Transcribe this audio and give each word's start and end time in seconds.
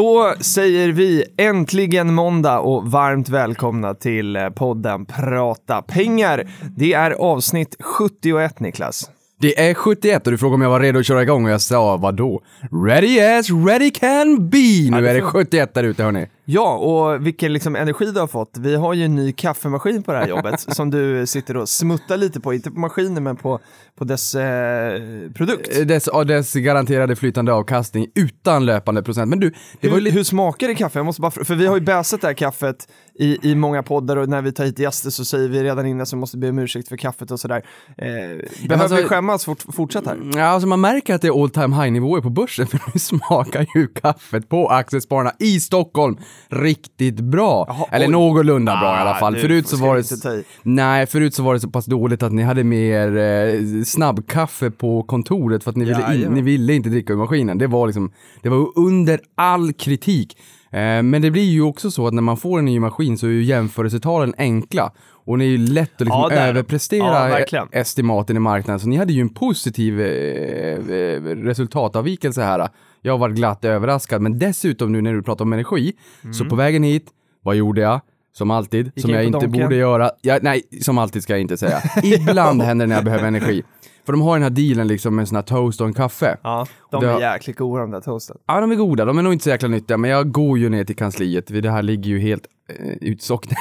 Då 0.00 0.34
säger 0.40 0.88
vi 0.88 1.24
äntligen 1.36 2.14
måndag 2.14 2.58
och 2.58 2.90
varmt 2.90 3.28
välkomna 3.28 3.94
till 3.94 4.36
eh, 4.36 4.48
podden 4.48 5.06
Prata 5.06 5.82
pengar. 5.82 6.44
Det 6.76 6.92
är 6.92 7.10
avsnitt 7.10 7.76
71 7.80 8.60
Niklas. 8.60 9.10
Det 9.40 9.68
är 9.68 9.74
71 9.74 10.26
och 10.26 10.32
du 10.32 10.38
frågade 10.38 10.54
om 10.54 10.62
jag 10.62 10.70
var 10.70 10.80
redo 10.80 10.98
att 10.98 11.06
köra 11.06 11.22
igång 11.22 11.44
och 11.44 11.50
jag 11.50 11.60
sa 11.60 11.96
vadå? 11.96 12.42
Ready 12.86 13.20
as 13.20 13.50
ready 13.50 13.90
can 13.90 14.50
be! 14.50 14.90
Nu 14.90 15.08
är 15.08 15.14
det 15.14 15.22
71 15.22 15.74
där 15.74 15.84
ute 15.84 16.02
hörni. 16.02 16.26
Ja, 16.52 16.76
och 16.76 17.26
vilken 17.26 17.52
liksom 17.52 17.76
energi 17.76 18.10
du 18.14 18.20
har 18.20 18.26
fått. 18.26 18.56
Vi 18.58 18.74
har 18.76 18.94
ju 18.94 19.04
en 19.04 19.14
ny 19.14 19.32
kaffemaskin 19.32 20.02
på 20.02 20.12
det 20.12 20.18
här 20.18 20.28
jobbet 20.28 20.60
som 20.74 20.90
du 20.90 21.26
sitter 21.26 21.56
och 21.56 21.68
smuttar 21.68 22.16
lite 22.16 22.40
på, 22.40 22.54
inte 22.54 22.70
på 22.70 22.80
maskinen 22.80 23.22
men 23.22 23.36
på, 23.36 23.60
på 23.98 24.04
dess 24.04 24.34
eh, 24.34 25.00
produkt. 25.34 25.88
Dess, 25.88 26.08
ja, 26.12 26.24
dess 26.24 26.54
garanterade 26.54 27.16
flytande 27.16 27.52
avkastning 27.52 28.06
utan 28.14 28.66
löpande 28.66 29.02
procent. 29.02 29.28
Men 29.28 29.40
du, 29.40 29.52
det 29.80 29.88
var 29.88 29.88
ju 29.88 29.94
Hur, 29.94 30.00
lite... 30.00 30.16
hur 30.16 30.24
smakar 30.24 30.68
det 30.68 30.74
kaffe? 30.74 30.98
Jag 30.98 31.06
måste 31.06 31.22
bara, 31.22 31.30
för 31.30 31.54
vi 31.54 31.66
har 31.66 31.74
ju 31.74 31.80
bäsat 31.80 32.20
det 32.20 32.26
här 32.26 32.34
kaffet 32.34 32.88
i, 33.18 33.50
i 33.50 33.54
många 33.54 33.82
poddar 33.82 34.16
och 34.16 34.28
när 34.28 34.42
vi 34.42 34.52
tar 34.52 34.64
hit 34.64 34.78
gäster 34.78 35.10
så 35.10 35.24
säger 35.24 35.48
vi 35.48 35.62
redan 35.62 35.86
innan 35.86 36.06
så 36.06 36.16
måste 36.16 36.36
vi 36.36 36.40
be 36.40 36.48
om 36.48 36.58
ursäkt 36.58 36.88
för 36.88 36.96
kaffet 36.96 37.30
och 37.30 37.40
sådär. 37.40 37.64
Eh, 37.98 38.06
behöver 38.06 38.82
alltså- 38.82 38.96
vi 38.96 39.04
skämmas 39.04 39.44
fort, 39.44 39.62
fortsatt 39.72 40.06
här? 40.06 40.18
Ja, 40.34 40.44
alltså 40.44 40.68
man 40.68 40.80
märker 40.80 41.14
att 41.14 41.22
det 41.22 41.28
är 41.28 41.42
all 41.42 41.50
time 41.50 41.82
high 41.82 41.92
nivåer 41.92 42.20
på 42.20 42.30
börsen 42.30 42.66
för 42.70 42.80
nu 42.94 43.00
smakar 43.00 43.66
ju 43.76 43.86
kaffet 43.86 44.48
på 44.48 44.68
Aktiespararna 44.68 45.32
i 45.38 45.60
Stockholm 45.60 46.16
riktigt 46.48 47.20
bra. 47.20 47.64
Jaha, 47.68 47.86
Eller 47.90 48.06
oj. 48.06 48.10
någorlunda 48.12 48.72
bra 48.76 48.94
i 48.94 48.98
Ah, 48.98 49.00
alla 49.00 49.14
fall. 49.14 49.32
nu 49.32 49.38
Förut 49.38 49.68
så 49.68 49.76
var 49.76 49.96
det... 49.96 50.44
Nej, 50.62 51.06
förut 51.06 51.34
så 51.34 51.42
var 51.42 51.54
det 51.54 51.60
så 51.60 51.70
pass 51.70 51.86
dåligt 51.86 52.22
att 52.22 52.32
ni 52.32 52.42
hade 52.42 52.64
mer 52.64 53.16
eh, 53.16 53.82
snabbkaffe 53.84 54.70
på 54.70 55.02
kontoret 55.02 55.64
för 55.64 55.70
att 55.70 55.76
ni 55.76 55.84
ville, 55.84 56.14
in, 56.14 56.32
ni 56.34 56.42
ville 56.42 56.74
inte 56.74 56.88
dricka 56.88 57.12
ur 57.12 57.16
maskinen. 57.16 57.58
Det 57.58 57.66
var 57.66 57.86
liksom, 57.86 58.12
det 58.42 58.48
var 58.48 58.78
under 58.78 59.20
all 59.34 59.72
kritik. 59.72 60.36
Eh, 60.72 61.02
men 61.02 61.22
det 61.22 61.30
blir 61.30 61.42
ju 61.50 61.62
också 61.62 61.90
så 61.90 62.06
att 62.06 62.14
när 62.14 62.22
man 62.22 62.36
får 62.36 62.58
en 62.58 62.64
ny 62.64 62.80
maskin 62.80 63.18
så 63.18 63.26
är 63.26 63.30
ju 63.30 63.42
jämförelsetalen 63.44 64.34
enkla. 64.38 64.92
Och 65.24 65.38
det 65.38 65.44
är 65.44 65.48
ju 65.48 65.58
lätt 65.58 65.94
att 65.94 66.00
liksom 66.00 66.28
Ja, 66.30 66.32
överprestera 66.32 67.40
Ja, 67.50 67.66
estimaten 67.72 68.36
i 68.36 68.40
marknaden. 68.40 68.80
Så 68.80 68.88
ni 68.88 68.96
hade 68.96 69.12
ju 69.12 69.20
en 69.20 69.28
positiv 69.28 70.00
eh, 70.00 70.06
eh, 70.06 71.22
resultatavvikelse 71.22 72.42
här. 72.42 72.68
Jag 73.02 73.18
var 73.18 73.28
glatt 73.28 73.64
överraskad, 73.64 74.22
men 74.22 74.38
dessutom 74.38 74.92
nu 74.92 75.00
när 75.02 75.12
du 75.14 75.22
pratar 75.22 75.44
om 75.44 75.52
energi, 75.52 75.92
så 76.38 76.44
på 76.44 76.56
vägen 76.56 76.82
hit, 76.82 77.06
vad 77.42 77.56
gjorde 77.56 77.80
jag? 77.80 78.00
Som 78.32 78.50
alltid, 78.50 78.92
som 78.96 79.10
in 79.10 79.16
jag 79.16 79.24
inte 79.24 79.38
Donken. 79.38 79.62
borde 79.62 79.76
göra. 79.76 80.10
Ja, 80.22 80.38
nej, 80.42 80.62
som 80.82 80.98
alltid 80.98 81.22
ska 81.22 81.32
jag 81.32 81.40
inte 81.40 81.56
säga. 81.56 81.78
Ibland 82.02 82.62
händer 82.62 82.86
det 82.86 82.88
när 82.88 82.96
jag 82.96 83.04
behöver 83.04 83.28
energi. 83.28 83.62
För 84.06 84.12
de 84.12 84.22
har 84.22 84.34
den 84.34 84.42
här 84.42 84.50
dealen 84.50 84.86
liksom 84.88 85.16
med 85.16 85.22
en 85.22 85.26
sån 85.26 85.36
här 85.36 85.42
toast 85.42 85.80
och 85.80 85.86
en 85.86 85.94
kaffe. 85.94 86.36
Ja, 86.42 86.66
de 86.90 87.04
är 87.04 87.08
har- 87.08 87.20
jäkligt 87.20 87.56
goda 87.58 87.80
de 87.80 87.90
där 87.90 88.00
toasten. 88.00 88.36
Ja, 88.46 88.60
de 88.60 88.70
är 88.72 88.76
goda. 88.76 89.04
De 89.04 89.18
är 89.18 89.22
nog 89.22 89.32
inte 89.32 89.42
så 89.42 89.50
jäkla 89.50 89.68
nyttiga, 89.68 89.96
men 89.96 90.10
jag 90.10 90.32
går 90.32 90.58
ju 90.58 90.68
ner 90.68 90.84
till 90.84 90.96
kansliet. 90.96 91.46
Det 91.62 91.70
här 91.70 91.82
ligger 91.82 92.10
ju 92.10 92.18
helt 92.18 92.46
eh, 92.68 92.92
utsåkt. 93.00 93.52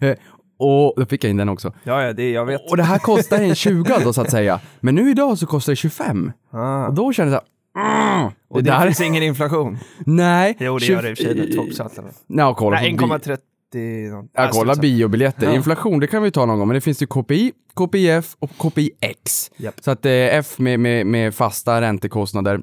Eh, 0.00 0.14
och 0.58 0.94
då 0.96 1.06
fick 1.06 1.24
jag 1.24 1.30
in 1.30 1.36
den 1.36 1.48
också. 1.48 1.72
Ja, 1.84 2.02
ja, 2.02 2.12
det 2.12 2.30
jag 2.30 2.46
vet. 2.46 2.70
Och 2.70 2.76
det 2.76 2.82
här 2.82 2.98
kostar 2.98 3.38
en 3.40 3.54
20 3.54 3.94
då 4.04 4.12
så 4.12 4.20
att 4.20 4.30
säga. 4.30 4.60
Men 4.80 4.94
nu 4.94 5.10
idag 5.10 5.38
så 5.38 5.46
kostar 5.46 5.72
det 5.72 5.76
25. 5.76 6.32
Ah. 6.50 6.86
Och 6.86 6.94
då 6.94 7.12
känner 7.12 7.32
jag 7.32 7.40
så 7.40 7.44
här, 7.44 7.52
mm, 7.76 8.30
Och 8.48 8.62
det, 8.62 8.82
finns 8.84 9.00
ingen 9.00 9.22
inflation. 9.22 9.78
Nej. 10.06 10.56
Jo, 10.60 10.78
det 10.78 10.84
20 10.84 10.92
gör 10.92 11.02
det 11.02 11.10
i 11.10 11.12
och 11.12 11.16
för 11.16 11.24
sig. 11.24 11.34
det 11.34 11.42
är 11.42 11.52
2 11.56 11.62
procent. 11.62 11.92
Ja, 12.26 12.54
kolla 12.54 12.76
Nej, 12.76 12.96
på 12.96 13.06
bi- 13.06 13.12
1,30 13.12 14.10
någon. 14.10 14.28
Ja, 14.32 14.42
Nej, 14.42 14.50
kolla 14.52 14.72
strunt 14.74 14.82
biobiljetter. 14.82 15.46
Ja. 15.46 15.54
Inflation, 15.54 16.00
det 16.00 16.06
kan 16.06 16.22
vi 16.22 16.30
ta 16.30 16.46
någon 16.46 16.58
gång, 16.58 16.68
men 16.68 16.74
det 16.74 16.80
finns 16.80 17.02
ju 17.02 17.06
KPI, 17.06 17.52
KPIF 17.74 18.36
och 18.38 18.50
KPIX. 18.58 19.50
Japp. 19.56 19.74
Så 19.80 19.90
att 19.90 20.02
det 20.02 20.10
är 20.10 20.38
F 20.38 20.58
med, 20.58 20.80
med, 20.80 21.06
med 21.06 21.34
fasta 21.34 21.80
räntekostnader 21.80 22.60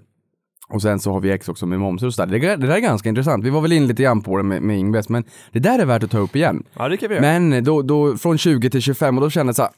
och 0.70 0.82
sen 0.82 1.00
så 1.00 1.12
har 1.12 1.20
vi 1.20 1.32
X 1.32 1.50
också 1.50 1.66
med 1.66 1.80
moms 1.80 2.04
och 2.04 2.14
sådär. 2.14 2.40
Det, 2.40 2.56
det 2.56 2.68
där 2.68 2.76
är 2.76 2.80
ganska 2.80 3.10
intressant. 3.10 3.46
Vi 3.46 3.50
var 3.50 3.62
väl 3.62 3.72
in 3.72 3.88
lite 3.88 4.04
grann 4.04 4.22
på 4.22 4.38
det 4.38 4.44
med, 4.44 4.62
med 4.62 4.80
Ingves, 4.80 5.10
men 5.10 5.24
det 5.52 5.60
där 5.60 5.80
är 5.80 5.86
värt 5.86 6.04
att 6.04 6.12
ta 6.12 6.18
upp 6.18 6.36
igen. 6.36 6.64
Ja, 6.74 6.90
det 6.90 6.98
kan 6.98 7.10
vi 7.10 7.16
göra. 7.16 7.40
Men 7.40 7.64
då, 7.64 7.82
då 7.82 8.18
från 8.18 8.38
20 8.38 8.70
till 8.70 8.82
25 8.82 9.18
och 9.18 9.24
då 9.24 9.30
kände 9.30 9.50
jag 9.50 9.56
så 9.56 9.62
här, 9.62 9.72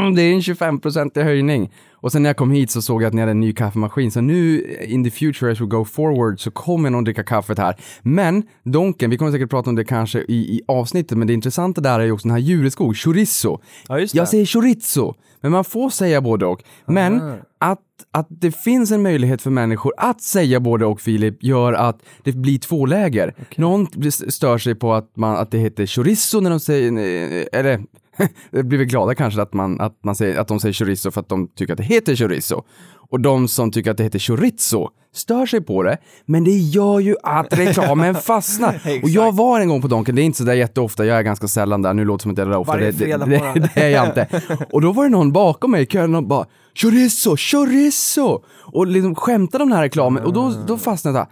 mm, 0.00 0.14
det 0.14 0.22
är 0.22 0.32
en 0.34 0.42
25 0.42 0.80
i 1.14 1.20
höjning. 1.20 1.70
Och 2.00 2.12
sen 2.12 2.22
när 2.22 2.30
jag 2.30 2.36
kom 2.36 2.50
hit 2.50 2.70
så 2.70 2.82
såg 2.82 3.02
jag 3.02 3.08
att 3.08 3.14
ni 3.14 3.20
hade 3.20 3.30
en 3.30 3.40
ny 3.40 3.52
kaffemaskin, 3.52 4.10
så 4.10 4.20
nu 4.20 4.64
in 4.88 5.04
the 5.04 5.10
future 5.10 5.52
as 5.52 5.60
we 5.60 5.66
go 5.66 5.84
forward 5.84 6.40
så 6.40 6.50
kommer 6.50 6.90
någon 6.90 7.04
dricka 7.04 7.22
kaffet 7.24 7.58
här. 7.58 7.74
Men 8.02 8.42
Donken, 8.64 9.10
vi 9.10 9.18
kommer 9.18 9.32
säkert 9.32 9.50
prata 9.50 9.70
om 9.70 9.76
det 9.76 9.84
kanske 9.84 10.18
i, 10.20 10.34
i 10.34 10.60
avsnittet, 10.68 11.18
men 11.18 11.26
det 11.26 11.32
intressanta 11.34 11.80
där 11.80 12.00
är 12.00 12.04
ju 12.04 12.12
också 12.12 12.28
den 12.28 12.32
här 12.32 12.42
djureskog, 12.42 12.96
chorizo. 12.96 13.58
Ja, 13.88 13.98
just 14.00 14.12
det. 14.14 14.18
Jag 14.18 14.28
säger 14.28 14.46
chorizo, 14.46 15.14
men 15.40 15.52
man 15.52 15.64
får 15.64 15.90
säga 15.90 16.20
både 16.20 16.46
och. 16.46 16.62
Men 16.86 17.32
att, 17.58 17.78
att 18.10 18.26
det 18.30 18.50
finns 18.56 18.90
en 18.90 19.02
möjlighet 19.02 19.42
för 19.42 19.50
människor 19.50 19.92
att 19.96 20.22
säga 20.22 20.60
både 20.60 20.86
och, 20.86 21.00
Filip, 21.00 21.42
gör 21.44 21.72
att 21.72 22.00
det 22.24 22.32
blir 22.32 22.58
två 22.58 22.86
läger. 22.86 23.34
Någon 23.56 23.86
blir- 23.96 24.30
stör 24.30 24.58
sig 24.58 24.74
på 24.74 24.94
att, 24.94 25.16
man, 25.16 25.36
att 25.36 25.50
det 25.50 25.58
heter 25.58 25.86
chorizo 25.86 26.40
när 26.40 26.50
de 26.50 26.60
säger, 26.60 27.48
eller 27.52 27.80
det 28.50 28.62
blir 28.62 28.78
väl 28.78 28.86
glada 28.86 29.14
kanske 29.14 29.42
att, 29.42 29.52
man, 29.52 29.80
att, 29.80 30.04
man 30.04 30.14
säger, 30.14 30.38
att 30.38 30.48
de 30.48 30.60
säger 30.60 30.72
chorizo 30.72 31.10
för 31.10 31.20
att 31.20 31.28
de 31.28 31.48
tycker 31.48 31.72
att 31.72 31.76
det 31.76 31.84
heter 31.84 32.16
chorizo. 32.16 32.62
Och 33.10 33.20
de 33.20 33.48
som 33.48 33.70
tycker 33.70 33.90
att 33.90 33.96
det 33.96 34.04
heter 34.04 34.18
chorizo 34.18 34.88
stör 35.14 35.46
sig 35.46 35.60
på 35.60 35.82
det, 35.82 35.98
men 36.26 36.44
det 36.44 36.56
gör 36.56 37.00
ju 37.00 37.16
att 37.22 37.58
reklamen 37.58 38.14
fastnar. 38.30 38.80
och 39.02 39.08
jag 39.08 39.34
var 39.34 39.60
en 39.60 39.68
gång 39.68 39.82
på 39.82 39.88
Donken, 39.88 40.14
det 40.14 40.22
är 40.22 40.24
inte 40.24 40.38
så 40.38 40.44
där 40.44 40.54
jätteofta, 40.54 41.04
jag 41.04 41.18
är 41.18 41.22
ganska 41.22 41.48
sällan 41.48 41.82
där, 41.82 41.94
nu 41.94 42.04
låter 42.04 42.18
det 42.18 42.22
som 42.22 42.30
att 42.32 42.38
jag 42.38 42.46
är 42.46 42.50
där 42.50 42.58
ofta, 42.58 42.72
Varje 42.72 42.90
det, 42.90 42.92
det, 42.92 43.04
fredag 43.04 43.26
det, 43.26 43.70
det 43.74 43.80
är 43.82 43.88
jag 43.88 44.06
inte. 44.06 44.42
Och 44.72 44.80
då 44.80 44.92
var 44.92 45.04
det 45.04 45.10
någon 45.10 45.32
bakom 45.32 45.70
mig 45.70 45.82
i 45.82 45.86
kön 45.86 46.14
och 46.14 46.26
bara 46.26 46.46
chorizo, 46.74 47.36
chorizo! 47.36 48.42
Och 48.72 48.86
liksom 48.86 49.14
skämtade 49.14 49.64
om 49.64 49.70
den 49.70 49.76
här 49.76 49.84
reklamen 49.84 50.24
och 50.24 50.32
då, 50.32 50.52
då 50.66 50.78
fastnade 50.78 51.18
jag 51.18 51.26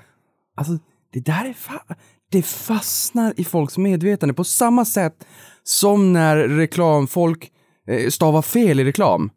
alltså 0.57 0.73
det 1.13 1.21
där 1.21 1.45
är 1.45 1.53
fa- 1.53 1.95
det 2.31 2.43
fastnar 2.43 3.35
i 3.37 3.45
folks 3.45 3.79
medvetande 3.79 4.35
på 4.35 4.45
samma 4.45 4.85
sätt 4.85 5.27
som 5.69 6.12
när 6.12 6.37
reklamfolk 6.37 7.50
eh, 7.88 8.09
stavar 8.09 8.43
fel 8.43 8.81
i 8.81 8.84
reklam. 8.84 9.31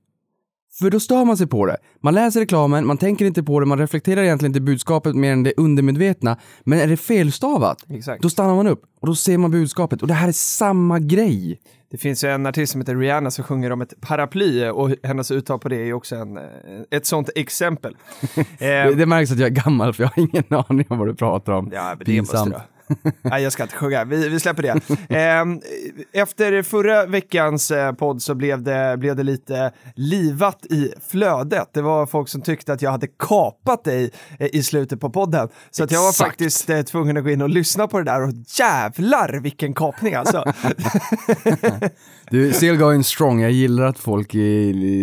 För 0.79 0.89
då 0.89 0.99
stör 0.99 1.25
man 1.25 1.37
sig 1.37 1.47
på 1.47 1.65
det. 1.65 1.77
Man 2.01 2.13
läser 2.13 2.39
reklamen, 2.39 2.87
man 2.87 2.97
tänker 2.97 3.25
inte 3.25 3.43
på 3.43 3.59
det, 3.59 3.65
man 3.65 3.77
reflekterar 3.77 4.23
egentligen 4.23 4.49
inte 4.49 4.61
budskapet 4.61 5.15
mer 5.15 5.31
än 5.33 5.43
det 5.43 5.53
undermedvetna. 5.57 6.37
Men 6.63 6.79
är 6.79 6.87
det 6.87 6.97
felstavat, 6.97 7.85
Exakt. 7.89 8.21
då 8.21 8.29
stannar 8.29 8.55
man 8.55 8.67
upp 8.67 8.81
och 9.01 9.07
då 9.07 9.15
ser 9.15 9.37
man 9.37 9.51
budskapet. 9.51 10.01
Och 10.01 10.07
det 10.07 10.13
här 10.13 10.27
är 10.27 10.31
samma 10.31 10.99
grej. 10.99 11.59
Det 11.91 11.97
finns 11.97 12.23
ju 12.23 12.29
en 12.29 12.45
artist 12.45 12.71
som 12.71 12.81
heter 12.81 12.95
Rihanna 12.95 13.31
som 13.31 13.43
sjunger 13.43 13.71
om 13.71 13.81
ett 13.81 13.93
paraply 14.01 14.69
och 14.69 14.91
hennes 15.03 15.31
uttal 15.31 15.59
på 15.59 15.69
det 15.69 15.75
är 15.75 15.85
ju 15.85 15.93
också 15.93 16.15
en, 16.15 16.37
eh, 16.37 16.43
ett 16.91 17.05
sånt 17.05 17.29
exempel. 17.35 17.97
Det, 18.59 18.95
det 18.95 19.05
märks 19.05 19.31
att 19.31 19.39
jag 19.39 19.47
är 19.47 19.63
gammal 19.63 19.93
för 19.93 20.03
jag 20.03 20.09
har 20.15 20.23
ingen 20.23 20.65
aning 20.69 20.85
om 20.89 20.97
vad 20.97 21.07
du 21.07 21.15
pratar 21.15 21.53
om. 21.53 21.69
Ja, 21.73 21.95
men 21.97 22.05
det 22.05 22.21
måste 22.21 22.45
du. 22.45 22.51
ha. 22.51 22.61
Nej, 23.21 23.43
jag 23.43 23.51
ska 23.53 23.63
inte 23.63 23.75
sjunga. 23.75 24.05
Vi, 24.05 24.29
vi 24.29 24.39
släpper 24.39 24.63
det. 24.63 24.79
Ehm, 25.09 25.61
efter 26.13 26.63
förra 26.63 27.05
veckans 27.05 27.71
eh, 27.71 27.93
podd 27.93 28.21
så 28.21 28.35
blev 28.35 28.63
det, 28.63 28.97
blev 28.97 29.15
det 29.15 29.23
lite 29.23 29.71
livat 29.95 30.65
i 30.65 30.93
flödet. 31.09 31.69
Det 31.73 31.81
var 31.81 32.05
folk 32.05 32.29
som 32.29 32.41
tyckte 32.41 32.73
att 32.73 32.81
jag 32.81 32.91
hade 32.91 33.07
kapat 33.07 33.83
dig 33.83 34.11
eh, 34.39 34.47
i 34.53 34.63
slutet 34.63 34.99
på 34.99 35.09
podden. 35.09 35.49
Så 35.71 35.83
att 35.83 35.91
jag 35.91 36.01
var 36.01 36.09
Exakt. 36.09 36.29
faktiskt 36.29 36.69
eh, 36.69 36.81
tvungen 36.81 37.17
att 37.17 37.23
gå 37.23 37.29
in 37.29 37.41
och 37.41 37.49
lyssna 37.49 37.87
på 37.87 37.97
det 37.97 38.03
där 38.03 38.21
och 38.21 38.33
jävlar 38.59 39.39
vilken 39.39 39.73
kapning 39.73 40.13
alltså. 40.13 40.43
Du, 42.31 42.53
still 42.53 42.77
going 42.77 43.03
strong. 43.03 43.41
Jag 43.41 43.51
gillar 43.51 43.83
att 43.85 43.99
folk 43.99 44.33
eh, 44.35 44.39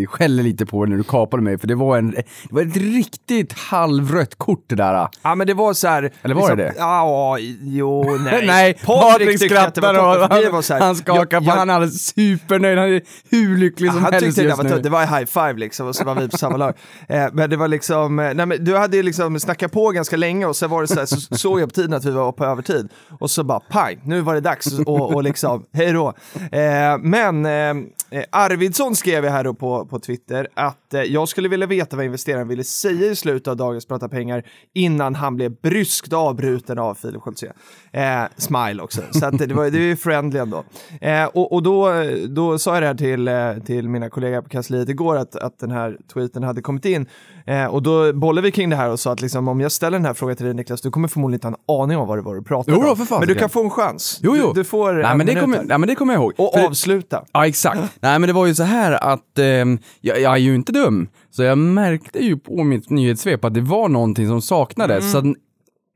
skäller 0.07 0.43
lite 0.43 0.67
på 0.67 0.85
dig 0.85 0.91
när 0.91 0.97
du 0.97 1.03
kapade 1.05 1.43
mig, 1.43 1.59
för 1.59 1.67
det 1.67 1.75
var, 1.75 1.99
en, 1.99 2.11
det 2.11 2.25
var 2.51 2.63
ett 2.63 2.77
riktigt 2.77 3.53
halvrött 3.53 4.35
kort 4.39 4.65
det 4.67 4.75
där. 4.77 5.09
ja 5.23 5.35
men 5.35 5.47
det 5.47 5.55
var 5.55 5.75
så 5.75 5.89
här. 5.89 6.11
Eller 6.23 6.35
var 6.35 6.57
det 6.57 6.63
det? 6.63 6.75
Ja, 6.77 7.39
jo, 7.63 8.17
nej. 8.25 8.47
Nej, 8.47 8.75
Patrik 8.85 9.41
det 9.41 9.47
skrattar 9.49 9.91
och 9.91 10.15
för 10.15 10.29
det 10.39 10.45
han, 10.45 10.53
var 10.53 10.63
så 10.63 10.75
här, 10.75 10.81
han 10.81 10.97
skakar 10.97 11.37
jag- 11.37 11.45
på, 11.45 11.51
jag- 11.51 11.57
han 11.57 11.71
är 11.71 11.75
alldeles 11.75 12.07
supernöjd, 12.15 12.79
han 12.79 12.89
är 12.89 13.03
hur 13.31 13.57
lycklig 13.59 13.93
som 13.93 14.03
han 14.03 14.13
helst 14.13 14.27
tyckte 14.27 14.43
det 14.43 14.49
just 14.49 14.57
var 14.63 14.65
nu. 14.71 14.79
Det 14.81 14.89
var 14.89 15.01
high 15.19 15.25
five 15.27 15.53
liksom 15.53 15.87
och 15.87 15.97
så 15.97 16.05
var 16.05 16.15
vi 16.15 16.29
på 16.29 16.39
samma 16.39 16.57
lag. 16.57 16.75
Eh, 17.09 17.27
men 17.33 17.51
det 17.51 17.57
var 17.57 17.69
liksom, 17.69 18.19
eh, 18.19 18.35
nej 18.35 18.47
men 18.47 18.65
du 18.65 18.77
hade 18.77 18.97
ju 18.97 19.03
liksom 19.03 19.41
snackat 19.41 19.73
på 19.73 19.91
ganska 19.91 20.17
länge 20.17 20.47
och 20.47 20.57
sen 20.57 20.71
var 20.71 20.83
det 20.83 20.89
så 20.89 20.95
här, 20.99 21.07
så 21.07 21.21
såg 21.37 21.61
jag 21.61 21.69
på 21.69 21.75
tiden 21.75 21.93
att 21.95 22.05
vi 22.05 22.11
var 22.11 22.33
på 22.33 22.45
övertid. 22.45 22.89
Och 23.21 23.31
så 23.31 23.45
bara 23.45 23.61
pang, 23.61 23.97
nu 24.05 24.21
var 24.21 24.35
det 24.35 24.41
dags 24.41 24.79
och, 24.79 25.15
och 25.15 25.23
liksom, 25.23 25.65
hej 25.73 25.93
då. 25.93 26.09
Eh, 26.53 26.99
men 27.17 27.47
ehm, 27.47 27.91
eh, 28.11 28.25
Arvidsson 28.31 28.97
skrev 28.97 29.25
jag 29.25 29.33
här 29.33 29.45
då 29.45 29.55
på, 29.55 29.87
på 29.87 29.99
Twitter 29.99 30.49
att 30.55 30.95
eh, 30.95 31.03
jag 31.03 31.29
skulle 31.29 31.49
vilja 31.49 31.67
veta 31.67 31.97
vad 31.97 32.05
investeraren 32.05 32.49
ville 32.49 32.65
säga 32.65 33.11
i 33.11 33.17
slutet 33.17 33.49
av 33.49 33.57
dagens 33.57 33.87
Prata 33.87 34.09
pengar 34.09 34.43
innan 34.75 35.15
han 35.15 35.37
blev 35.37 35.51
bryskt 35.61 36.13
avbruten 36.13 36.79
av 36.79 36.95
Filip 36.95 37.23
Schultze. 37.23 37.53
Eh, 37.97 38.23
smile 38.37 38.83
också, 38.83 39.01
så 39.13 39.31
det, 39.31 39.55
var, 39.55 39.71
det 39.71 39.79
är 39.79 39.83
ju 39.83 39.97
friendly 39.97 40.39
ändå. 40.41 40.65
Eh, 41.01 41.25
och 41.25 41.53
och 41.53 41.63
då, 41.63 41.89
då 42.29 42.59
sa 42.59 42.75
jag 42.75 42.83
det 42.83 42.87
här 42.87 42.95
till, 42.95 43.29
eh, 43.29 43.65
till 43.67 43.89
mina 43.89 44.11
kollegor 44.11 44.41
på 44.43 44.49
kansliet 44.49 44.89
igår 44.89 45.17
att, 45.17 45.37
att 45.37 45.59
den 45.59 45.71
här 45.71 45.97
tweeten 46.13 46.43
hade 46.43 46.63
kommit 46.63 46.85
in. 46.85 47.07
Eh, 47.47 47.65
och 47.67 47.83
då 47.83 48.13
bollade 48.13 48.45
vi 48.45 48.53
kring 48.53 48.71
det 48.71 48.77
här 48.77 48.91
och 48.91 49.01
sa 49.01 49.13
att 49.13 49.21
liksom, 49.21 49.49
om 49.49 49.61
jag 49.61 49.73
ställer 49.73 49.99
den 49.99 50.05
här 50.07 50.15
frågan 50.15 50.37
till 50.37 50.45
dig 50.47 50.55
Niklas, 50.55 50.81
du 50.81 50.91
kommer 50.91 51.09
förmodligen 51.09 51.37
inte 51.37 51.47
ha 51.47 51.75
en 51.77 51.83
aning 51.83 51.97
om 51.99 52.09
vad 52.09 52.19
det 52.19 52.23
var 52.23 52.35
du 52.35 52.43
pratade 52.43 52.79
Jo 52.83 52.91
om. 52.91 52.97
för 52.97 53.05
fan, 53.05 53.19
men 53.21 53.29
du 53.29 53.35
kan 53.35 53.49
få 53.51 53.65
en 53.65 53.71
chans. 53.71 54.21
Jo, 54.23 54.37
jo. 54.37 54.53
Du, 54.55 54.61
du 54.61 54.65
får 54.65 54.93
Nej 54.93 55.05
en 55.05 55.19
men, 55.19 55.27
det 55.27 55.35
kommer, 55.35 55.63
nej 55.65 55.79
men 55.79 55.89
det 55.89 55.95
kommer 55.95 56.13
jag 56.15 56.23
ihåg. 56.23 56.33
Och 56.39 56.53
För 56.55 56.61
det- 56.61 56.67
avsluta. 56.67 57.25
Ja, 57.33 57.47
exakt. 57.47 57.81
Nej, 58.01 58.19
men 58.19 58.27
det 58.27 58.33
var 58.33 58.47
ju 58.47 58.55
så 58.55 58.63
här 58.63 58.93
att 58.93 59.39
ehm, 59.39 59.79
jag, 60.01 60.21
jag 60.21 60.33
är 60.33 60.37
ju 60.37 60.55
inte 60.55 60.73
dum. 60.73 61.09
Så 61.31 61.43
jag 61.43 61.59
märkte 61.59 62.19
ju 62.25 62.39
på 62.39 62.65
mitt 62.65 62.91
nyhetssvep 62.91 63.45
att 63.45 63.55
det 63.55 63.61
var 63.61 63.89
någonting 63.89 64.29
som 64.29 64.43
saknades. 64.43 65.13
Så 65.13 65.35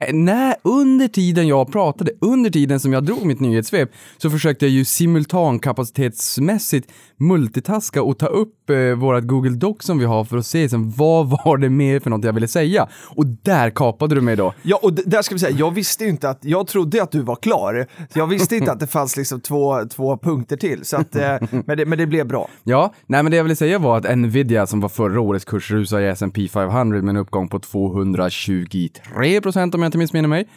eh, 0.06 0.14
när, 0.14 0.54
under 0.62 1.08
tiden 1.08 1.48
jag 1.48 1.72
pratade, 1.72 2.10
under 2.20 2.50
tiden 2.50 2.80
som 2.80 2.92
jag 2.92 3.04
drog 3.04 3.26
mitt 3.26 3.40
nyhetssvep, 3.40 3.90
så 4.18 4.30
försökte 4.30 4.66
jag 4.66 4.72
ju 4.72 4.84
simultankapacitetsmässigt 4.84 6.90
multitaska 7.16 8.02
och 8.02 8.18
ta 8.18 8.26
upp 8.26 8.70
eh, 8.70 8.76
vårat 8.98 9.24
Google 9.24 9.56
Doc 9.56 9.76
som 9.80 9.98
vi 9.98 10.04
har 10.04 10.24
för 10.24 10.36
att 10.36 10.46
se 10.46 10.68
sen, 10.68 10.90
vad 10.90 11.28
var 11.28 11.56
det 11.58 11.68
mer 11.70 12.00
för 12.00 12.10
något 12.10 12.24
jag 12.24 12.32
ville 12.32 12.48
säga. 12.48 12.88
Och 13.16 13.26
där 13.26 13.70
kapade 13.70 14.14
du 14.14 14.20
mig 14.20 14.36
då. 14.36 14.54
Ja, 14.62 14.78
och 14.82 14.92
d- 14.92 15.02
där 15.06 15.22
ska 15.22 15.34
vi 15.34 15.38
säga, 15.38 15.56
jag 15.58 15.70
visste 15.70 16.04
ju 16.04 16.10
inte 16.10 16.30
att, 16.30 16.38
jag 16.42 16.66
trodde 16.66 17.02
att 17.02 17.12
du 17.12 17.22
var 17.22 17.36
klar. 17.36 17.86
Jag 18.14 18.26
visste 18.26 18.56
inte 18.56 18.72
att 18.76 18.80
det 18.80 18.86
fanns 18.86 19.16
liksom 19.16 19.40
två, 19.40 19.84
två 19.84 20.16
punkter 20.16 20.56
till, 20.56 20.84
så 20.84 20.96
att, 20.96 21.16
eh, 21.16 21.36
men, 21.66 21.76
det, 21.76 21.86
men 21.86 21.98
det 21.98 22.06
blev 22.06 22.26
bra. 22.26 22.48
Ja, 22.64 22.94
nej 23.06 23.22
men 23.22 23.30
det 23.30 23.36
jag 23.36 23.44
ville 23.44 23.56
säga 23.56 23.78
var 23.78 23.98
att 23.98 24.18
Nvidia 24.18 24.66
som 24.66 24.80
var 24.80 24.88
förra 24.88 25.20
årets 25.20 25.44
kursrusa 25.44 26.02
i 26.02 26.06
S&P 26.06 26.48
500 26.48 27.02
med 27.02 27.10
en 27.10 27.16
uppgång 27.16 27.48
på 27.48 27.58
223 27.58 29.40
procent 29.40 29.74
om 29.74 29.82
jag 29.82 29.89
inte 29.90 29.98
missminner 29.98 30.28
mig, 30.28 30.48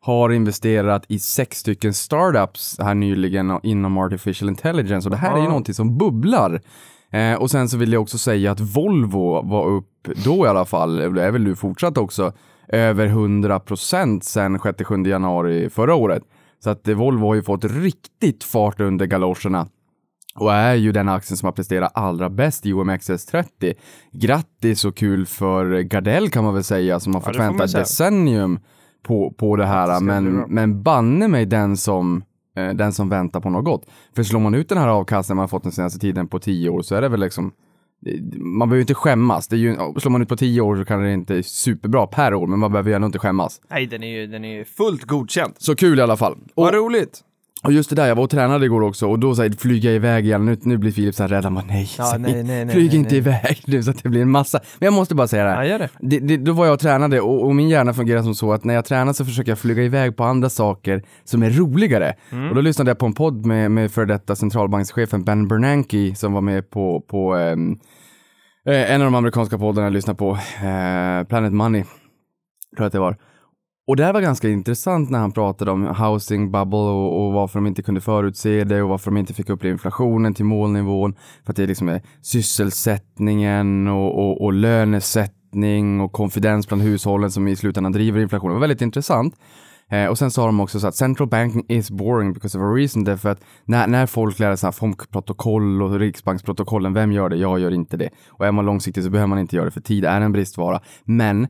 har 0.00 0.32
investerat 0.32 1.04
i 1.08 1.18
sex 1.18 1.58
stycken 1.58 1.94
startups 1.94 2.78
här 2.78 2.94
nyligen 2.94 3.58
inom 3.62 3.98
artificial 3.98 4.48
intelligence 4.48 5.08
och 5.08 5.10
det 5.10 5.16
här 5.16 5.36
är 5.36 5.42
ju 5.42 5.48
någonting 5.48 5.74
som 5.74 5.98
bubblar. 5.98 6.60
Eh, 7.10 7.34
och 7.34 7.50
sen 7.50 7.68
så 7.68 7.76
vill 7.76 7.92
jag 7.92 8.02
också 8.02 8.18
säga 8.18 8.52
att 8.52 8.60
Volvo 8.60 9.42
var 9.42 9.66
upp 9.66 10.08
då 10.24 10.46
i 10.46 10.48
alla 10.48 10.64
fall, 10.64 10.96
det 10.96 11.24
är 11.24 11.30
väl 11.30 11.42
nu 11.42 11.56
fortsatt 11.56 11.98
också, 11.98 12.32
över 12.68 13.06
100 13.06 13.60
procent 13.60 14.24
sen 14.24 14.58
6-7 14.58 15.08
januari 15.08 15.70
förra 15.70 15.94
året. 15.94 16.22
Så 16.64 16.70
att 16.70 16.88
Volvo 16.88 17.26
har 17.26 17.34
ju 17.34 17.42
fått 17.42 17.64
riktigt 17.64 18.44
fart 18.44 18.80
under 18.80 19.06
galoscherna 19.06 19.68
och 20.34 20.52
är 20.52 20.74
ju 20.74 20.92
den 20.92 21.08
aktien 21.08 21.36
som 21.36 21.46
har 21.46 21.52
presterat 21.52 21.92
allra 21.94 22.30
bäst 22.30 22.66
i 22.66 22.72
OMXS30. 22.72 23.74
Grattis 24.12 24.84
och 24.84 24.96
kul 24.96 25.26
för 25.26 25.80
Gardell 25.80 26.30
kan 26.30 26.44
man 26.44 26.54
väl 26.54 26.64
säga 26.64 27.00
som 27.00 27.14
har 27.14 27.20
fått 27.20 27.38
man 27.38 27.46
vänta 27.46 27.64
ett 27.64 27.72
decennium 27.72 28.58
på, 29.02 29.30
på 29.30 29.56
det 29.56 29.66
här. 29.66 30.00
Men, 30.00 30.44
men 30.48 30.82
banne 30.82 31.28
mig 31.28 31.46
den 31.46 31.76
som, 31.76 32.24
eh, 32.56 32.68
den 32.68 32.92
som 32.92 33.08
väntar 33.08 33.40
på 33.40 33.50
något 33.50 33.64
gott. 33.64 33.86
För 34.16 34.22
slår 34.22 34.40
man 34.40 34.54
ut 34.54 34.68
den 34.68 34.78
här 34.78 34.88
avkastningen 34.88 35.36
man 35.36 35.42
har 35.42 35.48
fått 35.48 35.62
den 35.62 35.72
senaste 35.72 35.98
tiden 35.98 36.28
på 36.28 36.38
tio 36.38 36.70
år 36.70 36.82
så 36.82 36.94
är 36.94 37.00
det 37.00 37.08
väl 37.08 37.20
liksom 37.20 37.52
man 38.36 38.68
behöver 38.68 38.76
ju 38.76 38.80
inte 38.80 38.94
skämmas. 38.94 39.48
Det 39.48 39.56
är 39.56 39.58
ju, 39.58 39.74
slår 39.74 40.10
man 40.10 40.22
ut 40.22 40.28
på 40.28 40.36
tio 40.36 40.60
år 40.60 40.76
så 40.76 40.84
kan 40.84 41.02
det 41.02 41.12
inte 41.12 41.34
är 41.34 41.42
superbra 41.42 42.06
per 42.06 42.34
år, 42.34 42.46
men 42.46 42.58
man 42.58 42.72
behöver 42.72 42.90
ju 42.90 42.96
ändå 42.96 43.06
inte 43.06 43.18
skämmas. 43.18 43.60
Nej, 43.70 43.86
den 43.86 44.02
är 44.02 44.20
ju 44.20 44.26
den 44.26 44.44
är 44.44 44.54
ju 44.58 44.64
fullt 44.64 45.04
godkänd. 45.04 45.54
Så 45.58 45.76
kul 45.76 45.98
i 45.98 46.02
alla 46.02 46.16
fall. 46.16 46.32
Och, 46.32 46.64
Vad 46.64 46.74
roligt. 46.74 47.20
Och 47.64 47.72
just 47.72 47.90
det 47.90 47.96
där, 47.96 48.06
jag 48.06 48.14
var 48.14 48.24
och 48.24 48.30
tränade 48.30 48.64
igår 48.64 48.82
också 48.82 49.06
och 49.06 49.18
då 49.18 49.34
så 49.34 49.42
här, 49.42 49.50
flyga 49.50 49.92
iväg 49.92 50.24
igen. 50.24 50.44
Nu, 50.44 50.56
nu 50.62 50.78
blir 50.78 50.92
Filip 50.92 51.14
så 51.14 51.22
här 51.22 51.28
rädd, 51.28 51.44
han 51.44 51.54
bara 51.54 51.64
nej, 51.64 51.90
Ja, 51.98 52.04
säg, 52.04 52.18
nej, 52.18 52.42
nej, 52.42 52.64
nej, 52.64 52.74
flyg 52.74 52.86
nej, 52.86 52.96
inte 52.96 53.10
nej. 53.10 53.18
iväg 53.18 53.62
nu 53.66 53.82
så 53.82 53.90
att 53.90 54.02
det 54.02 54.08
blir 54.08 54.22
en 54.22 54.30
massa. 54.30 54.60
Men 54.78 54.86
jag 54.86 54.94
måste 54.94 55.14
bara 55.14 55.28
säga 55.28 55.44
det 55.44 55.50
här. 55.50 55.64
Ja, 55.64 55.78
det. 55.78 55.88
Det, 56.00 56.18
det, 56.18 56.36
då 56.36 56.52
var 56.52 56.64
jag 56.64 56.74
och 56.74 56.80
tränade 56.80 57.20
och, 57.20 57.44
och 57.44 57.54
min 57.54 57.68
hjärna 57.68 57.94
fungerar 57.94 58.22
som 58.22 58.34
så 58.34 58.52
att 58.52 58.64
när 58.64 58.74
jag 58.74 58.84
tränar 58.84 59.12
så 59.12 59.24
försöker 59.24 59.50
jag 59.50 59.58
flyga 59.58 59.82
iväg 59.82 60.16
på 60.16 60.24
andra 60.24 60.50
saker 60.50 61.02
som 61.24 61.42
är 61.42 61.50
roligare. 61.50 62.14
Mm. 62.32 62.48
Och 62.48 62.54
då 62.54 62.60
lyssnade 62.60 62.90
jag 62.90 62.98
på 62.98 63.06
en 63.06 63.14
podd 63.14 63.46
med, 63.46 63.70
med 63.70 63.92
för 63.92 64.06
detta 64.06 64.36
centralbankschefen 64.36 65.24
Ben 65.24 65.48
Bernanke 65.48 66.14
som 66.14 66.32
var 66.32 66.40
med 66.40 66.70
på, 66.70 67.00
på 67.00 67.36
eh, 67.36 68.92
en 68.92 69.00
av 69.00 69.04
de 69.04 69.14
amerikanska 69.14 69.58
poddarna 69.58 69.86
jag 69.86 69.92
lyssnade 69.92 70.16
på, 70.16 70.30
eh, 70.30 71.28
Planet 71.28 71.52
Money, 71.52 71.82
tror 71.82 71.90
jag 72.76 72.86
att 72.86 72.92
det 72.92 72.98
var. 72.98 73.16
Och 73.86 73.96
det 73.96 74.04
här 74.04 74.12
var 74.12 74.20
ganska 74.20 74.48
intressant 74.48 75.10
när 75.10 75.18
han 75.18 75.32
pratade 75.32 75.70
om 75.70 75.86
housing 75.86 76.52
bubble 76.52 76.78
och, 76.78 77.26
och 77.26 77.32
varför 77.32 77.58
de 77.58 77.66
inte 77.66 77.82
kunde 77.82 78.00
förutse 78.00 78.64
det 78.64 78.82
och 78.82 78.88
varför 78.88 79.10
de 79.10 79.16
inte 79.16 79.34
fick 79.34 79.50
upp 79.50 79.64
inflationen 79.64 80.34
till 80.34 80.44
målnivån. 80.44 81.14
För 81.44 81.52
att 81.52 81.56
det 81.56 81.66
liksom 81.66 81.88
är 81.88 82.02
sysselsättningen 82.22 83.88
och, 83.88 84.18
och, 84.18 84.44
och 84.44 84.52
lönesättning 84.52 86.00
och 86.00 86.12
konfidens 86.12 86.68
bland 86.68 86.82
hushållen 86.82 87.30
som 87.30 87.48
i 87.48 87.56
slutändan 87.56 87.92
driver 87.92 88.20
inflationen. 88.20 88.50
Det 88.50 88.54
var 88.54 88.60
väldigt 88.60 88.82
intressant. 88.82 89.34
Eh, 89.90 90.06
och 90.06 90.18
sen 90.18 90.30
sa 90.30 90.46
de 90.46 90.60
också 90.60 90.80
så 90.80 90.86
att 90.86 90.94
central 90.94 91.28
banking 91.28 91.64
is 91.68 91.90
boring 91.90 92.32
because 92.32 92.58
of 92.58 92.62
a 92.62 92.74
reason. 92.74 93.04
Därför 93.04 93.28
att 93.28 93.40
när, 93.64 93.86
när 93.86 94.06
folk 94.06 94.38
lär 94.38 94.56
sig 94.56 94.72
FOMC-protokoll 94.72 95.82
och 95.82 95.98
riksbanksprotokollen, 95.98 96.94
vem 96.94 97.12
gör 97.12 97.28
det? 97.28 97.36
Jag 97.36 97.60
gör 97.60 97.70
inte 97.70 97.96
det. 97.96 98.10
Och 98.28 98.46
är 98.46 98.52
man 98.52 98.66
långsiktig 98.66 99.04
så 99.04 99.10
behöver 99.10 99.28
man 99.28 99.38
inte 99.38 99.56
göra 99.56 99.64
det 99.64 99.70
för 99.70 99.80
tid 99.80 100.04
är 100.04 100.20
en 100.20 100.32
bristvara. 100.32 100.80
Men 101.04 101.48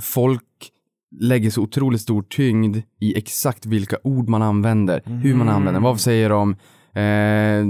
folk 0.00 0.70
lägger 1.10 1.50
så 1.50 1.62
otroligt 1.62 2.00
stor 2.00 2.22
tyngd 2.22 2.76
i 3.00 3.18
exakt 3.18 3.66
vilka 3.66 3.96
ord 4.04 4.28
man 4.28 4.42
använder, 4.42 5.02
hur 5.04 5.34
man 5.34 5.48
använder. 5.48 5.80
Vad 5.80 6.00
säger 6.00 6.30
de? 6.30 6.56
Eh, 6.92 7.64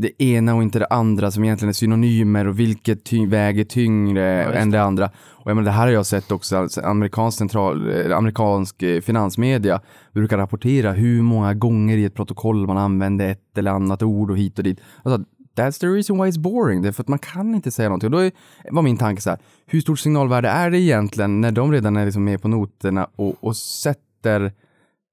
det 0.00 0.22
ena 0.22 0.54
och 0.54 0.62
inte 0.62 0.78
det 0.78 0.86
andra 0.86 1.30
som 1.30 1.44
egentligen 1.44 1.68
är 1.68 1.72
synonymer 1.72 2.48
och 2.48 2.60
vilket 2.60 3.04
ty- 3.04 3.26
väger 3.26 3.64
tyngre 3.64 4.44
än 4.44 4.70
det 4.70 4.82
andra. 4.82 5.10
Och 5.28 5.50
jag 5.50 5.54
menar, 5.56 5.64
det 5.64 5.76
här 5.76 5.86
har 5.86 5.92
jag 5.92 6.06
sett 6.06 6.32
också, 6.32 6.56
alltså, 6.56 6.80
amerikansk, 6.80 7.38
central, 7.38 8.06
eh, 8.10 8.16
amerikansk 8.16 8.82
eh, 8.82 9.00
finansmedia 9.00 9.80
brukar 10.12 10.38
rapportera 10.38 10.92
hur 10.92 11.22
många 11.22 11.54
gånger 11.54 11.96
i 11.96 12.04
ett 12.04 12.14
protokoll 12.14 12.66
man 12.66 12.78
använder 12.78 13.28
ett 13.30 13.58
eller 13.58 13.70
annat 13.70 14.02
ord 14.02 14.30
och 14.30 14.38
hit 14.38 14.58
och 14.58 14.64
dit. 14.64 14.80
Alltså, 15.02 15.24
That's 15.58 15.80
the 15.80 15.86
reason 15.86 16.22
why 16.22 16.30
it's 16.30 16.38
boring. 16.38 16.82
Det 16.82 16.88
är 16.88 16.92
för 16.92 17.02
att 17.02 17.08
man 17.08 17.18
kan 17.18 17.54
inte 17.54 17.70
säga 17.70 17.88
någonting. 17.88 18.06
Och 18.06 18.10
då 18.10 18.18
är, 18.18 18.32
var 18.70 18.82
min 18.82 18.96
tanke 18.96 19.22
så 19.22 19.30
här, 19.30 19.38
hur 19.66 19.80
stort 19.80 19.98
signalvärde 19.98 20.48
är 20.48 20.70
det 20.70 20.78
egentligen 20.78 21.40
när 21.40 21.52
de 21.52 21.72
redan 21.72 21.96
är 21.96 22.04
liksom 22.04 22.24
med 22.24 22.42
på 22.42 22.48
noterna 22.48 23.08
och, 23.16 23.44
och 23.44 23.56
sätter 23.56 24.52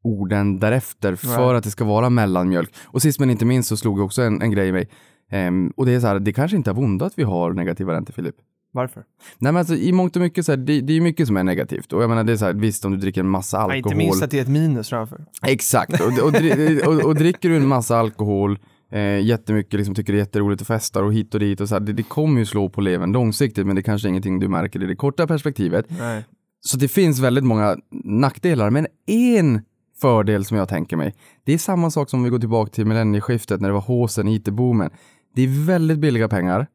orden 0.04 0.60
därefter 0.60 1.16
för 1.16 1.54
att 1.54 1.64
det 1.64 1.72
ska 1.72 1.86
vara 1.86 2.10
mellanmjölk. 2.10 2.74
Och 2.84 3.02
sist 3.02 3.20
men 3.20 3.30
inte 3.30 3.46
minst 3.46 3.70
så 3.70 3.78
slog 3.78 4.00
också 4.00 4.22
en, 4.22 4.42
en 4.42 4.52
grej 4.52 4.68
i 4.68 4.72
mig. 4.72 4.90
Ehm, 5.32 5.74
och 5.76 5.86
det 5.86 5.92
är 5.94 6.00
så 6.00 6.08
här, 6.08 6.20
det 6.20 6.34
kanske 6.34 6.58
inte 6.58 6.70
är 6.70 6.72
av 6.72 6.80
ondo 6.80 7.06
att 7.06 7.14
vi 7.20 7.24
har 7.24 7.54
negativa 7.54 7.94
räntor, 7.94 8.14
Filip. 8.14 8.36
Varför? 8.72 9.04
Nej 9.38 9.52
men 9.52 9.60
alltså 9.60 9.76
i 9.76 9.92
mångt 9.92 10.16
och 10.16 10.22
mycket 10.22 10.46
så 10.46 10.52
här, 10.52 10.58
det, 10.58 10.82
det 10.82 10.98
är 10.98 11.02
mycket 11.02 11.28
som 11.28 11.38
är 11.38 11.44
negativt. 11.44 11.94
Och 11.94 12.04
jag 12.04 12.10
menar 12.10 12.24
det 12.24 12.32
är 12.32 12.38
så 12.38 12.46
här, 12.46 12.54
visst 12.54 12.86
om 12.86 12.92
du 12.92 12.98
dricker 12.98 13.22
en 13.22 13.30
massa 13.30 13.58
alkohol. 13.58 13.72
Nej, 13.72 13.78
inte 13.78 13.96
minst 13.96 14.24
att 14.24 14.32
det 14.32 14.38
är 14.38 14.42
ett 14.42 14.48
minus 14.48 14.90
framför. 14.90 15.26
Exakt, 15.48 16.02
och, 16.02 16.08
och, 16.08 16.94
och, 16.94 17.06
och 17.06 17.16
dricker 17.16 17.50
du 17.50 17.56
en 17.56 17.68
massa 17.68 17.98
alkohol, 17.98 18.60
eh, 18.96 19.20
jättemycket, 19.26 19.74
liksom, 19.74 19.96
tycker 19.96 20.14
det 20.14 20.18
är 20.18 20.22
jätteroligt 20.22 20.62
och 20.62 20.68
festar 20.68 21.04
och 21.04 21.14
hit 21.14 21.34
och 21.34 21.40
dit 21.40 21.62
och 21.62 21.70
så 21.70 21.76
här, 21.76 21.80
det, 21.80 21.94
det 21.94 22.04
kommer 22.04 22.40
ju 22.40 22.46
slå 22.46 22.70
på 22.70 22.82
levern 22.82 23.12
långsiktigt 23.12 23.68
men 23.68 23.76
det 23.76 23.84
kanske 23.84 24.08
är 24.08 24.10
ingenting 24.10 24.40
du 24.40 24.48
märker 24.48 24.84
i 24.84 24.86
det 24.86 24.96
korta 24.96 25.28
perspektivet. 25.28 25.86
Nej. 26.00 26.24
Så 26.62 26.78
det 26.78 26.88
finns 26.88 27.20
väldigt 27.20 27.44
många 27.44 27.78
nackdelar, 28.04 28.70
men 28.70 28.88
en 29.08 29.62
fördel 30.02 30.46
som 30.46 30.58
jag 30.58 30.70
tänker 30.70 30.98
mig, 30.98 31.14
det 31.44 31.54
är 31.54 31.58
samma 31.58 31.92
sak 31.92 32.10
som 32.10 32.20
om 32.20 32.24
vi 32.24 32.30
går 32.30 32.40
tillbaka 32.40 32.72
till 32.72 32.86
millennieskiftet 32.86 33.62
när 33.62 33.70
det 33.70 33.74
var 33.74 33.82
håsen, 33.82 34.28
IT-boomen. 34.28 34.90
Det 35.36 35.42
är 35.42 35.66
väldigt 35.66 36.00
billiga 36.00 36.28
pengar 36.28 36.68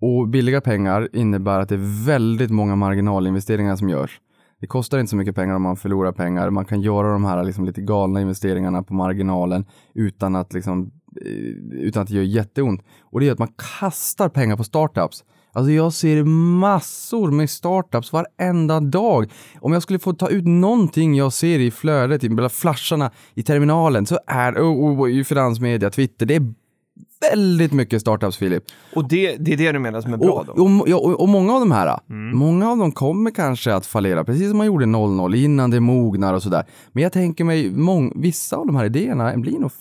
och 0.00 0.28
billiga 0.28 0.60
pengar 0.60 1.08
innebär 1.12 1.60
att 1.60 1.68
det 1.68 1.74
är 1.74 2.06
väldigt 2.06 2.50
många 2.50 2.76
marginalinvesteringar 2.76 3.76
som 3.76 3.88
görs. 3.88 4.20
Det 4.60 4.66
kostar 4.66 4.98
inte 4.98 5.10
så 5.10 5.16
mycket 5.16 5.34
pengar 5.34 5.54
om 5.54 5.62
man 5.62 5.76
förlorar 5.76 6.12
pengar. 6.12 6.50
Man 6.50 6.64
kan 6.64 6.80
göra 6.80 7.12
de 7.12 7.24
här 7.24 7.44
liksom 7.44 7.64
lite 7.64 7.80
galna 7.80 8.20
investeringarna 8.20 8.82
på 8.82 8.94
marginalen 8.94 9.64
utan 9.94 10.36
att, 10.36 10.52
liksom, 10.52 10.90
utan 11.70 12.02
att 12.02 12.08
det 12.08 12.14
gör 12.14 12.22
jätteont. 12.22 12.82
Och 13.00 13.20
det 13.20 13.26
gör 13.26 13.32
att 13.32 13.38
man 13.38 13.52
kastar 13.80 14.28
pengar 14.28 14.56
på 14.56 14.64
startups. 14.64 15.24
Alltså 15.54 15.72
jag 15.72 15.92
ser 15.92 16.24
massor 16.58 17.30
med 17.30 17.50
startups 17.50 18.12
varenda 18.12 18.80
dag. 18.80 19.30
Om 19.60 19.72
jag 19.72 19.82
skulle 19.82 19.98
få 19.98 20.12
ta 20.12 20.28
ut 20.28 20.46
någonting 20.46 21.14
jag 21.14 21.32
ser 21.32 21.58
i 21.58 21.70
flödet, 21.70 22.24
i 22.24 22.48
flasharna 22.50 23.10
i 23.34 23.42
terminalen, 23.42 24.06
så 24.06 24.18
är 24.26 24.58
och, 24.58 25.00
och, 25.00 25.10
i 25.10 25.24
finansmedia, 25.24 25.90
Twitter, 25.90 26.26
det 26.26 26.34
är 26.34 26.52
väldigt 27.30 27.72
mycket 27.72 28.00
startups 28.00 28.36
Filip. 28.36 28.64
Och 28.94 29.08
det, 29.08 29.36
det 29.36 29.52
är 29.52 29.56
det 29.56 29.72
du 29.72 29.78
menar 29.78 30.00
som 30.00 30.12
är 30.12 30.16
bra 30.16 30.32
Och, 30.32 30.46
då? 30.46 30.52
och, 30.52 30.88
ja, 30.88 30.96
och, 30.96 31.20
och 31.20 31.28
många 31.28 31.54
av 31.54 31.60
de 31.60 31.72
här, 31.72 31.98
många 32.34 32.70
av 32.70 32.78
dem 32.78 32.92
kommer 32.92 33.30
kanske 33.30 33.74
att 33.74 33.86
fallera, 33.86 34.24
precis 34.24 34.48
som 34.48 34.58
man 34.58 34.66
gjorde 34.66 34.86
00 34.86 35.34
innan 35.34 35.70
det 35.70 35.80
mognar 35.80 36.34
och 36.34 36.42
sådär. 36.42 36.64
Men 36.92 37.02
jag 37.02 37.12
tänker 37.12 37.44
mig, 37.44 37.70
mång, 37.70 38.12
vissa 38.16 38.56
av 38.56 38.66
de 38.66 38.76
här 38.76 38.84
idéerna 38.84 39.36
blir 39.36 39.58
nog 39.58 39.72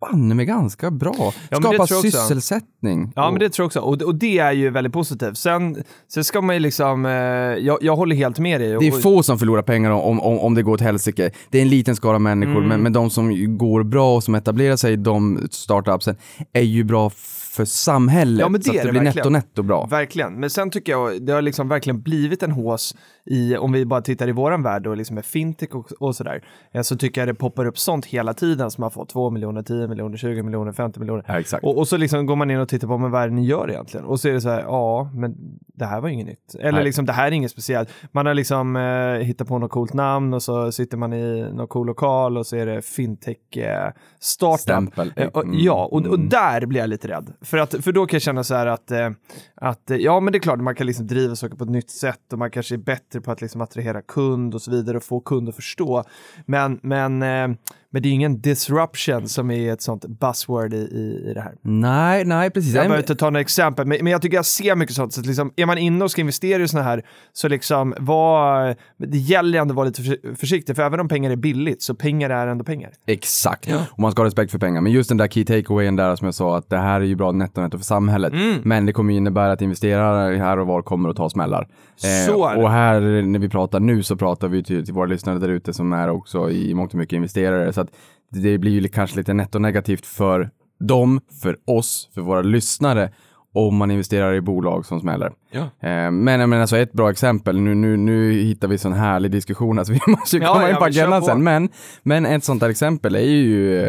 banne 0.00 0.34
mig 0.34 0.46
ganska 0.46 0.90
bra. 0.90 1.32
Skapa 1.52 1.86
sysselsättning. 1.86 3.12
Ja, 3.16 3.30
men 3.30 3.40
det 3.40 3.48
tror 3.50 3.62
jag 3.64 3.66
också. 3.66 3.80
Och, 3.80 3.98
det- 3.98 4.04
och 4.04 4.14
det 4.14 4.38
är 4.38 4.52
ju 4.52 4.70
väldigt 4.70 4.92
positivt. 4.92 5.38
Sen, 5.38 5.82
sen 6.12 6.24
ska 6.24 6.40
man 6.40 6.56
ju 6.56 6.60
liksom, 6.60 7.06
eh, 7.06 7.12
jag, 7.12 7.78
jag 7.80 7.96
håller 7.96 8.16
helt 8.16 8.38
med 8.38 8.60
dig. 8.60 8.76
Det 8.80 8.86
är 8.88 9.00
få 9.00 9.22
som 9.22 9.38
förlorar 9.38 9.62
pengar 9.62 9.90
om, 9.90 10.20
om, 10.20 10.38
om 10.38 10.54
det 10.54 10.62
går 10.62 10.72
åt 10.72 10.80
helsike. 10.80 11.30
Det 11.50 11.58
är 11.58 11.62
en 11.62 11.68
liten 11.68 11.96
skara 11.96 12.18
människor, 12.18 12.56
Mm. 12.56 12.68
men, 12.68 12.80
men 12.82 12.92
de 12.92 13.10
som 13.10 13.58
går 13.58 13.82
bra 13.82 14.16
och 14.16 14.24
som 14.24 14.34
etablerar 14.34 14.76
sig 14.76 14.96
de 14.96 15.48
startupsen 15.50 16.16
är 16.52 16.62
ju 16.62 16.84
bra 16.84 17.10
för 17.50 17.64
samhället. 17.64 18.40
Ja, 18.40 18.48
men 18.48 18.60
det 18.60 18.64
så 18.64 18.70
att 18.70 18.76
det 18.76 18.82
det 18.82 18.90
blir 18.90 19.00
verkligen. 19.00 19.32
netto 19.32 19.46
netto 19.48 19.62
bra. 19.62 19.86
Verkligen, 19.86 20.40
men 20.40 20.50
sen 20.50 20.70
tycker 20.70 20.92
jag 20.92 21.22
det 21.22 21.32
har 21.32 21.42
liksom 21.42 21.68
verkligen 21.68 22.02
blivit 22.02 22.42
en 22.42 22.50
hås 22.50 22.94
i, 23.26 23.56
om 23.56 23.72
vi 23.72 23.86
bara 23.86 24.00
tittar 24.00 24.28
i 24.28 24.32
våran 24.32 24.62
värld 24.62 24.86
och 24.86 24.96
liksom 24.96 25.14
med 25.14 25.24
fintech 25.24 25.74
och, 25.74 25.92
och 25.92 26.16
sådär, 26.16 26.44
eh, 26.72 26.82
så 26.82 26.96
tycker 26.96 27.20
jag 27.20 27.28
det 27.28 27.34
poppar 27.34 27.64
upp 27.66 27.78
sånt 27.78 28.06
hela 28.06 28.34
tiden 28.34 28.70
som 28.70 28.82
har 28.82 28.90
fått 28.90 29.08
2 29.08 29.30
miljoner, 29.30 29.62
10 29.62 29.88
miljoner, 29.88 30.16
20 30.16 30.42
miljoner, 30.42 30.72
50 30.72 31.00
miljoner. 31.00 31.44
Ja. 31.52 31.58
Och, 31.62 31.78
och 31.78 31.88
så 31.88 31.96
liksom 31.96 32.26
går 32.26 32.36
man 32.36 32.50
in 32.50 32.58
och 32.60 32.68
tittar 32.68 32.88
på 32.88 32.98
men 32.98 33.10
vad 33.10 33.22
är 33.22 33.28
det 33.28 33.34
ni 33.34 33.44
gör 33.44 33.70
egentligen? 33.70 34.06
Och 34.06 34.20
så 34.20 34.28
är 34.28 34.32
det 34.32 34.40
så 34.40 34.48
här, 34.48 34.60
ja, 34.60 35.10
men 35.14 35.34
det 35.74 35.84
här 35.84 36.00
var 36.00 36.08
inget 36.08 36.26
nytt. 36.26 36.54
Eller 36.60 36.72
Nej. 36.72 36.84
liksom, 36.84 37.06
det 37.06 37.12
här 37.12 37.26
är 37.26 37.32
inget 37.32 37.50
speciellt. 37.50 37.88
Man 38.12 38.26
har 38.26 38.34
liksom 38.34 38.76
eh, 38.76 39.26
hittat 39.26 39.48
på 39.48 39.58
något 39.58 39.70
coolt 39.70 39.92
namn 39.94 40.34
och 40.34 40.42
så 40.42 40.72
sitter 40.72 40.96
man 40.96 41.12
i 41.12 41.52
någon 41.52 41.68
cool 41.68 41.86
lokal 41.86 42.38
och 42.38 42.46
så 42.46 42.56
är 42.56 42.66
det 42.66 42.82
fintech 42.82 43.56
eh, 43.56 43.92
startup. 44.20 44.98
Eh, 45.16 45.26
och, 45.28 45.44
Mm. 45.44 45.56
ja, 45.58 45.84
och, 45.92 46.06
och 46.06 46.14
Mm. 46.14 46.28
där 46.28 46.66
blir 46.66 46.80
jag 46.80 46.88
lite 46.90 47.08
rädd. 47.08 47.32
För, 47.40 47.58
att, 47.58 47.74
för 47.84 47.92
då 47.92 48.06
kan 48.06 48.14
jag 48.16 48.22
känna 48.22 48.44
så 48.44 48.54
här 48.54 48.66
att, 48.66 48.90
eh, 48.90 49.10
att 49.54 49.90
eh, 49.90 49.96
ja 49.96 50.20
men 50.20 50.32
det 50.32 50.38
är 50.38 50.40
klart 50.40 50.60
man 50.60 50.74
kan 50.74 50.86
liksom 50.86 51.06
driva 51.06 51.36
saker 51.36 51.56
på 51.56 51.64
ett 51.64 51.70
nytt 51.70 51.90
sätt 51.90 52.32
och 52.32 52.38
man 52.38 52.50
kanske 52.50 52.74
är 52.74 52.78
bättre 52.78 53.09
på 53.20 53.30
att 53.30 53.40
liksom 53.40 53.60
attrahera 53.60 54.02
kund 54.02 54.54
och 54.54 54.62
så 54.62 54.70
vidare 54.70 54.96
och 54.96 55.02
få 55.02 55.20
kund 55.20 55.48
att 55.48 55.56
förstå. 55.56 56.04
Men, 56.46 56.80
men, 56.82 57.22
eh, 57.22 57.56
men 57.92 58.02
det 58.02 58.08
är 58.08 58.12
ingen 58.12 58.40
disruption 58.40 59.28
som 59.28 59.50
är 59.50 59.72
ett 59.72 59.82
sånt 59.82 60.04
buzzword 60.06 60.74
i, 60.74 60.76
i, 60.76 61.30
i 61.30 61.34
det 61.34 61.40
här. 61.40 61.52
Nej, 61.62 62.24
nej 62.24 62.50
precis. 62.50 62.74
Jag 62.74 62.82
behöver 62.84 62.98
inte 63.02 63.14
ta 63.16 63.30
några 63.30 63.40
exempel, 63.40 63.86
men, 63.86 63.98
men 64.02 64.12
jag 64.12 64.22
tycker 64.22 64.36
jag 64.36 64.44
ser 64.46 64.76
mycket 64.76 64.94
sånt. 64.96 65.12
Så 65.12 65.20
att 65.20 65.26
liksom, 65.26 65.52
är 65.56 65.66
man 65.66 65.78
inne 65.78 66.04
och 66.04 66.10
ska 66.10 66.20
investera 66.20 66.62
i 66.62 66.68
såna 66.68 66.82
här, 66.82 67.02
så 67.32 67.48
liksom, 67.48 67.94
var, 67.98 68.76
det 68.98 69.18
gäller 69.18 69.52
ju 69.58 69.62
ändå 69.62 69.72
att 69.72 69.76
vara 69.76 69.86
lite 69.86 70.02
förs- 70.02 70.38
försiktig, 70.40 70.76
för 70.76 70.82
även 70.82 71.00
om 71.00 71.08
pengar 71.08 71.30
är 71.30 71.36
billigt, 71.36 71.82
så 71.82 71.94
pengar 71.94 72.30
är 72.30 72.46
ändå 72.46 72.64
pengar. 72.64 72.90
Exakt, 73.06 73.68
och 73.90 73.98
man 73.98 74.12
ska 74.12 74.22
ha 74.22 74.26
respekt 74.26 74.50
för 74.52 74.58
pengar. 74.58 74.80
Men 74.80 74.92
just 74.92 75.08
den 75.08 75.18
där 75.18 75.28
key 75.28 75.44
takeawayen 75.44 75.96
där 75.96 76.16
som 76.16 76.24
jag 76.24 76.34
sa, 76.34 76.56
att 76.56 76.68
det 76.70 76.78
här 76.78 77.00
är 77.00 77.04
ju 77.04 77.16
bra 77.16 77.32
netto 77.32 77.60
netto 77.60 77.78
för 77.78 77.84
samhället. 77.84 78.32
Mm. 78.32 78.56
Men 78.64 78.86
det 78.86 78.92
kommer 78.92 79.12
ju 79.12 79.16
innebära 79.18 79.52
att 79.52 79.62
investerare 79.62 80.36
här 80.36 80.58
och 80.58 80.66
var 80.66 80.82
kommer 80.82 81.08
att 81.08 81.16
ta 81.16 81.30
smällar. 81.30 81.68
Eh, 82.04 82.32
Så 82.32 82.48
är 82.48 82.56
det. 82.56 82.62
och 82.62 82.70
här 82.70 83.00
när 83.22 83.38
vi 83.38 83.48
pratar 83.48 83.80
nu 83.80 84.02
så 84.02 84.16
pratar 84.16 84.48
vi 84.48 84.62
till, 84.64 84.84
till 84.84 84.94
våra 84.94 85.06
lyssnare 85.06 85.38
där 85.38 85.48
ute 85.48 85.72
som 85.72 85.92
är 85.92 86.10
också 86.10 86.50
i 86.50 86.74
mångt 86.74 86.92
och 86.92 86.98
mycket 86.98 87.16
investerare. 87.16 87.72
Så 87.80 88.36
att 88.36 88.42
det 88.42 88.58
blir 88.58 88.80
ju 88.80 88.88
kanske 88.88 89.16
lite 89.16 89.32
nettonegativt 89.34 90.06
för 90.06 90.50
dem, 90.80 91.20
för 91.42 91.56
oss, 91.66 92.10
för 92.14 92.20
våra 92.20 92.42
lyssnare 92.42 93.12
om 93.52 93.76
man 93.76 93.90
investerar 93.90 94.34
i 94.34 94.40
bolag 94.40 94.86
som 94.86 95.00
smäller. 95.00 95.32
Ja. 95.50 95.60
Eh, 95.60 96.10
men 96.10 96.40
jag 96.40 96.48
menar, 96.48 96.60
alltså 96.60 96.76
ett 96.76 96.92
bra 96.92 97.10
exempel, 97.10 97.60
nu, 97.60 97.74
nu, 97.74 97.96
nu 97.96 98.32
hittar 98.32 98.68
vi 98.68 98.78
sån 98.78 98.92
härlig 98.92 99.30
diskussion, 99.30 99.78
alltså 99.78 99.92
vi 99.92 100.00
måste 100.06 100.36
ju 100.36 100.42
Ja, 100.42 100.52
komma 100.52 100.64
in 100.68 100.70
ja, 100.74 100.78
på 100.78 100.84
men 100.84 100.92
kör 100.92 101.00
agendan 101.02 101.20
på. 101.20 101.26
sen. 101.26 101.42
Men, 101.44 101.68
men 102.02 102.26
ett 102.26 102.44
sånt 102.44 102.60
där 102.60 102.68
exempel 102.68 103.14
är 103.14 103.20
ju 103.20 103.82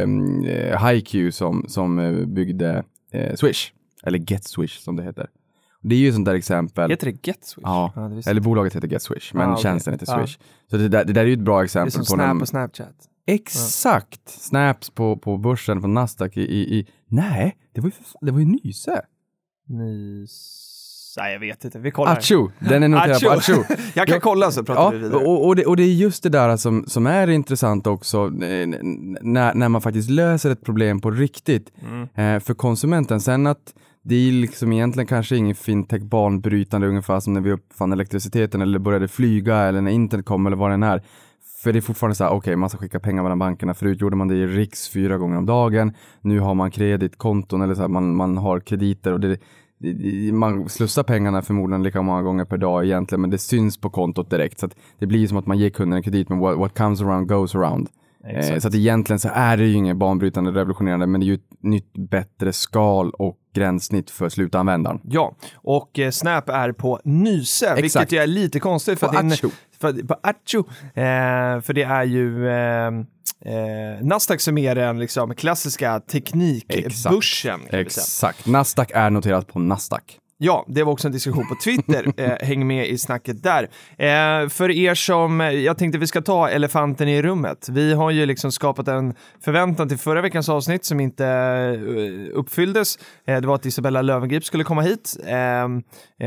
eh, 0.48 0.88
HiQ 0.88 1.34
som, 1.34 1.66
som 1.68 2.00
eh, 2.00 2.26
byggde 2.26 2.84
eh, 3.14 3.36
Swish, 3.36 3.72
eller 4.04 4.20
Get 4.32 4.44
Swish 4.44 4.80
som 4.80 4.96
det 4.96 5.04
heter. 5.04 5.28
Det 5.84 5.96
är 5.96 6.00
ju 6.00 6.08
ett 6.08 6.14
sånt 6.14 6.26
där 6.26 6.36
exempel. 6.36 6.90
Heter 6.92 7.06
det 7.12 7.28
Get 7.28 7.46
Swish? 7.46 7.64
Ja, 7.66 7.92
det 8.24 8.30
eller 8.30 8.42
bolaget 8.42 8.76
heter 8.76 8.88
Get 8.88 9.02
Swish, 9.02 9.34
men 9.34 9.50
Ah, 9.50 9.54
okej. 9.54 9.64
tjänsten 9.64 9.94
heter 9.94 10.06
Ja. 10.10 10.20
Swish. 10.20 10.38
Så 10.72 10.78
det 10.78 10.88
där, 10.88 11.06
det 11.06 11.14
där 11.14 11.22
är 11.22 11.26
ju 11.26 11.34
ett 11.34 11.40
bra 11.40 11.56
det 11.58 11.62
är 11.62 11.64
exempel 11.64 11.92
som 11.92 12.00
på 12.00 12.06
Snap 12.06 12.42
och 12.42 12.48
Snapchat. 12.48 12.96
Exakt! 13.28 14.30
Snaps 14.30 14.90
på, 14.90 15.18
på 15.18 15.38
börsen, 15.38 15.82
på 15.82 15.88
Nasdaq 15.88 16.38
i, 16.38 16.42
i, 16.42 16.78
i... 16.80 16.88
Nej, 17.08 17.56
det 17.74 17.82
var 17.82 17.88
ju, 17.88 17.92
för- 17.92 18.26
det 18.26 18.32
var 18.32 18.40
ju 18.40 18.46
Nyse. 18.46 19.02
Nys... 19.68 20.58
Nej, 21.18 21.34
jag 21.34 21.40
vet 21.40 21.66
inte. 21.66 21.80
Vi 21.80 21.92
kollar. 21.92 22.12
Acho, 22.18 22.50
den 22.60 22.84
är 22.84 22.88
noterad 22.88 23.22
på. 23.24 23.30
Acho. 23.30 23.64
jag 23.94 24.08
kan 24.08 24.20
kolla 24.22 24.52
så 24.52 24.64
pratar 24.64 24.82
Ja, 24.84 24.90
vi 24.90 24.98
vidare. 24.98 25.26
och, 25.26 25.48
och, 25.48 25.56
det, 25.56 25.66
och 25.66 25.78
det 25.78 25.84
är 25.84 25.94
just 25.94 26.24
det 26.24 26.30
där 26.30 26.58
som, 26.58 26.84
som 26.88 27.08
är 27.08 27.28
intressant 27.30 27.88
också 27.88 28.18
eh, 28.26 28.68
när, 29.22 29.54
när 29.54 29.70
man 29.70 29.82
faktiskt 29.82 30.10
löser 30.10 30.50
ett 30.52 30.64
problem 30.66 31.02
på 31.02 31.12
riktigt 31.12 31.72
Mm. 31.88 32.36
eh, 32.36 32.40
för 32.44 32.54
konsumenten. 32.54 33.22
Sen 33.22 33.48
att 33.48 33.74
det 34.04 34.16
är 34.16 34.32
liksom 34.32 34.72
egentligen 34.74 35.08
kanske 35.08 35.36
ingen 35.36 35.56
fintech 35.56 36.02
banbrytande 36.02 36.88
ungefär 36.88 37.20
som 37.20 37.34
när 37.34 37.42
vi 37.42 37.52
uppfann 37.52 37.92
elektriciteten 37.94 38.62
eller 38.62 38.80
började 38.80 39.08
flyga 39.08 39.58
eller 39.58 39.82
när 39.82 39.92
internet 39.92 40.26
kom 40.26 40.46
eller 40.48 40.58
vad 40.58 40.72
den 40.72 40.84
är. 40.84 41.04
För 41.64 41.74
det 41.74 41.80
är 41.80 41.82
fortfarande 41.82 42.16
så 42.16 42.24
här, 42.24 42.32
okej, 42.32 42.56
man 42.56 42.70
ska 42.70 42.78
skicka 42.78 43.00
pengar 43.00 43.24
mellan 43.24 43.40
bankerna. 43.40 43.74
Förut 43.74 44.02
gjorde 44.02 44.16
man 44.16 44.28
det 44.28 44.36
i 44.36 44.48
Riks 44.48 44.90
fyra 44.90 45.18
gånger 45.18 45.38
om 45.38 45.46
dagen. 45.46 45.94
Nu 46.22 46.40
har 46.40 46.54
man 46.54 46.72
kreditkonton 46.72 47.62
eller 47.62 47.76
så 47.76 47.82
här, 47.82 47.88
man, 47.88 48.16
man 48.16 48.38
har 48.38 48.60
krediter 48.60 49.14
och 49.14 49.20
det, 49.20 49.38
man 50.34 50.70
slussar 50.70 51.04
pengarna 51.04 51.42
förmodligen 51.42 51.84
lika 51.84 52.02
många 52.02 52.22
gånger 52.22 52.46
per 52.46 52.58
dag 52.58 52.86
egentligen, 52.86 53.22
men 53.22 53.30
det 53.30 53.38
syns 53.38 53.78
på 53.78 53.90
kontot 53.90 54.30
direkt. 54.30 54.60
Så 54.60 54.66
att 54.66 54.76
det 55.00 55.08
blir 55.08 55.28
som 55.28 55.38
att 55.38 55.46
man 55.46 55.60
ger 55.60 55.70
kunden 55.70 55.98
en 55.98 56.04
kredit, 56.04 56.30
men 56.30 56.40
what, 56.40 56.58
what 56.58 56.78
comes 56.78 57.02
around 57.02 57.28
goes 57.28 57.56
around. 57.56 57.90
Eh, 58.28 58.60
så 58.60 58.68
att 58.68 58.76
egentligen 58.76 59.20
så 59.20 59.30
är 59.34 59.58
det 59.58 59.66
ju 59.66 59.74
inget 59.74 59.98
banbrytande 59.98 60.52
revolutionerande, 60.52 61.08
men 61.08 61.22
det 61.22 61.26
är 61.26 61.28
ju 61.28 61.34
ett 61.34 61.64
nytt 61.64 61.94
bättre 61.94 62.54
skal 62.54 63.12
och 63.12 63.38
gränssnitt 63.54 64.10
för 64.10 64.30
slutanvändaren. 64.30 65.00
Ja, 65.04 65.36
och 65.54 66.00
eh, 66.00 66.12
Snap 66.12 66.50
är 66.50 66.72
på 66.72 67.00
Nyse, 67.04 67.76
vilket 67.76 67.86
Exakt. 67.86 68.12
ju 68.12 68.18
är 68.18 68.28
lite 68.28 68.60
konstigt. 68.60 69.00
För 69.00 69.08
På 69.08 69.18
Acho. 69.18 69.50
För, 69.82 70.08
på 70.08 70.16
Acho. 70.24 70.60
Eh, 70.60 71.62
för 71.62 71.74
det 71.74 71.84
är 71.84 72.04
ju 72.04 72.50
eh, 72.50 72.88
eh, 73.46 74.02
Nasdaq 74.02 74.42
som 74.42 74.58
är 74.58 74.76
den 74.76 75.00
liksom, 75.00 75.36
klassiska 75.36 76.00
teknikbörsen. 76.00 77.60
säga. 77.70 77.82
Exakt. 77.82 78.48
Nasdaq 78.48 78.92
är 78.94 79.10
noterat 79.10 79.48
på 79.48 79.60
Nasdaq. 79.60 80.18
Ja, 80.44 80.66
det 80.68 80.84
var 80.84 80.92
också 80.92 81.08
en 81.08 81.12
diskussion 81.12 81.48
på 81.48 81.56
Twitter. 81.56 82.14
eh, 82.18 82.48
häng 82.48 82.68
med 82.68 82.88
i 82.88 82.98
snacket 82.98 83.44
där. 83.44 83.64
Eh, 83.98 84.50
för 84.50 84.72
er 84.72 84.96
som, 84.96 85.40
jag 85.40 85.78
tänkte 85.78 86.00
vi 86.00 86.08
ska 86.08 86.22
ta 86.22 86.50
elefanten 86.50 87.08
i 87.08 87.22
rummet. 87.22 87.70
Vi 87.70 87.94
har 87.94 88.12
ju 88.12 88.26
liksom 88.26 88.52
skapat 88.52 88.88
en 88.88 89.14
förväntan 89.44 89.90
till 89.90 89.98
förra 89.98 90.22
veckans 90.22 90.50
avsnitt 90.50 90.86
som 90.86 91.00
inte 91.00 91.26
eh, 91.26 92.38
uppfylldes. 92.38 93.00
Eh, 93.26 93.42
det 93.42 93.48
var 93.48 93.56
att 93.56 93.66
Isabella 93.66 94.02
Löwengrip 94.02 94.46
skulle 94.46 94.64
komma 94.64 94.82
hit. 94.82 95.18
Eh, 95.26 95.64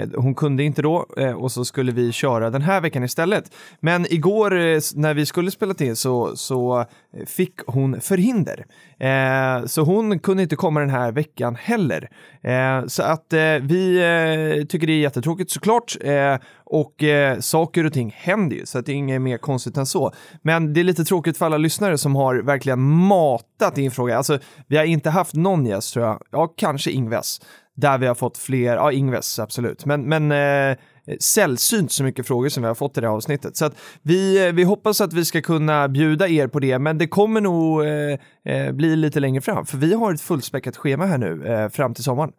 eh, 0.01 0.09
hon 0.17 0.35
kunde 0.35 0.63
inte 0.63 0.83
då 0.83 1.07
eh, 1.17 1.33
och 1.33 1.53
så 1.53 1.65
skulle 1.65 1.93
vi 1.93 2.13
köra 2.13 2.51
den 2.51 2.63
här 2.63 2.81
veckan 2.81 3.05
istället. 3.05 3.45
Men 3.81 4.13
igår 4.13 4.57
eh, 4.57 4.81
när 4.95 5.15
vi 5.15 5.27
skulle 5.27 5.51
spela 5.51 5.75
in 5.81 5.97
så, 5.97 6.37
så 6.37 6.81
eh, 6.81 6.87
fick 7.27 7.61
hon 7.67 8.01
förhinder. 8.01 8.67
Eh, 8.99 9.67
så 9.67 9.83
hon 9.83 10.19
kunde 10.19 10.43
inte 10.43 10.57
komma 10.57 10.81
den 10.81 10.91
här 10.91 11.13
veckan 11.13 11.55
heller. 11.55 12.11
Eh, 12.43 12.87
så 12.87 13.03
att 13.03 13.33
eh, 13.33 13.41
vi 13.63 13.97
eh, 13.97 14.67
tycker 14.67 14.87
det 14.87 14.93
är 14.93 14.99
jättetråkigt 14.99 15.51
såklart. 15.51 15.97
Eh, 16.01 16.37
och 16.65 17.03
eh, 17.03 17.39
saker 17.39 17.87
och 17.87 17.93
ting 17.93 18.15
händer 18.17 18.57
ju, 18.57 18.67
så 18.67 18.79
att 18.79 18.87
det 18.87 18.93
är 18.93 18.97
inget 18.97 19.23
mer 19.23 19.39
konstigt 19.39 19.77
än 19.77 19.87
så. 19.87 20.13
Men 20.43 20.73
det 20.73 20.81
är 20.81 20.85
lite 20.85 21.05
tråkigt 21.05 21.39
för 21.39 21.47
alla 21.47 21.57
lyssnare 21.57 21.99
som 21.99 22.17
har 22.17 22.37
verkligen 22.37 22.81
matat 22.81 23.79
in 23.79 23.91
fråga. 23.91 24.17
Alltså, 24.17 24.39
vi 24.67 24.77
har 24.77 24.85
inte 24.85 25.11
haft 25.11 25.35
någon 25.35 25.67
gäst 25.67 25.93
tror 25.93 26.07
jag. 26.07 26.23
Ja, 26.31 26.47
kanske 26.57 26.91
Ingves. 26.91 27.41
Där 27.77 27.99
vi 27.99 28.07
har 28.07 28.15
fått 28.15 28.39
fler, 28.39 28.77
ja 28.77 28.93
Ingves 28.93 29.39
absolut. 29.39 29.87
Men, 29.87 30.03
men 30.03 30.33
eh, 30.33 30.77
Eh, 31.07 31.17
sällsynt 31.21 31.93
så 31.93 32.05
mycket 32.05 32.27
frågor 32.27 32.49
som 32.49 32.63
vi 32.63 32.67
har 32.67 32.75
fått 32.75 32.99
i 32.99 33.01
det 33.01 33.07
här 33.07 33.15
avsnittet. 33.15 33.57
Så 33.57 33.65
att 33.65 33.77
vi, 34.03 34.47
eh, 34.47 34.53
vi 34.53 34.63
hoppas 34.63 35.01
att 35.01 35.13
vi 35.13 35.25
ska 35.25 35.43
kunna 35.43 35.89
bjuda 35.89 36.29
er 36.29 36.47
på 36.47 36.61
det, 36.61 36.79
men 36.79 36.99
det 36.99 37.07
kommer 37.07 37.41
nog 37.41 37.85
eh, 37.85 38.19
eh, 38.55 38.73
bli 38.73 38.97
lite 38.97 39.21
längre 39.21 39.41
fram, 39.41 39.67
för 39.67 39.79
vi 39.79 39.95
har 39.95 40.15
ett 40.15 40.21
fullspäckat 40.21 40.77
schema 40.77 41.07
här 41.07 41.19
nu 41.19 41.47
eh, 41.47 41.69
fram 41.69 41.95
till 41.95 42.05
sommaren. 42.05 42.33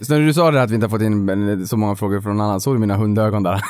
Så 0.00 0.14
när 0.14 0.26
du 0.26 0.34
sa 0.34 0.50
det 0.50 0.62
att 0.62 0.70
vi 0.70 0.74
inte 0.74 0.86
har 0.86 0.90
fått 0.90 1.02
in 1.02 1.66
så 1.66 1.76
många 1.76 1.96
frågor 1.96 2.20
från 2.20 2.36
någon 2.36 2.46
annan, 2.46 2.60
såg 2.60 2.74
du 2.74 2.78
mina 2.78 2.96
hundögon 2.96 3.42
där? 3.42 3.60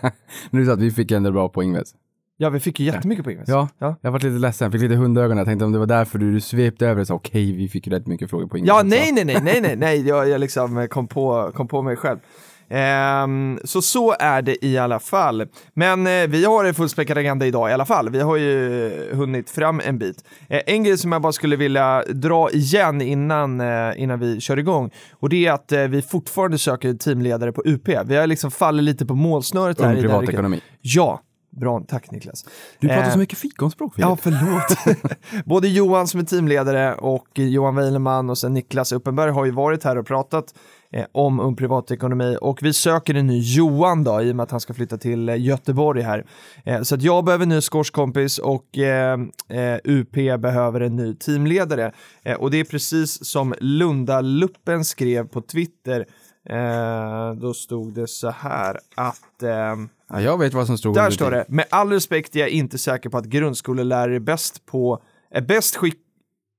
när 0.50 0.60
du 0.60 0.66
sa 0.66 0.72
att 0.72 0.80
vi 0.80 0.90
fick 0.90 1.10
ändå 1.10 1.32
bra 1.32 1.48
på 1.48 1.62
Ingves. 1.62 1.94
Ja, 2.38 2.50
vi 2.50 2.60
fick 2.60 2.80
ju 2.80 2.86
jättemycket 2.86 3.24
på 3.24 3.30
Ingves. 3.30 3.48
Ja, 3.48 3.68
Ja. 3.78 3.96
jag 4.00 4.10
var 4.10 4.18
lite 4.18 4.28
ledsen, 4.38 4.72
fick 4.72 4.80
lite 4.80 4.94
hundögon. 4.94 5.36
Jag 5.36 5.46
tänkte 5.46 5.64
om 5.64 5.72
det 5.72 5.78
var 5.78 5.86
därför 5.86 6.18
du, 6.18 6.32
du 6.32 6.40
svepte 6.40 6.86
över 6.86 7.04
sa 7.04 7.14
okej, 7.14 7.52
vi 7.52 7.68
fick 7.68 7.88
rätt 7.88 8.06
mycket 8.06 8.30
frågor 8.30 8.46
på 8.46 8.58
Ingves. 8.58 8.68
Ja, 8.68 8.74
också." 8.74 8.86
nej, 8.86 9.12
nej, 9.12 9.24
nej, 9.24 9.40
nej, 9.42 9.60
nej, 9.60 9.76
nej, 9.76 10.08
jag, 10.08 10.28
jag 10.28 10.40
liksom 10.40 10.88
kom 10.90 11.08
på, 11.08 11.50
kom 11.54 11.68
på 11.68 11.82
mig 11.82 11.96
själv. 11.96 12.18
Ehm, 12.68 13.58
så 13.64 13.82
så 13.82 14.14
är 14.18 14.42
det 14.42 14.64
i 14.64 14.78
alla 14.78 14.98
fall. 14.98 15.46
Men 15.74 16.06
eh, 16.06 16.26
vi 16.28 16.44
har 16.44 16.64
en 16.64 16.74
fullspäckad 16.74 17.18
agenda 17.18 17.46
idag 17.46 17.70
i 17.70 17.72
alla 17.72 17.84
fall. 17.84 18.10
Vi 18.10 18.20
har 18.20 18.36
ju 18.36 18.90
hunnit 19.12 19.50
fram 19.50 19.80
en 19.84 19.98
bit. 19.98 20.24
Eh, 20.48 20.60
en 20.66 20.84
grej 20.84 20.98
som 20.98 21.12
jag 21.12 21.22
bara 21.22 21.32
skulle 21.32 21.56
vilja 21.56 22.02
dra 22.02 22.50
igen 22.50 23.00
innan, 23.02 23.60
eh, 23.60 24.02
innan 24.02 24.20
vi 24.20 24.40
kör 24.40 24.58
igång 24.58 24.90
och 25.12 25.28
det 25.28 25.46
är 25.46 25.52
att 25.52 25.72
vi 25.88 26.02
fortfarande 26.02 26.58
söker 26.58 26.94
teamledare 26.94 27.52
på 27.52 27.62
UP. 27.64 27.88
Vi 28.06 28.16
har 28.16 28.26
liksom 28.26 28.50
fallit 28.50 28.84
lite 28.84 29.06
på 29.06 29.14
målsnöret. 29.14 29.80
Ung 29.80 29.96
privatekonomi. 29.96 30.60
Ja, 30.80 31.20
bra, 31.56 31.84
tack 31.88 32.10
Niklas. 32.10 32.44
Du 32.80 32.88
pratar 32.88 33.02
Eh, 33.02 33.12
så 33.12 33.18
mycket 33.18 33.38
fikonspråk, 33.38 33.94
Filip. 33.94 34.08
Ja, 34.08 34.16
förlåt. 34.16 34.98
Både 35.44 35.68
Johan 35.68 36.08
som 36.08 36.20
är 36.20 36.24
teamledare 36.24 36.94
och 36.94 37.28
Johan 37.34 37.74
Weileman 37.74 38.30
och 38.30 38.38
sen 38.38 38.54
Niklas 38.54 38.92
Uppenberg 38.92 39.30
har 39.30 39.44
ju 39.44 39.50
varit 39.50 39.84
här 39.84 39.98
och 39.98 40.06
pratat 40.06 40.54
eh, 40.92 41.04
om 41.12 41.40
Ung 41.40 41.56
Privatekonomi 41.56 42.36
och 42.40 42.62
vi 42.62 42.72
söker 42.72 43.14
en 43.14 43.26
ny 43.26 43.40
Johan 43.40 44.04
då 44.04 44.22
i 44.22 44.32
och 44.32 44.36
med 44.36 44.44
att 44.44 44.50
han 44.50 44.60
ska 44.60 44.74
flytta 44.74 44.98
till 44.98 45.28
eh, 45.28 45.40
Göteborg 45.40 46.02
här. 46.02 46.26
Eh, 46.64 46.82
så 46.82 46.94
att 46.94 47.02
jag 47.02 47.24
behöver 47.24 47.42
en 47.42 47.48
ny 47.48 47.60
skorskompis 47.60 48.38
och 48.38 48.78
eh, 48.78 49.18
eh, 49.48 49.78
UP 49.84 50.12
behöver 50.40 50.80
en 50.80 50.96
ny 50.96 51.14
teamledare. 51.14 51.92
Och 52.38 52.50
det 52.50 52.60
är 52.60 52.64
precis 52.64 53.24
som 53.24 53.54
Lundaluppen 53.60 54.84
skrev 54.84 55.28
på 55.28 55.40
Twitter. 55.40 56.06
Eh, 56.50 57.32
då 57.32 57.54
stod 57.54 57.94
det 57.94 58.06
så 58.06 58.30
här 58.30 58.80
att 58.94 59.42
ehm, 59.42 59.88
Ja, 60.08 60.20
jag 60.20 60.38
vet 60.38 60.54
vad 60.54 60.66
som 60.66 60.78
stod 60.78 60.94
där 60.94 61.10
står 61.10 61.30
det, 61.30 61.44
med 61.48 61.64
all 61.70 61.92
respekt 61.92 62.36
är 62.36 62.40
jag 62.40 62.48
inte 62.48 62.78
säker 62.78 63.10
på 63.10 63.18
att 63.18 63.24
grundskolelärare 63.24 64.14
är 64.14 64.20
bäst 64.20 64.66
på, 64.66 65.02
är 65.30 65.40
bäst 65.40 65.76
skick, 65.76 65.98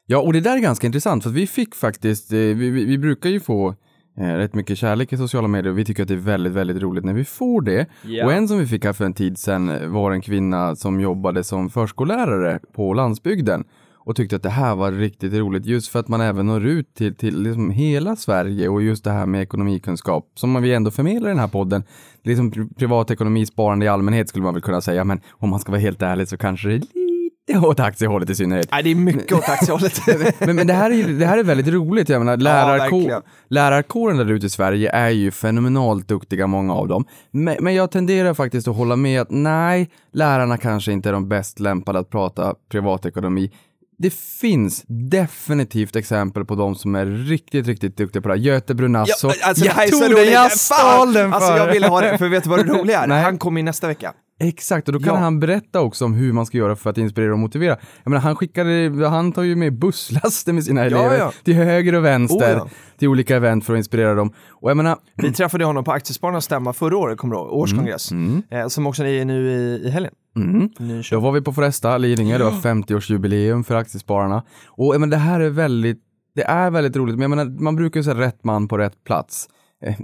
Ja, 0.09 0.21
och 0.21 0.33
det 0.33 0.39
där 0.39 0.55
är 0.57 0.59
ganska 0.59 0.87
intressant 0.87 1.23
för 1.23 1.29
att 1.29 1.35
vi 1.35 1.47
fick 1.47 1.75
faktiskt, 1.75 2.33
eh, 2.33 2.37
vi, 2.37 2.53
vi, 2.53 2.85
vi 2.85 2.97
brukar 2.97 3.29
ju 3.29 3.39
få 3.39 3.75
eh, 4.17 4.23
rätt 4.23 4.53
mycket 4.53 4.77
kärlek 4.77 5.13
i 5.13 5.17
sociala 5.17 5.47
medier 5.47 5.71
och 5.71 5.77
vi 5.77 5.85
tycker 5.85 6.03
att 6.03 6.07
det 6.07 6.13
är 6.13 6.17
väldigt, 6.17 6.53
väldigt 6.53 6.81
roligt 6.81 7.05
när 7.05 7.13
vi 7.13 7.23
får 7.25 7.61
det. 7.61 7.85
Ja. 8.05 8.25
Och 8.25 8.33
en 8.33 8.47
som 8.47 8.57
vi 8.57 8.67
fick 8.67 8.85
här 8.85 8.93
för 8.93 9.05
en 9.05 9.13
tid 9.13 9.37
sedan 9.37 9.93
var 9.93 10.11
en 10.11 10.21
kvinna 10.21 10.75
som 10.75 10.99
jobbade 10.99 11.43
som 11.43 11.69
förskollärare 11.69 12.59
på 12.75 12.93
landsbygden 12.93 13.63
och 14.07 14.15
tyckte 14.15 14.35
att 14.35 14.43
det 14.43 14.49
här 14.49 14.75
var 14.75 14.91
riktigt 14.91 15.33
roligt 15.33 15.65
just 15.65 15.87
för 15.87 15.99
att 15.99 16.07
man 16.07 16.21
även 16.21 16.45
når 16.45 16.65
ut 16.65 16.95
till, 16.95 17.15
till 17.15 17.41
liksom 17.43 17.71
hela 17.71 18.15
Sverige 18.15 18.69
och 18.69 18.81
just 18.81 19.03
det 19.03 19.11
här 19.11 19.25
med 19.25 19.41
ekonomikunskap 19.41 20.31
som 20.35 20.61
vi 20.61 20.73
ändå 20.73 20.91
förmedlar 20.91 21.29
i 21.29 21.31
den 21.31 21.39
här 21.39 21.47
podden. 21.47 21.83
Liksom 22.23 22.51
pri- 22.51 22.73
privatekonomi, 22.77 23.45
sparande 23.45 23.85
i 23.85 23.89
allmänhet 23.89 24.29
skulle 24.29 24.43
man 24.43 24.53
väl 24.53 24.63
kunna 24.63 24.81
säga, 24.81 25.03
men 25.03 25.21
om 25.29 25.49
man 25.49 25.59
ska 25.59 25.71
vara 25.71 25.81
helt 25.81 26.01
ärlig 26.01 26.27
så 26.27 26.37
kanske 26.37 26.69
det 26.69 26.75
är 26.75 27.06
åt 27.55 27.79
aktiehållet 27.79 28.29
i 28.29 28.35
synnerhet. 28.35 28.67
Nej, 28.71 28.83
det 28.83 28.91
är 28.91 28.95
mycket 28.95 29.33
åt 29.33 29.49
aktiehållet. 29.49 30.01
Men, 30.39 30.55
men 30.55 30.67
det, 30.67 30.73
här 30.73 30.91
är, 30.91 31.07
det 31.07 31.25
här 31.25 31.37
är 31.37 31.43
väldigt 31.43 31.67
roligt. 31.67 32.09
Jag 32.09 32.19
menar, 32.19 32.37
lärarko 32.37 32.97
verkligen. 32.97 33.21
lärarkåren 33.47 34.17
där 34.17 34.31
ute 34.31 34.45
i 34.45 34.49
Sverige 34.49 34.89
är 34.89 35.09
ju 35.09 35.31
fenomenalt 35.31 36.07
duktiga, 36.07 36.47
många 36.47 36.73
av 36.73 36.87
dem. 36.87 37.05
Men, 37.31 37.57
men 37.59 37.75
jag 37.75 37.91
tenderar 37.91 38.33
faktiskt 38.33 38.67
att 38.67 38.75
hålla 38.75 38.95
med 38.95 39.21
att 39.21 39.31
nej, 39.31 39.89
lärarna 40.13 40.57
kanske 40.57 40.91
inte 40.91 41.09
är 41.09 41.13
de 41.13 41.29
bäst 41.29 41.59
lämpade 41.59 41.99
att 41.99 42.09
prata 42.09 42.55
privatekonomi. 42.69 43.51
Det 43.99 44.13
finns 44.13 44.83
definitivt 44.87 45.95
exempel 45.95 46.45
på 46.45 46.55
de 46.55 46.75
som 46.75 46.95
är 46.95 47.05
riktigt, 47.05 47.67
riktigt 47.67 47.97
duktiga 47.97 48.21
på 48.21 48.27
det 48.27 48.33
här. 48.33 48.41
Göte 48.41 48.75
Brunasso. 48.75 49.27
Ja, 49.27 49.33
alltså, 49.43 49.63
det 49.63 49.71
här 49.71 49.83
är 49.87 49.91
så 49.91 49.99
tog 49.99 50.11
roligt. 50.11 50.17
den, 50.25 50.33
jag 50.33 50.51
stal 50.51 51.13
den 51.13 51.29
för 51.31 51.35
Alltså 51.35 51.57
jag 51.57 51.73
ville 51.73 51.87
ha 51.87 52.01
det, 52.01 52.17
för 52.17 52.29
vet 52.29 52.43
du 52.43 52.49
vad 52.49 52.65
det 52.65 52.73
roliga 52.73 53.03
är? 53.03 53.07
Nej. 53.07 53.23
Han 53.23 53.37
kommer 53.37 53.59
in 53.59 53.65
nästa 53.65 53.87
vecka. 53.87 54.13
Exakt, 54.39 54.87
och 54.87 54.93
då 54.93 54.99
kan 54.99 55.13
Ja. 55.15 55.19
han 55.19 55.39
berätta 55.39 55.81
också 55.81 56.05
om 56.05 56.13
hur 56.13 56.33
man 56.33 56.45
ska 56.45 56.57
göra 56.57 56.75
för 56.75 56.89
att 56.89 56.97
inspirera 56.97 57.33
och 57.33 57.39
motivera. 57.39 57.77
Jag 58.03 58.09
menar, 58.09 58.21
han 58.21 58.35
skickade, 58.35 59.07
han 59.09 59.31
tar 59.31 59.43
ju 59.43 59.55
med 59.55 59.79
busslaster 59.79 60.53
med 60.53 60.63
sina 60.63 60.85
elever 60.85 61.17
ja. 61.17 61.31
till 61.43 61.53
höger 61.53 61.95
och 61.95 62.05
vänster 62.05 62.37
Oh, 62.55 62.57
ja. 62.57 62.67
till 62.99 63.07
olika 63.07 63.35
event 63.35 63.65
för 63.65 63.73
att 63.73 63.77
inspirera 63.77 64.15
dem. 64.15 64.33
Och 64.49 64.69
jag 64.69 64.77
menar, 64.77 64.97
Vi 65.15 65.31
träffade 65.33 65.65
honom 65.65 65.83
på 65.83 65.91
Aktiespararnas 65.91 66.45
stämma 66.45 66.73
förra 66.73 66.97
året, 66.97 67.17
kommer 67.17 67.35
du 67.35 67.41
ihåg? 67.41 67.51
Årskongress. 67.51 68.11
Eh, 68.51 68.67
som 68.67 68.87
också 68.87 69.03
är 69.05 69.25
nu 69.25 69.51
i, 69.51 69.87
i 69.87 69.89
helgen. 69.89 70.13
Mm, 70.37 71.03
då 71.11 71.19
var 71.19 71.31
vi 71.31 71.41
på 71.41 71.53
Foresta, 71.53 71.97
Lidingö, 71.97 72.37
det 72.37 72.43
var 72.43 72.51
50-årsjubileum 72.51 73.63
för 73.63 73.75
Aktiespararna. 73.75 74.43
Och 74.67 74.99
menar, 74.99 75.07
det 75.07 75.17
här 75.17 75.39
är 75.39 75.49
väldigt, 75.49 76.01
det 76.35 76.43
är 76.43 76.71
väldigt 76.71 76.95
roligt, 76.95 77.15
men 77.15 77.21
jag 77.21 77.29
menar, 77.29 77.61
man 77.61 77.75
brukar 77.75 77.99
ju 77.99 78.03
säga 78.03 78.19
rätt 78.19 78.43
man 78.43 78.67
på 78.67 78.77
rätt 78.77 79.03
plats. 79.03 79.49
Eh, 79.81 79.95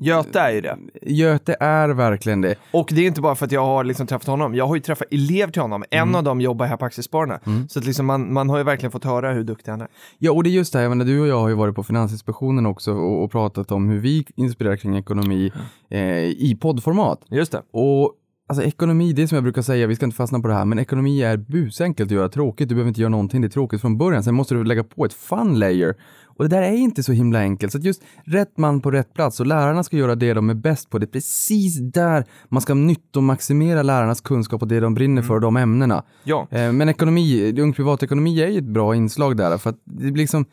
Göte 0.00 0.40
är 0.40 0.50
ju 0.50 0.60
det. 0.60 0.78
Göte 1.02 1.56
är 1.60 1.88
verkligen 1.88 2.40
det. 2.40 2.54
Och 2.72 2.90
det 2.94 3.00
är 3.00 3.06
inte 3.06 3.20
bara 3.20 3.34
för 3.34 3.46
att 3.46 3.52
jag 3.52 3.66
har 3.66 3.84
liksom 3.84 4.06
träffat 4.06 4.26
honom, 4.26 4.54
jag 4.54 4.66
har 4.66 4.74
ju 4.74 4.80
träffat 4.80 5.06
elever 5.10 5.52
till 5.52 5.62
honom. 5.62 5.84
En 5.90 6.14
av 6.14 6.24
dem 6.24 6.40
jobbar 6.40 6.66
här 6.66 6.76
på 6.76 6.84
Aktiespararna. 6.84 7.40
Så 7.68 7.78
att 7.78 7.84
liksom 7.84 8.06
man, 8.06 8.32
man 8.32 8.50
har 8.50 8.58
ju 8.58 8.64
verkligen 8.64 8.90
fått 8.90 9.04
höra 9.04 9.32
hur 9.32 9.44
duktig 9.44 9.70
han 9.70 9.80
är. 9.80 9.88
Ja, 10.18 10.32
och 10.32 10.42
det 10.44 10.50
är 10.50 10.52
just 10.52 10.72
det 10.72 10.78
här, 10.78 10.84
jag 10.84 10.90
menar, 10.90 11.04
du 11.04 11.20
och 11.20 11.28
jag 11.28 11.40
har 11.40 11.48
ju 11.48 11.54
varit 11.54 11.74
på 11.74 11.82
Finansinspektionen 11.82 12.66
också 12.66 12.92
och, 12.92 13.24
och 13.24 13.30
pratat 13.30 13.72
om 13.72 13.88
hur 13.88 13.98
vi 13.98 14.26
inspirerar 14.36 14.76
kring 14.76 14.96
ekonomi 14.96 15.52
eh, 15.90 16.24
i 16.24 16.58
poddformat. 16.60 17.20
Just 17.30 17.52
det. 17.52 17.62
Och 17.72 18.14
alltså 18.50 18.62
ekonomi, 18.64 19.12
det 19.12 19.22
är 19.22 19.26
som 19.26 19.36
jag 19.36 19.42
brukar 19.42 19.62
säga, 19.62 19.86
vi 19.86 19.96
ska 19.96 20.04
inte 20.04 20.16
fastna 20.16 20.40
på 20.40 20.48
det 20.48 20.54
här, 20.54 20.64
men 20.64 20.78
ekonomi 20.78 21.22
är 21.22 21.36
busenkelt 21.36 22.08
att 22.08 22.14
göra 22.14 22.28
tråkigt. 22.28 22.68
Du 22.68 22.74
behöver 22.74 22.88
inte 22.88 23.00
göra 23.00 23.10
någonting, 23.10 23.40
det 23.40 23.46
är 23.46 23.50
tråkigt 23.50 23.80
från 23.80 23.98
början. 23.98 24.22
Sen 24.24 24.34
måste 24.34 24.54
du 24.54 24.64
lägga 24.64 24.84
på 24.84 25.04
ett 25.04 25.12
fun 25.12 25.58
layer. 25.58 25.94
Och 26.24 26.48
det 26.48 26.56
där 26.56 26.62
är 26.62 26.72
inte 26.72 27.02
så 27.02 27.12
himla 27.12 27.38
enkelt. 27.38 27.72
Så 27.72 27.78
just 27.78 28.02
rätt 28.24 28.58
man 28.58 28.80
på 28.80 28.90
rätt 28.90 29.14
plats 29.14 29.40
och 29.40 29.46
lärarna 29.46 29.82
ska 29.82 29.96
göra 29.96 30.14
det 30.14 30.34
de 30.34 30.50
är 30.50 30.54
bäst 30.54 30.90
på. 30.90 30.98
Det 30.98 31.04
är 31.04 31.12
precis 31.12 31.78
där 31.78 32.24
man 32.48 32.62
ska 32.62 32.74
nyttomaximera 32.74 33.82
lärarnas 33.82 34.20
kunskap 34.20 34.62
och 34.62 34.68
det 34.68 34.80
de 34.80 34.94
brinner 34.94 35.22
för, 35.22 35.40
de 35.40 35.56
ämnena. 35.56 36.04
Ja. 36.24 36.48
Eh, 36.50 36.72
Men 36.72 36.88
ekonomi, 36.88 37.54
ung 37.60 37.72
privatekonomi 37.72 38.42
är 38.42 38.48
ju 38.48 38.58
ett 38.58 38.64
bra 38.64 38.94
inslag 38.94 39.36
där 39.36 39.58
för 39.58 39.70
att 39.70 39.78
det 39.84 40.12
blir 40.12 40.22
liksom 40.22 40.44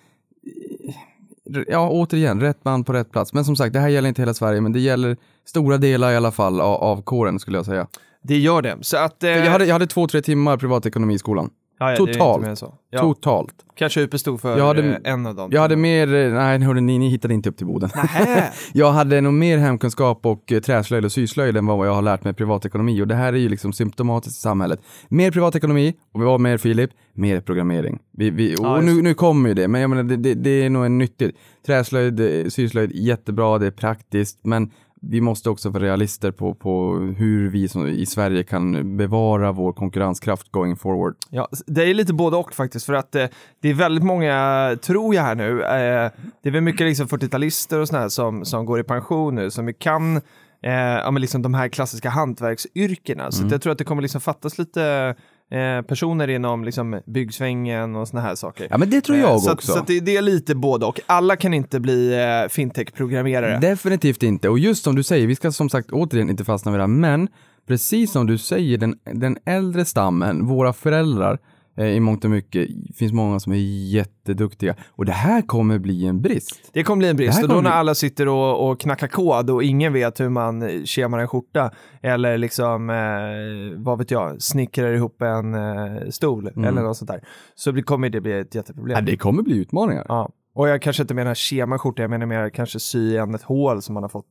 Ja, 1.68 1.90
återigen, 1.90 2.42
rätt 2.42 2.66
man 2.66 2.84
på 2.84 2.94
rätt 2.94 3.12
plats. 3.12 3.34
Men 3.34 3.46
som 3.46 3.56
sagt, 3.56 3.74
det 3.74 3.80
här 3.80 3.88
gäller 3.90 4.10
inte 4.10 4.22
hela 4.22 4.34
Sverige, 4.34 4.62
men 4.62 4.74
det 4.74 4.80
gäller 4.80 5.18
stora 5.46 5.78
delar 5.78 6.12
i 6.12 6.16
alla 6.16 6.32
fall 6.32 6.62
av, 6.62 6.74
av 6.76 7.02
kåren 7.02 7.40
skulle 7.40 7.58
jag 7.58 7.66
säga. 7.66 7.88
Det 8.24 8.38
gör 8.38 8.62
det. 8.62 8.78
Så 8.82 8.98
att... 8.98 9.24
Eh, 9.24 9.30
Jag 9.30 9.52
hade, 9.52 9.66
jag 9.66 9.74
hade 9.74 9.88
två, 9.88 10.08
tre 10.08 10.22
timmar 10.22 10.58
privatekonomi 10.58 11.14
i 11.14 11.20
skolan. 11.20 11.50
Ja, 11.80 11.86
ja, 11.92 11.96
det 11.96 11.96
är 11.96 12.02
inte 12.02 12.14
totalt. 12.14 12.42
mer. 12.46 12.58
Ja. 12.90 13.00
Totalt. 13.00 13.54
Kanske 13.76 14.02
UP 14.02 14.18
stod 14.20 14.42
för 14.42 14.58
Jag 14.58 14.66
hade- 14.68 14.84
eh, 15.04 15.14
en 15.14 15.26
av 15.26 15.36
dem. 15.36 15.50
Jag 15.54 15.62
hade 15.62 15.76
mer, 15.76 16.14
eh, 16.14 16.34
nej 16.34 16.60
hörde 16.60 16.82
ni, 16.82 16.98
ni 17.00 17.10
hittade 17.10 17.34
inte 17.34 17.50
upp 17.50 17.58
till 17.58 17.66
Boden. 17.68 17.90
Jag 18.74 18.92
hade 18.92 19.22
nog 19.22 19.34
mer 19.34 19.58
hemkunskap 19.58 20.26
och 20.26 20.52
eh, 20.52 20.60
träslöjd 20.60 21.06
och 21.06 21.12
syslöjd 21.12 21.58
än 21.58 21.66
vad 21.66 21.88
jag 21.88 21.94
har 21.94 22.02
lärt 22.02 22.24
mig 22.24 22.34
privatekonomi 22.34 23.02
och 23.02 23.08
det 23.08 23.16
här 23.16 23.34
är 23.34 23.38
ju 23.38 23.50
liksom 23.50 23.74
symptomatiskt 23.74 24.38
i 24.38 24.42
samhället. 24.42 24.80
Mer 25.10 25.32
privatekonomi 25.32 25.94
och 26.14 26.22
vi 26.22 26.26
var 26.26 26.38
med 26.38 26.62
Filip, 26.62 26.90
mer 27.14 27.42
programmering. 27.42 28.00
Vi, 28.18 28.30
vi, 28.30 28.56
och 28.56 28.60
Ja, 28.66 28.82
nu, 28.82 29.02
nu 29.02 29.14
kommer 29.14 29.50
ju 29.50 29.56
det, 29.56 29.68
men 29.68 29.82
jag 29.82 29.90
menar 29.90 30.04
det, 30.04 30.16
det, 30.18 30.34
det 30.34 30.50
är 30.66 30.70
nog 30.70 30.86
en 30.86 30.98
nyttigt. 30.98 31.36
Träslöjd, 31.66 32.22
syslöjd, 32.54 32.92
jättebra, 32.96 33.58
det 33.58 33.68
är 33.68 33.72
praktiskt, 33.72 34.40
men 34.44 34.72
vi 35.02 35.22
måste 35.22 35.50
också 35.50 35.70
vara 35.70 35.84
realister 35.84 36.32
på, 36.32 36.54
på 36.54 36.94
hur 37.18 37.50
vi 37.50 37.68
som, 37.68 37.88
i 37.88 38.06
Sverige 38.06 38.44
kan 38.44 38.98
bevara 38.98 39.52
vår 39.52 39.74
konkurrenskraft 39.74 40.52
going 40.52 40.76
forward. 40.76 41.16
Ja, 41.30 41.48
det 41.66 41.84
är 41.84 41.94
lite 41.94 42.14
både 42.14 42.38
och 42.38 42.54
faktiskt, 42.54 42.86
för 42.86 42.94
att 42.94 43.16
eh, 43.16 43.26
det 43.62 43.70
är 43.70 43.74
väldigt 43.74 44.04
många, 44.04 44.78
tror 44.82 45.16
jag 45.16 45.24
här 45.24 45.36
nu, 45.36 45.62
eh, 45.64 46.12
det 46.44 46.50
är 46.50 46.52
väl 46.52 46.62
mycket 46.62 46.88
liksom 46.88 47.08
40-talister 47.08 47.80
och 47.80 47.88
sådana 47.88 48.02
här 48.02 48.10
som, 48.10 48.46
som 48.46 48.66
går 48.66 48.80
i 48.80 48.84
pension 48.84 49.36
nu, 49.36 49.52
som 49.52 49.74
kan 49.74 50.22
eh, 50.64 50.72
ja, 50.74 51.12
men 51.12 51.22
liksom 51.22 51.42
de 51.42 51.54
här 51.54 51.70
klassiska 51.70 52.10
hantverksyrkena. 52.10 53.32
Så 53.32 53.46
att 53.46 53.52
jag 53.52 53.62
tror 53.62 53.72
att 53.72 53.78
det 53.78 53.84
kommer 53.84 54.02
liksom 54.02 54.22
fattas 54.22 54.58
lite 54.58 55.16
eh, 55.52 55.82
personer 55.82 56.28
inom 56.28 56.64
liksom 56.64 57.02
byggsvängen 57.06 57.96
och 57.96 58.08
sådana 58.08 58.28
här 58.28 58.36
saker. 58.36 58.68
Ja 58.70 58.78
men 58.78 58.90
det 58.90 59.02
tror 59.02 59.18
jag 59.18 59.28
Eh, 59.38 59.38
så 59.38 59.52
också. 59.52 59.72
Att, 59.72 59.78
så 59.78 59.96
att 59.98 60.06
det, 60.06 60.18
är 60.18 60.22
lite 60.22 60.56
både 60.56 60.86
och. 60.86 61.00
Alla 61.06 61.36
kan 61.36 61.54
inte 61.54 61.80
bli 61.80 62.14
eh, 62.14 62.50
fintech-programmerare. 62.50 63.60
Definitivt 63.60 64.24
inte. 64.24 64.50
Och 64.50 64.60
just 64.60 64.84
som 64.84 64.96
du 64.96 65.04
säger, 65.04 65.28
vi 65.28 65.36
ska 65.36 65.52
som 65.52 65.70
sagt 65.70 65.92
återigen 65.92 66.30
inte 66.30 66.46
fastna 66.46 66.72
vid 66.72 66.80
det 66.80 66.84
här, 66.84 66.88
men 66.88 67.28
precis 67.68 68.12
som 68.12 68.28
du 68.28 68.38
säger, 68.38 68.78
den, 68.78 69.00
den 69.04 69.38
äldre 69.46 69.86
stammen, 69.86 70.46
våra 70.46 70.74
föräldrar, 70.74 71.40
i 71.86 72.00
mångt 72.00 72.24
och 72.26 72.32
mycket, 72.32 72.68
finns 72.96 73.14
många 73.14 73.40
som 73.40 73.54
är 73.54 73.58
jätteduktiga. 73.92 74.76
Och 74.90 75.06
det 75.06 75.12
här 75.12 75.42
kommer 75.42 75.80
bli 75.80 76.06
en 76.06 76.22
brist. 76.22 76.70
Det 76.74 76.84
kommer 76.84 76.98
bli 77.00 77.08
en 77.10 77.16
Det 77.18 77.24
brist 77.24 77.44
och 77.44 77.50
då 77.50 77.56
när 77.56 77.62
bli- 77.62 77.70
alla 77.72 77.96
sitter 77.96 78.28
och, 78.28 78.70
och 78.70 78.80
knackar 78.80 79.08
kod 79.08 79.50
och 79.50 79.64
ingen 79.64 79.94
vet 79.94 80.20
hur 80.20 80.30
man 80.30 80.62
eh, 80.62 80.84
kemar 80.84 81.20
en 81.20 81.28
skjorta 81.28 81.72
eller 82.02 82.38
liksom, 82.38 82.90
eh, 82.90 83.84
vad 83.84 83.98
vet 83.98 84.12
jag, 84.12 84.42
snickrar 84.42 84.94
ihop 84.94 85.22
en 85.22 85.54
eh, 85.54 86.10
stol 86.10 86.48
eller 86.48 86.72
något 86.82 86.98
sånt 86.98 87.12
där. 87.12 87.24
Så 87.56 87.72
blir, 87.72 87.84
kommer 87.84 88.10
det 88.10 88.22
bli 88.22 88.40
ett 88.40 88.56
jätteproblem. 88.56 88.96
Ja, 88.96 89.02
det 89.12 89.18
kommer 89.18 89.44
bli 89.44 89.58
utmaningar. 89.58 90.06
Ja. 90.10 90.30
Och 90.56 90.68
jag 90.70 90.82
kanske 90.82 91.02
inte 91.04 91.14
menar 91.14 91.34
kema 91.34 91.80
skjorta, 91.80 92.02
jag 92.02 92.10
menar 92.10 92.26
mer 92.26 92.50
kanske 92.50 92.80
sy 92.80 93.10
igen 93.12 93.36
ett 93.36 93.42
hål 93.42 93.82
som 93.82 93.94
man 93.94 94.04
har 94.04 94.10
fått 94.10 94.26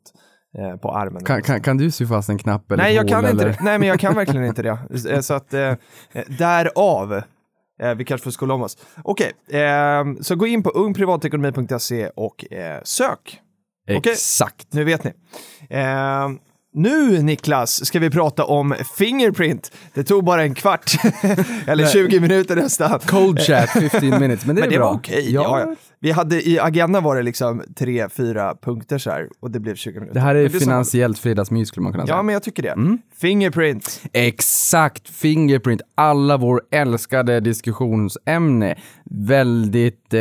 eh, 0.58 0.76
på 0.76 0.90
armen. 0.92 1.24
Kan, 1.24 1.42
kan, 1.42 1.60
kan 1.60 1.76
du 1.76 1.90
sy 1.90 2.06
fast 2.06 2.28
en 2.28 2.38
knapp 2.38 2.72
eller 2.72 2.82
Nej, 2.84 2.94
jag 2.94 3.08
kan 3.08 3.18
inte 3.18 3.30
eller? 3.30 3.44
det. 3.44 3.58
Nej, 3.62 3.78
men 3.78 3.88
jag 3.88 4.00
kan 4.00 4.14
verkligen 4.24 4.44
inte 4.46 4.62
det. 4.62 4.78
Eh, 5.10 5.20
Så 5.20 5.34
att 5.34 5.54
eh, 5.54 5.60
eh, 5.60 5.76
därav, 6.38 7.22
eh, 7.82 7.94
vi 7.94 8.04
kanske 8.04 8.24
får 8.24 8.30
skola 8.30 8.54
om 8.54 8.62
oss. 8.62 8.76
Okej, 9.02 9.32
eh, 9.50 10.04
så 10.20 10.34
gå 10.34 10.46
in 10.46 10.62
på 10.62 10.70
ungprivatekonomi.se 10.70 12.08
och 12.08 12.52
eh, 12.52 12.80
sök. 12.84 13.40
Exakt. 13.88 14.72
Nu 14.72 14.84
vet 14.84 15.04
ni. 15.04 15.12
Eh, 15.70 16.28
nu 16.74 17.22
Niklas 17.22 17.86
ska 17.86 17.98
vi 17.98 18.10
prata 18.10 18.44
om 18.44 18.74
Fingerprint. 18.98 19.72
Det 19.94 20.04
tog 20.04 20.24
bara 20.24 20.42
en 20.42 20.54
kvart, 20.54 20.92
eller 21.66 21.86
20 21.86 22.20
minuter 22.20 22.56
nästan. 22.56 22.98
Cold 22.98 23.40
chat 23.40 23.70
15 23.70 24.10
minutes, 24.20 24.46
men 24.46 24.56
det 24.56 24.60
är 24.60 24.62
Men 24.62 24.70
det 24.70 24.76
bra. 24.78 24.86
var 24.86 24.94
okej. 24.94 25.32
Ja. 25.32 25.60
Ja, 25.60 25.74
Vi 26.00 26.10
hade 26.10 26.48
i 26.48 26.58
agendan 26.58 27.02
var 27.04 27.16
det 27.16 27.22
liksom 27.22 27.62
tre, 27.76 28.08
fyra 28.08 28.54
punkter 28.62 28.98
så 28.98 29.10
här 29.10 29.28
och 29.40 29.50
det 29.50 29.60
blev 29.60 29.74
20 29.74 29.94
minuter. 29.94 30.14
Det 30.14 30.20
här 30.20 30.34
är 30.34 30.42
det 30.42 30.50
finansiellt 30.50 31.18
fredagsmys 31.18 31.68
skulle 31.68 31.84
man 31.84 31.92
kunna 31.92 32.06
säga. 32.06 32.16
Ja, 32.16 32.22
men 32.22 32.32
jag 32.32 32.42
tycker 32.42 32.62
det. 32.62 32.68
Mm. 32.68 32.98
Fingerprint. 33.20 34.02
Exakt, 34.12 35.08
Fingerprint, 35.08 35.80
alla 35.94 36.36
vår 36.36 36.62
älskade 36.70 37.40
diskussionsämne. 37.40 38.74
Väldigt 39.10 40.14
eh, 40.14 40.20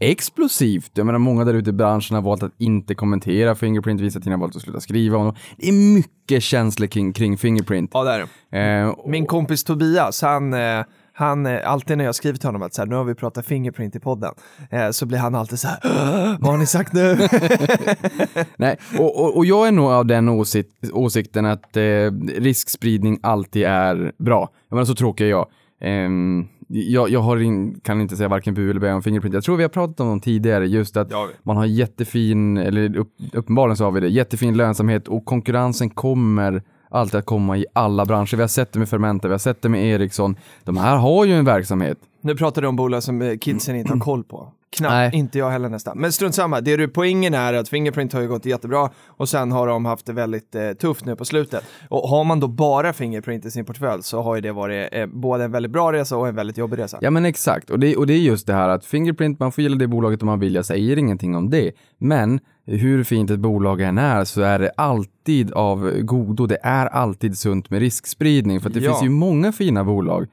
explosivt. 0.00 0.90
Jag 0.94 1.06
menar 1.06 1.18
många 1.18 1.44
där 1.44 1.54
ute 1.54 1.70
i 1.70 1.72
branschen 1.72 2.14
har 2.14 2.22
valt 2.22 2.42
att 2.42 2.52
inte 2.58 2.94
kommentera 2.94 3.54
Fingerprint, 3.54 4.00
vissa 4.00 4.18
tidningar 4.20 4.36
har 4.38 4.40
valt 4.40 4.56
att 4.56 4.62
sluta 4.62 4.80
skriva 4.80 5.18
om 5.18 5.24
dem. 5.24 5.34
Det 5.56 5.68
är 5.68 5.94
mycket 5.94 6.42
känslor 6.42 6.86
kring, 6.86 7.12
kring 7.12 7.38
Fingerprint. 7.38 7.90
Ja, 7.94 8.04
det 8.04 8.10
är 8.10 8.26
det. 8.50 8.78
Eh, 8.80 8.88
och- 8.88 9.10
Min 9.10 9.26
kompis 9.26 9.64
Tobias, 9.64 10.22
han, 10.22 10.54
eh, 10.54 10.84
han, 11.20 11.46
eh, 11.46 11.70
alltid 11.70 11.98
när 11.98 12.04
jag 12.04 12.14
skriver 12.14 12.38
till 12.38 12.48
honom 12.48 12.62
att 12.62 12.74
så 12.74 12.82
här, 12.82 12.86
nu 12.86 12.94
har 12.94 13.04
vi 13.04 13.14
pratat 13.14 13.46
Fingerprint 13.46 13.96
i 13.96 14.00
podden, 14.00 14.34
eh, 14.70 14.90
så 14.90 15.06
blir 15.06 15.18
han 15.18 15.34
alltid 15.34 15.58
så 15.58 15.68
här, 15.68 15.78
"Åh, 15.84 16.36
vad 16.40 16.50
har 16.50 16.58
ni 16.58 16.66
sagt 16.66 16.92
nu? 16.92 17.18
Nej, 18.56 18.78
och, 18.98 19.20
och, 19.24 19.36
och 19.36 19.46
jag 19.46 19.68
är 19.68 19.72
nog 19.72 19.90
av 19.90 20.06
den 20.06 20.28
åsikt, 20.28 20.90
åsikten 20.92 21.46
att 21.46 21.76
eh, 21.76 21.82
riskspridning 22.38 23.18
alltid 23.22 23.62
är 23.62 24.12
bra. 24.18 24.48
Jag 24.68 24.76
menar, 24.76 24.84
så 24.84 24.94
tråkig 24.94 25.24
är 25.24 25.30
jag. 25.30 25.46
Ehm, 25.80 26.48
jag, 26.68 27.10
jag 27.10 27.20
har 27.20 27.36
in, 27.36 27.80
kan 27.80 28.00
inte 28.00 28.16
säga 28.16 28.28
varken 28.28 28.54
bu 28.54 28.70
eller 28.70 28.80
bä 28.80 28.92
om 28.92 29.02
Fingerprint. 29.02 29.34
Jag 29.34 29.44
tror 29.44 29.56
vi 29.56 29.62
har 29.62 29.68
pratat 29.68 30.00
om 30.00 30.08
dem 30.08 30.20
tidigare, 30.20 30.66
just 30.66 30.96
att 30.96 31.12
man 31.42 31.56
har 31.56 31.66
jättefin, 31.66 32.56
eller 32.56 32.96
upp, 32.96 33.12
uppenbarligen 33.32 33.76
så 33.76 33.84
har 33.84 33.90
vi 33.90 34.00
det, 34.00 34.08
jättefin 34.08 34.56
lönsamhet 34.56 35.08
och 35.08 35.24
konkurrensen 35.24 35.90
kommer 35.90 36.62
alltid 36.90 37.18
att 37.18 37.26
komma 37.26 37.56
i 37.56 37.66
alla 37.72 38.04
branscher. 38.04 38.36
Vi 38.36 38.42
har 38.42 38.48
sett 38.48 38.72
det 38.72 38.78
med 38.78 38.88
Fermenta, 38.88 39.28
vi 39.28 39.34
har 39.34 39.38
sett 39.38 39.62
det 39.62 39.68
med 39.68 39.84
Ericsson. 39.84 40.36
De 40.64 40.76
här 40.76 40.96
har 40.96 41.24
ju 41.24 41.34
en 41.34 41.44
verksamhet. 41.44 41.98
Nu 42.20 42.36
pratar 42.36 42.62
du 42.62 42.68
om 42.68 42.76
bolag 42.76 43.02
som 43.02 43.22
eh, 43.22 43.38
kidsen 43.38 43.76
inte 43.76 43.92
har 43.92 44.00
koll 44.00 44.24
på. 44.24 44.52
Knappt, 44.76 44.90
Nej. 44.92 45.10
inte 45.14 45.38
jag 45.38 45.50
heller 45.50 45.68
nästan. 45.68 45.98
Men 45.98 46.12
strunt 46.12 46.34
samma, 46.34 46.60
det 46.60 46.76
du 46.76 46.88
poängen 46.88 47.34
är 47.34 47.52
att 47.54 47.68
Fingerprint 47.68 48.12
har 48.12 48.20
ju 48.20 48.28
gått 48.28 48.44
jättebra 48.46 48.90
och 49.06 49.28
sen 49.28 49.52
har 49.52 49.66
de 49.66 49.84
haft 49.84 50.06
det 50.06 50.12
väldigt 50.12 50.54
eh, 50.54 50.70
tufft 50.72 51.04
nu 51.04 51.16
på 51.16 51.24
slutet. 51.24 51.64
Och 51.88 52.08
har 52.08 52.24
man 52.24 52.40
då 52.40 52.48
bara 52.48 52.92
Fingerprint 52.92 53.44
i 53.46 53.50
sin 53.50 53.64
portfölj 53.64 54.02
så 54.02 54.22
har 54.22 54.34
ju 54.34 54.40
det 54.40 54.52
varit 54.52 54.88
eh, 54.92 55.06
både 55.06 55.44
en 55.44 55.52
väldigt 55.52 55.72
bra 55.72 55.92
resa 55.92 56.16
och 56.16 56.28
en 56.28 56.34
väldigt 56.34 56.58
jobbig 56.58 56.78
resa. 56.78 56.98
Ja 57.00 57.10
men 57.10 57.24
exakt, 57.24 57.70
och 57.70 57.78
det, 57.78 57.96
och 57.96 58.06
det 58.06 58.12
är 58.14 58.18
just 58.18 58.46
det 58.46 58.52
här 58.52 58.68
att 58.68 58.84
Fingerprint, 58.84 59.38
man 59.40 59.52
får 59.52 59.62
gilla 59.62 59.76
det 59.76 59.86
bolaget 59.86 60.22
om 60.22 60.26
man 60.26 60.40
vill, 60.40 60.54
jag 60.54 60.64
säger 60.66 60.96
ingenting 60.98 61.36
om 61.36 61.50
det. 61.50 61.72
Men 61.98 62.40
hur 62.66 63.04
fint 63.04 63.30
ett 63.30 63.38
bolag 63.40 63.80
än 63.80 63.98
är 63.98 64.24
så 64.24 64.40
är 64.42 64.58
det 64.58 64.70
alltid 64.76 65.52
av 65.52 65.90
godo, 66.00 66.46
det 66.46 66.58
är 66.62 66.86
alltid 66.86 67.38
sunt 67.38 67.70
med 67.70 67.80
riskspridning 67.80 68.60
för 68.60 68.70
det 68.70 68.80
Ja. 68.80 68.90
finns 68.92 69.04
ju 69.04 69.08
många 69.08 69.52
fina 69.52 69.84
bolag. 69.84 70.26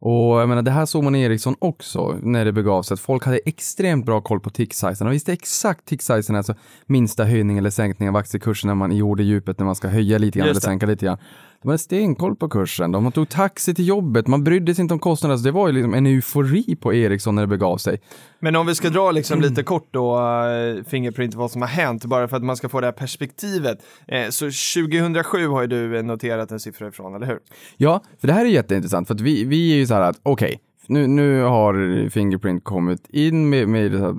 Och 0.00 0.40
jag 0.40 0.48
menar, 0.48 0.62
det 0.62 0.70
här 0.70 0.86
såg 0.86 1.04
man 1.04 1.14
i 1.14 1.22
Ericsson 1.22 1.54
också 1.58 2.18
när 2.22 2.44
det 2.44 2.52
begav 2.52 2.82
sig, 2.82 2.94
att 2.94 3.00
folk 3.00 3.24
hade 3.24 3.38
extremt 3.38 4.06
bra 4.06 4.20
koll 4.20 4.40
på 4.40 4.50
tick-sizen. 4.50 5.06
De 5.06 5.10
visste 5.10 5.32
exakt 5.32 5.84
tick-sizen, 5.84 6.36
alltså 6.36 6.54
minsta 6.86 7.24
höjning 7.24 7.58
eller 7.58 7.70
sänkning 7.70 8.08
av 8.08 8.16
aktiekursen 8.16 8.68
när 8.68 8.74
man 8.74 8.92
gjorde 8.92 9.22
djupet, 9.22 9.58
när 9.58 9.66
man 9.66 9.76
ska 9.76 9.88
höja 9.88 10.18
lite 10.18 10.38
grann 10.38 10.48
eller 10.48 10.60
sänka 10.60 10.86
lite 10.86 11.06
grann. 11.06 11.18
De 11.66 11.70
hade 11.70 11.78
stenkoll 11.78 12.36
på 12.36 12.48
kursen, 12.48 12.92
de 12.92 13.12
tog 13.12 13.28
taxi 13.28 13.74
till 13.74 13.88
jobbet, 13.88 14.26
man 14.26 14.44
brydde 14.44 14.74
sig 14.74 14.82
inte 14.82 14.94
om 14.94 15.00
kostnaderna, 15.00 15.38
så 15.38 15.44
det 15.44 15.50
var 15.50 15.66
ju 15.66 15.72
liksom 15.72 15.94
en 15.94 16.06
eufori 16.06 16.76
på 16.76 16.94
Ericsson 16.94 17.34
när 17.34 17.42
det 17.42 17.46
begav 17.46 17.76
sig. 17.76 18.00
Men 18.40 18.56
om 18.56 18.66
vi 18.66 18.74
ska 18.74 18.90
dra 18.90 19.10
liksom 19.10 19.40
lite 19.40 19.62
kort 19.62 19.88
då, 19.90 20.16
eh, 20.16 20.84
Fingerprint, 20.84 21.34
vad 21.34 21.50
som 21.50 21.62
har 21.62 21.68
hänt, 21.68 22.04
bara 22.04 22.28
för 22.28 22.36
att 22.36 22.42
man 22.42 22.56
ska 22.56 22.68
få 22.68 22.80
det 22.80 22.86
här 22.86 22.92
perspektivet. 22.92 23.78
Eh, 24.08 24.28
så 24.28 24.44
2007 24.44 25.48
har 25.48 25.60
ju 25.62 25.66
du 25.66 25.96
eh, 25.96 26.02
noterat 26.04 26.50
en 26.50 26.60
siffra 26.60 26.88
ifrån, 26.88 27.14
eller 27.14 27.26
hur? 27.26 27.38
Ja, 27.76 28.02
för 28.20 28.26
det 28.26 28.34
här 28.34 28.44
är 28.44 28.48
jätteintressant, 28.48 29.08
för 29.08 29.14
att 29.14 29.20
vi, 29.20 29.44
vi 29.44 29.72
är 29.72 29.76
ju 29.76 29.86
så 29.86 29.94
här 29.94 30.00
att 30.00 30.20
okej, 30.22 30.60
nu, 30.86 31.06
nu 31.06 31.42
har 31.42 32.08
Fingerprint 32.08 32.64
kommit 32.64 33.06
in 33.10 33.48
med, 33.48 33.68
med 33.68 34.14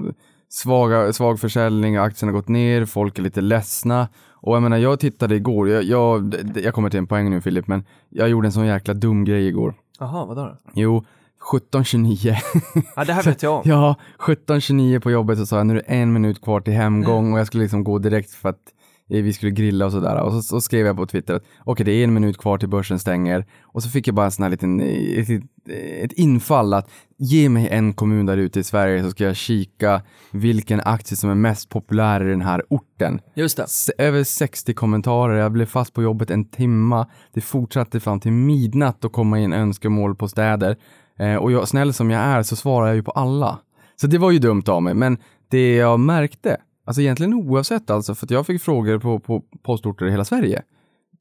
svaga, 0.50 1.14
svag 1.14 1.40
försäljning, 1.40 1.96
aktien 1.96 2.30
har 2.30 2.34
gått 2.34 2.48
ner, 2.48 2.86
folk 2.86 3.20
är 3.20 3.24
lite 3.24 3.42
ledsna. 3.42 4.08
Och 4.48 4.56
jag 4.56 4.64
menar, 4.64 4.78
jag 4.78 5.00
tittade 5.00 5.36
igår, 5.36 5.70
jag, 5.70 5.84
jag, 5.84 6.36
jag 6.56 6.74
kommer 6.74 6.90
till 6.90 6.98
en 6.98 7.08
poäng 7.08 7.30
nu 7.30 7.42
Filip, 7.42 7.68
men 7.68 7.86
jag 8.10 8.30
gjorde 8.30 8.48
en 8.48 8.52
sån 8.52 8.66
jäkla 8.66 8.94
dum 8.94 9.26
grej 9.26 9.48
igår. 9.48 9.74
Jaha, 10.00 10.26
vadå 10.26 10.42
då? 10.42 10.58
Jo, 10.74 11.06
17.29. 11.52 12.36
Ja, 12.96 13.06
det 13.06 13.14
här 13.14 13.24
vet 13.24 13.44
jag 13.44 13.54
om. 13.54 13.62
ja, 13.66 13.96
17.29 14.20 15.00
på 15.00 15.12
jobbet 15.12 15.38
så 15.38 15.46
sa 15.46 15.58
jag 15.58 15.68
nu 15.68 15.74
är 15.74 15.76
det 15.76 15.82
en 15.82 16.14
minut 16.14 16.42
kvar 16.42 16.62
till 16.62 16.74
hemgång 16.74 17.34
och 17.34 17.40
jag 17.40 17.48
skulle 17.48 17.64
liksom 17.64 17.84
gå 17.84 18.00
direkt 18.00 18.32
för 18.32 18.50
att 18.50 18.60
vi 19.08 19.34
skulle 19.34 19.52
grilla 19.52 19.86
och 19.86 19.92
sådär. 19.92 20.22
Och 20.22 20.34
så, 20.34 20.42
så 20.42 20.62
skrev 20.62 20.86
jag 20.86 20.96
på 20.96 21.06
Twitter 21.06 21.34
att 21.34 21.44
okej, 21.60 21.86
det 21.86 21.92
är 21.92 22.04
en 22.04 22.14
minut 22.14 22.38
kvar 22.38 22.58
till 22.58 22.70
börsen 22.70 23.00
stänger. 23.00 23.46
Och 23.64 23.84
så 23.84 23.90
fick 23.90 24.08
jag 24.08 24.16
bara 24.16 24.26
en 24.26 24.32
sån 24.32 24.44
här 24.44 24.50
liten, 24.50 24.80
eh, 24.80 25.20
ett, 25.20 25.44
ett 26.04 26.12
infall 26.12 26.74
att 26.74 26.90
ge 27.18 27.50
mig 27.50 27.68
en 27.68 27.94
kommun 27.94 28.26
där 28.26 28.38
ute 28.38 28.60
i 28.60 28.64
Sverige 28.64 29.04
så 29.04 29.12
ska 29.12 29.24
jag 29.24 29.36
kika 29.36 30.02
vilken 30.32 30.82
aktie 30.86 31.18
som 31.18 31.30
är 31.30 31.36
mest 31.36 31.70
populär 31.70 32.28
i 32.28 32.30
den 32.30 32.42
här 32.42 32.64
orten. 32.70 33.20
Just 33.36 33.58
det. 33.58 33.68
Över 33.98 34.24
60 34.24 34.74
kommentarer, 34.74 35.38
jag 35.38 35.52
blev 35.52 35.66
fast 35.66 35.94
på 35.94 36.04
jobbet 36.04 36.32
en 36.32 36.46
timma. 36.46 37.08
Det 37.34 37.42
fortsatte 37.42 38.00
fram 38.00 38.20
till 38.20 38.32
midnatt 38.32 39.06
att 39.06 39.12
komma 39.12 39.40
in 39.40 39.54
önskemål 39.54 40.16
på 40.16 40.28
städer. 40.28 40.78
Eh, 41.20 41.36
och 41.36 41.52
jag, 41.52 41.68
snäll 41.68 41.94
som 41.94 42.12
jag 42.12 42.22
är 42.22 42.44
så 42.44 42.56
svarar 42.56 42.88
jag 42.88 42.96
ju 42.96 43.04
på 43.04 43.12
alla. 43.12 43.60
Så 43.96 44.08
det 44.08 44.18
var 44.18 44.32
ju 44.32 44.40
dumt 44.40 44.64
av 44.68 44.84
mig, 44.84 44.94
men 44.94 45.18
det 45.50 45.76
jag 45.76 46.00
märkte, 46.00 46.58
alltså 46.88 47.02
egentligen 47.02 47.34
oavsett 47.34 47.90
alltså, 47.90 48.16
för 48.16 48.26
att 48.26 48.32
jag 48.32 48.46
fick 48.46 48.62
frågor 48.62 49.00
på, 49.00 49.20
på 49.20 49.44
postorter 49.64 50.06
i 50.06 50.12
hela 50.12 50.26
Sverige. 50.26 50.64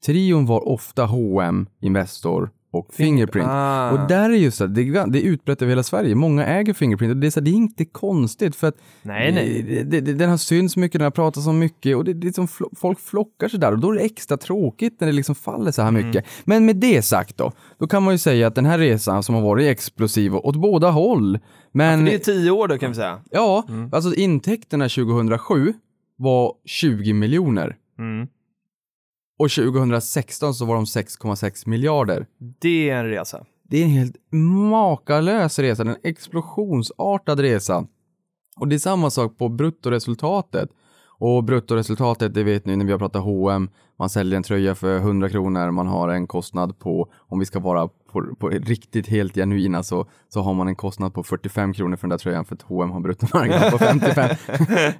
Trion 0.05 0.45
var 0.45 0.67
ofta 0.67 1.05
H&M, 1.05 1.67
Investor 1.81 2.49
och 2.77 2.93
Fingerprint. 2.93 3.47
Ah. 3.49 3.91
Och 3.91 4.07
där 4.07 4.29
är 4.29 4.33
just 4.33 4.59
det, 4.59 4.67
det 4.67 4.81
är, 4.81 5.15
utbrett 5.21 5.61
över 5.61 5.69
hela 5.69 5.83
Sverige. 5.83 6.15
Många 6.15 6.45
äger 6.45 6.73
Fingerprint 6.73 7.11
och 7.11 7.17
det 7.17 7.27
är, 7.27 7.31
så, 7.31 7.39
det 7.39 7.51
är 7.51 7.53
inte 7.53 7.85
konstigt 7.85 8.55
för 8.55 8.67
att 8.67 8.75
Nej, 9.01 9.31
nej. 9.31 9.83
det, 9.85 10.01
det, 10.01 10.13
den 10.13 10.29
har 10.29 10.37
synts 10.37 10.77
mycket, 10.77 10.99
den 10.99 11.03
har 11.03 11.11
pratats 11.11 11.47
om 11.47 11.59
mycket 11.59 11.95
och 11.97 12.05
det, 12.05 12.13
det 12.13 12.27
är 12.27 12.31
som 12.31 12.47
folk 12.77 12.99
flockar 12.99 13.47
sig 13.47 13.59
där 13.59 13.71
och 13.71 13.79
då 13.79 13.91
är 13.91 13.95
det 13.95 14.01
extra 14.01 14.37
tråkigt 14.37 14.99
när 14.99 15.07
det 15.07 15.13
liksom 15.13 15.35
faller 15.35 15.71
så 15.71 15.81
här 15.81 15.89
Mm. 15.89 16.07
mycket. 16.07 16.25
Men 16.43 16.65
med 16.65 16.75
det 16.75 17.01
sagt 17.01 17.37
då, 17.37 17.51
då 17.79 17.87
kan 17.87 18.03
man 18.03 18.13
ju 18.13 18.17
säga 18.17 18.47
att 18.47 18.55
den 18.55 18.65
här 18.65 18.77
resan 18.77 19.23
som 19.23 19.35
har 19.35 19.41
varit 19.41 19.65
explosiv 19.67 20.35
åt 20.35 20.55
båda 20.55 20.89
håll. 20.89 21.39
Men 21.71 22.05
Det 22.05 22.13
är 22.13 22.19
tio 22.19 22.51
år 22.51 22.67
då 22.67 22.77
kan 22.77 22.89
vi 22.91 22.95
säga. 22.95 23.19
ja, 23.31 23.65
Mm. 23.69 23.89
alltså 23.93 24.13
intäkterna 24.15 24.89
2007 24.89 25.73
var 26.17 26.53
20 26.65 27.13
miljoner. 27.13 27.75
Mm. 27.99 28.27
Och 29.37 29.51
2016 29.51 30.53
så 30.53 30.65
var 30.65 30.75
de 30.75 30.85
6,6 30.85 31.69
miljarder. 31.69 32.27
Det 32.59 32.89
är 32.89 32.95
en 32.95 33.09
resa. 33.09 33.45
Det 33.63 33.77
är 33.77 33.83
en 33.83 33.89
helt 33.89 34.15
makalös 34.71 35.59
resa, 35.59 35.83
en 35.83 35.97
explosionsartad 36.03 37.39
resa. 37.39 37.87
Och 38.59 38.67
det 38.67 38.75
är 38.75 38.79
samma 38.79 39.09
sak 39.09 39.37
på 39.37 39.49
bruttoresultatet. 39.49 40.69
Och 41.19 41.43
bruttoresultatet, 41.43 42.33
det 42.33 42.43
vet 42.43 42.65
ni 42.65 42.75
när 42.75 42.85
vi 42.85 42.91
har 42.91 42.99
pratat 42.99 43.23
H&M, 43.23 43.69
man 43.99 44.09
säljer 44.09 44.37
en 44.37 44.43
tröja 44.43 44.75
för 44.75 44.97
100 44.97 45.29
kronor, 45.29 45.71
man 45.71 45.87
har 45.87 46.09
en 46.09 46.27
kostnad 46.27 46.79
på, 46.79 47.07
om 47.17 47.39
vi 47.39 47.45
ska 47.45 47.59
vara 47.59 47.89
på, 48.11 48.35
på 48.39 48.49
riktigt 48.49 49.07
helt 49.07 49.35
genuina, 49.35 49.83
så, 49.83 50.05
så 50.29 50.41
har 50.41 50.53
man 50.53 50.67
en 50.67 50.75
kostnad 50.75 51.13
på 51.13 51.23
45 51.23 51.73
kronor 51.73 51.95
för 51.95 52.07
den 52.07 52.09
där 52.09 52.17
tröjan 52.17 52.45
för 52.45 52.55
att 52.55 52.61
H&M 52.61 52.91
har 52.91 52.99
bruttomarknad 52.99 53.71
på 53.71 53.77
55. 53.77 54.29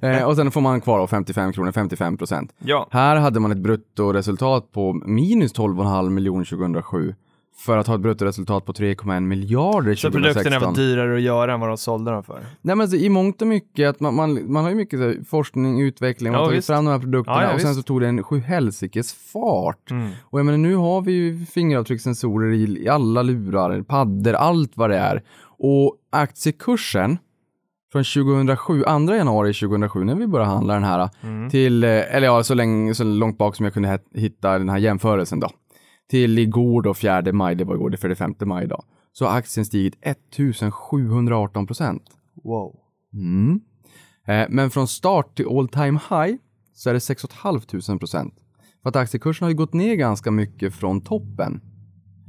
eh, 0.00 0.24
och 0.24 0.36
sen 0.36 0.50
får 0.50 0.60
man 0.60 0.80
kvar 0.80 0.98
av 0.98 1.06
55 1.06 1.52
kronor, 1.52 1.72
55 1.72 2.16
procent. 2.16 2.52
Ja. 2.58 2.88
Här 2.90 3.16
hade 3.16 3.40
man 3.40 3.52
ett 3.52 3.58
bruttoresultat 3.58 4.72
på 4.72 4.92
minus 4.92 5.54
12,5 5.54 6.10
miljoner 6.10 6.44
2007 6.44 7.14
för 7.58 7.78
att 7.78 7.86
ha 7.86 7.94
ett 7.94 8.00
bruttoresultat 8.00 8.64
på 8.64 8.72
3,1 8.72 9.20
miljarder 9.20 9.94
Så 9.94 10.10
2016. 10.10 10.42
produkterna 10.42 10.66
var 10.66 10.74
dyrare 10.76 11.14
att 11.16 11.22
göra 11.22 11.54
än 11.54 11.60
vad 11.60 11.68
de 11.70 11.76
sålde 11.78 12.10
dem 12.10 12.22
för. 12.22 12.34
Nej 12.40 12.46
men 12.62 12.80
alltså, 12.80 12.96
i 12.96 13.08
mångt 13.08 13.42
och 13.42 13.48
mycket, 13.48 13.88
att 13.88 14.00
man, 14.00 14.14
man, 14.14 14.52
man 14.52 14.62
har 14.62 14.70
ju 14.70 14.76
mycket 14.76 14.98
så 14.98 15.04
här, 15.04 15.16
forskning, 15.28 15.80
utveckling, 15.80 16.32
man 16.32 16.38
Ja, 16.38 16.40
har 16.40 16.46
tagit 16.46 16.58
visst. 16.58 16.66
fram 16.66 16.84
de 16.84 16.90
här 16.90 16.98
produkterna 16.98 17.42
Ja, 17.42 17.48
ja, 17.48 17.54
och 17.54 17.60
sen 17.60 17.70
visst. 17.70 17.80
så 17.80 17.82
tog 17.82 18.00
det 18.00 18.08
en 18.08 18.22
sjuhelsikes 18.22 19.12
fart. 19.12 19.90
Mm. 19.90 20.10
Och 20.22 20.38
jag 20.38 20.46
menar 20.46 20.58
nu 20.58 20.74
har 20.74 21.00
vi 21.02 21.12
ju 21.12 21.46
fingeravtryckssensorer 21.46 22.52
i, 22.52 22.82
i 22.84 22.88
alla 22.88 23.22
lurar, 23.22 23.82
paddor, 23.82 24.32
allt 24.34 24.72
vad 24.74 24.90
det 24.90 24.96
är. 24.98 25.22
Och 25.58 25.96
aktiekursen 26.12 27.18
från 27.92 28.04
2007, 28.04 28.82
2 29.06 29.14
januari 29.14 29.54
2007 29.54 30.04
när 30.04 30.14
vi 30.14 30.26
började 30.26 30.50
handla 30.50 30.74
den 30.74 30.84
här, 30.84 31.08
Mm. 31.22 31.50
till, 31.50 31.84
eh, 31.84 31.90
eller 31.90 32.26
ja, 32.26 32.42
så, 32.42 32.54
länge, 32.54 32.94
så 32.94 33.04
långt 33.04 33.38
bak 33.38 33.56
som 33.56 33.64
jag 33.64 33.72
kunde 33.74 33.98
hitta 34.14 34.58
den 34.58 34.68
här 34.68 34.78
jämförelsen 34.78 35.40
då. 35.40 35.50
Till 36.10 36.38
igår 36.38 36.82
då, 36.82 36.94
4 36.94 37.32
maj, 37.32 37.54
det 37.54 37.64
var 37.64 37.74
igår, 37.74 37.90
det 37.90 37.94
är 37.94 37.98
för 37.98 38.08
det 38.08 38.16
5 38.16 38.34
maj 38.40 38.66
då. 38.66 38.84
Så 39.12 39.26
har 39.26 39.38
aktien 39.38 39.66
stigit 39.66 39.94
1718 40.00 41.66
procent. 41.66 42.02
Wow. 42.44 42.76
Mm. 43.12 43.60
Eh, 44.26 44.46
men 44.48 44.70
från 44.70 44.88
start 44.88 45.36
till 45.36 45.46
all 45.48 45.68
time 45.68 46.00
high 46.10 46.36
så 46.74 46.90
är 46.90 46.94
det 46.94 47.00
6 47.00 47.26
500 47.42 47.98
procent. 47.98 48.34
För 48.82 48.88
att 48.88 48.96
aktiekursen 48.96 49.44
har 49.44 49.50
ju 49.50 49.56
gått 49.56 49.72
ner 49.72 49.94
ganska 49.94 50.30
mycket 50.30 50.74
från 50.74 51.00
toppen. 51.00 51.60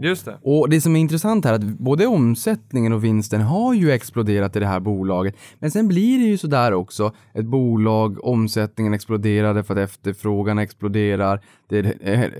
Just 0.01 0.25
det. 0.25 0.37
Och 0.41 0.69
det 0.69 0.81
som 0.81 0.95
är 0.95 0.99
intressant 0.99 1.45
här 1.45 1.51
är 1.51 1.55
att 1.55 1.63
både 1.63 2.07
omsättningen 2.07 2.93
och 2.93 3.03
vinsten 3.03 3.41
har 3.41 3.73
ju 3.73 3.91
exploderat 3.91 4.55
i 4.55 4.59
det 4.59 4.65
här 4.65 4.79
bolaget. 4.79 5.35
Men 5.59 5.71
sen 5.71 5.87
blir 5.87 6.19
det 6.19 6.25
ju 6.25 6.37
sådär 6.37 6.73
också. 6.73 7.13
Ett 7.33 7.45
bolag, 7.45 8.25
omsättningen 8.25 8.93
exploderade 8.93 9.63
för 9.63 9.73
att 9.73 9.89
efterfrågan 9.89 10.59
exploderar. 10.59 11.41
Det 11.69 11.79
är 12.03 12.31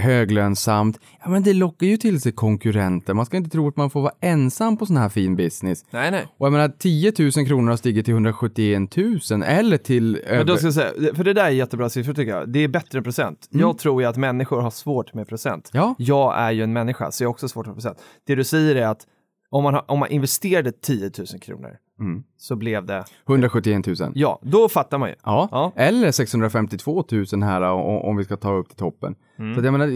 höglönsamt. 0.00 1.00
Ja, 1.22 1.30
men 1.30 1.42
det 1.42 1.52
lockar 1.52 1.86
ju 1.86 1.96
till 1.96 2.20
sig 2.20 2.32
konkurrenter. 2.32 3.14
Man 3.14 3.26
ska 3.26 3.36
inte 3.36 3.50
tro 3.50 3.68
att 3.68 3.76
man 3.76 3.90
får 3.90 4.00
vara 4.00 4.12
ensam 4.20 4.76
på 4.76 4.86
sån 4.86 4.96
här 4.96 5.08
fin 5.08 5.36
business. 5.36 5.84
Nej, 5.90 6.10
nej. 6.10 6.26
Och 6.38 6.46
jag 6.46 6.52
menar 6.52 6.68
10 6.68 7.12
000 7.18 7.46
kronor 7.46 7.70
har 7.70 7.76
stigit 7.76 8.04
till 8.04 8.14
171 8.14 8.96
000 8.96 9.42
eller 9.42 9.76
till 9.76 10.18
Men 10.24 10.34
över... 10.34 10.44
då 10.44 10.56
ska 10.56 10.66
jag 10.66 10.74
säga, 10.74 11.14
för 11.14 11.24
det 11.24 11.32
där 11.32 11.44
är 11.44 11.50
jättebra 11.50 11.88
siffror 11.88 12.14
tycker 12.14 12.32
jag. 12.32 12.48
Det 12.48 12.64
är 12.64 12.68
bättre 12.68 12.98
än 12.98 13.04
procent. 13.04 13.48
Jag 13.50 13.78
tror 13.78 14.02
ju 14.02 14.08
att 14.08 14.16
människor 14.16 14.60
har 14.60 14.70
svårt 14.70 15.14
med 15.14 15.28
procent. 15.28 15.70
Ja. 15.72 15.94
Jag 15.98 16.38
är 16.38 16.50
ju 16.50 16.62
en 16.62 16.72
människa, 16.72 17.05
så 17.14 17.24
jag 17.24 17.28
har 17.28 17.32
också 17.32 17.48
svårt 17.48 17.66
med 17.66 17.74
procent. 17.74 17.98
Det 18.26 18.34
du 18.34 18.44
säger 18.44 18.76
är 18.76 18.86
att 18.86 19.06
om 19.50 19.62
man, 19.62 19.74
har, 19.74 19.84
om 19.90 19.98
man 19.98 20.10
investerade 20.10 20.72
10 20.72 21.10
000 21.32 21.40
kronor, 21.40 21.76
Mm. 22.00 22.22
så 22.36 22.56
blev 22.56 22.86
det, 22.86 23.04
171 23.28 23.86
000. 23.86 23.96
ja, 24.14 24.38
då 24.42 24.68
fattar 24.68 24.98
man 24.98 25.08
ju. 25.08 25.14
Ja. 25.24 25.48
Ja. 25.52 25.72
eller 25.76 26.12
652 26.12 27.04
000 27.32 27.42
här 27.42 27.60
om, 27.62 27.98
om 28.02 28.16
vi 28.16 28.24
ska 28.24 28.36
ta 28.36 28.52
upp 28.54 28.68
till 28.68 28.76
toppen. 28.76 29.14
Så 29.36 29.58
att 29.60 29.64
jag 29.64 29.72
menar, 29.72 29.86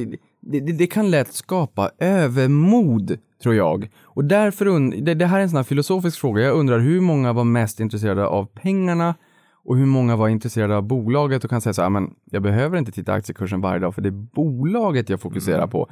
det, 0.41 0.61
det, 0.61 0.73
det 0.73 0.87
kan 0.87 1.11
lätt 1.11 1.33
skapa 1.35 1.91
övermod, 1.99 3.19
tror 3.43 3.55
jag. 3.55 3.89
Och 4.03 4.25
därför, 4.25 4.67
und- 4.69 5.05
det, 5.05 5.15
det 5.15 5.27
här 5.27 5.39
är 5.39 5.43
en 5.43 5.49
sån 5.51 5.57
här 5.57 5.65
filosofisk 5.65 6.19
fråga. 6.21 6.43
Jag 6.43 6.57
undrar 6.57 6.79
hur 6.79 7.01
många 7.01 7.33
var 7.33 7.45
mest 7.45 7.81
intresserade 7.81 8.27
av 8.27 8.45
pengarna 8.47 9.15
och 9.71 9.77
hur 9.77 9.87
många 9.87 10.17
var 10.17 10.29
intresserade 10.29 10.77
av 10.77 10.83
bolaget 10.83 11.45
och 11.45 11.51
kan 11.51 11.61
säga 11.61 11.73
så 11.73 11.83
här, 11.83 11.89
men 11.91 12.11
jag 12.31 12.43
behöver 12.43 12.79
inte 12.79 12.93
titta 12.93 13.13
aktiekursen 13.13 13.61
varje 13.61 13.79
dag 13.81 13.95
för 13.95 14.03
det 14.03 14.09
är 14.09 14.27
bolaget 14.35 15.09
jag 15.09 15.21
fokuserar 15.21 15.67
på. 15.67 15.89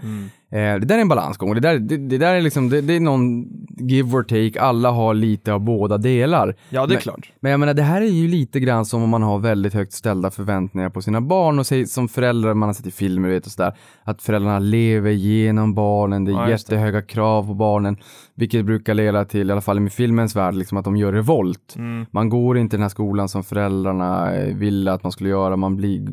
Eh, 0.50 0.58
det 0.58 0.78
där 0.78 0.96
är 0.96 1.00
en 1.00 1.08
balansgång 1.08 1.48
och 1.48 1.54
det 1.54 1.60
där, 1.60 1.78
det, 1.78 1.96
det 1.96 2.18
där 2.18 2.34
är 2.34 2.40
liksom, 2.40 2.68
det, 2.68 2.80
det 2.80 2.96
är 2.96 3.00
någon 3.00 3.44
give 3.78 4.16
or 4.16 4.22
take, 4.22 4.60
alla 4.60 4.90
har 4.90 5.14
lite 5.14 5.52
av 5.52 5.60
båda 5.60 5.98
delar. 5.98 6.54
Ja, 6.70 6.86
det 6.86 6.92
är 6.92 6.94
Men- 6.94 7.02
klart. 7.02 7.32
Men 7.40 7.50
jag 7.50 7.60
menar, 7.60 7.74
det 7.74 7.82
här 7.82 8.00
är 8.02 8.06
ju 8.06 8.28
lite 8.28 8.60
grann 8.60 8.84
som 8.86 9.02
om 9.02 9.08
man 9.10 9.22
har 9.22 9.38
väldigt 9.38 9.74
högt 9.74 9.92
ställda 9.92 10.30
förväntningar 10.30 10.90
på 10.90 11.02
sina 11.02 11.20
barn 11.20 11.58
och 11.58 11.66
säger, 11.66 11.84
som 11.84 12.08
föräldrar, 12.08 12.54
man 12.54 12.68
har 12.68 12.74
sett 12.74 12.86
i 12.86 12.90
filmer 12.90 13.36
och 13.36 13.44
sådär, 13.44 13.72
att 14.04 14.22
föräldrarna 14.22 14.58
lever 14.58 15.10
genom 15.10 15.74
barnen, 15.74 16.24
det 16.24 16.32
är 16.32 16.34
Ja, 16.34 16.50
jättehöga 16.50 17.02
krav 17.02 17.46
på 17.46 17.54
barnen, 17.54 17.96
vilket 18.38 18.64
brukar 18.64 18.94
leda 18.94 19.24
till, 19.24 19.48
i 19.48 19.52
alla 19.52 19.60
fall 19.60 19.86
i 19.86 19.90
filmens 19.90 20.36
värld, 20.36 20.54
liksom 20.54 20.78
att 20.78 20.84
de 20.84 20.96
gör 20.96 21.12
revolt. 21.12 21.74
Mm. 21.76 22.06
Man 22.10 22.28
går 22.28 22.58
inte 22.58 22.76
i 22.76 22.78
den 22.78 22.82
här 22.82 22.88
skolan 22.88 23.28
som 23.28 23.44
föräldrarna 23.44 24.34
eh, 24.34 24.56
ville 24.56 24.92
att 24.92 25.02
man 25.02 25.12
skulle 25.12 25.30
göra, 25.30 25.56
man 25.56 25.76
blir 25.76 26.08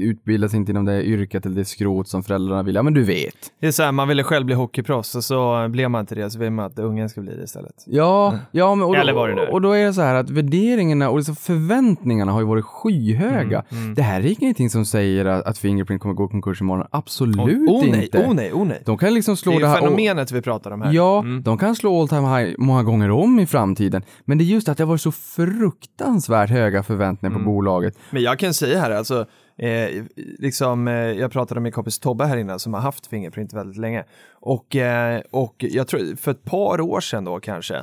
utbildas 0.00 0.54
inte 0.54 0.70
inom 0.72 0.84
det 0.84 1.04
yrket 1.04 1.46
eller 1.46 1.56
det 1.56 1.64
skrot 1.64 2.08
som 2.08 2.22
föräldrarna 2.22 2.62
vill. 2.62 2.74
Ja, 2.74 2.82
men 2.82 2.94
du 2.94 3.02
vet. 3.04 3.34
Det 3.60 3.66
är 3.66 3.72
så 3.72 3.82
här, 3.82 3.92
man 3.92 4.08
ville 4.08 4.22
själv 4.24 4.46
bli 4.46 4.54
hockeyproffs 4.54 5.14
och 5.14 5.24
så 5.24 5.68
blev 5.68 5.90
man 5.90 6.00
inte 6.00 6.14
det, 6.14 6.30
så 6.30 6.38
vill 6.38 6.50
man 6.50 6.64
att 6.64 6.78
ungen 6.78 7.08
ska 7.08 7.20
bli 7.20 7.36
det 7.36 7.42
istället. 7.44 7.84
Ja, 7.86 8.38
ja 8.50 8.74
men, 8.74 8.86
och, 8.86 8.96
Mm. 8.96 9.00
Eller 9.00 9.12
då, 9.12 9.18
vad 9.18 9.28
det 9.28 9.34
nu 9.34 9.40
och 9.52 9.60
då 9.62 9.72
är 9.72 9.86
det 9.86 9.92
så 9.94 10.00
här 10.00 10.14
att 10.14 10.30
värderingarna 10.30 11.10
och 11.10 11.16
liksom 11.16 11.36
förväntningarna 11.36 12.32
har 12.32 12.40
ju 12.40 12.46
varit 12.46 12.64
skyhöga. 12.64 13.64
Mm, 13.70 13.94
Det 13.94 14.02
här 14.02 14.20
är 14.20 14.42
ingenting 14.42 14.70
som 14.70 14.84
säger 14.84 15.24
att, 15.24 15.44
att 15.46 15.58
Fingerprint 15.58 16.02
kommer 16.02 16.14
gå 16.14 16.24
i 16.24 16.28
konkurs 16.28 16.60
imorgon. 16.60 16.86
Absolut 16.90 17.36
oh, 17.38 17.84
nej, 17.90 18.04
inte. 18.04 18.18
oh 18.18 18.34
nej, 18.34 18.52
oh 18.52 18.66
nej. 18.66 18.82
De 18.86 18.98
kan 18.98 19.14
liksom 19.14 19.36
slå 19.36 19.52
Det 19.52 19.58
är 19.58 19.60
det, 19.60 19.66
här... 19.68 19.80
fenomenet 19.80 20.32
vi 20.32 20.42
pratar 20.42 20.70
om 20.70 20.82
här. 20.82 20.92
Ja, 20.92 21.18
Mm. 21.20 21.42
de 21.42 21.58
kan 21.58 21.76
slå 21.76 22.00
all 22.00 22.08
time 22.08 22.38
high 22.38 22.54
många 22.58 22.82
gånger 22.82 23.10
om 23.10 23.38
i 23.40 23.46
framtiden. 23.46 24.02
Men 24.24 24.38
det 24.38 24.44
är 24.44 24.46
just 24.46 24.68
att 24.68 24.76
det 24.76 24.82
har 24.84 24.88
varit 24.88 25.00
så 25.00 25.12
fruktansvärt 25.12 26.50
höga 26.50 26.82
förväntningar 26.82 27.30
Mm. 27.36 27.44
på 27.44 27.50
bolaget. 27.50 27.98
Men 28.10 28.22
jag 28.22 28.38
kan 28.38 28.54
säga 28.54 28.80
här, 28.80 28.90
alltså, 28.90 29.25
eh, 29.58 30.04
liksom, 30.38 30.88
eh, 30.88 30.94
jag 30.94 31.32
pratade 31.32 31.60
med 31.60 31.62
min 31.62 31.72
kompis 31.72 31.98
Tobbe 31.98 32.24
här 32.24 32.36
innan 32.36 32.58
som 32.58 32.74
har 32.74 32.80
haft 32.80 33.06
Fingerprint 33.06 33.52
väldigt 33.52 33.76
länge. 33.76 34.04
Och, 34.32 34.76
eh, 34.76 35.22
och 35.30 35.54
jag 35.58 35.88
tror, 35.88 36.16
för 36.16 36.30
ett 36.30 36.44
par 36.44 36.80
år 36.80 37.00
sedan 37.00 37.24
då 37.24 37.40
kanske, 37.40 37.76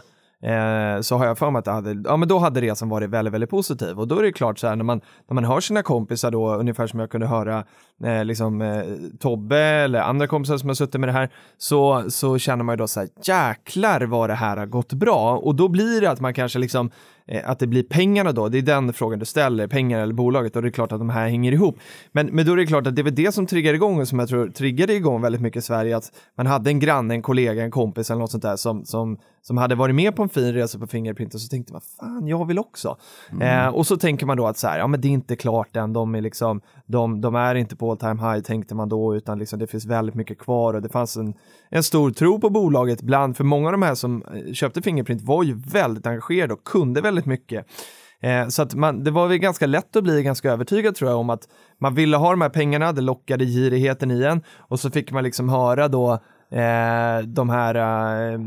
eh, 0.44 1.02
så 1.02 1.18
har 1.18 1.26
jag 1.26 1.38
för 1.38 1.52
mig 1.52 1.60
att 1.60 1.68
hade, 1.68 2.02
ja 2.10 2.18
men 2.18 2.28
då 2.28 2.40
hade 2.40 2.62
resan 2.62 2.90
varit 2.90 3.10
väldigt, 3.10 3.34
väldigt 3.34 3.50
positiv. 3.50 4.00
Och 4.00 4.08
då 4.08 4.20
är 4.20 4.24
det 4.24 4.32
klart 4.32 4.60
så 4.60 4.68
här 4.68 4.76
när 4.76 4.84
man, 4.84 5.02
när 5.28 5.36
man 5.36 5.46
hör 5.46 5.60
sina 5.60 5.84
kompisar 5.84 6.32
då, 6.32 6.56
ungefär 6.56 6.88
som 6.88 7.00
jag 7.00 7.10
kunde 7.10 7.28
höra 7.28 7.64
eh, 8.04 8.26
liksom 8.26 8.62
eh, 8.62 8.84
Tobbe 9.20 9.60
eller 9.60 10.02
andra 10.02 10.28
kompisar 10.28 10.58
som 10.58 10.70
har 10.70 10.76
suttit 10.76 11.00
med 11.00 11.10
det 11.10 11.14
här, 11.14 11.30
så, 11.58 12.04
så 12.10 12.38
känner 12.38 12.64
man 12.64 12.74
ju 12.74 12.78
då 12.78 12.88
så 12.88 13.00
här, 13.00 13.10
jäklar 13.24 14.02
vad 14.02 14.30
det 14.30 14.36
här 14.36 14.58
har 14.58 14.66
gått 14.66 14.94
bra. 14.94 15.38
Och 15.38 15.56
då 15.56 15.68
blir 15.68 16.02
det 16.02 16.12
att 16.12 16.20
man 16.20 16.34
kanske 16.34 16.60
liksom, 16.60 16.92
Eh, 17.28 17.50
att 17.50 17.60
det 17.60 17.68
blir 17.68 17.84
pengarna 17.84 18.32
då, 18.32 18.50
det 18.50 18.58
är 18.58 18.62
den 18.62 18.94
frågan 18.94 19.20
du 19.20 19.26
ställer, 19.26 19.68
pengar 19.68 20.00
eller 20.00 20.14
bolaget, 20.14 20.56
och 20.56 20.62
det 20.62 20.68
är 20.68 20.72
klart 20.72 20.92
att 20.92 21.00
de 21.00 21.10
här 21.10 21.30
hänger 21.30 21.52
ihop. 21.52 21.80
Men, 22.12 22.28
men 22.28 22.46
då 22.46 22.52
är 22.52 22.58
det 22.58 22.66
klart 22.66 22.88
att 22.88 22.96
det 22.96 23.02
är 23.02 23.04
väl 23.04 23.16
det 23.16 23.34
som 23.34 23.46
triggar 23.46 23.74
igång 23.74 24.00
och 24.00 24.08
som 24.08 24.20
jag 24.20 24.30
tror 24.30 24.48
triggade 24.48 24.94
igång 24.94 25.22
väldigt 25.22 25.42
mycket 25.42 25.60
i 25.60 25.66
Sverige, 25.66 25.98
att 25.98 26.12
man 26.38 26.48
hade 26.48 26.70
en 26.70 26.80
granne, 26.80 27.14
en 27.14 27.22
kollega, 27.22 27.64
en 27.64 27.72
kompis 27.72 28.12
eller 28.12 28.20
något 28.20 28.32
sånt 28.32 28.44
där 28.44 28.56
som, 28.56 28.86
som, 28.86 29.18
som 29.48 29.58
hade 29.58 29.76
varit 29.76 29.96
med 29.96 30.16
på 30.16 30.24
en 30.24 30.30
fin 30.30 30.54
resa 30.54 30.80
på 30.80 30.88
Fingerprint 30.88 31.34
och 31.34 31.42
så 31.42 31.48
tänkte 31.48 31.74
man, 31.74 31.82
fan, 32.00 32.28
jag 32.28 32.48
vill 32.48 32.60
också. 32.60 32.98
Eh, 33.42 33.68
och 33.68 33.88
så 33.88 33.98
tänker 33.98 34.26
man 34.26 34.38
då 34.38 34.48
att 34.48 34.58
så 34.58 34.68
här, 34.68 34.80
ja 34.80 34.88
men 34.88 35.02
det 35.02 35.08
är 35.08 35.10
inte 35.10 35.36
klart 35.36 35.76
än, 35.76 35.94
de 35.94 36.16
är 36.16 36.22
liksom, 36.22 36.62
de, 36.86 37.22
de 37.22 37.36
är 37.36 37.56
inte 37.56 37.76
på 37.76 37.92
all 37.92 37.98
time 37.98 38.32
high 38.32 38.44
tänkte 38.44 38.76
man 38.76 38.90
då, 38.90 39.16
utan 39.16 39.40
liksom 39.40 39.60
det 39.60 39.68
finns 39.68 39.86
väldigt 39.86 40.16
mycket 40.16 40.40
kvar 40.40 40.74
och 40.74 40.82
det 40.82 40.90
fanns 40.90 41.18
en, 41.18 41.34
en 41.70 41.84
stor 41.84 42.12
tro 42.12 42.40
på 42.40 42.50
bolaget 42.50 43.02
bland, 43.02 43.38
för 43.38 43.44
många 43.44 43.68
av 43.68 43.72
de 43.72 43.82
här 43.82 43.96
som 43.96 44.24
eh, 44.24 44.54
köpte 44.54 44.82
Fingerprint 44.82 45.22
var 45.22 45.44
ju 45.44 45.54
väldigt 45.54 46.08
engagerade 46.08 46.54
och 46.54 46.64
kunde 46.64 47.02
väldigt 47.02 47.26
mycket. 47.26 47.66
Eh, 48.22 48.48
så 48.48 48.62
att 48.62 48.76
man, 48.76 49.04
det 49.04 49.12
var 49.12 49.28
väl 49.28 49.38
ganska 49.38 49.66
lätt 49.66 49.96
att 49.96 50.04
bli 50.04 50.24
ganska 50.24 50.52
övertygad 50.52 50.96
tror 50.96 51.10
jag 51.10 51.20
om 51.20 51.30
att 51.30 51.48
man 51.80 51.96
ville 51.96 52.18
ha 52.18 52.30
de 52.32 52.42
här 52.42 52.50
pengarna, 52.50 52.92
det 52.92 53.02
lockade 53.02 53.46
girigheten 53.46 54.12
i 54.12 54.24
en 54.24 54.42
och 54.58 54.80
så 54.80 54.90
fick 54.92 55.12
man 55.12 55.24
liksom 55.24 55.50
höra 55.50 55.88
då 55.88 56.20
eh, 56.54 57.28
de 57.28 57.50
här 57.50 57.76
eh, 57.76 58.40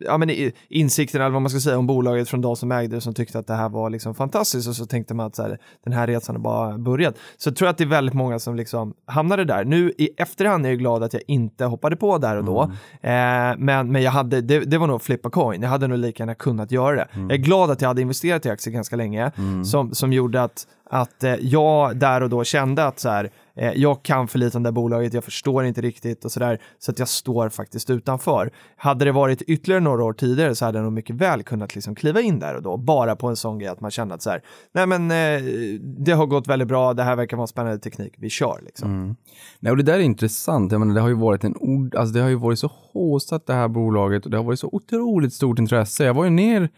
ja, 0.00 0.18
men 0.18 0.30
insikterna, 0.68 1.24
eller 1.24 1.32
vad 1.32 1.42
man 1.42 1.50
ska 1.50 1.60
säga, 1.60 1.78
om 1.78 1.86
bolaget 1.86 2.28
från 2.28 2.40
de 2.40 2.56
som 2.56 2.72
ägde 2.72 2.96
det 2.96 3.00
som 3.00 3.14
tyckte 3.14 3.38
att 3.38 3.46
det 3.46 3.54
här 3.54 3.68
var 3.68 3.90
liksom 3.90 4.14
fantastiskt 4.14 4.68
och 4.68 4.76
så 4.76 4.86
tänkte 4.86 5.14
man 5.14 5.26
att 5.26 5.36
så 5.36 5.42
här, 5.42 5.58
den 5.84 5.92
här 5.92 6.06
resan 6.06 6.36
har 6.36 6.42
bara 6.42 6.78
börjat. 6.78 7.14
Så 7.36 7.48
jag 7.48 7.56
tror 7.56 7.68
att 7.68 7.78
det 7.78 7.84
är 7.84 7.88
väldigt 7.88 8.14
många 8.14 8.38
som 8.38 8.56
liksom 8.56 8.94
hamnade 9.06 9.44
där. 9.44 9.64
Nu 9.64 9.92
i 9.98 10.10
efterhand 10.16 10.66
är 10.66 10.70
jag 10.70 10.78
glad 10.78 11.02
att 11.02 11.12
jag 11.12 11.22
inte 11.26 11.64
hoppade 11.64 11.96
på 11.96 12.18
där 12.18 12.36
och 12.36 12.44
då, 12.44 12.62
eh, 13.02 13.56
men, 13.58 13.92
men 13.92 14.02
jag 14.02 14.10
hade, 14.10 14.40
det, 14.40 14.60
det 14.60 14.78
var 14.78 14.86
nog 14.86 15.02
flippa 15.02 15.30
coin, 15.30 15.62
jag 15.62 15.68
hade 15.68 15.86
nog 15.86 15.98
lika 15.98 16.22
gärna 16.22 16.34
kunnat 16.34 16.70
göra 16.70 16.96
det. 16.96 17.08
Jag 17.14 17.32
är 17.32 17.36
glad 17.36 17.70
att 17.70 17.80
jag 17.80 17.88
hade 17.88 18.02
investerat 18.02 18.46
i 18.46 18.50
aktier 18.50 18.74
ganska 18.74 18.96
länge, 18.96 19.32
som, 19.64 19.94
som 19.94 20.12
gjorde 20.12 20.42
att, 20.42 20.66
att 20.90 21.24
eh, 21.24 21.34
jag 21.34 21.96
där 21.96 22.20
och 22.20 22.30
då 22.30 22.44
kände 22.44 22.86
att 22.86 23.00
så 23.00 23.08
här, 23.08 23.30
eh, 23.56 23.72
jag 23.72 24.02
kan 24.02 24.28
för 24.28 24.38
lite 24.38 24.56
om 24.56 24.62
det 24.62 24.68
här 24.68 24.72
bolaget, 24.72 25.14
jag 25.14 25.24
förstår 25.24 25.64
inte 25.64 25.80
riktigt 25.80 26.24
och 26.24 26.32
sådär, 26.32 26.60
så 26.78 26.90
att 26.90 26.98
jag 26.98 27.08
står 27.08 27.48
faktiskt 27.48 27.90
utanför. 27.90 28.50
Hade 28.76 29.04
det 29.04 29.12
varit 29.12 29.42
ytterligare 29.42 29.80
några 29.80 30.04
år 30.04 30.12
tidigare 30.12 30.54
så 30.54 30.64
hade 30.64 30.78
jag 30.78 30.84
nog 30.84 30.92
mycket 30.92 31.16
väl 31.16 31.42
kunnat 31.42 31.74
liksom 31.74 31.94
kliva 31.94 32.20
in 32.20 32.38
där 32.38 32.54
och 32.54 32.62
då, 32.62 32.76
bara 32.76 33.16
på 33.16 33.28
en 33.28 33.36
sån 33.36 33.58
grej 33.58 33.68
att 33.68 33.80
man 33.80 33.90
känner 33.90 34.14
att 34.14 34.22
så 34.22 34.30
här, 34.30 34.42
nej 34.72 34.86
men 34.86 35.10
eh, 35.10 35.42
det 35.82 36.12
har 36.12 36.26
gått 36.26 36.48
väldigt 36.48 36.68
bra, 36.68 36.94
det 36.94 37.02
här 37.02 37.16
verkar 37.16 37.36
vara 37.36 37.46
spännande 37.46 37.78
teknik, 37.78 38.14
vi 38.18 38.30
kör 38.30 38.60
liksom. 38.64 38.90
Mm. 38.90 39.16
Nej, 39.60 39.70
och 39.70 39.76
det 39.76 39.82
där 39.82 39.94
är 39.94 39.98
intressant. 39.98 40.72
Jag 40.72 40.78
menar, 40.78 40.94
det 40.94 41.00
har 41.00 41.08
ju 41.08 41.14
varit 41.14 41.44
en 41.44 41.56
ord, 41.56 41.94
alltså 41.94 42.14
det 42.14 42.20
har 42.20 42.28
ju 42.28 42.34
varit 42.34 42.58
så 42.58 42.70
håsat 42.92 43.46
det 43.46 43.54
här 43.54 43.68
bolaget 43.68 44.24
och 44.24 44.30
det 44.30 44.36
har 44.36 44.44
varit 44.44 44.60
så 44.60 44.68
otroligt 44.72 45.32
stort 45.32 45.58
intresse. 45.58 46.04
Jag 46.04 46.14
var 46.14 46.24
ju 46.24 46.30
ner, 46.30 46.68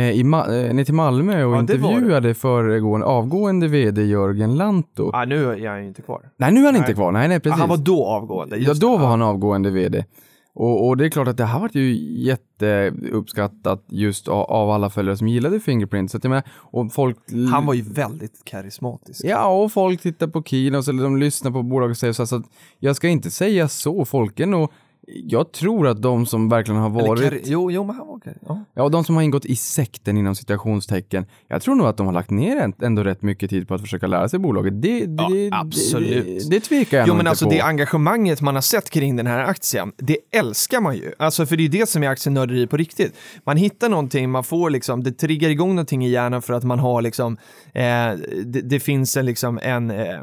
i 0.00 0.22
Ma- 0.22 0.66
eh, 0.68 0.74
ner 0.74 0.84
till 0.84 0.94
Malmö 0.94 1.34
och 1.34 1.40
Ja, 1.40 1.48
var 1.48 1.60
intervjuade 1.60 2.34
föregående 2.34 3.06
avgående 3.06 3.68
vd 3.68 4.02
Jörgen 4.04 4.56
Lantto. 4.56 5.10
Ah, 5.14 5.24
nu 5.24 5.50
är 5.50 5.56
jag 5.56 5.80
ju 5.82 5.88
inte 5.88 6.02
kvar. 6.02 6.30
Nej, 6.36 6.52
nu 6.52 6.60
är 6.60 6.64
han 6.64 6.72
Nej. 6.74 6.80
inte 6.82 6.94
kvar. 6.94 7.12
Nej, 7.12 7.28
nej, 7.28 7.40
precis. 7.40 7.60
han 7.60 7.68
var 7.68 7.76
då 7.76 8.04
avgående. 8.06 8.56
ja, 8.56 8.74
då 8.74 8.96
det. 8.96 9.02
var 9.02 9.08
han 9.08 9.22
avgående 9.22 9.70
vd. 9.70 10.04
Och, 10.56 10.88
och 10.88 10.96
det 10.96 11.04
är 11.04 11.08
klart 11.08 11.28
att 11.28 11.36
det 11.36 11.44
här 11.44 11.60
varit 11.60 11.74
ju 11.74 11.94
jätteuppskattat 12.22 13.84
just 13.88 14.28
av, 14.28 14.40
av 14.42 14.70
alla 14.70 14.90
följare 14.90 15.16
som 15.16 15.28
gillade 15.28 15.60
Fingerprint. 15.60 16.10
Så 16.10 16.16
att 16.16 16.24
jag 16.24 16.28
menar, 16.30 16.44
och 16.56 16.92
folk... 16.92 17.16
Han 17.52 17.66
var 17.66 17.74
ju 17.74 17.82
väldigt 17.82 18.44
karismatisk. 18.44 19.20
Ja, 19.24 19.46
och 19.46 19.72
folk 19.72 20.00
tittar 20.02 20.26
på 20.26 20.42
Kinos 20.42 20.88
eller 20.88 21.02
de 21.02 21.16
lyssnar 21.16 21.50
på 21.50 21.62
bolaget 21.62 21.94
och 21.94 21.98
säger 21.98 22.12
så. 22.12 22.22
här, 22.22 22.26
Så 22.26 22.36
att 22.36 22.44
jag 22.78 22.96
ska 22.96 23.08
inte 23.08 23.30
säga 23.30 23.68
så. 23.68 24.04
Folk 24.04 24.40
är 24.40 24.46
nog... 24.46 24.68
Jag 25.06 25.52
tror 25.52 25.88
att 25.88 26.02
de 26.02 26.26
som 26.26 26.48
verkligen 26.48 26.80
har 26.80 26.90
Eller 26.90 27.08
varit... 27.08 27.22
kar- 27.32 27.40
jo, 27.44 27.70
jo, 27.70 27.84
men 27.84 27.96
kar- 27.96 28.36
ja. 28.48 28.64
Ja, 28.74 28.82
och 28.82 28.90
de 28.90 29.04
som 29.04 29.14
har 29.16 29.22
ingått 29.22 29.44
i 29.44 29.56
sekten 29.56 30.16
inom 30.16 30.34
citationstecken. 30.34 31.26
Jag 31.48 31.62
tror 31.62 31.74
nog 31.74 31.86
att 31.86 31.96
de 31.96 32.06
har 32.06 32.12
lagt 32.14 32.30
ner 32.30 32.72
ändå 32.82 33.02
rätt 33.02 33.22
mycket 33.22 33.50
tid 33.50 33.68
på 33.68 33.74
att 33.74 33.80
försöka 33.80 34.06
lära 34.06 34.28
sig 34.28 34.38
bolaget. 34.38 34.82
Det, 34.82 35.06
det, 35.06 35.22
Ja, 35.22 35.60
absolut. 35.60 36.24
Det, 36.24 36.50
det 36.50 36.60
tvekar 36.60 36.98
jag 36.98 37.08
Jo 37.08 37.14
men 37.14 37.20
inte 37.20 37.30
alltså 37.30 37.44
på. 37.44 37.50
det 37.50 37.60
engagemanget 37.60 38.40
man 38.40 38.54
har 38.54 38.62
sett 38.62 38.90
kring 38.90 39.16
den 39.16 39.26
här 39.26 39.44
aktien, 39.44 39.92
det 39.96 40.16
älskar 40.32 40.80
man 40.80 40.96
ju. 40.96 41.12
Alltså 41.18 41.46
för 41.46 41.56
det 41.56 41.64
är 41.64 41.68
det 41.68 41.88
som 41.88 42.02
är 42.02 42.08
aktienörderi 42.08 42.66
på 42.66 42.76
riktigt. 42.76 43.14
Man 43.46 43.56
hittar 43.56 43.88
någonting, 43.88 44.30
man 44.30 44.44
får 44.44 44.70
liksom, 44.70 45.02
det 45.02 45.12
triggar 45.12 45.50
igång 45.50 45.68
någonting 45.68 46.04
i 46.06 46.10
hjärnan 46.10 46.42
för 46.42 46.54
att 46.54 46.64
man 46.64 46.78
har 46.78 47.02
liksom, 47.02 47.36
eh, 47.74 47.82
det, 48.44 48.60
det 48.60 48.80
finns 48.80 49.16
en 49.16 49.26
liksom 49.26 49.58
en, 49.62 49.90
eh, 49.90 50.20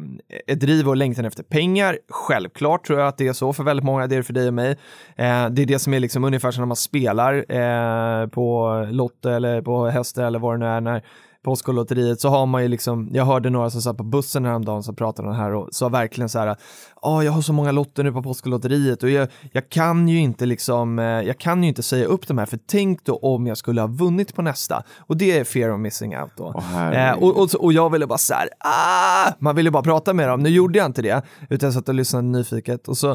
ett 0.48 0.60
driv 0.60 0.88
och 0.90 0.96
längtan 0.98 1.26
efter 1.26 1.44
pengar. 1.44 1.98
Självklart 2.10 2.86
tror 2.88 3.00
jag 3.00 3.08
att 3.08 3.18
det 3.18 3.28
är 3.28 3.34
så 3.34 3.54
för 3.54 3.64
väldigt 3.64 3.84
många, 3.86 4.08
det 4.08 4.16
är 4.16 4.18
det 4.18 4.24
för 4.24 4.34
dig 4.34 4.48
och 4.48 4.54
mig. 4.54 4.71
Eh, 5.16 5.50
det 5.50 5.62
är 5.62 5.66
det 5.66 5.80
som 5.80 5.94
är 5.94 6.00
liksom 6.00 6.24
ungefär 6.24 6.52
som 6.52 6.62
när 6.62 6.68
man 6.68 6.76
spelar 6.76 7.34
eh, 7.52 8.28
på 8.28 8.76
Lotto 8.92 9.30
eller 9.30 9.62
på 9.62 9.86
hästar 9.88 10.24
eller 10.24 10.40
vad 10.40 10.54
det 10.54 10.58
nu 10.58 10.66
är, 10.66 10.82
när 10.82 11.04
Postkodlotteriet 11.44 12.22
så 12.22 12.30
har 12.30 12.46
man 12.46 12.62
ju 12.62 12.68
liksom, 12.68 13.10
jag 13.14 13.26
hörde 13.26 13.50
några 13.50 13.70
som 13.70 13.82
satt 13.82 13.98
på 13.98 14.04
bussen 14.04 14.46
häromdagen 14.46 14.84
som 14.84 14.96
pratade 14.96 15.28
om 15.28 15.34
det 15.34 15.42
här 15.42 15.54
och 15.54 15.68
sa 15.72 15.90
verkligen 15.90 16.30
så 16.30 16.40
här, 16.40 16.56
ja 17.02 17.24
jag 17.24 17.32
har 17.32 17.42
så 17.42 17.54
många 17.54 17.72
lotter 17.72 18.04
nu 18.04 18.12
på 18.12 18.24
Postkodlotteriet 18.24 19.04
och 19.04 19.10
jag, 19.10 19.28
jag 19.52 19.70
kan 19.70 20.08
ju 20.08 20.20
inte 20.20 20.46
liksom, 20.46 21.00
eh, 21.00 21.06
jag 21.06 21.38
kan 21.38 21.64
ju 21.64 21.70
inte 21.70 21.84
säga 21.84 22.06
upp 22.06 22.28
de 22.28 22.38
här 22.38 22.46
för 22.46 22.60
tänk 22.68 23.06
då 23.06 23.16
om 23.16 23.48
jag 23.48 23.58
skulle 23.58 23.82
ha 23.82 23.88
vunnit 23.88 24.36
på 24.36 24.42
nästa 24.42 24.84
och 25.00 25.18
det 25.18 25.40
är 25.40 25.44
fear 25.44 25.74
of 25.74 25.80
missing 25.80 26.18
out 26.18 26.32
då. 26.38 26.60
Herregud. 26.60 27.24
eh, 27.24 27.24
och, 27.24 27.38
och, 27.38 27.64
och 27.64 27.74
jag 27.74 27.90
ville 27.90 28.08
bara 28.08 28.18
så 28.18 28.34
här, 28.34 28.50
ah! 28.60 29.34
man 29.40 29.56
ville 29.56 29.72
bara 29.72 29.84
prata 29.84 30.14
med 30.14 30.30
dem, 30.30 30.44
nu 30.44 30.50
gjorde 30.50 30.80
jag 30.80 30.86
inte 30.86 31.02
det 31.02 31.22
utan 31.50 31.68
jag 31.68 31.74
satt 31.74 31.90
och 31.90 31.96
lyssnade 31.96 32.28
nyfiket 32.28 32.88
och 32.88 32.98
så, 32.98 33.12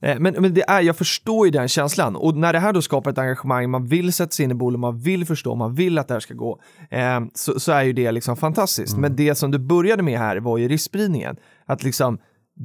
eh, 0.00 0.18
men, 0.18 0.34
men 0.38 0.54
det 0.54 0.64
är, 0.68 0.80
jag 0.80 0.96
förstår 0.96 1.46
ju 1.46 1.50
den 1.50 1.68
känslan 1.68 2.16
och 2.16 2.36
när 2.36 2.52
det 2.52 2.58
här 2.58 2.72
då 2.72 2.82
skapar 2.82 3.10
ett 3.10 3.18
engagemang, 3.18 3.70
man 3.70 3.86
vill 3.86 4.12
sätta 4.12 4.30
sig 4.30 4.44
in 4.44 4.50
i 4.50 4.54
bolag, 4.54 4.78
man 4.78 4.98
vill 4.98 5.26
förstå, 5.26 5.54
man 5.54 5.74
vill 5.74 5.98
att 5.98 6.08
det 6.08 6.14
här 6.14 6.20
ska 6.20 6.34
gå, 6.34 6.60
eh, 6.90 7.20
så, 7.34 7.60
så 7.60 7.72
är 7.72 7.82
ju 7.82 7.92
det 7.92 8.12
liksom 8.12 8.36
fantastiskt. 8.36 8.96
Men 8.96 9.16
det 9.16 9.34
som 9.34 9.50
du 9.50 9.58
började 9.58 10.02
med 10.02 10.18
här 10.18 10.36
var 10.36 10.58
ju 10.58 10.68
riskspridningen. 10.68 11.36
Att 11.66 11.82
liksom, 11.82 12.18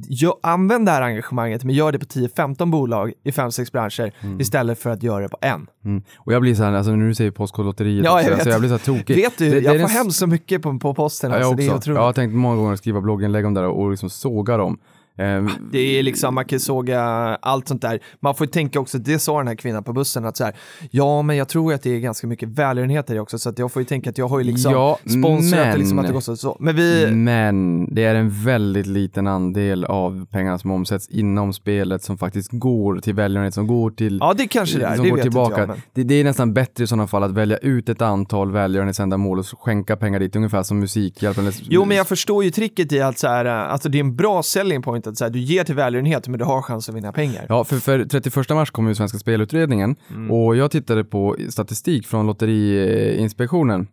jag, 0.08 0.38
använd 0.42 0.86
det 0.86 0.92
här 0.92 1.02
engagemanget 1.02 1.64
men 1.64 1.74
gör 1.74 1.92
det 1.92 1.98
på 1.98 2.04
10-15 2.04 2.70
bolag 2.70 3.12
i 3.24 3.30
5-6 3.30 3.72
branscher 3.72 4.12
istället 4.40 4.78
för 4.78 4.90
att 4.90 5.02
göra 5.02 5.22
det 5.22 5.28
på 5.28 5.36
en. 5.40 5.66
Mm. 5.84 6.02
Och 6.16 6.32
jag 6.32 6.42
blir 6.42 6.54
så 6.54 6.62
här, 6.62 6.72
alltså 6.72 6.92
när 6.96 7.06
du 7.08 7.14
säger 7.14 7.30
Postkodlotteriet, 7.30 8.04
Ja, 8.04 8.10
jag 8.10 8.20
också, 8.20 8.32
alltså, 8.32 8.50
jag 8.50 8.60
blir 8.60 8.68
så 8.68 8.74
här 8.92 8.98
tokig. 8.98 9.16
Vet 9.16 9.38
du, 9.38 9.50
Det- 9.50 9.60
det 9.60 9.64
jag 9.66 9.74
den 9.78 9.88
får 9.88 9.94
hem 9.98 10.10
så 10.10 10.26
mycket 10.26 10.62
på, 10.62 10.78
på 10.78 10.94
posten. 10.94 11.30
Ja, 11.30 11.36
Alltså, 11.36 11.50
jag 11.50 11.56
det 11.56 11.66
är 11.66 11.74
också. 11.76 11.90
Jag 11.90 12.00
har 12.00 12.12
tänkt 12.12 12.34
många 12.34 12.56
gånger 12.56 12.76
skriva 12.76 13.00
blogginlägg 13.00 13.46
om 13.46 13.54
det 13.54 13.60
där 13.60 13.68
och 13.68 13.90
liksom 13.90 14.10
såga 14.10 14.56
dem. 14.56 14.78
Eh, 15.18 15.46
Det 15.72 15.78
är 15.98 16.02
liksom, 16.02 16.34
man 16.34 16.44
kan 16.44 16.60
såga 16.60 17.00
allt 17.42 17.68
sånt 17.68 17.82
där. 17.82 18.00
Man 18.20 18.34
får 18.34 18.46
ju 18.46 18.50
tänka 18.50 18.80
också, 18.80 18.98
det 18.98 19.18
sa 19.18 19.38
den 19.38 19.48
här 19.48 19.54
kvinnan 19.54 19.84
på 19.84 19.92
bussen, 19.92 20.24
att 20.24 20.36
så 20.36 20.44
här, 20.44 20.54
ja 20.90 21.22
men 21.22 21.36
jag 21.36 21.48
tror 21.48 21.72
att 21.74 21.82
det 21.82 21.90
är 21.96 21.98
ganska 22.00 22.26
mycket 22.26 22.48
välgörenhet 22.48 23.10
i 23.10 23.14
det 23.14 23.20
också, 23.20 23.38
så 23.38 23.48
att 23.48 23.58
jag 23.58 23.72
får 23.72 23.82
ju 23.82 23.86
tänka 23.86 24.10
att 24.10 24.18
jag 24.18 24.28
har 24.28 24.38
ju 24.38 24.44
liksom 24.44 24.72
Ja, 24.72 24.98
sponsrat 25.06 25.64
det 25.72 25.76
liksom 25.76 25.96
men- 25.96 26.04
att 26.04 26.08
det 26.08 26.12
går 26.14 26.20
så. 26.20 26.36
så. 26.36 26.56
Men 26.60 26.76
vi, 26.76 27.10
Men 27.10 27.86
det 27.94 28.04
är 28.04 28.14
en 28.14 28.30
väldigt 28.44 28.86
liten 28.86 29.26
andel 29.26 29.84
av 29.84 30.26
pengarna 30.30 30.58
som 30.58 30.70
omsätts 30.70 31.08
inom 31.08 31.52
spelet 31.52 32.02
som 32.02 32.18
faktiskt 32.18 32.48
går 32.52 33.00
till 33.00 33.14
välgörenhet, 33.14 33.54
som 33.54 33.66
går 33.66 33.90
till 33.90 34.18
ja 34.20 34.34
det 34.38 34.46
kanske 34.46 34.78
det 34.78 34.86
är, 34.86 34.94
som 34.96 35.04
det 35.04 35.10
går 35.10 35.16
vet 35.16 35.22
tillbaka. 35.22 35.58
jag. 35.60 35.68
Men... 35.68 35.76
det, 35.94 36.02
det 36.02 36.14
är 36.14 36.24
nästan 36.24 36.54
bättre 36.54 36.84
i 36.84 36.86
sådana 36.86 37.06
fall 37.06 37.22
att 37.22 37.30
välja 37.30 37.56
ut 37.56 37.88
ett 37.88 38.02
antal 38.02 38.52
välgörenhetsändamål 38.52 39.38
och 39.38 39.46
skänka 39.60 39.96
pengar 39.96 40.20
dit, 40.20 40.36
ungefär 40.36 40.62
som 40.62 40.78
Musikhjälp. 40.78 41.38
Eller... 41.38 41.54
Jo 41.62 41.84
men 41.84 41.96
jag 41.96 42.08
förstår 42.08 42.44
ju 42.44 42.50
tricket 42.50 42.92
i 42.92 43.00
att 43.00 43.18
så 43.18 43.28
här, 43.28 43.44
alltså 43.44 43.88
det 43.88 43.98
är 43.98 44.00
en 44.00 44.16
bra 44.16 44.42
selling 44.42 44.82
point 44.82 45.01
att 45.06 45.18
så 45.18 45.24
här, 45.24 45.30
du 45.30 45.38
ger 45.38 45.64
till 45.64 45.74
välgörenhet 45.74 46.28
men 46.28 46.38
du 46.38 46.44
har 46.44 46.62
chans 46.62 46.88
att 46.88 46.94
vinna 46.94 47.12
pengar. 47.12 47.46
Ja, 47.48 47.64
för, 47.64 47.76
för 47.76 48.04
31 48.04 48.48
mars 48.50 48.70
kommer 48.70 48.88
ju 48.90 48.94
Svenska 48.94 49.18
Spelutredningen 49.18 49.96
Mm. 50.10 50.30
och 50.30 50.56
jag 50.56 50.70
tittade 50.70 51.04
på 51.04 51.36
statistik 51.50 52.06
från 52.06 52.26
Lotteriinspektionen 52.26 53.86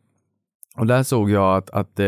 och 0.78 0.88
där 0.88 1.04
såg 1.04 1.30
jag 1.30 1.58
att, 1.58 1.69
att 1.69 2.00
eh, 2.00 2.08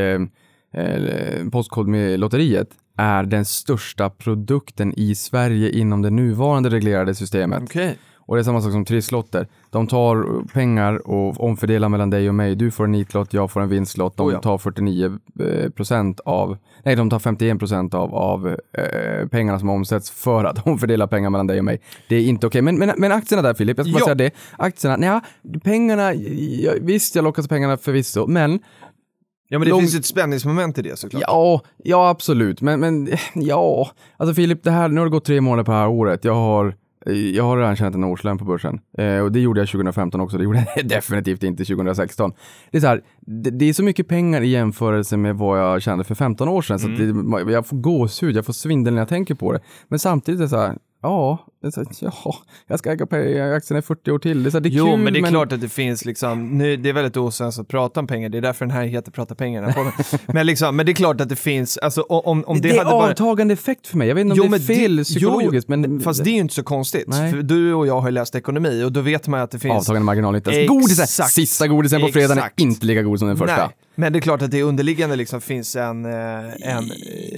eh, 0.84 1.50
Postkodlotteriet 1.52 2.68
är 2.98 3.24
den 3.24 3.46
största 3.46 4.10
produkten 4.10 4.94
i 4.98 5.16
Sverige 5.16 5.70
inom 5.70 6.02
det 6.02 6.10
nuvarande 6.10 6.70
reglerade 6.70 7.16
systemet. 7.16 7.64
Okej. 7.64 7.98
Och 8.32 8.38
det 8.38 8.42
är 8.42 8.44
samma 8.44 8.62
sak 8.62 8.72
som 8.72 8.86
trisslotter. 8.86 9.48
De 9.70 9.88
tar 9.88 10.46
pengar 10.54 11.08
och 11.08 11.44
omfördelar 11.44 11.90
mellan 11.90 12.10
dig 12.10 12.30
och 12.30 12.36
mig. 12.36 12.56
Du 12.56 12.72
får 12.72 12.84
en 12.84 12.92
nitlott, 12.92 13.34
jag 13.34 13.52
får 13.52 13.62
en 13.62 13.70
vinstlott. 13.70 14.18
De 14.18 14.28
Oh 14.28 14.34
ja. 14.34 14.40
tar 14.42 14.58
49 14.58 15.18
eh, 15.40 15.70
procent 15.70 16.20
av, 16.20 16.58
nej 16.86 16.96
de 16.96 17.10
tar 17.10 17.20
51 17.20 17.60
procent 17.60 17.94
av, 17.94 18.16
av 18.16 18.48
eh, 18.48 19.28
pengarna 19.28 19.60
som 19.60 19.70
omsätts 19.70 20.12
för 20.12 20.44
att 20.46 20.68
omfördela 20.68 21.08
pengar 21.08 21.30
mellan 21.30 21.48
dig 21.48 21.60
och 21.60 21.66
mig. 21.66 21.82
Det 22.10 22.16
är 22.16 22.22
inte 22.24 22.48
okej. 22.48 22.62
Men, 22.62 22.78
men, 22.78 22.92
men 22.98 23.12
aktierna 23.12 23.42
där 23.42 23.54
Filip, 23.54 23.78
jag 23.78 23.86
ska 23.88 23.94
bara 23.94 24.00
Ja. 24.00 24.06
säga 24.06 24.16
det. 24.16 24.32
Aktierna, 24.58 24.98
nej, 24.98 25.20
pengarna, 25.64 26.14
ja, 26.14 26.72
visst 26.82 27.16
jag 27.16 27.24
lockas 27.24 27.46
av 27.46 27.50
pengarna 27.50 27.78
förvisso, 27.78 28.28
men 28.28 28.60
Ja 29.50 29.60
men 29.60 29.66
det 29.66 29.70
Lång- 29.70 29.80
finns 29.80 29.96
ju 29.96 30.00
ett 30.00 30.06
spänningsmoment 30.06 30.78
i 30.78 30.82
det 30.82 31.00
såklart. 31.00 31.24
Ja, 31.28 31.62
ja 31.84 32.10
absolut. 32.10 32.62
Men, 32.62 32.80
men 32.80 33.10
ja, 33.36 33.90
alltså 34.18 34.34
Filip, 34.34 34.64
det 34.64 34.72
här, 34.72 34.88
nu 34.90 35.00
har 35.00 35.06
det 35.06 35.12
gått 35.12 35.26
tre 35.26 35.42
månader 35.42 35.64
på 35.64 35.72
det 35.72 35.78
här 35.78 35.88
året. 35.90 36.26
Jag 36.26 36.34
har, 36.36 36.76
jag 37.06 37.44
har 37.44 37.58
redan 37.58 37.76
tjänat 37.76 37.96
en 37.96 38.04
årslön 38.04 38.38
på 38.38 38.46
börsen. 38.46 38.80
Eh, 38.98 39.20
och 39.20 39.32
det 39.32 39.40
gjorde 39.40 39.62
jag 39.62 39.70
2015 39.70 40.22
också. 40.22 40.38
Det 40.38 40.44
gjorde 40.44 40.68
jag 40.76 40.88
definitivt 40.90 41.44
inte 41.44 41.66
2016. 41.66 42.34
Det 42.72 42.78
är 42.78 42.82
så 42.82 42.88
här, 42.88 43.02
det, 43.20 43.50
det 43.50 43.66
är 43.66 43.74
så 43.74 43.84
mycket 43.84 44.08
pengar 44.08 44.42
i 44.42 44.48
jämförelse 44.48 45.18
med 45.18 45.36
vad 45.36 45.60
jag 45.60 45.82
tjänade 45.82 46.04
för 46.04 46.16
15 46.16 46.48
år 46.48 46.62
sedan. 46.62 46.80
Så 46.80 46.92
att 46.92 46.98
det, 46.98 47.52
jag 47.52 47.68
får 47.68 47.78
gåshud, 47.78 48.36
jag 48.36 48.46
får 48.46 48.54
svindel 48.54 48.94
när 48.94 49.02
jag 49.02 49.10
tänker 49.10 49.36
på 49.36 49.54
det. 49.54 49.60
Men 49.88 50.00
samtidigt 50.00 50.40
är 50.40 50.44
det 50.44 50.50
så 50.50 50.58
här, 50.58 50.78
ja, 51.02 51.46
det 51.62 51.68
är 51.68 51.72
så 51.72 51.80
här, 51.80 51.88
ja 52.24 52.36
jag 52.68 52.80
ska 52.80 52.92
äga 52.92 53.56
aktierna 53.56 53.80
i 53.80 53.82
40 53.82 54.12
år 54.12 54.20
till. 54.20 54.44
Det 54.44 54.50
är, 54.50 54.52
så 54.52 54.60
det 54.60 54.70
är 54.70 54.72
Jo, 54.72 54.86
kul, 54.86 55.00
men 55.00 55.14
det 55.14 55.20
är 55.20 55.28
klart 55.28 55.52
att 55.52 55.62
det 55.62 55.70
finns 55.70 56.06
liksom, 56.06 56.58
nu, 56.58 56.78
det 56.78 56.90
är 56.90 56.94
väldigt 56.94 57.18
osens 57.18 57.60
att 57.60 57.68
prata 57.68 58.00
om 58.00 58.08
pengar, 58.08 58.30
det 58.30 58.38
är 58.38 58.42
därför 58.42 58.66
den 58.66 58.76
här 58.76 58.84
heter 58.84 59.12
Prata 59.12 59.36
pengar. 59.36 59.76
men, 60.34 60.46
liksom, 60.46 60.76
men 60.76 60.86
det 60.86 60.92
är 60.92 60.94
klart 60.94 61.22
att 61.22 61.30
det 61.30 61.36
finns, 61.36 61.78
alltså 61.78 62.02
om, 62.02 62.44
om 62.48 62.62
det, 62.62 62.68
det, 62.70 62.76
är 62.76 62.78
hade 62.78 62.92
bara... 62.92 63.12
avtagande 63.12 63.54
effekt 63.54 63.88
för 63.88 63.98
mig. 63.98 64.08
Jag 64.08 64.16
vet 64.16 64.22
inte 64.22 64.32
om 64.34 64.38
Jo, 64.38 64.44
det 64.44 64.48
är 64.48 64.50
men 64.50 64.60
fel 64.60 64.96
det- 64.96 65.04
psykologiskt, 65.04 65.68
jo, 65.70 65.78
men... 65.78 66.00
Fast 66.00 66.24
det 66.24 66.30
är 66.30 66.34
ju 66.34 66.40
inte 66.40 66.54
så 66.54 66.64
konstigt, 66.64 67.08
Nej. 67.08 67.32
för 67.32 67.42
du 67.42 67.74
och 67.74 67.88
jag 67.88 68.02
har 68.02 68.12
läst 68.12 68.36
ekonomi 68.36 68.84
och 68.84 68.92
då 68.92 69.02
vet 69.02 69.28
man 69.28 69.40
att 69.40 69.52
det 69.52 69.60
finns... 69.60 69.74
Avtagande 69.74 70.06
marginalnytta. 70.06 70.52
Godisen, 70.66 71.08
sista 71.28 71.68
godisen 71.68 72.02
på 72.02 72.08
fredagen 72.08 72.44
är 72.44 72.52
inte 72.58 72.86
lika 72.86 73.02
god 73.02 73.20
som 73.20 73.28
den 73.28 73.38
första. 73.38 73.58
Nej, 73.58 73.70
men 73.96 74.14
det 74.14 74.20
är 74.20 74.22
klart 74.22 74.42
att 74.42 74.52
det 74.52 74.64
underliggande 74.64 75.16
liksom 75.16 75.42
finns 75.42 75.76
en, 75.76 76.06
eh, 76.06 76.12
en 76.76 76.92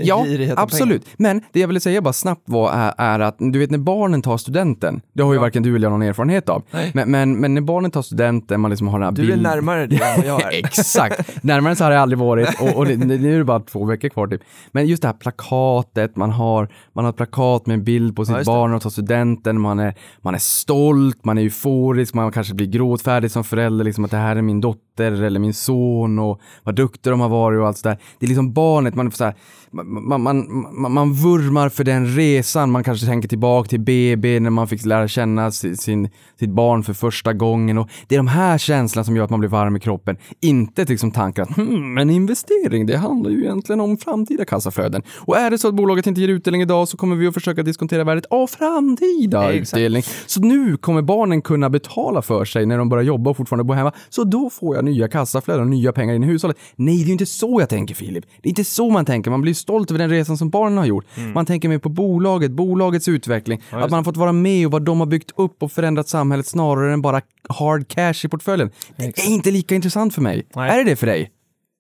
Ja, 0.04 0.24
girighet 0.26 0.58
om 0.58 0.64
absolut. 0.64 1.06
Men 1.18 1.42
det 1.52 1.60
jag 1.60 1.68
ville 1.68 1.80
säga 1.80 2.02
bara 2.02 2.14
snabbt 2.14 2.42
var 2.46 2.72
är, 2.72 2.94
är 2.98 3.20
att 3.20 3.36
du 3.40 3.60
vet 3.60 3.72
när 3.72 3.78
barnen 4.14 4.22
tar 4.22 4.38
studenten, 4.38 5.02
det 5.14 5.24
har 5.24 5.34
ju 5.34 5.40
varken 5.40 5.64
du 5.64 5.76
eller 5.76 5.86
jag 5.86 5.92
någon 5.92 6.02
erfarenhet 6.02 6.50
av. 6.50 6.64
Men, 6.94 7.12
men, 7.12 7.40
men 7.40 7.54
när 7.54 7.62
barnen 7.62 7.92
tar 7.92 8.02
studenten, 8.02 8.62
man 8.62 8.72
liksom 8.72 8.88
har 8.88 9.00
den 9.00 9.06
här 9.06 9.12
pengar. 9.16 9.28
Du 9.28 9.34
är 9.34 9.38
bild- 9.38 9.44
närmare 9.44 9.88
det 9.88 9.96
än 9.96 10.18
vad 10.18 10.26
jag 10.26 10.54
är. 10.54 10.60
Exakt, 10.66 11.44
närmare 11.44 11.76
så 11.76 11.84
har 11.84 11.92
det 11.92 12.00
aldrig 12.00 12.20
varit 12.20 12.62
och, 12.62 12.78
och 12.78 12.86
det, 12.86 12.98
nu 12.98 13.34
är 13.34 13.38
det 13.38 13.44
bara 13.44 13.60
två 13.60 13.86
veckor 13.86 14.10
kvar 14.10 14.28
typ. 14.28 14.42
Men 14.72 14.88
just 14.88 15.02
det 15.02 15.08
här 15.08 15.16
plakatet, 15.16 16.16
man 16.16 16.30
har, 16.32 16.70
man 16.94 17.06
har 17.06 17.10
ett 17.10 17.18
plakat 17.18 17.66
med 17.66 17.74
en 17.74 17.84
bild 17.84 18.16
på 18.16 18.26
sitt 18.26 18.38
Ja, 18.38 18.44
barn 18.46 18.74
och 18.74 18.82
tar 18.82 18.90
studenten, 18.90 19.62
man 19.62 19.80
är, 19.80 19.94
man 20.22 20.36
är 20.36 20.40
stolt, 20.40 21.26
man 21.26 21.38
är 21.38 21.42
euforisk, 21.42 22.14
man 22.14 22.32
kanske 22.32 22.54
blir 22.54 22.68
gråtfärdig 22.68 23.32
som 23.32 23.44
förälder, 23.44 23.86
liksom 23.86 24.06
att 24.06 24.12
det 24.12 24.18
här 24.18 24.36
är 24.36 24.42
min 24.42 24.62
dotter 24.62 24.84
eller 25.00 25.40
min 25.40 25.54
son 25.54 26.20
och 26.20 26.40
vad 26.64 26.76
duktiga 26.76 27.12
de 27.12 27.20
har 27.20 27.30
varit 27.30 27.60
och 27.60 27.68
allt 27.68 27.78
sådär. 27.78 27.98
Det 28.20 28.26
är 28.26 28.28
liksom 28.28 28.54
barnet, 28.54 28.96
man, 28.96 29.12
så 29.12 29.24
här, 29.24 29.36
man, 29.72 30.22
man, 30.22 30.66
man, 30.82 30.92
man, 30.92 31.14
vurmar 31.14 31.70
för 31.70 31.84
den 31.84 32.16
resan, 32.16 32.72
man 32.72 32.84
kanske 32.84 33.06
tänker 33.06 33.30
tillbaka 33.30 33.70
till 33.70 33.80
BB 33.80 34.40
när 34.40 34.50
man 34.50 34.68
fick 34.68 34.86
lära 34.86 35.08
känna 35.08 35.52
sin, 35.52 35.78
sin, 35.78 36.10
sitt 36.40 36.50
barn 36.50 36.84
för 36.84 36.94
första 36.94 37.34
gången 37.34 37.78
och 37.78 37.90
det 38.08 38.16
är 38.16 38.20
de 38.20 38.28
här 38.28 38.58
känslorna 38.58 39.04
som 39.04 39.16
gör 39.16 39.24
att 39.24 39.30
man 39.30 39.40
blir 39.40 39.50
varm 39.50 39.76
i 39.76 39.80
kroppen. 39.80 40.18
Inte 40.42 40.86
liksom 40.86 41.12
tankar 41.12 41.44
att 41.44 41.56
hmm, 41.56 41.98
en 41.98 42.10
investering, 42.10 42.86
det 42.86 42.98
handlar 42.98 43.32
ju 43.32 43.44
egentligen 43.44 43.82
om 43.82 43.98
framtida 43.98 44.46
kassaflöden. 44.46 45.02
Och 45.16 45.38
är 45.38 45.52
det 45.52 45.58
så 45.58 45.68
att 45.68 45.76
bolaget 45.76 46.08
inte 46.08 46.22
ger 46.22 46.28
utdelning 46.28 46.62
idag 46.62 46.88
så 46.88 46.98
kommer 46.98 47.16
vi 47.16 47.28
att 47.28 47.34
försöka 47.34 47.64
diskontera 47.64 48.04
värdet 48.04 48.26
av 48.26 48.48
framtida 48.48 49.54
Exakt. 49.54 49.78
utdelning. 49.78 50.04
Så 50.26 50.42
nu 50.42 50.78
kommer 50.78 51.02
barnen 51.02 51.42
kunna 51.42 51.70
betala 51.70 52.22
för 52.22 52.46
sig 52.46 52.66
när 52.66 52.78
de 52.78 52.90
börjar 52.90 53.04
jobba 53.04 53.30
och 53.30 53.38
fortfarande 53.38 53.64
bo 53.64 53.74
hemma. 53.74 53.92
Så 54.10 54.24
då 54.24 54.50
får 54.50 54.76
jag 54.76 54.83
nya 54.84 55.08
kassaflöden 55.08 55.64
och 55.64 55.70
nya 55.70 55.92
pengar 55.92 56.14
in 56.14 56.24
i 56.24 56.28
hushållet. 56.28 56.58
Nej, 56.76 56.98
det 56.98 57.04
är 57.04 57.06
ju 57.06 57.12
inte 57.12 57.26
så 57.26 57.58
jag 57.60 57.70
tänker 57.70 57.96
Filip. 57.96 58.26
Det 58.42 58.48
är 58.48 58.52
inte 58.52 58.64
så 58.64 58.90
man 58.90 59.06
tänker. 59.06 59.32
Man 59.32 59.42
blir 59.42 59.54
stolt 59.54 59.92
över 59.92 60.00
den 60.00 60.10
resan 60.10 60.38
som 60.38 60.50
barnen 60.50 60.78
har 60.78 60.86
gjort. 60.86 61.06
Mm. 61.16 61.34
Man 61.34 61.46
tänker 61.46 61.70
mer 61.70 61.78
på 61.80 61.90
bolaget, 61.90 62.52
bolagets 62.52 63.08
utveckling. 63.08 63.62
att 63.70 63.90
man 63.90 63.94
har 63.94 64.04
fått 64.04 64.18
vara 64.18 64.32
med 64.32 64.66
och 64.66 64.72
vad 64.72 64.82
de 64.82 65.00
har 65.00 65.08
byggt 65.08 65.32
upp 65.36 65.64
och 65.64 65.72
förändrat 65.72 66.08
samhället 66.08 66.48
snarare 66.48 66.94
än 66.94 67.02
bara 67.02 67.22
hard 67.50 67.88
cash 67.88 68.26
i 68.26 68.28
portföljen. 68.28 68.72
Det 68.96 69.04
är 69.04 69.30
inte 69.30 69.52
lika 69.52 69.76
intressant 69.76 70.14
för 70.14 70.22
mig. 70.22 70.48
Nej. 70.56 70.70
Är 70.70 70.78
det 70.78 70.84
det 70.84 70.96
för 70.96 71.08
dig? 71.08 71.32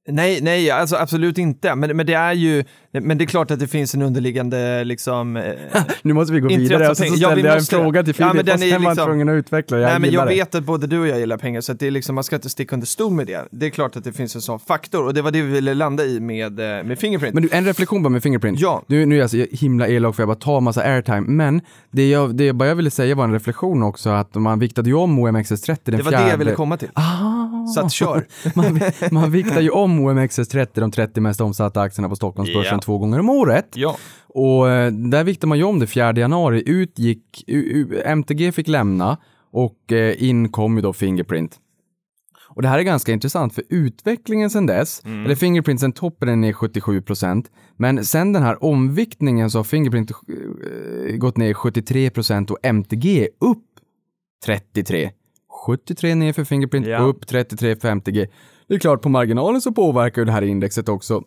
Nej, 0.07 0.39
nej, 0.41 0.69
alltså 0.71 0.95
absolut 0.95 1.37
inte. 1.37 1.75
Men, 1.75 1.97
men 1.97 2.05
det 2.05 2.13
är 2.13 2.33
ju, 2.33 2.63
men 2.91 3.17
det 3.17 3.23
är 3.23 3.25
klart 3.25 3.51
att 3.51 3.59
det 3.59 3.67
finns 3.67 3.95
en 3.95 4.01
underliggande 4.01 4.83
liksom... 4.83 5.37
eh, 5.37 5.43
Nu 6.01 6.13
måste 6.13 6.33
vi 6.33 6.39
gå 6.39 6.47
vidare. 6.47 6.89
Och 6.89 6.97
så. 6.97 7.03
Ja, 7.05 7.07
ställde 7.15 7.35
vi 7.35 7.41
jag 7.41 7.51
en 7.51 7.57
måste- 7.57 7.75
fråga 7.75 8.03
till 8.03 8.15
Ja, 8.17 8.29
Filip 8.31 8.35
men 8.35 8.45
den 8.59 8.69
är 8.73 8.79
liksom- 8.79 9.05
tvungen 9.05 9.29
att 9.29 9.33
utveckla. 9.33 9.79
Jag 9.79 9.89
Nej, 9.89 9.99
men 9.99 10.11
jag 10.11 10.27
det. 10.27 10.33
vet 10.33 10.55
att 10.55 10.63
både 10.63 10.87
du 10.87 10.99
och 10.99 11.07
jag 11.07 11.19
gillar 11.19 11.37
pengar, 11.37 11.61
så 11.61 11.71
att 11.71 11.79
det 11.79 11.87
är 11.87 11.91
liksom, 11.91 12.15
man 12.15 12.23
ska 12.23 12.35
inte 12.35 12.49
sticka 12.49 12.75
under 12.75 12.87
stol 12.87 13.13
med 13.13 13.27
det. 13.27 13.47
Det 13.51 13.65
är 13.65 13.69
klart 13.69 13.95
att 13.95 14.03
det 14.03 14.13
finns 14.13 14.35
en 14.35 14.41
sån 14.41 14.59
faktor, 14.59 15.05
och 15.05 15.13
det 15.13 15.21
var 15.21 15.31
det 15.31 15.41
vi 15.41 15.51
ville 15.51 15.73
landa 15.73 16.03
i 16.05 16.19
med, 16.19 16.59
eh, 16.59 16.83
med 16.83 16.99
Fingerprint. 16.99 17.33
Men 17.33 17.43
du, 17.43 17.49
en 17.51 17.65
reflektion 17.65 18.03
bara 18.03 18.09
med 18.09 18.23
Fingerprint. 18.23 18.59
Ja. 18.59 18.83
Nu, 18.87 19.05
nu 19.05 19.15
är 19.15 19.19
jag 19.19 19.29
så 19.29 19.45
himla 19.51 19.87
elak 19.87 20.15
för 20.15 20.21
jag 20.23 20.27
bara 20.27 20.35
tar 20.35 20.61
massa 20.61 20.81
airtime, 20.81 21.21
men 21.21 21.61
det 21.91 22.09
jag, 22.09 22.35
det 22.35 22.45
jag 22.45 22.55
bara 22.55 22.73
ville 22.73 22.91
säga 22.91 23.15
var 23.15 23.23
en 23.23 23.33
reflektion 23.33 23.83
också 23.83 24.09
att 24.09 24.35
man 24.35 24.59
viktade 24.59 24.89
ju 24.89 24.95
om 24.95 25.19
OMXS30 25.19 25.77
den 25.83 25.97
det 25.97 26.03
var 26.03 26.11
fjärde... 26.11 26.25
det 26.25 26.31
jag 26.31 26.37
ville 26.37 26.51
komma 26.53 26.77
till. 26.77 26.89
Ah. 26.93 27.65
Så 27.75 27.79
att 27.85 27.91
kör. 27.91 28.25
man, 28.55 28.79
man 29.11 29.31
viktar 29.31 29.61
ju 29.61 29.69
om 29.69 29.92
OMXS30, 29.99 30.67
de 30.79 30.91
30 30.91 31.21
mest 31.21 31.41
omsatta 31.41 31.81
aktierna 31.81 32.09
på 32.09 32.15
Stockholmsbörsen 32.15 32.73
Ja. 32.75 32.81
två 32.81 32.97
gånger 32.97 33.19
om 33.19 33.29
året. 33.29 33.67
Ja. 33.75 33.97
Och 34.27 34.69
eh, 34.69 34.91
där 34.91 35.23
viktar 35.23 35.47
man 35.47 35.57
ju 35.57 35.63
om 35.63 35.79
det 35.79 35.87
4 35.87 36.13
januari. 36.13 36.63
Ut 36.65 36.99
gick, 36.99 37.43
U, 37.47 37.63
U, 37.91 38.01
MTG 38.05 38.51
fick 38.51 38.67
lämna 38.67 39.17
och 39.51 39.91
eh, 39.91 40.23
in 40.23 40.49
kom 40.51 40.75
ju 40.75 40.81
då 40.81 40.93
Fingerprint. 40.93 41.59
Och 42.55 42.61
det 42.61 42.67
här 42.67 42.79
är 42.79 42.83
ganska 42.83 43.11
intressant 43.11 43.53
för 43.55 43.63
utvecklingen 43.69 44.49
sen 44.49 44.65
dess, 44.65 45.01
eller 45.05 45.35
Fingerprint 45.35 45.79
sen 45.79 45.91
toppen 45.91 46.29
är 46.29 46.35
ner 46.35 46.53
77 46.53 47.01
procent, 47.01 47.51
men 47.77 48.05
sen 48.05 48.33
den 48.33 48.43
här 48.43 48.63
omviktningen 48.63 49.49
så 49.51 49.59
har 49.59 49.63
Fingerprint 49.63 50.11
eh, 50.11 51.15
gått 51.17 51.37
ner 51.37 51.53
73 51.53 52.09
procent 52.09 52.51
och 52.51 52.57
MTG 52.63 53.27
upp 53.39 53.63
33. 54.45 55.11
73 55.65 56.15
ner 56.15 56.33
för 56.33 56.43
Fingerprint, 56.43 56.87
Ja. 56.87 56.97
upp 56.97 57.27
33 57.27 57.75
för 57.75 57.87
MTG. 57.87 58.27
Det 58.67 58.73
är 58.73 58.79
klart, 58.79 59.01
på 59.01 59.09
marginalen 59.09 59.61
så 59.61 59.71
påverkar 59.71 60.21
ju 60.21 60.25
det 60.25 60.31
här 60.31 60.41
indexet 60.41 60.89
också. 60.89 61.23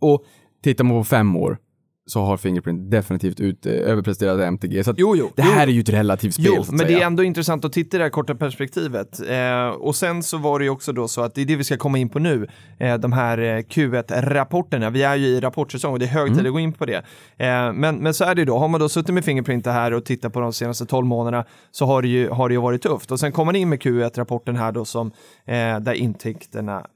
Och 0.00 0.24
tittar 0.62 0.84
man 0.84 1.00
på 1.00 1.04
fem 1.04 1.36
år 1.36 1.58
så 2.06 2.20
har 2.24 2.36
Fingerprint 2.36 2.90
definitivt 2.90 3.40
ut, 3.40 3.66
eh, 3.66 3.72
överpresterat 3.72 4.40
MTG. 4.40 4.84
Så 4.84 4.90
att 4.90 4.98
Jo, 4.98 5.16
jo. 5.16 5.30
det 5.36 5.42
jo. 5.46 5.50
här 5.52 5.66
är 5.66 5.70
ju 5.72 5.80
ett 5.80 5.88
relativt 5.88 6.34
spel, 6.34 6.44
Jo, 6.48 6.64
men 6.68 6.78
det 6.78 6.84
säga. 6.86 6.98
är 6.98 7.06
ändå 7.06 7.22
intressant 7.24 7.64
att 7.64 7.72
titta 7.72 7.96
i 7.96 7.98
det 7.98 8.04
här 8.04 8.10
korta 8.10 8.34
perspektivet. 8.34 9.20
Eh, 9.28 9.66
och 9.68 9.96
sen 9.96 10.22
så 10.22 10.38
var 10.38 10.58
det 10.58 10.64
ju 10.64 10.70
också 10.70 10.92
då 10.92 11.08
så 11.08 11.20
att 11.22 11.34
det 11.34 11.40
är 11.40 11.44
det 11.46 11.56
vi 11.56 11.64
ska 11.64 11.76
komma 11.76 11.98
in 11.98 12.08
på 12.08 12.18
nu, 12.18 12.46
eh, 12.78 12.94
de 12.98 13.12
här 13.12 13.38
eh, 13.38 13.58
Q1-rapporterna. 13.58 14.90
Vi 14.90 15.02
är 15.02 15.16
ju 15.16 15.26
i 15.26 15.40
rapportsäsong 15.40 15.92
och 15.92 15.98
det 15.98 16.04
är 16.04 16.08
hög 16.08 16.26
Mm. 16.26 16.38
tid 16.38 16.46
att 16.46 16.52
gå 16.52 16.60
in 16.60 16.72
på 16.72 16.86
det. 16.86 16.96
Eh, 17.36 17.72
men, 17.72 17.96
men 17.96 18.14
så 18.14 18.24
är 18.24 18.34
det 18.34 18.40
ju 18.40 18.44
då, 18.44 18.58
har 18.58 18.68
man 18.68 18.80
då 18.80 18.88
suttit 18.88 19.14
med 19.14 19.24
Fingerprint 19.24 19.66
här 19.66 19.92
och 19.92 20.04
tittat 20.04 20.32
på 20.32 20.40
de 20.40 20.52
senaste 20.52 20.86
12 20.86 21.06
månaderna 21.06 21.44
så 21.70 21.86
har 21.86 22.02
det 22.02 22.08
ju, 22.08 22.28
har 22.28 22.48
det 22.48 22.54
ju 22.54 22.60
varit 22.60 22.82
tufft. 22.82 23.10
Och 23.10 23.20
sen 23.20 23.32
kommer 23.32 23.44
man 23.52 23.56
in 23.56 23.68
med 23.68 23.78
Q1-rapporten 23.82 24.56
här 24.56 24.72
då 24.72 24.84
som, 24.84 25.06
eh, 25.46 25.54
där 25.80 25.92
intäkterna 25.94 26.86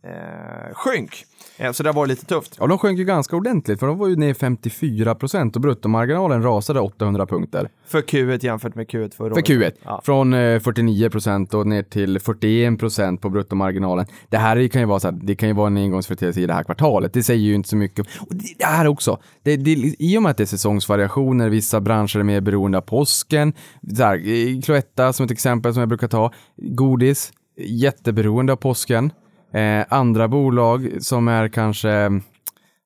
sjönk. 0.72 1.24
Så 1.72 1.82
det 1.82 1.88
har 1.88 1.94
varit 1.94 2.08
lite 2.08 2.26
tufft. 2.26 2.56
Ja, 2.60 2.66
de 2.66 2.78
sjönk 2.78 2.98
ju 2.98 3.04
ganska 3.04 3.36
ordentligt, 3.36 3.80
för 3.80 3.86
de 3.86 3.98
var 3.98 4.08
ju 4.08 4.16
ner 4.16 4.34
54 4.34 4.97
4% 4.98 5.54
och 5.54 5.60
bruttomarginalen 5.60 6.42
rasade 6.42 6.80
800 6.80 7.26
punkter. 7.26 7.68
För 7.86 8.02
Q1 8.02 8.44
jämfört 8.44 8.74
med 8.74 8.86
Q1 8.86 9.16
förra 9.16 9.28
För 9.28 9.36
året. 9.36 9.48
Q1. 9.48 9.72
Ja. 9.84 10.00
Från 10.04 10.34
eh, 10.34 10.38
49% 10.38 11.54
och 11.54 11.66
ner 11.66 11.82
till 11.82 12.18
41% 12.18 13.18
på 13.18 13.30
bruttomarginalen. 13.30 14.06
Det 14.28 14.36
här 14.36 14.68
kan 14.68 14.80
ju 14.80 14.86
vara 14.86 15.00
så 15.00 15.08
här, 15.08 15.18
det 15.22 15.36
kan 15.36 15.48
ju 15.48 15.54
vara 15.54 15.66
en 15.66 15.76
engångsföreteelse 15.76 16.40
i 16.40 16.46
det 16.46 16.54
här 16.54 16.62
kvartalet. 16.62 17.12
Det 17.12 17.22
säger 17.22 17.42
ju 17.42 17.54
inte 17.54 17.68
så 17.68 17.76
mycket. 17.76 18.06
Och 18.20 18.34
det, 18.34 18.54
det 18.58 18.64
här 18.64 18.86
också. 18.86 19.18
Det, 19.42 19.56
det, 19.56 19.94
I 19.98 20.18
och 20.18 20.22
med 20.22 20.30
att 20.30 20.36
det 20.36 20.44
är 20.44 20.46
säsongsvariationer, 20.46 21.48
vissa 21.48 21.80
branscher 21.80 22.18
är 22.18 22.22
mer 22.22 22.40
beroende 22.40 22.78
av 22.78 22.82
påsken. 22.82 23.52
Så 23.96 24.02
här, 24.02 24.16
eh, 24.16 24.60
Cloetta 24.60 25.12
som 25.12 25.24
ett 25.24 25.30
exempel 25.30 25.74
som 25.74 25.80
jag 25.80 25.88
brukar 25.88 26.08
ta. 26.08 26.32
Godis, 26.56 27.32
jätteberoende 27.56 28.52
av 28.52 28.56
påsken. 28.56 29.10
Eh, 29.54 29.84
andra 29.88 30.28
bolag 30.28 30.90
som 31.00 31.28
är 31.28 31.48
kanske, 31.48 32.20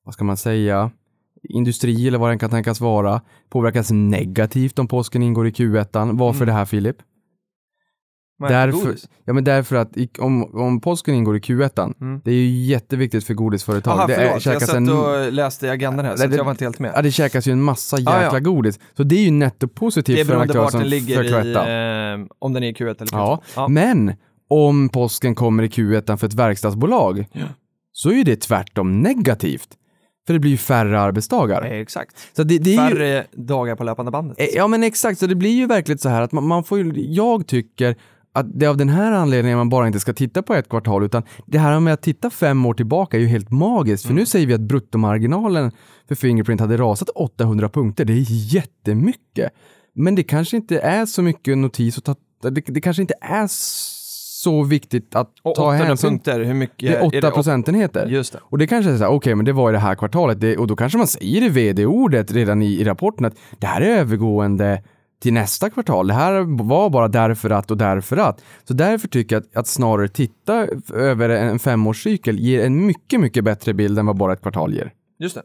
vad 0.05 0.13
ska 0.13 0.23
man 0.23 0.37
säga, 0.37 0.91
industri 1.49 2.07
eller 2.07 2.17
vad 2.17 2.29
den 2.29 2.39
kan 2.39 2.49
tänkas 2.49 2.81
vara, 2.81 3.21
påverkas 3.49 3.91
negativt 3.91 4.79
om 4.79 4.87
påsken 4.87 5.23
ingår 5.23 5.47
i 5.47 5.51
Q1. 5.51 6.17
Varför 6.17 6.45
det 6.45 6.51
här 6.51 6.65
Filip? 6.65 6.95
Därför, 8.49 8.95
ja, 9.25 9.33
men 9.33 9.43
därför 9.43 9.75
att 9.75 9.97
i, 9.97 10.09
om, 10.19 10.55
om 10.55 10.81
påsken 10.81 11.15
ingår 11.15 11.37
i 11.37 11.39
Q1, 11.39 11.93
Mm. 12.01 12.21
det 12.25 12.31
är 12.31 12.35
ju 12.35 12.47
jätteviktigt 12.65 13.23
för 13.23 13.33
godisföretag. 13.33 13.97
Jaha, 13.97 14.07
det 14.07 14.15
är, 14.15 14.31
Jag 14.31 14.61
satt 14.61 14.75
en, 14.75 14.89
och 14.89 15.31
läste 15.31 15.67
i 15.67 15.69
agendan 15.69 16.05
här, 16.05 16.15
så 16.15 16.27
det- 16.27 16.35
jag 16.35 16.43
var 16.43 16.51
inte 16.51 16.63
helt 16.65 16.79
med. 16.79 16.91
ja, 16.95 17.01
det 17.01 17.11
käkas 17.11 17.47
ju 17.47 17.51
en 17.51 17.61
massa 17.63 17.97
jäkla 17.97 18.23
Ja, 18.23 18.29
ja. 18.33 18.39
godis. 18.39 18.79
Så 18.97 19.03
det 19.03 19.15
är 19.15 19.23
ju 19.23 19.31
nettopositivt 19.31 20.27
för 20.27 20.35
en 20.35 20.41
aktör 20.41 20.67
som 20.69 20.81
ligger 20.81 21.23
i, 21.45 21.53
eh, 21.53 22.27
om 22.39 22.53
den 22.53 22.63
är 22.63 22.67
i 22.67 22.73
Q1 22.73 22.81
eller 22.83 22.95
Q2. 23.05 23.07
Ja, 23.11 23.41
Ja. 23.55 23.67
men 23.67 24.13
om 24.49 24.89
påsken 24.89 25.35
kommer 25.35 25.63
i 25.63 25.67
Q1 25.67 26.17
för 26.17 26.27
ett 26.27 26.33
verkstadsbolag 26.33 27.25
Ja. 27.31 27.45
så 27.91 28.11
är 28.11 28.23
det 28.23 28.35
tvärtom 28.41 29.01
negativt. 29.01 29.69
För 30.27 30.33
det 30.33 30.39
blir 30.39 30.51
ju 30.51 30.57
färre 30.57 30.99
arbetsdagar. 30.99 31.61
Eh, 31.65 31.79
Exakt. 31.79 32.35
Så 32.35 32.43
det, 32.43 32.57
det 32.57 32.75
är 32.75 32.89
ju, 32.89 32.95
Färre 32.95 33.25
dagar 33.31 33.75
på 33.75 33.83
löpande 33.83 34.11
bandet. 34.11 34.39
Eh, 34.39 34.45
Ja 34.53 34.67
men 34.67 34.83
exakt, 34.83 35.19
så 35.19 35.27
det 35.27 35.35
blir 35.35 35.51
ju 35.51 35.67
verkligen 35.67 35.99
så 35.99 36.09
här 36.09 36.21
att 36.21 36.31
man, 36.31 36.47
man 36.47 36.63
får 36.63 36.79
ju, 36.79 36.93
jag 37.13 37.47
tycker 37.47 37.95
att 38.33 38.59
det 38.59 38.65
är 38.65 38.69
av 38.69 38.77
den 38.77 38.89
här 38.89 39.11
anledningen 39.11 39.57
man 39.57 39.69
bara 39.69 39.87
inte 39.87 39.99
ska 39.99 40.13
titta 40.13 40.41
på 40.41 40.53
ett 40.53 40.69
kvartal 40.69 41.03
utan 41.03 41.23
det 41.45 41.57
här 41.59 41.79
med 41.79 41.93
att 41.93 42.01
titta 42.01 42.29
fem 42.29 42.65
år 42.65 42.73
tillbaka 42.73 43.17
är 43.17 43.21
ju 43.21 43.27
helt 43.27 43.51
magiskt 43.51 44.05
för 44.05 44.13
nu 44.13 44.25
säger 44.25 44.47
vi 44.47 44.53
att 44.53 44.61
bruttomarginalen 44.61 45.71
för 46.07 46.15
Fingerprint 46.15 46.61
hade 46.61 46.77
rasat 46.77 47.09
800 47.09 47.69
punkter, 47.69 48.05
det 48.05 48.13
är 48.13 48.25
jättemycket. 48.55 49.51
Men 49.95 50.15
det 50.15 50.23
kanske 50.23 50.57
inte 50.57 50.79
är 50.79 51.05
så 51.05 51.21
mycket 51.21 51.57
notis 51.57 51.97
att 51.97 52.03
ta, 52.03 52.15
det, 52.41 52.49
det 52.49 52.81
kanske 52.81 53.01
inte 53.01 53.13
är 53.21 53.47
så 54.43 54.63
viktigt 54.63 55.15
att 55.15 55.29
och 55.43 55.55
ta 55.55 55.63
800 55.63 55.85
hänsyn 55.87 56.09
punkter, 56.09 56.39
hur 56.39 56.53
mycket? 56.53 56.91
det 56.91 56.95
är 56.95 57.05
8 57.05 57.27
åt- 57.27 57.33
procentenheter. 57.33 58.07
Just 58.07 58.33
det. 58.33 58.39
Och 58.43 58.57
det 58.57 58.67
kanske 58.67 58.91
är 58.91 58.97
så 58.97 59.03
här, 59.03 59.11
okej, 59.11 59.35
men 59.35 59.45
det 59.45 59.53
var 59.53 59.69
i 59.69 59.73
det 59.73 59.79
här 59.79 59.95
kvartalet, 59.95 60.41
det, 60.41 60.57
och 60.57 60.67
då 60.67 60.75
kanske 60.75 60.97
man 60.97 61.07
säger 61.07 61.43
i 61.43 61.49
vd-ordet 61.49 62.31
redan 62.31 62.61
i, 62.61 62.81
i 62.81 62.83
rapporten 62.83 63.25
att 63.25 63.33
det 63.59 63.67
här 63.67 63.81
är 63.81 63.97
övergående 63.97 64.83
till 65.21 65.33
nästa 65.33 65.69
kvartal. 65.69 66.07
Det 66.07 66.13
här 66.13 66.63
var 66.63 66.89
bara 66.89 67.07
därför 67.07 67.49
att 67.49 67.71
och 67.71 67.77
därför 67.77 68.17
att. 68.17 68.41
Så 68.67 68.73
därför 68.73 69.07
tycker 69.07 69.35
jag 69.35 69.43
att, 69.43 69.55
att 69.55 69.67
snarare 69.67 70.07
titta 70.07 70.67
över 70.93 71.29
en 71.29 71.59
femårscykel 71.59 72.39
ger 72.39 72.65
en 72.65 72.85
mycket, 72.85 73.19
mycket 73.19 73.43
bättre 73.43 73.73
bild 73.73 73.99
än 73.99 74.05
vad 74.05 74.17
bara 74.17 74.33
ett 74.33 74.41
kvartal 74.41 74.73
ger. 74.73 74.91
Just 75.19 75.35
det. 75.35 75.43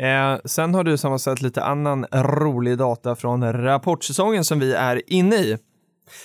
Eh, 0.00 0.38
sen 0.44 0.74
har 0.74 0.84
du 0.84 0.96
sammanställt 0.96 1.42
lite 1.42 1.62
annan 1.64 2.06
rolig 2.12 2.78
data 2.78 3.14
från 3.14 3.52
rapportsäsongen 3.52 4.44
som 4.44 4.58
vi 4.58 4.74
är 4.74 5.02
inne 5.06 5.36
i. 5.36 5.56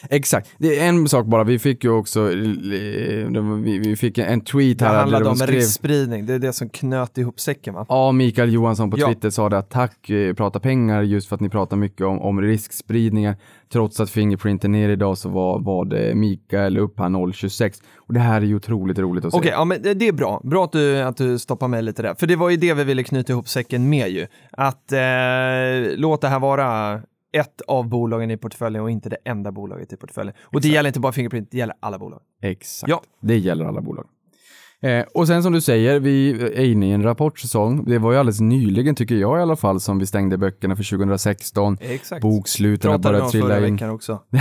Exakt. 0.10 0.50
Det 0.58 0.80
är 0.80 0.90
en 0.90 1.08
sak 1.10 1.26
bara, 1.26 1.44
vi 1.44 1.60
fick 1.60 1.84
ju 1.84 1.90
också, 1.90 2.20
eh, 2.32 2.38
det 3.32 3.42
vi, 3.64 3.96
fick 3.96 4.18
en 4.18 4.42
tweet 4.42 4.80
Det 4.80 4.86
här. 4.86 4.92
där 4.94 5.00
handlade 5.00 5.26
de 5.26 5.30
om 5.30 5.36
skrev- 5.38 5.56
riskspridning, 5.56 6.26
det 6.26 6.34
är 6.34 6.40
det 6.40 6.54
som 6.54 6.70
knöt 6.70 7.18
ihop 7.18 7.40
säcken 7.40 7.74
va? 7.74 7.86
Ja, 7.90 8.12
Mikael 8.12 8.54
Johansson 8.54 8.92
på 8.92 9.00
Ja. 9.00 9.08
Twitter 9.08 9.30
sa 9.30 9.50
det 9.50 9.58
att 9.58 9.70
tack, 9.70 10.10
eh, 10.10 10.34
prata 10.34 10.60
pengar 10.60 11.02
just 11.02 11.28
för 11.28 11.36
att 11.36 11.42
ni 11.42 11.50
pratar 11.50 11.78
mycket 11.78 12.02
om, 12.08 12.20
om 12.22 12.42
riskspridningar. 12.42 13.36
Trots 13.74 14.00
att 14.00 14.10
Fingerprint 14.10 14.64
är 14.64 14.70
ner 14.70 14.90
idag 14.90 15.18
så 15.18 15.30
var, 15.30 15.60
var 15.60 15.86
det 15.86 16.16
Mikael 16.16 16.78
upp 16.78 17.00
här 17.00 17.10
0,26. 17.10 17.82
Och 17.98 18.14
det 18.14 18.20
här 18.20 18.42
är 18.42 18.46
ju 18.46 18.56
otroligt 18.56 19.00
roligt 19.00 19.26
att 19.26 19.32
se. 19.32 19.38
Okej, 19.40 19.52
ja, 19.52 19.66
men 19.66 19.82
det 19.82 19.94
det 19.94 20.08
är 20.08 20.12
bra. 20.14 20.42
Bra 20.44 20.64
att 20.64 20.72
du, 20.72 21.00
att 21.02 21.18
du 21.18 21.40
stoppar 21.40 21.68
mig 21.68 21.82
lite 21.82 22.02
där. 22.02 22.14
För 22.14 22.28
det 22.28 22.36
var 22.36 22.50
ju 22.50 22.58
det 22.58 22.74
vi 22.74 22.84
ville 22.84 23.04
knyta 23.04 23.34
ihop 23.34 23.48
säcken 23.50 23.90
med 23.90 24.10
ju. 24.10 24.28
Att 24.52 24.92
eh, 24.92 25.00
låt 25.98 26.22
det 26.22 26.28
här 26.28 26.40
vara 26.40 27.02
ett 27.34 27.62
av 27.68 27.90
bolagen 27.90 28.32
i 28.32 28.38
portföljen 28.38 28.84
och 28.84 28.92
inte 28.92 29.10
det 29.10 29.18
enda 29.26 29.52
bolaget 29.52 29.94
i 29.94 29.98
portföljen. 29.98 30.36
Och 30.42 30.62
det 30.62 30.68
gäller 30.68 30.90
inte 30.90 31.00
bara 31.00 31.12
Fingerprint, 31.12 31.52
det 31.52 31.58
gäller 31.58 31.76
alla 31.80 32.00
bolag. 32.00 32.22
Exakt. 32.42 32.90
Ja. 32.90 33.02
Det 33.22 33.38
gäller 33.38 33.66
alla 33.66 33.82
bolag. 33.82 34.06
Eh, 34.84 35.06
och 35.14 35.28
sen 35.28 35.44
som 35.44 35.54
du 35.54 35.62
säger, 35.62 36.00
vi 36.00 36.32
är 36.32 36.66
inne 36.66 36.90
i 36.90 36.92
en 36.92 37.04
rapportsäsong. 37.04 37.86
Det 37.86 37.98
var 38.00 38.12
ju 38.12 38.18
alldeles 38.18 38.42
nyligen, 38.42 38.96
tycker 38.96 39.16
jag 39.16 39.40
i 39.40 39.42
alla 39.42 39.56
fall, 39.56 39.80
som 39.80 40.00
vi 40.00 40.06
stängde 40.06 40.38
böckerna 40.38 40.76
för 40.76 40.84
2016. 40.84 41.78
Exakt. 41.82 42.22
Boksluten 42.22 42.92
har 42.92 42.98
börjat 42.98 43.32
trilla 43.32 43.68
in. 43.68 43.90
också. 43.90 44.20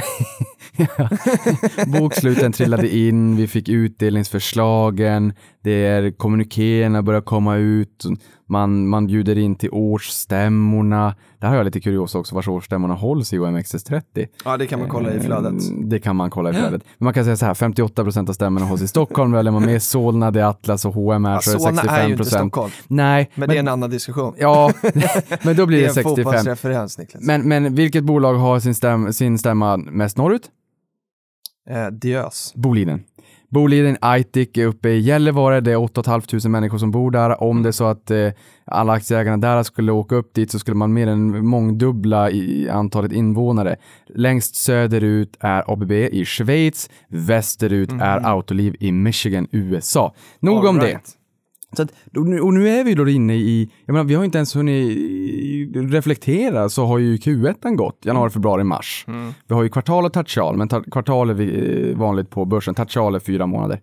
Boksluten 2.00 2.52
trillade 2.52 2.96
in, 2.96 3.36
vi 3.36 3.46
fick 3.46 3.68
utdelningsförslagen, 3.68 5.32
det 5.62 5.86
är 5.86 6.10
kommunikéerna 6.10 7.02
börjar 7.02 7.20
komma 7.20 7.56
ut, 7.56 8.04
man, 8.48 8.88
man 8.88 9.06
bjuder 9.06 9.38
in 9.38 9.54
till 9.56 9.70
årsstämmorna. 9.72 11.14
Där 11.38 11.48
har 11.48 11.56
jag 11.56 11.64
lite 11.64 11.80
kuriosa 11.80 12.18
också, 12.18 12.34
vars 12.34 12.48
årsstämmorna 12.48 12.94
hålls 12.94 13.32
i 13.32 13.38
OMXS30. 13.38 14.26
Ja, 14.44 14.56
det 14.56 14.66
kan 14.66 14.78
man 14.78 14.88
kolla 14.88 15.14
i 15.14 15.20
flödet. 15.20 15.52
Eh, 15.52 15.76
Det 15.84 15.98
kan 15.98 16.16
man 16.16 16.30
kolla 16.30 16.50
i 16.50 16.52
flödet. 16.52 16.82
Men 16.98 17.04
man 17.04 17.14
kan 17.14 17.24
säga 17.24 17.36
så 17.36 17.46
här, 17.46 17.54
58% 17.54 18.28
av 18.28 18.32
stämmorna 18.32 18.66
hålls 18.66 18.82
i 18.82 18.88
Stockholm, 18.88 19.32
väljer 19.32 19.52
man 19.52 19.62
med 19.64 19.82
Solna, 19.82 20.30
det 20.30 20.40
är 20.40 20.44
Atlas 20.44 20.84
och 20.84 20.94
H&M 20.94 21.24
här 21.24 21.32
Ja, 21.32 21.40
så 21.40 21.50
är 21.50 21.54
det 21.54 21.60
Solna 21.60 21.82
65%. 21.82 21.90
är 21.98 22.06
ju 22.06 22.12
inte 22.12 22.24
Stockholm, 22.24 22.70
Nej, 22.88 23.30
men, 23.34 23.48
det 23.48 23.54
är 23.54 23.58
en 23.58 23.68
annan 23.68 23.90
diskussion. 23.90 24.34
Ja, 24.38 24.72
men 25.42 25.56
då 25.56 25.66
blir 25.66 25.78
det 25.78 25.82
det, 25.82 25.86
är 25.86 25.88
en 25.88 25.94
65. 25.94 26.24
fotbollsreferens, 26.24 26.98
Niklas. 26.98 27.22
Men, 27.26 27.48
men 27.48 27.74
vilket 27.74 28.04
bolag 28.04 28.34
har 28.34 28.60
sin, 28.60 28.74
stäm, 28.74 29.12
sin 29.12 29.38
stämma 29.38 29.76
mest 29.76 30.16
norrut? 30.16 30.42
Eh, 31.70 31.86
Diös. 31.86 32.52
Boliden. 32.54 33.02
Boliden 33.52 33.96
Aitik 34.00 34.56
är 34.56 34.66
uppe 34.66 34.88
i 34.88 35.00
Gällivare, 35.00 35.60
det 35.60 35.72
är 35.72 35.76
8 35.76 36.02
500 36.02 36.48
människor 36.48 36.78
som 36.78 36.90
bor 36.90 37.10
där. 37.10 37.42
Om 37.42 37.62
det 37.62 37.68
är 37.68 37.72
så 37.72 37.84
att 37.84 38.10
eh, 38.10 38.28
alla 38.64 38.92
aktieägarna 38.92 39.36
där 39.36 39.62
skulle 39.62 39.92
åka 39.92 40.14
upp 40.14 40.34
dit 40.34 40.50
så 40.50 40.58
skulle 40.58 40.74
man 40.74 40.92
mer 40.92 41.06
än 41.06 41.46
mångdubbla 41.46 42.30
i 42.30 42.68
antalet 42.68 43.12
invånare. 43.12 43.76
Längst 44.06 44.54
söderut 44.54 45.36
är 45.40 45.72
ABB 45.72 45.92
i 45.92 46.24
Schweiz, 46.24 46.90
västerut 47.08 47.92
är 47.92 48.26
Autoliv 48.26 48.76
i 48.80 48.92
Michigan, 48.92 49.46
USA. 49.50 50.14
Nog 50.40 50.58
All 50.58 50.66
om 50.66 50.78
det. 50.78 51.00
Så 51.76 51.82
att, 51.82 51.92
och 52.16 52.54
nu- 52.54 52.68
är 52.68 52.84
vi 52.84 52.94
då 52.94 53.08
inne 53.08 53.34
i, 53.36 53.70
jag 53.86 53.92
menar, 53.92 54.04
vi 54.04 54.14
har 54.14 54.24
inte 54.24 54.38
ens 54.38 54.56
hunnit 54.56 55.92
reflektera 55.92 56.68
så 56.68 56.86
har 56.86 56.98
ju 56.98 57.16
Q1 57.16 57.74
gått, 57.76 57.98
januari, 58.04 58.30
februari, 58.30 58.64
mars. 58.64 59.04
Vi 59.48 59.54
har 59.54 59.62
ju 59.62 59.68
kvartal 59.68 60.04
och 60.04 60.12
tertial, 60.12 60.56
men 60.56 60.68
ta- 60.68 60.82
kvartal 60.82 61.30
är 61.30 61.40
eh, 61.90 61.96
vanligt 61.96 62.30
på 62.30 62.44
börsen, 62.44 62.74
tertial 62.74 63.14
är 63.14 63.18
fyra 63.18 63.46
månader. 63.46 63.80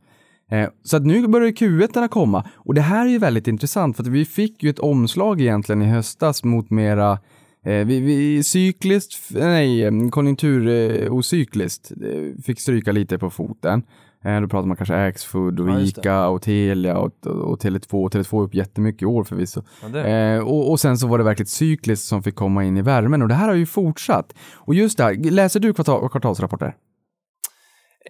Eh, 0.52 0.68
så 0.84 0.98
att 0.98 1.06
nu 1.06 1.28
börjar 1.28 1.48
Q1 1.52 2.08
komma 2.08 2.46
och 2.56 2.74
det 2.74 2.82
här 2.82 3.06
är 3.06 3.10
ju 3.10 3.18
väldigt 3.18 3.48
intressant 3.48 3.96
för 3.96 4.04
att 4.04 4.08
vi 4.10 4.26
fick 4.26 4.64
ju 4.64 4.70
ett 4.70 4.80
omslag 4.80 5.42
egentligen 5.42 5.82
i 5.82 5.86
höstas 5.86 6.44
mot 6.44 6.70
mera 6.70 7.18
Eh, 7.66 7.86
vi, 7.86 8.00
vi 8.00 8.44
cykliskt, 8.44 9.32
nej, 9.32 9.92
konjunkturocykliskt 10.12 11.92
eh, 11.92 12.42
fick 12.44 12.60
stryka 12.60 12.92
lite 12.92 13.18
på 13.18 13.30
foten. 13.30 13.84
Eh, 14.26 14.42
då 14.42 14.48
pratar 14.48 14.68
man 14.68 14.78
kanske 14.78 14.96
Axfood 14.96 15.60
och 15.60 15.70
Ja. 15.70 15.80
Ica 15.80 16.28
och 16.28 16.42
Telia 16.42 16.98
och, 16.98 17.28
och 17.28 17.62
Tele2. 17.62 18.10
Tele2 18.10 18.44
upp 18.44 18.54
jättemycket 18.54 19.02
i 19.02 19.06
år 19.06 19.24
förvisso. 19.24 19.64
Ja. 19.94 20.00
Eh, 20.00 20.40
och, 20.40 20.72
och 20.72 20.80
sen 20.80 20.98
så 20.98 21.08
var 21.08 21.18
det 21.18 21.24
verkligt 21.24 21.50
cykliskt 21.50 22.08
som 22.08 22.24
fick 22.24 22.36
komma 22.36 22.64
in 22.64 22.78
i 22.78 22.82
värmen 22.82 23.22
och 23.22 23.28
det 23.28 23.34
här 23.34 23.48
har 23.48 23.56
ju 23.56 23.66
fortsatt. 23.66 24.34
Och 24.56 24.76
just 24.76 24.98
det 24.98 25.04
här, 25.04 25.32
läser 25.32 25.60
du 25.60 25.74
kvartal, 25.74 26.10
kvartalsrapporter? 26.10 26.76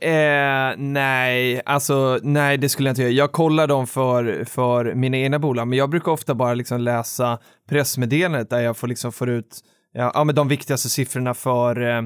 Eh, 0.02 0.78
nej, 0.78 1.62
alltså 1.66 2.20
nej 2.24 2.58
det 2.58 2.70
skulle 2.70 2.90
jag 2.90 2.92
inte 2.92 3.02
göra. 3.02 3.12
Jag 3.12 3.32
kollar 3.32 3.68
dem 3.68 3.88
för, 3.88 4.44
för 4.46 4.94
mina 4.94 5.18
egna 5.18 5.40
bolag, 5.40 5.68
men 5.68 5.78
jag 5.78 5.90
brukar 5.90 6.12
ofta 6.12 6.36
bara 6.36 6.54
liksom 6.54 6.82
läsa 6.82 7.40
pressmeddelandet 7.70 8.50
där 8.50 8.60
jag 8.60 8.78
får, 8.78 8.88
liksom 8.88 9.12
får 9.12 9.30
ut 9.30 9.60
ja, 9.94 10.12
ja, 10.14 10.24
men 10.24 10.36
de 10.36 10.48
viktigaste 10.48 10.90
siffrorna 10.90 11.34
för, 11.34 11.82
eh, 11.82 12.02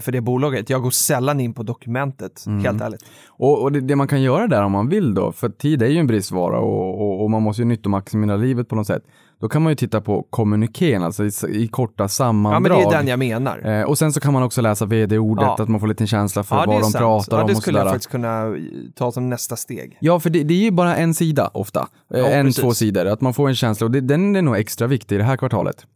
för 0.00 0.12
det 0.12 0.20
bolaget. 0.20 0.70
Jag 0.70 0.82
går 0.82 0.90
sällan 0.90 1.40
in 1.40 1.52
på 1.54 1.62
dokumentet, 1.62 2.44
helt 2.62 2.80
ärligt. 2.82 3.04
Och, 3.28 3.62
och 3.62 3.72
det, 3.72 3.80
det 3.80 3.96
man 3.96 4.08
kan 4.08 4.22
göra 4.22 4.46
där 4.46 4.62
om 4.62 4.72
man 4.72 4.88
vill 4.88 5.14
då, 5.14 5.32
för 5.32 5.48
tid 5.48 5.82
är 5.82 5.86
ju 5.86 5.98
en 5.98 6.06
bristvara 6.06 6.58
och, 6.58 7.00
och, 7.00 7.22
och 7.22 7.30
man 7.30 7.42
måste 7.42 7.62
ju 7.62 7.66
nyttomaximera 7.68 8.36
livet 8.36 8.68
på 8.68 8.76
något 8.76 8.86
sätt. 8.86 9.02
Då 9.40 9.48
kan 9.48 9.62
man 9.62 9.72
ju 9.72 9.76
titta 9.76 10.00
på 10.00 10.22
kommunikén, 10.30 11.02
alltså 11.02 11.24
i, 11.24 11.30
i 11.50 11.68
korta 11.68 12.04
Ja, 12.04 12.08
sammandrag. 12.08 12.62
men 12.62 12.90
det 12.90 12.94
är 12.96 12.98
den 12.98 13.08
jag 13.08 13.18
menar. 13.18 13.68
Eh, 13.80 13.82
och 13.82 13.98
sen 13.98 14.12
så 14.12 14.20
kan 14.20 14.32
man 14.32 14.42
också 14.42 14.60
läsa 14.60 14.86
vd-ordet, 14.86 15.44
Ja. 15.44 15.56
att 15.62 15.68
man 15.68 15.80
får 15.80 15.86
lite 15.86 16.06
känsla 16.06 16.42
för 16.42 16.56
ja, 16.56 16.60
det 16.62 16.66
vad 16.66 16.76
de 16.80 16.82
sant. 16.84 16.96
pratar 16.96 17.36
ja, 17.36 17.42
om 17.42 17.46
det 17.48 17.54
och 17.56 17.62
skulle 17.62 17.78
jag 17.78 17.88
faktiskt 17.88 18.10
kunna 18.10 18.46
eh, 18.46 18.52
ta 18.94 19.12
som 19.12 19.28
nästa 19.30 19.56
steg. 19.56 19.96
Ja, 20.00 20.20
för 20.20 20.30
det, 20.30 20.42
det 20.42 20.54
är 20.54 20.58
ju 20.58 20.70
bara 20.70 20.96
en 20.96 21.14
sida 21.14 21.50
ofta. 21.54 21.88
Eh, 22.14 22.20
Ja, 22.20 22.26
en, 22.28 22.46
precis. 22.46 22.62
två 22.62 22.74
sidor. 22.74 23.06
Att 23.06 23.20
man 23.20 23.34
får 23.34 23.48
en 23.48 23.54
känsla 23.54 23.84
och 23.84 23.90
det, 23.90 24.00
den 24.00 24.36
är 24.36 24.42
nog 24.42 24.56
extra 24.56 24.86
viktig 24.86 25.14
i 25.14 25.18
det 25.18 25.24
här 25.24 25.36
kvartalet. 25.36 25.86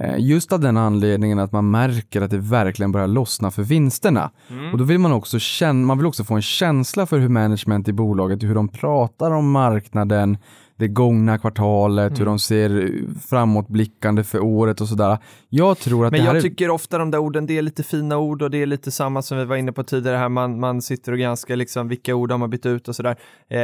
Eh, 0.00 0.14
Just 0.18 0.52
av 0.52 0.60
den 0.60 0.76
anledningen 0.76 1.38
att 1.38 1.52
man 1.52 1.70
märker 1.70 2.20
att 2.20 2.30
det 2.30 2.38
verkligen 2.38 2.92
börjar 2.92 3.06
lossna 3.06 3.50
för 3.50 3.62
vinsterna. 3.62 4.30
Mm. 4.50 4.72
Och 4.72 4.78
då 4.78 4.84
vill 4.84 4.98
man 4.98 5.12
också 5.12 5.38
känna, 5.38 5.86
man 5.86 5.98
vill 5.98 6.06
också 6.06 6.24
få 6.24 6.34
en 6.34 6.42
känsla 6.42 7.06
för 7.06 7.18
hur 7.18 7.28
management 7.28 7.88
i 7.88 7.92
bolaget, 7.92 8.42
hur 8.42 8.54
de 8.54 8.68
pratar 8.68 9.30
om 9.30 9.50
marknaden, 9.50 10.38
det 10.78 10.88
gångna 10.88 11.38
kvartalet, 11.38 12.06
Mm. 12.10 12.18
hur 12.18 12.26
de 12.26 12.38
ser 12.38 12.92
framåtblickande 13.28 14.24
för 14.24 14.40
året 14.42 14.80
och 14.80 14.88
sådär. 14.88 15.18
Jag 15.48 15.78
tror 15.78 16.06
att 16.06 16.12
Men 16.12 16.24
jag 16.24 16.36
är... 16.36 16.40
tycker 16.40 16.70
ofta 16.70 16.98
de 16.98 17.10
där 17.10 17.18
orden, 17.18 17.46
det 17.46 17.58
är 17.58 17.62
lite 17.62 17.82
fina 17.82 18.18
ord 18.18 18.42
och 18.42 18.50
det 18.50 18.62
är 18.62 18.66
lite 18.66 18.90
samma 18.90 19.22
som 19.22 19.38
vi 19.38 19.44
var 19.44 19.56
inne 19.56 19.72
på 19.72 19.82
tidigare 19.84 20.16
här, 20.16 20.28
man, 20.28 20.60
man 20.60 20.82
sitter 20.82 21.12
och 21.12 21.18
granskar 21.18 21.56
liksom 21.56 21.88
vilka 21.88 22.14
ord 22.14 22.28
de 22.28 22.40
har 22.40 22.48
bytt 22.48 22.66
ut 22.66 22.88
och 22.88 22.96
sådär. 22.96 23.16
Eh, 23.50 23.58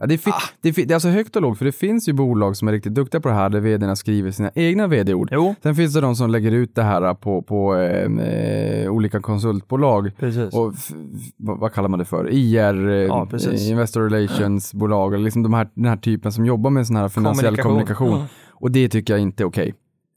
Ja, 0.00 0.06
det, 0.06 0.14
är 0.14 0.30
Ah. 0.30 0.32
det, 0.60 0.68
är 0.68 0.72
det 0.86 0.90
är 0.90 0.94
alltså 0.94 1.08
högt 1.08 1.36
och 1.36 1.42
lågt, 1.42 1.58
för 1.58 1.64
det 1.64 1.72
finns 1.72 2.08
ju 2.08 2.12
bolag 2.12 2.56
som 2.56 2.68
är 2.68 2.72
riktigt 2.72 2.94
duktiga 2.94 3.20
på 3.20 3.28
det 3.28 3.34
här, 3.34 3.48
där 3.48 3.60
vdarna 3.60 3.96
skriver 3.96 4.30
sina 4.30 4.50
egna 4.54 4.86
vd-ord. 4.86 5.28
jo, 5.32 5.54
Sen 5.62 5.74
finns 5.74 5.94
det 5.94 6.00
de 6.00 6.16
som 6.16 6.30
lägger 6.30 6.52
ut 6.52 6.74
det 6.74 6.82
här 6.82 7.14
på, 7.14 7.42
på 7.42 7.76
eh, 7.76 8.12
eh, 8.12 8.90
olika 8.90 9.20
konsultbolag. 9.20 10.10
precis. 10.18 10.54
Och 10.54 10.74
vad 11.36 11.72
kallar 11.72 11.88
man 11.88 11.98
det 11.98 12.04
för? 12.04 12.30
IR, 12.32 12.88
eh, 12.88 12.94
Ja. 12.94 13.28
Investor 13.70 14.00
Relations 14.08 14.74
bolag, 14.74 15.14
eller 15.14 15.24
liksom 15.24 15.42
de 15.42 15.54
här, 15.54 15.68
den 15.82 15.90
här 15.90 15.96
typen 15.96 16.32
som 16.32 16.46
jobbar 16.46 16.70
med 16.70 16.86
sån 16.86 16.96
här 16.96 17.08
finansiell 17.08 17.56
Kommunikation. 17.56 18.08
kommunikation. 18.08 18.28
Och 18.50 18.70
det 18.70 18.88
tycker 18.88 19.12
jag 19.12 19.20
inte 19.20 19.42
är 19.42 19.46
okej. 19.46 19.74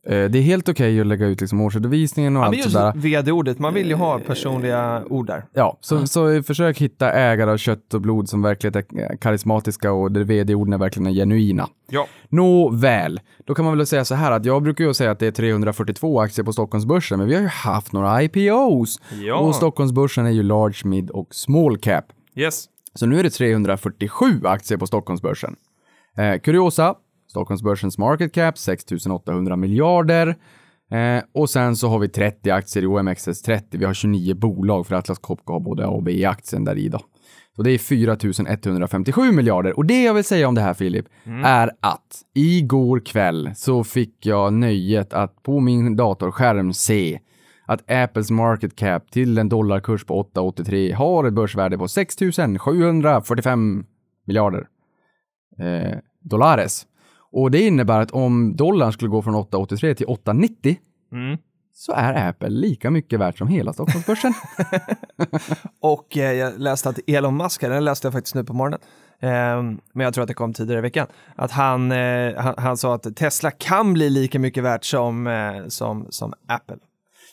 Eh, 0.08 0.30
Det 0.30 0.38
är 0.38 0.42
helt 0.42 0.70
okej 0.70 1.02
att 1.02 1.08
lägga 1.08 1.26
ut 1.26 1.42
liksom 1.42 1.62
årsredovisningen 1.62 2.36
och 2.38 2.40
Ja, 2.40 2.44
men 2.44 2.48
allt 2.50 2.58
just 2.66 2.72
sådär. 2.72 2.94
vd-ordet, 2.96 3.60
man 3.60 3.74
vill 3.74 3.88
ju 3.88 3.96
ha 3.96 4.20
personliga 4.20 5.04
ord 5.10 5.28
där. 5.28 5.44
Ja, 5.54 5.78
så, 5.82 6.08
så 6.08 6.44
försök 6.44 6.78
hitta 6.82 7.12
ägare 7.12 7.52
av 7.52 7.58
kött 7.58 7.94
och 7.94 8.02
blod 8.02 8.30
som 8.30 8.42
verkligen 8.42 8.76
är 9.00 9.18
karismatiska 9.18 9.92
och 9.92 10.12
där 10.12 10.24
vd-orden 10.24 10.74
är 10.74 10.78
verkligen 10.78 11.08
är 11.08 11.12
genuina. 11.12 11.68
Ja. 11.90 12.08
Nåväl, 12.30 13.20
då 13.46 13.56
kan 13.56 13.66
man 13.66 13.78
väl 13.78 13.88
säga 13.88 14.06
så 14.06 14.16
här 14.16 14.32
att 14.32 14.46
jag 14.46 14.64
brukar 14.64 14.84
ju 14.84 14.94
säga 14.94 15.12
att 15.12 15.20
det 15.20 15.28
är 15.28 15.32
342 15.32 16.20
aktier 16.22 16.46
på 16.46 16.54
Stockholmsbörsen, 16.54 17.18
men 17.20 17.28
vi 17.28 17.34
har 17.36 17.42
ju 17.42 17.48
haft 17.48 17.92
några 17.94 18.24
IPOs. 18.24 19.00
Ja. 19.22 19.36
Och 19.36 19.56
Stockholmsbörsen 19.56 20.26
är 20.26 20.32
ju 20.32 20.44
large, 20.44 20.82
mid 20.90 21.10
och 21.10 21.28
small 21.36 21.78
cap. 21.78 22.06
Yes. 22.36 22.66
Så 22.96 23.06
nu 23.06 23.20
är 23.20 23.24
det 23.24 23.30
347 23.30 24.42
aktier 24.46 24.78
på 24.78 24.88
Stockholmsbörsen. 24.88 25.56
Eh, 26.18 26.40
kuriosa, 26.40 26.96
Stockholmsbörsens 27.30 27.98
market 27.98 28.34
cap 28.34 28.58
6800 28.58 29.56
miljarder. 29.56 30.28
Eh, 30.92 31.24
och 31.34 31.50
sen 31.50 31.76
så 31.76 31.88
har 31.88 32.00
vi 32.00 32.10
30 32.10 32.52
aktier 32.52 32.84
i 32.84 32.88
OMXS30. 32.88 33.64
Vi 33.72 33.86
har 33.86 33.94
29 33.94 34.36
bolag 34.36 34.88
för 34.88 34.96
Atlas 34.96 35.20
Copco 35.20 35.54
har 35.54 35.60
både 35.60 35.86
A 35.86 35.90
och 35.90 36.04
B 36.04 36.12
i 36.12 36.26
aktien 36.26 36.64
där 36.64 36.78
i 36.78 36.90
då. 36.90 37.00
Så 37.56 37.64
det 37.64 37.72
är 37.72 37.78
4157 37.78 39.32
miljarder. 39.32 39.78
Och 39.78 39.86
det 39.86 40.04
jag 40.04 40.14
vill 40.14 40.24
säga 40.24 40.48
om 40.48 40.56
det 40.56 40.62
här 40.62 40.74
Filip, 40.74 41.06
är 41.46 41.72
att 41.80 42.22
igår 42.34 43.00
kväll 43.00 43.52
så 43.56 43.84
fick 43.84 44.26
jag 44.26 44.54
nöjet 44.54 45.14
att 45.14 45.44
på 45.44 45.60
min 45.60 45.96
datorskärm 45.96 46.74
se 46.74 47.20
att 47.74 47.92
Apples 47.92 48.32
market 48.32 48.76
cap 48.76 49.12
till 49.12 49.38
en 49.38 49.50
dollarkurs 49.50 50.06
på 50.06 50.24
8,83 50.24 50.94
har 50.94 51.24
ett 51.24 51.34
börsvärde 51.34 51.78
på 51.78 51.88
6 51.88 52.16
745 52.60 53.86
miljarder 54.28 54.68
eh, 55.60 55.98
dollares. 56.20 56.86
Och 57.32 57.52
det 57.52 57.62
innebär 57.62 58.02
att 58.02 58.12
om 58.12 58.56
dollarn 58.56 58.94
skulle 58.94 59.10
gå 59.10 59.22
från 59.22 59.36
8,83 59.36 59.94
till 59.94 60.08
8,90 60.08 60.78
Mm. 61.14 61.38
så 61.74 61.92
är 61.92 62.30
Apple 62.30 62.50
lika 62.50 62.92
mycket 62.92 63.20
värt 63.20 63.38
som 63.38 63.48
hela 63.48 63.74
Stockholmsbörsen. 63.74 64.34
Och 65.82 66.18
eh, 66.18 66.34
jag 66.34 66.60
läste 66.60 66.90
att 66.90 67.00
Elon 67.08 67.38
Musk, 67.38 67.62
den 67.62 67.86
läste 67.86 68.08
jag 68.08 68.14
faktiskt 68.14 68.36
nu 68.36 68.44
på 68.44 68.54
morgonen, 68.54 68.80
eh, 69.20 69.80
men 69.94 70.04
jag 70.04 70.14
tror 70.14 70.22
att 70.22 70.28
det 70.28 70.34
kom 70.34 70.54
tidigare 70.54 70.80
i 70.80 70.82
veckan, 70.82 71.08
att 71.36 71.52
han, 71.52 71.92
eh, 71.92 72.36
han, 72.38 72.54
han 72.58 72.78
sa 72.78 72.96
att 72.96 73.16
Tesla 73.16 73.52
kan 73.52 73.94
bli 73.94 74.10
lika 74.10 74.40
mycket 74.40 74.64
värt 74.64 74.84
som, 74.84 75.28
eh, 75.28 75.68
som, 75.68 76.08
som 76.10 76.34
Apple. 76.48 76.78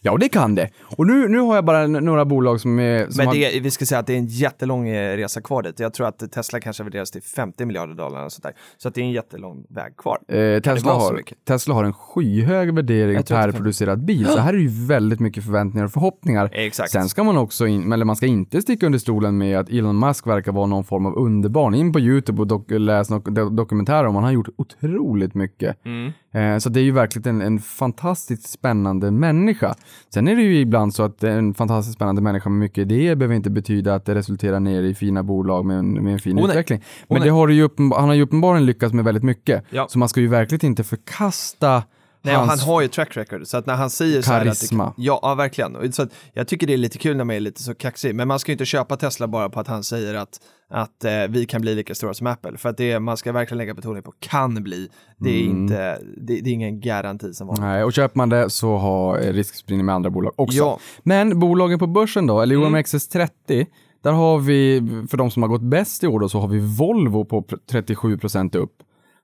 Ja, 0.01 0.13
och 0.13 0.19
det 0.19 0.29
kan 0.29 0.55
det. 0.55 0.71
Och 0.81 1.07
nu, 1.07 1.29
nu 1.29 1.39
har 1.39 1.55
jag 1.55 1.65
bara 1.65 1.87
några 1.87 2.25
bolag 2.25 2.61
som 2.61 2.79
är... 2.79 3.05
Som 3.05 3.17
Men 3.17 3.27
har, 3.27 3.35
det, 3.35 3.61
vi 3.61 3.71
ska 3.71 3.87
säga 3.87 3.99
att 3.99 4.07
det 4.07 4.13
är 4.13 4.19
en 4.19 4.27
jättelång 4.27 4.89
eh, 4.89 5.17
resa 5.17 5.41
kvar 5.41 5.63
dit. 5.63 5.81
Jag 5.81 5.95
tror 5.95 6.07
att 6.07 6.33
Tesla 6.33 6.61
kanske 6.61 6.83
värderas 6.83 7.11
till 7.11 7.23
50 7.23 7.65
miljarder 7.65 7.95
dollar 7.95 8.25
och 8.25 8.33
sånt 8.33 8.43
där. 8.43 8.53
Så 8.77 8.89
att 8.89 8.95
det 8.95 9.01
är 9.01 9.03
en 9.03 9.13
jättelång 9.13 9.65
väg 9.69 9.97
kvar. 9.97 10.19
Eh, 10.29 10.61
Tesla, 10.61 10.93
har. 10.93 11.23
Tesla 11.47 11.75
har 11.75 11.85
en 11.85 11.93
skyhög 11.93 12.75
värdering 12.75 13.23
per 13.23 13.53
producerad 13.53 14.05
bil. 14.05 14.27
Så 14.27 14.39
här 14.39 14.55
är 14.55 14.59
ju 14.59 14.87
väldigt 14.87 15.21
mycket 15.21 15.45
förväntningar 15.45 15.85
och 15.85 15.93
förhoppningar. 15.93 16.51
Exakt. 16.53 16.91
Sen 16.91 17.09
ska 17.09 17.25
man 17.25 17.37
också, 17.37 17.67
in, 17.67 17.93
eller 17.93 18.05
man 18.05 18.17
ska 18.17 18.27
inte 18.27 18.63
sticka 18.63 18.87
under 18.87 18.99
stolen 18.99 19.39
med 19.39 19.59
att 19.59 19.71
Elon 19.71 19.99
Musk 19.99 20.27
verkar 20.27 20.53
vara 20.53 20.67
någon 20.67 20.85
form 20.85 21.07
av 21.07 21.17
underbarn. 21.19 21.75
In 21.75 21.93
på 21.93 22.01
YouTube 22.01 22.41
och 22.41 22.47
dok 22.47 22.71
läs 22.71 23.09
dokumentärer 23.51 24.07
om 24.07 24.15
han 24.15 24.25
har 24.25 24.33
gjort 24.33 24.49
otroligt 24.57 25.35
mycket. 25.35 25.77
Mm. 25.85 26.13
Eh, 26.33 26.59
så 26.59 26.69
det 26.69 26.81
är 26.81 26.85
ju 26.85 26.93
verkligen 26.93 27.41
en, 27.41 27.47
en 27.47 27.59
fantastiskt 27.59 28.49
spännande 28.51 29.11
människa. 29.11 29.75
Sen 30.15 30.29
är 30.29 30.37
det 30.37 30.43
ju 30.43 30.61
ibland 30.61 30.95
så 30.95 31.03
att 31.03 31.25
en 31.25 31.55
fantastiskt 31.55 31.95
spännande 31.97 32.23
människa 32.23 32.51
med 32.51 32.59
mycket 32.59 32.79
idéer 32.79 33.15
behöver 33.15 33.35
inte 33.35 33.51
betyda 33.51 33.95
att 33.95 34.05
det 34.05 34.15
resulterar 34.15 34.61
ner 34.61 34.83
i 34.83 34.95
fina 34.95 35.23
bolag 35.23 35.65
med 35.65 35.79
en, 35.79 35.93
med 35.93 36.13
en 36.13 36.19
fin 36.19 36.39
Oh, 36.39 36.45
utveckling. 36.51 36.79
Oh, 36.79 37.15
Men 37.15 37.23
det 37.23 37.31
har 37.31 37.49
ju 37.49 37.63
uppenbar, 37.63 37.99
han 37.99 38.09
har 38.09 38.17
ju 38.17 38.23
uppenbarligen 38.23 38.67
lyckats 38.67 38.95
med 38.95 39.05
väldigt 39.05 39.25
mycket. 39.25 39.65
Ja. 39.71 39.87
Så 39.89 39.99
man 39.99 40.09
ska 40.09 40.21
ju 40.21 40.29
verkligen 40.29 40.67
inte 40.67 40.85
förkasta 40.85 41.83
Nej, 42.23 42.35
hans... 42.35 42.49
han 42.51 42.59
har 42.59 42.81
ju 42.81 42.89
track 42.89 43.17
record, 43.17 43.47
så 43.47 43.57
att 43.57 43.67
när 43.67 43.75
han 43.75 43.91
säger 43.91 44.23
så 44.23 44.33
här 44.33 44.45
Karisma. 44.45 44.85
det, 44.97 45.03
ja, 45.03 45.19
ja, 45.23 45.35
verkligen. 45.35 45.93
Så 45.93 46.03
att 46.03 46.09
jag 46.33 46.49
tycker 46.49 46.67
det 46.67 46.73
är 46.73 46.77
lite 46.77 46.99
kul 46.99 47.17
när 47.17 47.25
man 47.25 47.37
är 47.37 47.41
lite 47.41 47.63
så 47.63 47.75
kaxig, 47.75 48.15
men 48.15 48.29
man 48.29 48.39
ska 48.39 48.53
ju 48.53 48.55
inte 48.55 48.65
köpa 48.65 48.97
Tesla 48.97 49.29
bara 49.29 49.49
på 49.49 49.61
att 49.61 49.67
han 49.67 49.85
säger 49.85 50.15
att, 50.15 50.41
att 50.71 51.05
eh, 51.05 51.13
vi 51.29 51.47
kan 51.47 51.61
bli 51.61 51.75
lika 51.75 51.95
stora 51.95 52.15
som 52.15 52.27
Apple, 52.27 52.59
för 52.59 52.69
att 52.69 52.77
det 52.77 53.01
man 53.01 53.17
ska 53.17 53.33
verkligen 53.33 53.59
lägga 53.59 53.75
betoning 53.75 54.03
på 54.03 54.13
kan 54.19 54.55
bli. 54.63 54.89
Det 55.19 55.31
är 55.31 55.47
Mm. 55.47 55.63
inte, 55.63 55.99
det, 56.17 56.41
det 56.41 56.51
är 56.51 56.55
ingen 56.55 56.81
garanti 56.81 57.35
som 57.35 57.47
vanligt. 57.47 57.63
Nej, 57.65 57.85
och 57.85 57.93
köper 57.93 58.17
man 58.19 58.29
det 58.29 58.51
så 58.51 58.77
har 58.77 59.19
riskspridning 59.19 59.87
med 59.87 59.95
andra 59.95 60.11
bolag 60.11 60.33
också. 60.37 60.59
Ja. 60.59 60.79
Men 61.03 61.39
bolagen 61.41 61.79
på 61.79 61.87
börsen 61.87 62.27
då, 62.27 62.41
eller 62.41 62.55
Mm. 62.55 62.75
OMXS30, 62.75 63.67
där 64.03 64.13
har 64.13 64.39
vi, 64.39 64.83
för 65.11 65.17
de 65.17 65.31
som 65.31 65.43
har 65.43 65.49
gått 65.51 65.63
bäst 65.63 66.05
i 66.05 66.07
år 66.07 66.21
då, 66.21 66.29
så 66.29 66.41
har 66.41 66.49
vi 66.49 66.59
Volvo 66.77 67.25
på 67.25 67.41
pr- 67.43 67.59
37% 67.85 68.57
upp. 68.57 68.73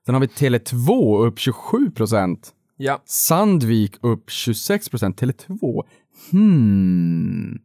Sen 0.05 0.15
har 0.15 0.21
vi 0.21 0.27
Tele2 0.27 1.25
upp 1.25 1.37
27%. 1.39 2.37
Ja. 2.77 3.01
Sandvik 3.05 3.95
upp 4.01 4.29
26%. 4.29 5.15
Tele2, 5.15 5.83
hmm. 6.31 7.59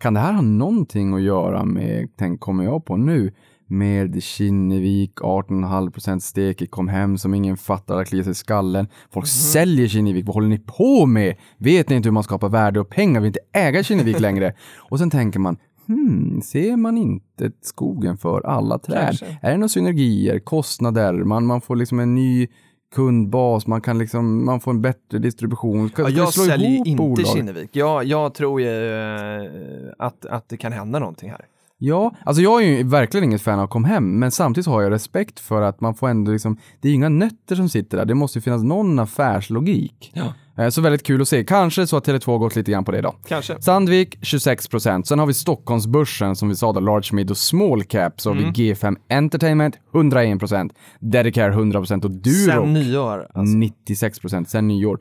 Kan 0.00 0.14
det 0.14 0.20
här 0.20 0.32
ha 0.32 0.42
någonting 0.42 1.14
att 1.14 1.22
göra 1.22 1.64
med, 1.64 2.08
tänk, 2.16 2.40
kommer 2.40 2.64
jag 2.64 2.84
på 2.84 2.96
nu, 2.96 3.32
med 3.66 4.22
Kinnevik, 4.22 5.12
18,5% 5.20 6.18
stek 6.18 6.62
i 6.62 6.66
kom 6.66 6.88
hem 6.88 7.18
som 7.18 7.34
ingen 7.34 7.56
fattar 7.56 8.00
att 8.00 8.08
klia 8.08 8.24
sig 8.24 8.30
i 8.30 8.34
skallen. 8.34 8.86
Folk 9.10 9.26
säljer 9.26 9.88
Kinnevik, 9.88 10.26
vad 10.26 10.34
håller 10.34 10.48
ni 10.48 10.58
på 10.58 11.06
med? 11.06 11.36
Vet 11.58 11.88
ni 11.88 11.96
inte 11.96 12.06
hur 12.06 12.12
man 12.12 12.22
skapar 12.22 12.48
värde 12.48 12.80
och 12.80 12.88
pengar? 12.88 13.20
Vill 13.20 13.26
inte 13.28 13.40
äga 13.52 13.82
Kinnevik 13.82 14.20
längre? 14.20 14.54
Och 14.76 14.98
sen 14.98 15.10
tänker 15.10 15.38
man, 15.38 15.56
hmm, 15.86 16.42
ser 16.42 16.76
man 16.76 16.98
inte 16.98 17.50
skogen 17.60 18.16
för 18.16 18.46
alla 18.46 18.78
träd? 18.78 19.06
Kanske. 19.06 19.38
Är 19.42 19.50
det 19.50 19.56
några 19.56 19.68
synergier, 19.68 20.38
kostnader, 20.38 21.12
man, 21.12 21.46
man 21.46 21.60
får 21.60 21.76
liksom 21.76 22.00
en 22.00 22.14
ny 22.14 22.48
kundbas, 22.94 23.66
man 23.66 23.80
kan 23.80 23.98
liksom, 23.98 24.44
man 24.44 24.60
får 24.60 24.70
en 24.70 24.82
bättre 24.82 25.18
distribution. 25.18 25.88
Ska, 25.88 26.02
Ja, 26.02 26.08
jag 26.08 26.32
slå 26.32 26.44
säljer 26.44 26.70
ihop 26.70 26.86
inte 26.86 27.02
bolag? 27.02 27.26
Kinnevik. 27.26 27.70
Jag, 27.72 28.04
jag 28.04 28.34
tror 28.34 28.60
ju 28.60 28.92
eh, 28.92 29.50
att, 29.98 30.26
att 30.26 30.48
det 30.48 30.56
kan 30.56 30.72
hända 30.72 30.98
någonting 30.98 31.30
här. 31.30 31.46
Ja, 31.78 32.14
alltså 32.24 32.42
jag 32.42 32.62
är 32.62 32.66
ju 32.66 32.82
verkligen 32.82 33.24
inget 33.24 33.42
fan 33.42 33.58
av 33.58 33.66
kom 33.66 33.84
hem, 33.84 34.18
men 34.18 34.30
samtidigt 34.30 34.66
har 34.66 34.82
jag 34.82 34.90
respekt 34.92 35.40
för 35.40 35.62
att 35.62 35.80
man 35.80 35.94
får 35.94 36.08
ändå 36.08 36.32
liksom, 36.32 36.56
det 36.80 36.88
är 36.88 36.90
ju 36.90 36.94
inga 36.96 37.08
nötter 37.08 37.56
som 37.56 37.68
sitter 37.68 37.96
där, 37.98 38.04
det 38.04 38.14
måste 38.14 38.38
ju 38.38 38.42
finnas 38.42 38.62
någon 38.62 38.98
affärslogik. 38.98 40.10
Ja. 40.14 40.34
Eh, 40.58 40.68
Så 40.68 40.80
väldigt 40.80 41.02
kul 41.02 41.22
att 41.22 41.28
se. 41.28 41.44
Kanske 41.44 41.86
så 41.86 41.96
att 41.96 42.06
Tele2 42.08 42.26
har 42.30 42.38
gått 42.38 42.56
lite 42.56 42.72
grann 42.72 42.84
på 42.84 42.92
det 42.92 43.00
då. 43.00 43.14
Kanske. 43.28 43.62
Sandvik 43.62 44.18
26%. 44.22 45.02
Sen 45.06 45.18
har 45.18 45.26
vi 45.26 45.34
Stockholmsbörsen 45.34 46.36
som 46.36 46.48
vi 46.48 46.54
sa 46.56 46.72
då, 46.72 46.80
large 46.80 47.08
mid 47.12 47.30
och 47.30 47.36
small 47.36 47.84
cap. 47.84 48.20
Så 48.20 48.30
har 48.30 48.36
Mm. 48.36 48.52
vi 48.52 48.72
G5 48.74 48.96
Entertainment 49.10 49.74
101%, 49.92 50.72
Dedicare 51.00 51.52
100% 51.52 52.04
och 52.04 52.10
Duro 52.10 52.62
Sen 52.62 52.72
nyår. 52.72 53.26
Alltså. 53.34 53.56
96% 53.56 54.44
sen 54.48 54.68
nyår. 54.68 54.98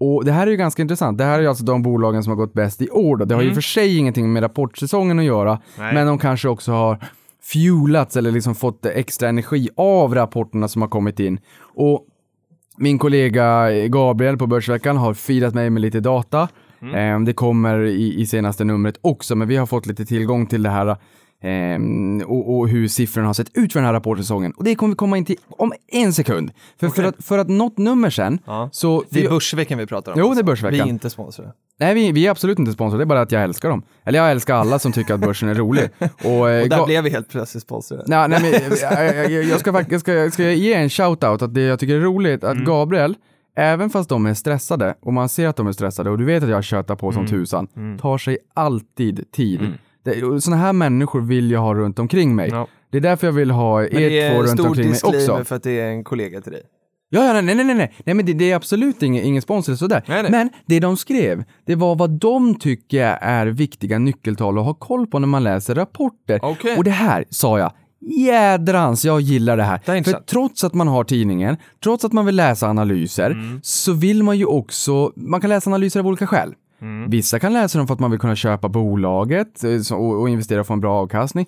Och 0.00 0.24
det 0.24 0.32
här 0.32 0.46
är 0.46 0.50
ju 0.50 0.56
ganska 0.56 0.82
intressant. 0.82 1.18
Det 1.18 1.24
här 1.24 1.38
är 1.38 1.42
ju 1.42 1.48
alltså 1.48 1.64
de 1.64 1.82
bolagen 1.82 2.22
som 2.22 2.30
har 2.30 2.36
gått 2.36 2.52
bäst 2.54 2.82
i 2.82 2.90
år. 2.90 3.16
Då. 3.16 3.24
Det 3.24 3.34
har 3.34 3.42
ju 3.42 3.54
för 3.54 3.60
sig 3.60 3.96
ingenting 3.96 4.32
med 4.32 4.42
rapportsäsongen 4.42 5.18
att 5.18 5.24
göra, 5.24 5.50
Mm. 5.50 5.60
Nej. 5.78 5.94
men 5.94 6.06
de 6.06 6.18
kanske 6.18 6.48
också 6.48 6.72
har 6.72 7.04
fuelats 7.52 8.16
eller 8.16 8.30
liksom 8.32 8.54
fått 8.54 8.86
extra 8.86 9.28
energi 9.28 9.68
av 9.76 10.14
rapporterna 10.14 10.68
som 10.68 10.82
har 10.82 10.88
kommit 10.88 11.20
in. 11.20 11.38
Och 11.74 12.06
min 12.76 12.98
kollega 12.98 13.70
Gabriel 13.88 14.36
på 14.38 14.46
Börsveckan 14.46 14.96
har 14.96 15.14
firat 15.14 15.54
mig 15.54 15.70
med 15.70 15.82
lite 15.82 16.00
data. 16.00 16.48
Eh, 16.94 17.20
Det 17.20 17.32
kommer 17.32 17.78
i, 17.80 18.20
i 18.20 18.26
senaste 18.26 18.64
numret 18.64 18.98
också, 19.00 19.34
men 19.36 19.48
vi 19.48 19.56
har 19.56 19.66
fått 19.66 19.86
lite 19.86 20.04
tillgång 20.06 20.46
till 20.46 20.62
det 20.62 20.70
här 20.70 20.96
eh, 21.46 22.26
och, 22.26 22.56
och 22.58 22.68
hur 22.68 22.88
siffrorna 22.88 23.26
har 23.28 23.34
sett 23.34 23.50
ut 23.56 23.72
för 23.72 23.80
den 23.80 23.86
här 23.86 23.92
rapportsäsongen. 23.92 24.52
Och 24.52 24.64
det 24.64 24.74
kommer 24.74 24.92
vi 24.92 24.96
komma 24.96 25.18
in 25.18 25.24
till 25.24 25.36
om 25.48 25.72
en 25.92 26.12
sekund. 26.12 26.50
För, 26.80 26.88
för, 26.88 27.02
att, 27.04 27.24
för 27.24 27.38
att 27.38 27.48
något 27.48 27.78
nummer 27.78 28.10
sen, 28.10 28.38
Ja. 28.46 28.68
så... 28.72 29.04
Det 29.10 29.24
är 29.24 29.28
Börsveckan 29.30 29.78
vi 29.78 29.86
pratar 29.86 30.12
om. 30.12 30.18
Jo, 30.18 30.24
det 30.24 30.28
är 30.28 30.30
alltså. 30.30 30.44
Börsveckan. 30.44 30.72
Vi 30.72 30.80
är 30.80 30.86
inte 30.86 31.10
sponsrade. 31.10 31.52
Nej, 31.78 31.94
vi, 31.94 32.12
vi 32.12 32.26
är 32.26 32.30
absolut 32.30 32.58
inte 32.58 32.72
sponsrade, 32.72 33.00
det 33.00 33.04
är 33.04 33.06
bara 33.06 33.20
att 33.20 33.32
jag 33.32 33.42
älskar 33.42 33.68
dem. 33.70 33.82
Eller 34.04 34.18
jag 34.18 34.30
älskar 34.30 34.54
alla 34.54 34.78
som 34.78 34.92
tycker 34.92 35.14
att 35.14 35.20
börsen 35.20 35.48
är 35.48 35.54
rolig. 35.54 35.82
Och, 35.98 36.50
eh, 36.50 36.62
Och 36.62 36.68
där 36.68 36.78
Ga- 36.78 36.86
blev 36.86 37.04
vi 37.04 37.10
helt 37.10 37.28
plötsligt 37.28 37.62
sponsrade. 37.62 38.04
Nej, 38.06 38.28
nej, 38.28 38.40
men, 38.42 38.52
jag, 38.52 39.30
jag, 39.32 39.44
jag, 39.44 39.60
ska, 39.60 39.84
jag, 39.90 40.00
ska, 40.00 40.12
jag 40.12 40.32
ska 40.32 40.50
ge 40.50 40.74
en 40.74 40.88
shout-out 40.88 41.42
att 41.44 41.54
det 41.54 41.60
jag 41.62 41.78
tycker 41.78 41.94
är 41.94 42.00
roligt 42.00 42.44
att 42.44 42.56
Gabriel, 42.56 43.14
även 43.56 43.90
fast 43.90 44.08
de 44.08 44.26
är 44.26 44.34
stressade 44.34 44.94
och 45.02 45.12
man 45.12 45.28
ser 45.28 45.48
att 45.48 45.56
de 45.56 45.66
är 45.66 45.72
stressade 45.72 46.10
och 46.10 46.18
du 46.18 46.24
vet 46.24 46.42
att 46.42 46.48
jag 46.50 46.64
tjötar 46.64 46.96
på 46.96 47.12
som 47.12 47.26
tusan, 47.26 47.66
tar 48.00 48.18
sig 48.18 48.38
alltid 48.54 49.32
tid. 49.32 49.60
Det- 49.60 49.72
Såna 50.40 50.56
här 50.56 50.72
människor 50.72 51.20
vill 51.20 51.50
jag 51.50 51.60
ha 51.60 51.74
runt 51.74 51.98
omkring 51.98 52.34
mig. 52.36 52.48
Ja. 52.52 52.66
Det 52.90 52.96
är 52.96 53.02
därför 53.02 53.26
jag 53.26 53.32
vill 53.32 53.50
ha 53.50 53.80
Men 53.80 53.88
det 53.90 54.02
er 54.02 54.22
är 54.24 54.30
två 54.30 54.36
en 54.36 54.42
runt 54.46 54.50
stor 54.60 54.68
omkring 54.68 54.88
mig 54.90 55.00
också. 55.04 55.44
för 55.44 55.56
att 55.56 55.62
det 55.62 55.80
är 55.80 55.88
en 55.90 56.04
kollega 56.04 56.40
till 56.40 56.52
dig. 56.52 56.62
Ja, 57.08 57.24
ja, 57.26 57.32
nej, 57.32 57.54
nej, 57.54 57.64
nej, 57.64 57.74
nej, 57.74 57.94
nej, 58.04 58.14
men 58.14 58.26
det, 58.26 58.32
det 58.32 58.50
är 58.50 58.56
absolut 58.56 59.02
ingen, 59.02 59.24
ingen 59.24 59.42
sponsor 59.42 59.74
sådär. 59.74 60.04
Nej, 60.08 60.22
nej. 60.22 60.30
Men 60.30 60.50
det 60.66 60.80
de 60.80 60.96
skrev, 60.96 61.44
det 61.66 61.74
var 61.74 61.96
vad 61.96 62.10
de 62.10 62.54
tycker 62.58 63.04
är 63.20 63.46
viktiga 63.46 63.98
nyckeltal 63.98 64.58
att 64.58 64.64
ha 64.64 64.74
koll 64.74 65.06
på 65.06 65.18
när 65.18 65.26
man 65.28 65.44
läser 65.44 65.74
rapporter. 65.74 66.40
Okej. 66.42 66.76
Och 66.76 66.84
det 66.84 66.90
här 66.90 67.24
sa 67.30 67.58
jag, 67.58 67.72
jädrans, 68.00 69.04
jag 69.04 69.20
gillar 69.20 69.56
det 69.56 69.62
här. 69.62 69.80
Det 69.86 69.92
är 69.92 70.02
För 70.02 70.12
trots 70.12 70.64
att 70.64 70.74
man 70.74 70.88
har 70.88 71.04
tidningen, 71.04 71.56
trots 71.84 72.04
att 72.04 72.12
man 72.12 72.26
vill 72.26 72.36
läsa 72.36 72.68
analyser, 72.68 73.30
Mm. 73.30 73.60
så 73.62 73.92
vill 73.92 74.22
man 74.22 74.38
ju 74.38 74.44
också, 74.44 75.12
man 75.16 75.40
kan 75.40 75.50
läsa 75.50 75.70
analyser 75.70 76.00
av 76.00 76.06
olika 76.06 76.26
skäl. 76.26 76.54
Mm. 76.80 77.10
Vissa 77.10 77.38
kan 77.38 77.52
läsa 77.52 77.78
dem 77.78 77.86
för 77.86 77.94
att 77.94 78.00
man 78.00 78.10
vill 78.10 78.20
kunna 78.20 78.36
köpa 78.36 78.68
bolaget 78.68 79.64
eh, 79.64 79.96
och, 79.96 80.28
investera 80.28 80.60
och 80.60 80.66
få 80.66 80.72
en 80.72 80.80
bra 80.80 80.94
avkastning. 80.94 81.46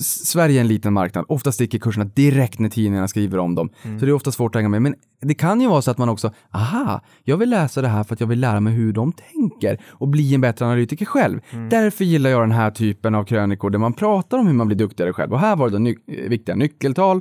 Sverige 0.00 0.58
är 0.58 0.60
en 0.60 0.68
liten 0.68 0.92
marknad. 0.92 1.24
Ofta 1.28 1.52
sticker 1.52 1.78
kurserna 1.78 2.04
direkt 2.04 2.58
när 2.58 2.68
tidningarna 2.68 3.08
skriver 3.08 3.38
om 3.38 3.54
dem. 3.54 3.70
Mm. 3.82 4.00
Så 4.00 4.06
det 4.06 4.10
är 4.10 4.14
ofta 4.14 4.32
svårt 4.32 4.54
att 4.54 4.58
hänga 4.58 4.68
med. 4.68 4.82
Men 4.82 4.94
det 5.20 5.34
kan 5.34 5.60
ju 5.60 5.68
vara 5.68 5.82
så 5.82 5.90
att 5.90 5.98
man 5.98 6.08
också, 6.08 6.32
aha, 6.50 7.00
jag 7.24 7.36
vill 7.36 7.50
läsa 7.50 7.82
det 7.82 7.88
här 7.88 8.04
för 8.04 8.14
att 8.14 8.20
jag 8.20 8.26
vill 8.26 8.40
lära 8.40 8.60
mig 8.60 8.72
hur 8.72 8.92
de 8.92 9.12
tänker 9.12 9.80
och 9.88 10.08
bli 10.08 10.34
en 10.34 10.40
bättre 10.40 10.66
analytiker 10.66 11.06
själv. 11.06 11.40
Mm. 11.50 11.68
Därför 11.68 12.04
gillar 12.04 12.30
jag 12.30 12.42
den 12.42 12.52
här 12.52 12.70
typen 12.70 13.14
av 13.14 13.24
krönikor 13.24 13.70
där 13.70 13.78
man 13.78 13.92
pratar 13.92 14.38
om 14.38 14.46
hur 14.46 14.54
man 14.54 14.66
blir 14.66 14.78
duktigare 14.78 15.12
själv. 15.12 15.32
Och 15.32 15.40
här 15.40 15.56
var 15.56 15.70
det 15.70 15.78
ny- 15.78 15.96
eh, 16.06 16.28
viktiga 16.28 16.54
nyckeltal. 16.54 17.20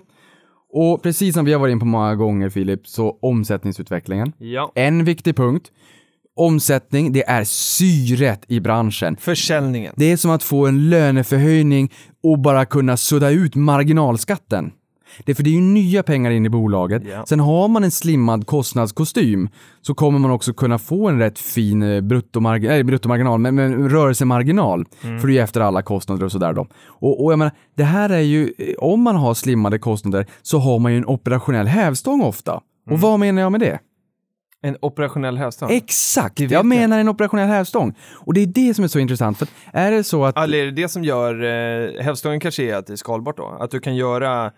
Och 0.74 1.04
precis 1.04 1.34
som 1.36 1.46
vi 1.46 1.54
har 1.54 1.60
varit 1.60 1.72
in 1.72 1.80
på 1.80 1.86
många 1.86 2.16
gånger 2.16 2.50
Filip, 2.50 2.88
så 2.88 3.18
omsättningsutvecklingen. 3.22 4.34
Ja. 4.38 4.72
En 4.76 5.04
viktig 5.04 5.36
punkt. 5.36 5.72
Omsättning, 6.42 7.12
det 7.14 7.30
är 7.30 7.44
syret 7.44 8.46
i 8.48 8.60
branschen. 8.60 9.18
Försäljningen. 9.20 9.94
Det 9.98 10.12
är 10.12 10.18
som 10.18 10.32
att 10.32 10.44
få 10.44 10.68
en 10.68 10.90
löneförhöjning 10.90 11.92
och 12.24 12.40
bara 12.40 12.66
kunna 12.66 12.98
sudda 12.98 13.30
ut 13.30 13.56
marginalskatten. 13.56 14.72
Det 15.26 15.32
är 15.32 15.36
för 15.36 15.44
det 15.44 15.50
är 15.50 15.54
ju 15.54 15.62
nya 15.62 16.04
pengar 16.04 16.32
in 16.32 16.46
i 16.46 16.50
bolaget. 16.50 17.04
Ja. 17.12 17.26
Sen 17.26 17.40
har 17.40 17.68
man 17.68 17.84
en 17.84 17.92
slimmad 17.92 18.48
kostnadskostym 18.48 19.50
så 19.82 19.94
kommer 19.94 20.20
man 20.20 20.32
också 20.32 20.54
kunna 20.54 20.80
få 20.80 21.10
en 21.10 21.20
rätt 21.20 21.40
fin 21.40 21.84
eh, 21.84 22.02
bruttomarg- 22.02 22.68
nej, 22.68 22.84
bruttomarginal, 22.84 23.40
men, 23.40 23.56
men 23.56 23.90
rörelsemarginal. 23.90 24.86
För 25.02 25.28
det 25.28 25.34
är 25.34 25.36
ju 25.36 25.40
efter 25.40 25.62
alla 25.62 25.82
kostnader 25.82 26.26
och 26.26 26.32
sådär 26.32 26.54
då. 26.54 26.68
Och, 26.88 27.26
och 27.26 27.32
jag 27.32 27.40
menar, 27.40 27.52
det 27.78 27.84
här 27.84 28.10
är 28.10 28.20
ju, 28.20 28.54
eh, 28.58 28.74
om 28.78 29.02
man 29.02 29.16
har 29.16 29.34
slimmade 29.34 29.80
kostnader 29.80 30.26
så 30.42 30.60
har 30.60 30.80
man 30.80 30.92
ju 30.92 30.98
en 30.98 31.06
operationell 31.06 31.68
hävstång 31.68 32.22
ofta. 32.22 32.62
Och 32.92 33.00
vad 33.00 33.20
menar 33.20 33.42
jag 33.42 33.52
med 33.52 33.62
det? 33.62 33.80
En 34.64 34.78
operationell 34.82 35.38
hävstång. 35.38 35.72
Exakt, 35.72 36.40
jag 36.40 36.66
menar 36.66 37.00
en 37.00 37.10
operationell 37.10 37.48
hävstång. 37.48 37.96
Och 38.26 38.34
det 38.34 38.42
är 38.42 38.46
det 38.46 38.74
som 38.74 38.84
är 38.84 38.88
så 38.88 39.00
intressant, 39.00 39.38
för 39.38 39.48
är 39.74 39.92
det 39.92 40.04
så 40.04 40.26
att... 40.26 40.38
Eller 40.38 40.58
är 40.58 40.66
det 40.66 40.72
det 40.72 40.90
som 40.90 41.04
gör, 41.04 41.44
eh, 41.44 42.04
hävstången 42.04 42.40
kanske 42.40 42.64
är 42.64 42.76
att 42.76 42.88
det 42.88 42.94
är 42.94 42.98
skalbart 42.98 43.38
då? 43.38 43.58
Att 43.60 43.72
du 43.72 43.80
kan 43.80 43.96
göra, 43.96 44.52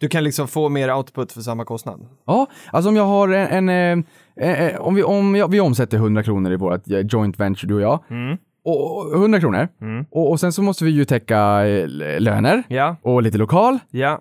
du 0.00 0.08
kan 0.08 0.24
liksom 0.24 0.48
få 0.48 0.68
mer 0.68 0.94
output 0.94 1.32
för 1.32 1.40
samma 1.40 1.64
kostnad? 1.64 2.08
Ja, 2.26 2.46
alltså 2.72 2.88
om 2.88 2.96
jag 2.96 3.06
har 3.06 3.28
en... 3.28 3.68
en 3.68 4.04
eh, 4.40 4.66
eh, 4.66 4.80
om 4.80 4.94
vi, 4.94 5.02
om 5.02 5.34
jag, 5.34 5.50
vi 5.50 5.60
omsätter 5.60 5.96
100 5.96 6.22
kronor 6.22 6.52
i 6.52 6.56
vårt 6.56 6.90
eh, 6.90 6.98
joint 6.98 7.40
venture, 7.40 7.68
du 7.68 7.74
och 7.74 7.80
jag. 7.80 8.00
Och, 8.64 9.06
och 9.06 9.14
100 9.14 9.40
kronor. 9.40 9.68
Och, 10.10 10.30
och 10.30 10.40
sen 10.40 10.52
så 10.52 10.62
måste 10.62 10.84
vi 10.84 10.90
ju 10.90 11.04
täcka 11.04 11.66
eh, 11.66 11.88
löner 12.20 12.62
Ja, 12.68 12.96
och 13.02 13.22
lite 13.22 13.38
lokal 13.38 13.78
ja. 13.90 14.20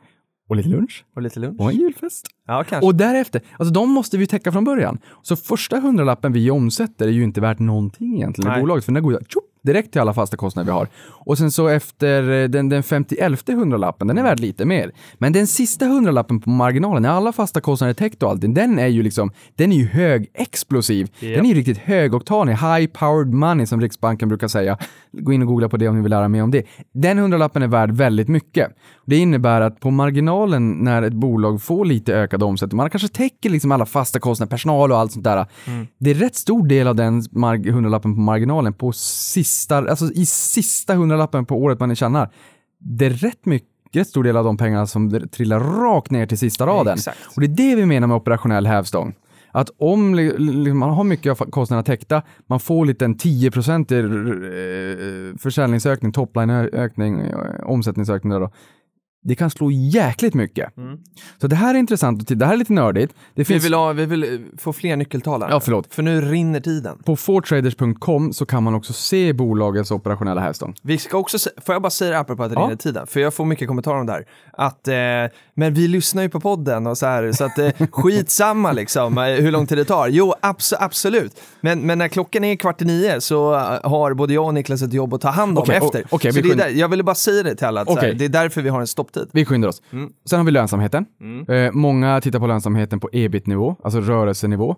Och 0.50 0.56
lite 0.56 0.70
lunch 0.70 1.06
Och 1.16 1.22
lite 1.22 1.40
lunch? 1.40 1.60
och 1.62 1.72
en 1.72 1.78
julfest. 1.78 2.28
Ja, 2.48 2.64
kanske. 2.64 2.88
Och 2.88 2.96
därefter, 2.96 3.42
alltså 3.60 3.74
de 3.74 3.90
måste 3.92 4.18
vi 4.18 4.28
täcka 4.28 4.52
från 4.52 4.64
början. 4.64 4.98
Så 5.22 5.36
första 5.36 5.80
hundralappen 5.80 6.34
vi 6.34 6.52
omsätter 6.52 7.08
är 7.08 7.12
ju 7.12 7.24
inte 7.24 7.42
värt 7.42 7.60
någonting 7.60 8.16
egentligen 8.16 8.58
i 8.58 8.62
bolaget, 8.62 8.86
för 8.86 8.92
den 8.92 8.94
där 8.94 9.02
går 9.02 9.14
ju 9.14 9.20
tjopp, 9.28 9.44
direkt 9.66 9.92
till 9.92 10.02
alla 10.02 10.14
fasta 10.14 10.38
kostnader 10.38 10.66
vi 10.66 10.72
har. 10.72 10.88
Och 11.06 11.38
sen 11.38 11.52
så 11.52 11.68
efter 11.68 12.44
eh, 12.44 12.50
den, 12.50 12.70
den 12.70 12.84
51 12.84 13.48
hundralappen, 13.48 14.08
den 14.08 14.18
är 14.18 14.24
värd 14.24 14.40
lite 14.40 14.66
mer. 14.66 14.92
Men 15.18 15.34
den 15.34 15.48
sista 15.48 15.86
hundralappen 15.86 16.42
på 16.42 16.50
marginalen, 16.50 17.04
när 17.04 17.10
alla 17.10 17.32
fasta 17.32 17.62
kostnader 17.62 17.90
är 17.90 17.94
täckt 17.94 18.24
och 18.24 18.30
allting, 18.30 18.54
den 18.54 18.80
är 18.80 18.88
ju 18.88 19.04
liksom, 19.04 19.32
den 19.56 19.72
är 19.72 19.76
ju 19.76 19.86
högexplosiv. 19.86 21.12
Den 21.20 21.46
är 21.46 21.50
ju 21.50 21.54
riktigt 21.54 21.78
högoktanig, 21.78 22.54
high 22.54 22.88
powered 22.88 23.34
money 23.34 23.66
som 23.66 23.82
Riksbanken 23.82 24.30
brukar 24.30 24.48
säga. 24.48 24.78
Gå 25.12 25.34
in 25.34 25.42
och 25.42 25.48
googla 25.48 25.70
på 25.70 25.78
det 25.78 25.88
om 25.88 25.96
ni 25.96 26.02
vill 26.02 26.10
lära 26.10 26.28
mer 26.28 26.44
om 26.44 26.52
det. 26.52 26.64
Den 26.94 27.18
hundralappen 27.18 27.64
är 27.64 27.68
värd 27.68 27.92
väldigt 27.92 28.28
mycket. 28.28 28.72
Det 29.06 29.18
innebär 29.18 29.62
att 29.62 29.80
på 29.80 29.92
marginalen 29.92 30.72
när 30.72 31.02
ett 31.02 31.14
bolag 31.14 31.62
får 31.62 31.86
lite 31.86 32.14
ökad 32.14 32.44
omsättning, 32.44 32.78
man 32.78 32.90
kanske 32.90 33.08
täcker 33.08 33.50
liksom 33.50 33.72
alla 33.72 33.86
fasta 33.86 34.20
kostnader, 34.20 34.50
personal 34.50 34.92
och 34.92 34.98
allt 34.98 35.12
sånt 35.12 35.24
där. 35.24 35.46
Det 36.00 36.10
är 36.10 36.16
rätt 36.16 36.36
stor 36.36 36.68
del 36.68 36.88
av 36.88 36.96
den 36.96 37.24
hundralappen 37.66 38.16
på 38.16 38.22
marginalen 38.22 38.74
på 38.74 38.92
sista, 38.92 39.55
alltså 39.88 40.12
i 40.12 40.26
sista 40.26 40.94
hundralappen 40.96 41.46
på 41.46 41.56
året 41.58 41.80
man 41.80 41.96
tjänar. 41.96 42.30
Det 42.80 43.06
är 43.06 43.10
rätt 43.10 43.46
mycket 43.46 43.70
rätt 43.94 44.08
stor 44.08 44.24
del 44.24 44.38
av 44.38 44.44
de 44.44 44.58
pengarna 44.58 44.88
som 44.88 45.28
trillar 45.32 45.60
rakt 45.60 46.12
ner 46.12 46.26
till 46.26 46.38
sista 46.38 46.66
raden. 46.68 46.94
Exakt. 46.94 47.18
Och 47.36 47.42
det 47.42 47.46
är 47.46 47.50
det 47.70 47.76
vi 47.76 47.86
menar 47.86 48.08
med 48.08 48.18
operationell 48.18 48.68
hävstång. 48.68 49.14
Att 49.52 49.70
om 49.78 50.16
li- 50.16 50.38
li- 50.38 50.74
man 50.74 50.90
har 50.90 51.04
mycket 51.04 51.32
av 51.42 51.46
kostnaderna 51.50 51.84
täckta, 51.84 52.22
man 52.48 52.60
får 52.60 52.86
lite 52.86 53.06
en 53.06 53.16
10% 53.16 53.92
eh, 53.92 55.38
försäljningsökning, 55.38 56.12
topline-ökning, 56.12 57.20
eh, 57.20 57.38
omsättningsökning 57.66 58.34
där 58.34 58.40
då. 58.40 58.52
Det 59.28 59.36
kan 59.36 59.50
slå 59.50 59.72
jäkligt 59.72 60.34
mycket. 60.34 60.70
Så 61.42 61.48
det 61.48 61.56
här 61.56 61.74
är 61.76 61.78
intressant, 61.78 62.28
det 62.40 62.46
här 62.46 62.54
är 62.54 62.58
lite 62.58 62.74
nördigt. 62.74 63.14
Det 63.14 63.42
vi, 63.42 63.46
finns 63.46 63.66
vill 63.66 63.74
ha, 63.74 63.94
vi 63.94 64.06
vill 64.06 64.24
eh, 64.24 64.30
få 64.58 64.74
fler 64.74 64.96
nyckeltal 64.96 65.42
här. 65.42 65.50
Ja, 65.50 65.60
förlåt. 65.60 65.94
För 65.94 66.04
nu 66.04 66.22
rinner 66.22 66.60
tiden. 66.60 66.98
På 67.06 67.16
fortraders.com 67.16 68.34
så 68.34 68.46
kan 68.46 68.64
man 68.64 68.76
också 68.76 68.94
se 68.94 69.34
bolagets 69.34 69.92
operationella 69.92 70.42
hävstång. 70.42 70.76
Vi 70.82 70.98
ska 70.98 71.18
också, 71.18 71.40
se- 71.40 71.50
får 71.66 71.76
jag 71.76 71.82
bara 71.82 71.90
säga 71.90 72.12
det 72.12 72.20
apropå 72.20 72.44
att 72.44 72.50
det 72.50 72.56
Ja. 72.60 72.66
rinner 72.66 72.76
tiden? 72.76 73.08
För 73.08 73.20
jag 73.20 73.34
får 73.34 73.46
mycket 73.46 73.68
kommentarer 73.68 74.00
om 74.00 74.06
det 74.06 74.12
här. 74.12 74.26
Att, 74.54 74.88
eh, 74.88 74.94
men 75.54 75.74
vi 75.74 75.88
lyssnar 75.88 76.24
ju 76.24 76.30
på 76.30 76.40
podden 76.40 76.88
och 76.88 76.98
så 76.98 77.06
här, 77.06 77.32
så 77.32 77.44
att 77.46 77.58
eh, 77.60 77.70
skitsamma 77.92 78.72
liksom 78.72 79.18
eh, 79.18 79.24
hur 79.24 79.52
lång 79.52 79.68
tid 79.68 79.78
det 79.78 79.86
tar. 79.86 80.08
Jo, 80.08 80.34
abs 80.42 80.74
absolut. 80.80 81.42
Men, 81.62 81.80
men 81.80 81.98
när 81.98 82.08
klockan 82.08 82.44
är 82.44 82.56
kvart 82.56 82.82
i 82.82 82.86
nio 82.86 83.22
så 83.22 83.54
eh, 83.56 83.90
har 83.90 84.14
både 84.14 84.34
jag 84.34 84.46
och 84.46 84.54
Niklas 84.54 84.82
ett 84.82 84.94
jobb 84.94 85.14
att 85.14 85.22
ta 85.22 85.30
hand 85.30 85.58
om 85.58 85.64
Okej, 85.64 85.80
o- 85.82 85.86
efter. 85.86 86.04
okej, 86.10 86.32
så 86.34 86.42
vi 86.42 86.50
kunde- 86.50 86.64
där, 86.64 86.70
jag 86.72 86.88
ville 86.88 87.04
bara 87.04 87.16
säga 87.16 87.44
det 87.44 87.56
till 87.56 87.66
alla, 87.68 87.82
att 87.82 87.88
så 87.88 88.00
här, 88.00 88.14
det 88.14 88.26
är 88.26 88.30
därför 88.30 88.62
vi 88.62 88.70
har 88.70 88.80
en 88.82 88.88
stopptid. 89.20 89.32
Vi 89.34 89.46
skyndar 89.46 89.70
oss. 89.70 89.82
Mm. 89.92 90.10
Sen 90.26 90.40
har 90.40 90.46
vi 90.46 90.52
lönsamheten. 90.52 91.06
Eh, 91.48 91.72
många 91.74 92.22
tittar 92.22 92.40
på 92.40 92.48
lönsamheten 92.48 93.00
på 93.00 93.10
ebit-nivå, 93.14 93.76
alltså 93.84 94.00
rörelsenivå. 94.02 94.76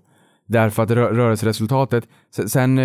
Därför 0.48 0.84
att 0.84 0.90
rö- 0.90 1.14
rörelseresultatet, 1.14 2.08
se- 2.36 2.50
sen 2.50 2.78
eh, 2.78 2.84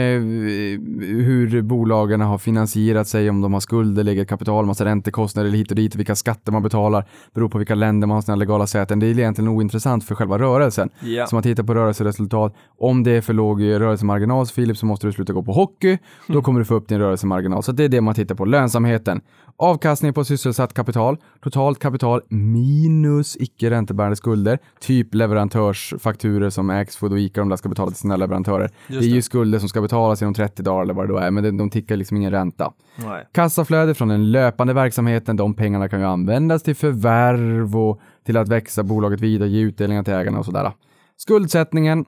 hur 1.01 1.63
bolagen 1.63 2.21
har 2.21 2.39
finansierat 2.39 3.09
sig, 3.09 3.31
om 3.31 3.41
de 3.41 3.53
har 3.53 3.61
skulder, 3.61 4.05
lägger 4.05 4.25
kapital, 4.25 4.67
massa 4.67 4.85
räntekostnader 4.85 5.51
hit 5.51 5.71
och 5.71 5.77
dit, 5.77 5.95
vilka 5.97 6.15
skatter 6.15 6.53
man 6.53 6.63
betalar, 6.63 7.05
beror 7.35 7.49
på 7.49 7.59
vilka 7.59 7.75
länder 7.75 8.07
man 8.07 8.15
har 8.15 8.23
sina 8.23 8.37
legala 8.37 8.67
säten. 8.67 8.99
Det 8.99 9.07
är 9.07 9.19
egentligen 9.19 9.49
ointressant 9.49 10.05
för 10.05 10.15
själva 10.15 10.39
rörelsen. 10.39 10.91
Ja. 11.01 11.27
Så 11.27 11.37
man 11.37 11.43
tittar 11.43 11.63
på 11.63 11.75
rörelseresultat. 11.75 12.55
Om 12.79 13.03
det 13.03 13.11
är 13.11 13.21
för 13.21 13.33
låg 13.33 13.63
rörelsemarginal, 13.63 14.47
Filip, 14.47 14.77
så 14.77 14.87
måste 14.87 15.07
du 15.07 15.13
sluta 15.13 15.33
gå 15.33 15.43
på 15.43 15.53
hockey. 15.53 15.99
Då 16.29 16.43
kommer 16.43 16.59
du 16.61 16.65
få 16.65 16.75
upp 16.75 16.89
din 16.89 16.99
rörelsemarginal. 16.99 17.63
Så 17.63 17.73
det 17.73 17.85
är 17.85 17.89
det 17.89 18.01
man 18.01 18.15
tittar 18.15 18.35
på. 18.35 18.45
Lönsamheten. 18.45 19.21
Avkastning 19.57 20.13
på 20.13 20.25
sysselsatt 20.25 20.75
kapital. 20.75 21.17
Totalt 21.43 21.79
kapital 21.79 22.21
minus 22.29 23.37
icke 23.41 23.71
räntebärande 23.71 24.17
skulder. 24.17 24.59
Typ 24.81 25.15
leverantörsfakturer 25.15 26.51
som 26.51 26.71
Axfood 26.71 27.13
och 27.13 27.19
Ica, 27.19 27.41
där 27.53 27.57
ska 27.57 27.68
betala 27.68 27.90
till 27.90 28.00
sina 28.00 28.16
leverantörer. 28.16 28.70
det 28.88 28.96
är 28.96 29.03
ju 29.03 29.22
skulder 29.22 29.59
som 29.59 29.68
ska 29.68 29.80
betalas 29.80 30.22
inom 30.22 30.34
30 30.34 30.62
dagar 30.62 30.82
eller 30.82 30.94
vad 30.94 31.09
det 31.09 31.12
då 31.12 31.18
är, 31.18 31.30
men 31.30 31.44
de, 31.44 31.57
de 31.57 31.70
tickar 31.70 31.96
liksom 31.96 32.16
ingen 32.16 32.30
ränta. 32.30 32.72
Nej. 32.96 33.28
Kassaflöde 33.32 33.94
från 33.94 34.09
den 34.09 34.32
löpande 34.32 34.72
verksamheten, 34.72 35.36
de 35.36 35.55
pengarna 35.55 35.88
kan 35.88 36.00
ju 36.00 36.07
användas 36.07 36.62
till 36.62 36.76
förvärv 36.76 37.76
och 37.76 38.00
till 38.26 38.36
att 38.36 38.48
växa 38.48 38.82
bolaget 38.82 39.20
vidare, 39.20 39.48
ge 39.48 39.61
utdelningar 39.61 40.03
till 40.03 40.14
ägarna 40.14 40.38
och 40.38 40.44
sådär. 40.44 40.72
Skuldsättningen 41.16 42.05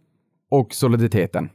och 0.50 0.74
soliditeten. 0.74 1.48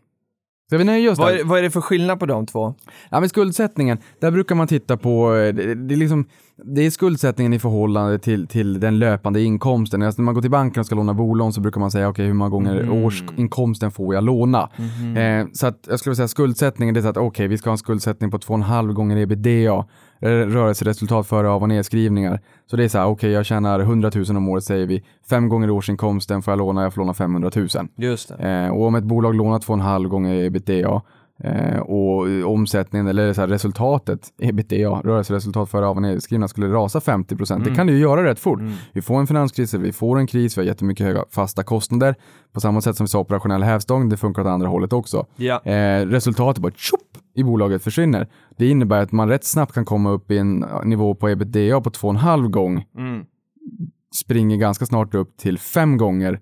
Ska 0.69 0.77
vi 0.77 0.83
nöja 0.83 1.11
oss 1.11 1.19
Vad, 1.19 1.33
är, 1.33 1.43
vad 1.43 1.59
är 1.59 1.63
det 1.63 1.69
för 1.69 1.81
skillnad 1.81 2.19
på 2.19 2.25
de 2.25 2.45
två? 2.45 2.73
Ja, 3.09 3.19
men 3.19 3.29
skuldsättningen, 3.29 3.97
där 4.19 4.31
brukar 4.31 4.55
man 4.55 4.67
titta 4.67 4.97
på, 4.97 5.35
eh, 5.35 5.53
det, 5.53 5.75
det, 5.75 5.93
är 5.93 5.97
liksom, 5.97 6.25
det 6.63 6.85
är 6.85 6.91
skuldsättningen 6.91 7.53
i 7.53 7.59
förhållande 7.59 8.19
till, 8.19 8.47
till 8.47 8.79
den 8.79 8.99
löpande 8.99 9.41
inkomsten. 9.41 10.01
Alltså 10.01 10.21
när 10.21 10.25
man 10.25 10.33
går 10.33 10.41
till 10.41 10.51
banken 10.51 10.79
och 10.79 10.85
ska 10.85 10.95
låna 10.95 11.13
bolån 11.13 11.53
så 11.53 11.61
brukar 11.61 11.79
man 11.79 11.91
säga, 11.91 12.09
okej, 12.09 12.25
hur 12.25 12.33
många 12.33 12.49
gånger 12.49 12.89
årsinkomsten 12.89 13.91
får 13.91 14.13
jag 14.13 14.23
låna? 14.23 14.69
Eh, 15.17 15.47
så 15.53 15.67
att 15.67 15.87
jag 15.89 15.99
skulle 15.99 16.15
säga 16.15 16.27
skuldsättningen, 16.27 16.93
det 16.93 16.99
är 16.99 17.01
så 17.01 17.07
att 17.07 17.17
okej, 17.17 17.47
vi 17.47 17.57
ska 17.57 17.69
ha 17.69 17.73
en 17.73 17.77
skuldsättning 17.77 18.31
på 18.31 18.37
2,5 18.37 18.93
gånger 18.93 19.17
ebitda, 19.17 19.85
rörelseresultat 20.21 21.27
före 21.27 21.49
av 21.49 21.61
och 21.61 21.67
nedskrivningar. 21.67 22.39
Så 22.65 22.77
det 22.77 22.83
är 22.83 22.87
så 22.87 22.97
här, 22.97 23.05
okej, 23.05 23.31
jag 23.31 23.45
tjänar 23.45 23.79
100 23.79 24.11
000 24.15 24.37
om 24.37 24.49
året 24.49 24.63
säger 24.63 24.85
vi, 24.85 25.03
fem 25.29 25.49
gånger 25.49 25.69
årsinkomsten 25.69 26.41
får 26.41 26.51
jag 26.51 26.57
låna, 26.57 26.83
jag 26.83 26.93
får 26.93 27.01
låna 27.01 27.13
500 27.13 27.51
000. 27.55 27.67
Just. 27.95 28.31
Eh, 28.31 28.67
och 28.67 28.85
om 28.85 28.95
ett 28.95 29.03
bolag 29.03 29.35
lånar 29.35 29.59
2,5 29.59 30.07
gånger 30.07 30.35
ebitda 30.35 31.01
eh, 31.43 31.79
och 31.79 32.51
omsättningen 32.51 33.07
eller 33.07 33.33
så 33.33 33.41
här, 33.41 33.47
resultatet, 33.47 34.27
ebitda, 34.41 34.89
rörelseresultat 34.89 35.69
före 35.69 35.87
av 35.87 35.95
och 35.95 36.01
nedskrivna 36.01 36.47
skulle 36.47 36.67
rasa 36.67 37.01
50 37.01 37.35
procent. 37.35 37.65
Det 37.65 37.75
kan 37.75 37.87
det 37.87 37.93
ju 37.93 37.99
göra 37.99 38.23
rätt 38.23 38.39
fort. 38.39 38.59
Vi 38.93 39.01
får 39.01 39.19
en 39.19 39.27
finanskris, 39.27 39.73
vi 39.73 39.91
får 39.91 40.19
en 40.19 40.27
kris, 40.27 40.57
vi 40.57 40.61
har 40.61 40.67
jättemycket 40.67 41.05
höga 41.05 41.25
fasta 41.29 41.63
kostnader. 41.63 42.15
På 42.53 42.59
samma 42.59 42.81
sätt 42.81 42.95
som 42.95 43.03
vi 43.03 43.07
sa 43.07 43.19
operationell 43.19 43.63
hävstång, 43.63 44.09
det 44.09 44.17
funkar 44.17 44.41
åt 44.41 44.47
andra 44.47 44.67
hållet 44.67 44.93
också. 44.93 45.25
Ja. 45.35 45.61
Eh, 45.63 46.05
resultatet 46.05 46.61
bara 46.61 46.71
tjopp 46.75 47.17
i 47.35 47.43
bolaget 47.43 47.83
försvinner. 47.83 48.27
Det 48.57 48.69
innebär 48.69 49.01
att 49.01 49.11
man 49.11 49.29
rätt 49.29 49.43
snabbt 49.43 49.73
kan 49.73 49.85
komma 49.85 50.11
upp 50.11 50.31
i 50.31 50.37
en 50.37 50.65
nivå 50.83 51.15
på 51.15 51.29
ebitda 51.29 51.81
på 51.81 51.89
2,5 51.89 52.47
gång. 52.47 52.85
Mm. 52.97 53.25
Springer 54.15 54.57
ganska 54.57 54.85
snart 54.85 55.15
upp 55.15 55.37
till 55.37 55.59
fem 55.59 55.97
gånger 55.97 56.39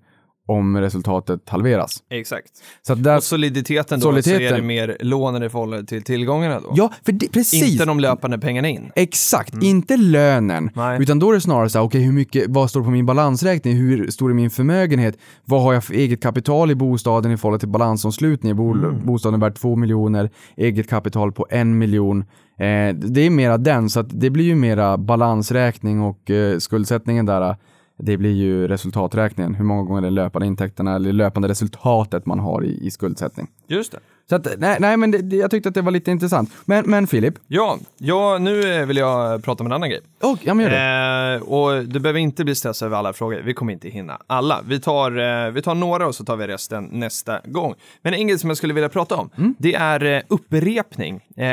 om 0.48 0.76
resultatet 0.76 1.48
halveras. 1.48 2.02
Exakt. 2.10 2.48
Så 2.86 2.94
där, 2.94 3.16
Och 3.16 3.22
soliditeten 3.22 4.00
då, 4.00 4.02
så 4.12 4.16
är 4.16 4.22
Soliditeten. 4.22 4.56
det 4.60 4.66
mer 4.66 4.96
lånen 5.00 5.42
i 5.42 5.48
förhållande 5.48 5.86
till 5.86 6.02
tillgångarna 6.02 6.60
då? 6.60 6.72
ja, 6.74 6.92
för 7.04 7.12
det, 7.12 7.32
precis. 7.32 7.72
Inte 7.72 7.84
de 7.84 8.00
löpande 8.00 8.38
pengarna 8.38 8.68
in? 8.68 8.90
Exakt, 8.96 9.62
inte 9.62 9.96
lönen. 9.96 10.56
Mm. 10.58 10.72
Nej. 10.76 11.02
Utan 11.02 11.18
då 11.18 11.30
är 11.30 11.34
det 11.34 11.40
snarare 11.40 11.70
så 11.70 11.78
här, 11.78 11.86
okej 11.86 12.00
hur 12.02 12.12
mycket, 12.12 12.44
vad 12.48 12.70
står 12.70 12.82
på 12.84 12.90
min 12.90 13.06
balansräkning? 13.06 13.76
Hur 13.76 14.10
stor 14.10 14.30
är 14.30 14.34
min 14.34 14.50
förmögenhet? 14.50 15.18
Vad 15.44 15.62
har 15.62 15.72
jag 15.72 15.84
för 15.84 15.94
eget 15.94 16.22
kapital 16.22 16.70
i 16.70 16.74
bostaden 16.74 17.32
i 17.32 17.36
förhållande 17.36 17.60
till 17.60 17.68
balansomslutning? 17.68 18.56
Bo, 18.56 18.72
Mm. 18.72 19.06
Bostaden 19.06 19.34
är 19.34 19.46
värd 19.46 19.54
två 19.54 19.76
miljoner, 19.76 20.30
eget 20.56 20.88
kapital 20.90 21.32
på 21.32 21.46
en 21.50 21.78
miljon. 21.78 22.20
Eh, 22.58 22.94
det 22.94 23.20
är 23.20 23.30
mera 23.30 23.58
den, 23.58 23.90
så 23.90 24.00
att 24.00 24.20
det 24.20 24.30
blir 24.30 24.44
ju 24.44 24.54
mera 24.54 24.98
balansräkning 24.98 26.00
och 26.02 26.30
eh, 26.30 26.58
skuldsättningen 26.58 27.26
där. 27.26 27.56
Det 27.98 28.16
blir 28.16 28.32
ju 28.32 28.68
resultaträkningen, 28.68 29.54
hur 29.54 29.64
många 29.64 29.82
gånger 29.82 30.02
det 30.02 30.10
löpande 30.10 30.46
intäkterna 30.46 30.94
eller 30.94 31.12
löpande 31.12 31.48
resultatet 31.48 32.26
man 32.26 32.38
har 32.38 32.64
i, 32.64 32.86
i 32.86 32.90
skuldsättning. 32.90 33.46
Just 33.66 33.92
det. 33.92 33.98
Så 34.30 34.36
att, 34.36 34.46
nej, 34.58 34.76
nej 34.80 34.96
men 34.96 35.10
det, 35.10 35.36
jag 35.36 35.50
tyckte 35.50 35.68
att 35.68 35.74
det 35.74 35.82
var 35.82 35.90
lite 35.92 36.10
intressant. 36.10 36.50
Men, 36.64 36.84
men 36.90 37.06
Filip, 37.06 37.34
Ja, 37.46 37.78
ja, 37.98 38.38
nu 38.38 38.74
eh, 38.80 38.86
vill 38.86 38.96
jag 38.96 39.44
prata 39.44 39.62
om 39.62 39.66
en 39.66 39.72
annan 39.72 39.90
grej. 39.90 40.00
oh, 40.22 40.38
ja 40.42 40.54
men 40.54 40.64
gör 40.66 40.70
det. 40.72 41.34
Eh, 41.36 41.42
och 41.52 41.84
du 41.84 42.00
behöver 42.00 42.20
inte 42.20 42.44
bli 42.44 42.54
stressad 42.54 42.86
över 42.86 42.96
alla 42.96 43.12
frågor. 43.12 43.40
Vi 43.44 43.54
kommer 43.54 43.72
inte 43.72 43.88
hinna 43.88 44.18
alla. 44.26 44.60
Vi 44.68 44.80
tar, 44.80 45.18
eh, 45.46 45.50
vi 45.50 45.62
tar 45.62 45.74
några 45.74 46.06
och 46.06 46.14
så 46.14 46.24
tar 46.24 46.36
vi 46.36 46.46
resten 46.46 46.84
nästa 46.92 47.40
gång. 47.44 47.74
Men 48.02 48.14
en 48.14 48.26
grej 48.28 48.38
som 48.38 48.50
jag 48.50 48.56
skulle 48.56 48.74
vilja 48.74 48.88
prata 48.88 49.16
om, 49.16 49.30
Mm. 49.36 49.54
det 49.58 49.74
är 49.74 50.04
eh, 50.04 50.22
upprepning. 50.28 51.14
Eh, 51.36 51.46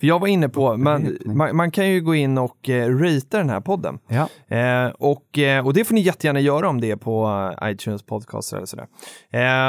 för 0.00 0.06
jag 0.06 0.18
var 0.18 0.26
inne 0.28 0.48
på, 0.48 0.76
man, 0.76 1.16
man, 1.24 1.56
man 1.56 1.70
kan 1.70 1.88
ju 1.90 2.00
gå 2.00 2.14
in 2.14 2.38
och 2.38 2.68
eh, 2.68 2.88
ratea 2.98 3.40
den 3.40 3.50
här 3.50 3.60
podden. 3.60 3.98
Ja. 4.08 4.28
Eh, 4.56 4.88
och, 4.98 5.38
och 5.64 5.74
det 5.74 5.84
får 5.84 5.94
ni 5.94 6.00
jättegärna 6.00 6.40
göra 6.40 6.68
om 6.68 6.80
det 6.80 6.90
är 6.90 6.96
på 6.96 7.52
iTunes 7.64 8.02
podcast 8.02 8.52
eller 8.52 8.66
sådär. 8.66 8.86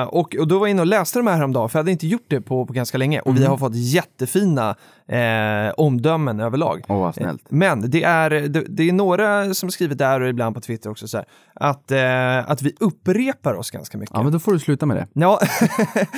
Och, 0.09 0.35
och 0.35 0.47
då 0.47 0.59
var 0.59 0.67
jag 0.67 0.71
inne 0.71 0.81
och 0.81 0.87
läste 0.87 1.19
de 1.19 1.27
här 1.27 1.35
häromdagen, 1.35 1.69
för 1.69 1.79
jag 1.79 1.83
hade 1.83 1.91
inte 1.91 2.07
gjort 2.07 2.25
det 2.27 2.41
på, 2.47 2.65
på 2.65 2.73
ganska 2.73 2.97
länge. 2.97 3.19
Och 3.19 3.35
vi 3.35 3.39
Mm. 3.39 3.49
har 3.49 3.57
fått 3.57 3.75
jättefina 3.75 4.75
eh, 5.07 5.73
omdömen 5.77 6.39
överlag. 6.39 6.83
Åh, 6.87 6.99
vad 6.99 7.15
snällt. 7.15 7.41
Men 7.49 7.89
det 7.91 8.03
är, 8.03 8.29
det, 8.29 8.63
det 8.69 8.89
är 8.89 8.93
några 8.93 9.53
som 9.53 9.71
skrivit 9.71 9.97
där 9.97 10.21
och 10.21 10.29
ibland 10.29 10.55
på 10.55 10.61
Twitter 10.61 10.89
också 10.89 11.07
så 11.07 11.17
här, 11.17 11.25
att, 11.53 11.91
eh, 11.91 12.51
att 12.51 12.61
vi 12.61 12.75
upprepar 12.79 13.53
oss 13.53 13.71
ganska 13.71 13.97
mycket. 13.97 14.15
Ja, 14.15 14.23
men 14.23 14.31
då 14.31 14.39
får 14.39 14.51
du 14.53 14.59
sluta 14.59 14.85
med 14.85 14.97
det. 14.97 15.07
Ja, 15.13 15.39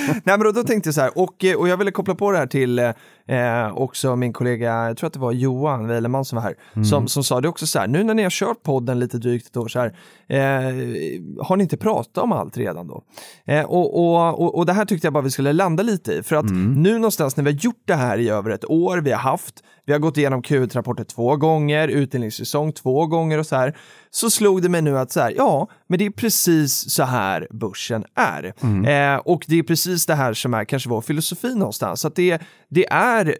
nej 0.06 0.20
men 0.24 0.40
då, 0.40 0.52
då 0.52 0.62
tänkte 0.62 0.88
jag 0.88 0.94
så 0.94 1.00
här, 1.00 1.18
och, 1.18 1.44
eh, 1.44 1.56
och 1.56 1.68
jag 1.68 1.76
ville 1.76 1.90
koppla 1.90 2.14
på 2.14 2.32
det 2.32 2.38
här 2.38 2.46
till 2.46 2.92
eh, 3.30 3.72
också 3.76 4.16
min 4.16 4.32
kollega, 4.32 4.86
jag 4.86 4.96
tror 4.96 5.06
att 5.06 5.12
det 5.12 5.18
var 5.18 5.32
Johan 5.32 5.86
Weileman 5.86 6.24
som 6.24 6.36
var 6.36 6.42
här, 6.42 6.84
som, 6.84 7.08
som 7.08 7.24
sa 7.24 7.40
det 7.40 7.48
också 7.48 7.66
så 7.66 7.78
här, 7.78 7.88
nu 7.88 8.04
när 8.04 8.14
ni 8.14 8.22
har 8.22 8.30
kört 8.30 8.62
podden 8.62 8.98
lite 8.98 9.18
drygt 9.18 9.46
ett 9.46 9.56
år 9.56 9.68
så 9.68 9.78
här, 9.78 9.86
eh, 10.28 11.44
har 11.44 11.56
ni 11.56 11.62
inte 11.62 11.76
pratat 11.76 12.18
om 12.18 12.32
allt 12.32 12.56
redan 12.56 12.86
då? 12.86 13.02
Eh, 13.44 13.64
och, 13.64 13.98
och, 13.98 14.40
och, 14.40 14.54
och 14.54 14.66
det 14.66 14.72
här 14.72 14.84
tyckte 14.84 15.06
jag 15.06 15.12
bara 15.12 15.24
vi 15.24 15.30
skulle 15.30 15.52
landa 15.52 15.82
lite 15.82 16.12
i, 16.12 16.22
för 16.22 16.36
att 16.36 16.50
nu 16.76 16.94
någonstans 16.94 17.36
när 17.36 17.44
vi 17.44 17.50
har 17.50 17.58
gjort 17.58 17.82
det 17.84 17.94
här 17.94 18.18
i 18.18 18.28
över 18.28 18.50
ett 18.50 18.70
år, 18.70 18.98
vi 18.98 19.10
har 19.12 19.18
haft, 19.18 19.54
vi 19.90 19.94
har 19.94 20.00
gått 20.00 20.16
igenom 20.16 20.42
Q1-rapporter 20.42 21.04
två 21.04 21.36
gånger, 21.36 21.88
utdelningssäsong 21.88 22.72
två 22.72 23.06
gånger 23.06 23.38
och 23.38 23.46
så 23.46 23.56
här, 23.56 23.76
så 24.10 24.30
slog 24.30 24.62
det 24.62 24.68
mig 24.68 24.82
nu 24.82 24.98
att 24.98 25.12
så 25.12 25.20
här, 25.20 25.32
ja, 25.36 25.68
men 25.86 25.98
det 25.98 26.06
är 26.06 26.10
precis 26.10 26.90
så 26.90 27.02
här 27.02 27.48
börsen 27.50 28.04
är. 28.14 28.52
Eh, 28.86 29.16
och 29.16 29.44
det 29.48 29.58
är 29.58 29.62
precis 29.62 30.06
det 30.06 30.14
här 30.14 30.32
som 30.32 30.54
är 30.54 30.64
kanske 30.64 30.88
vår 30.88 31.00
filosofi 31.00 31.54
någonstans. 31.54 32.00
Så 32.00 32.08
att 32.08 32.14
det, 32.14 32.42
det 32.68 32.86
är 32.90 33.36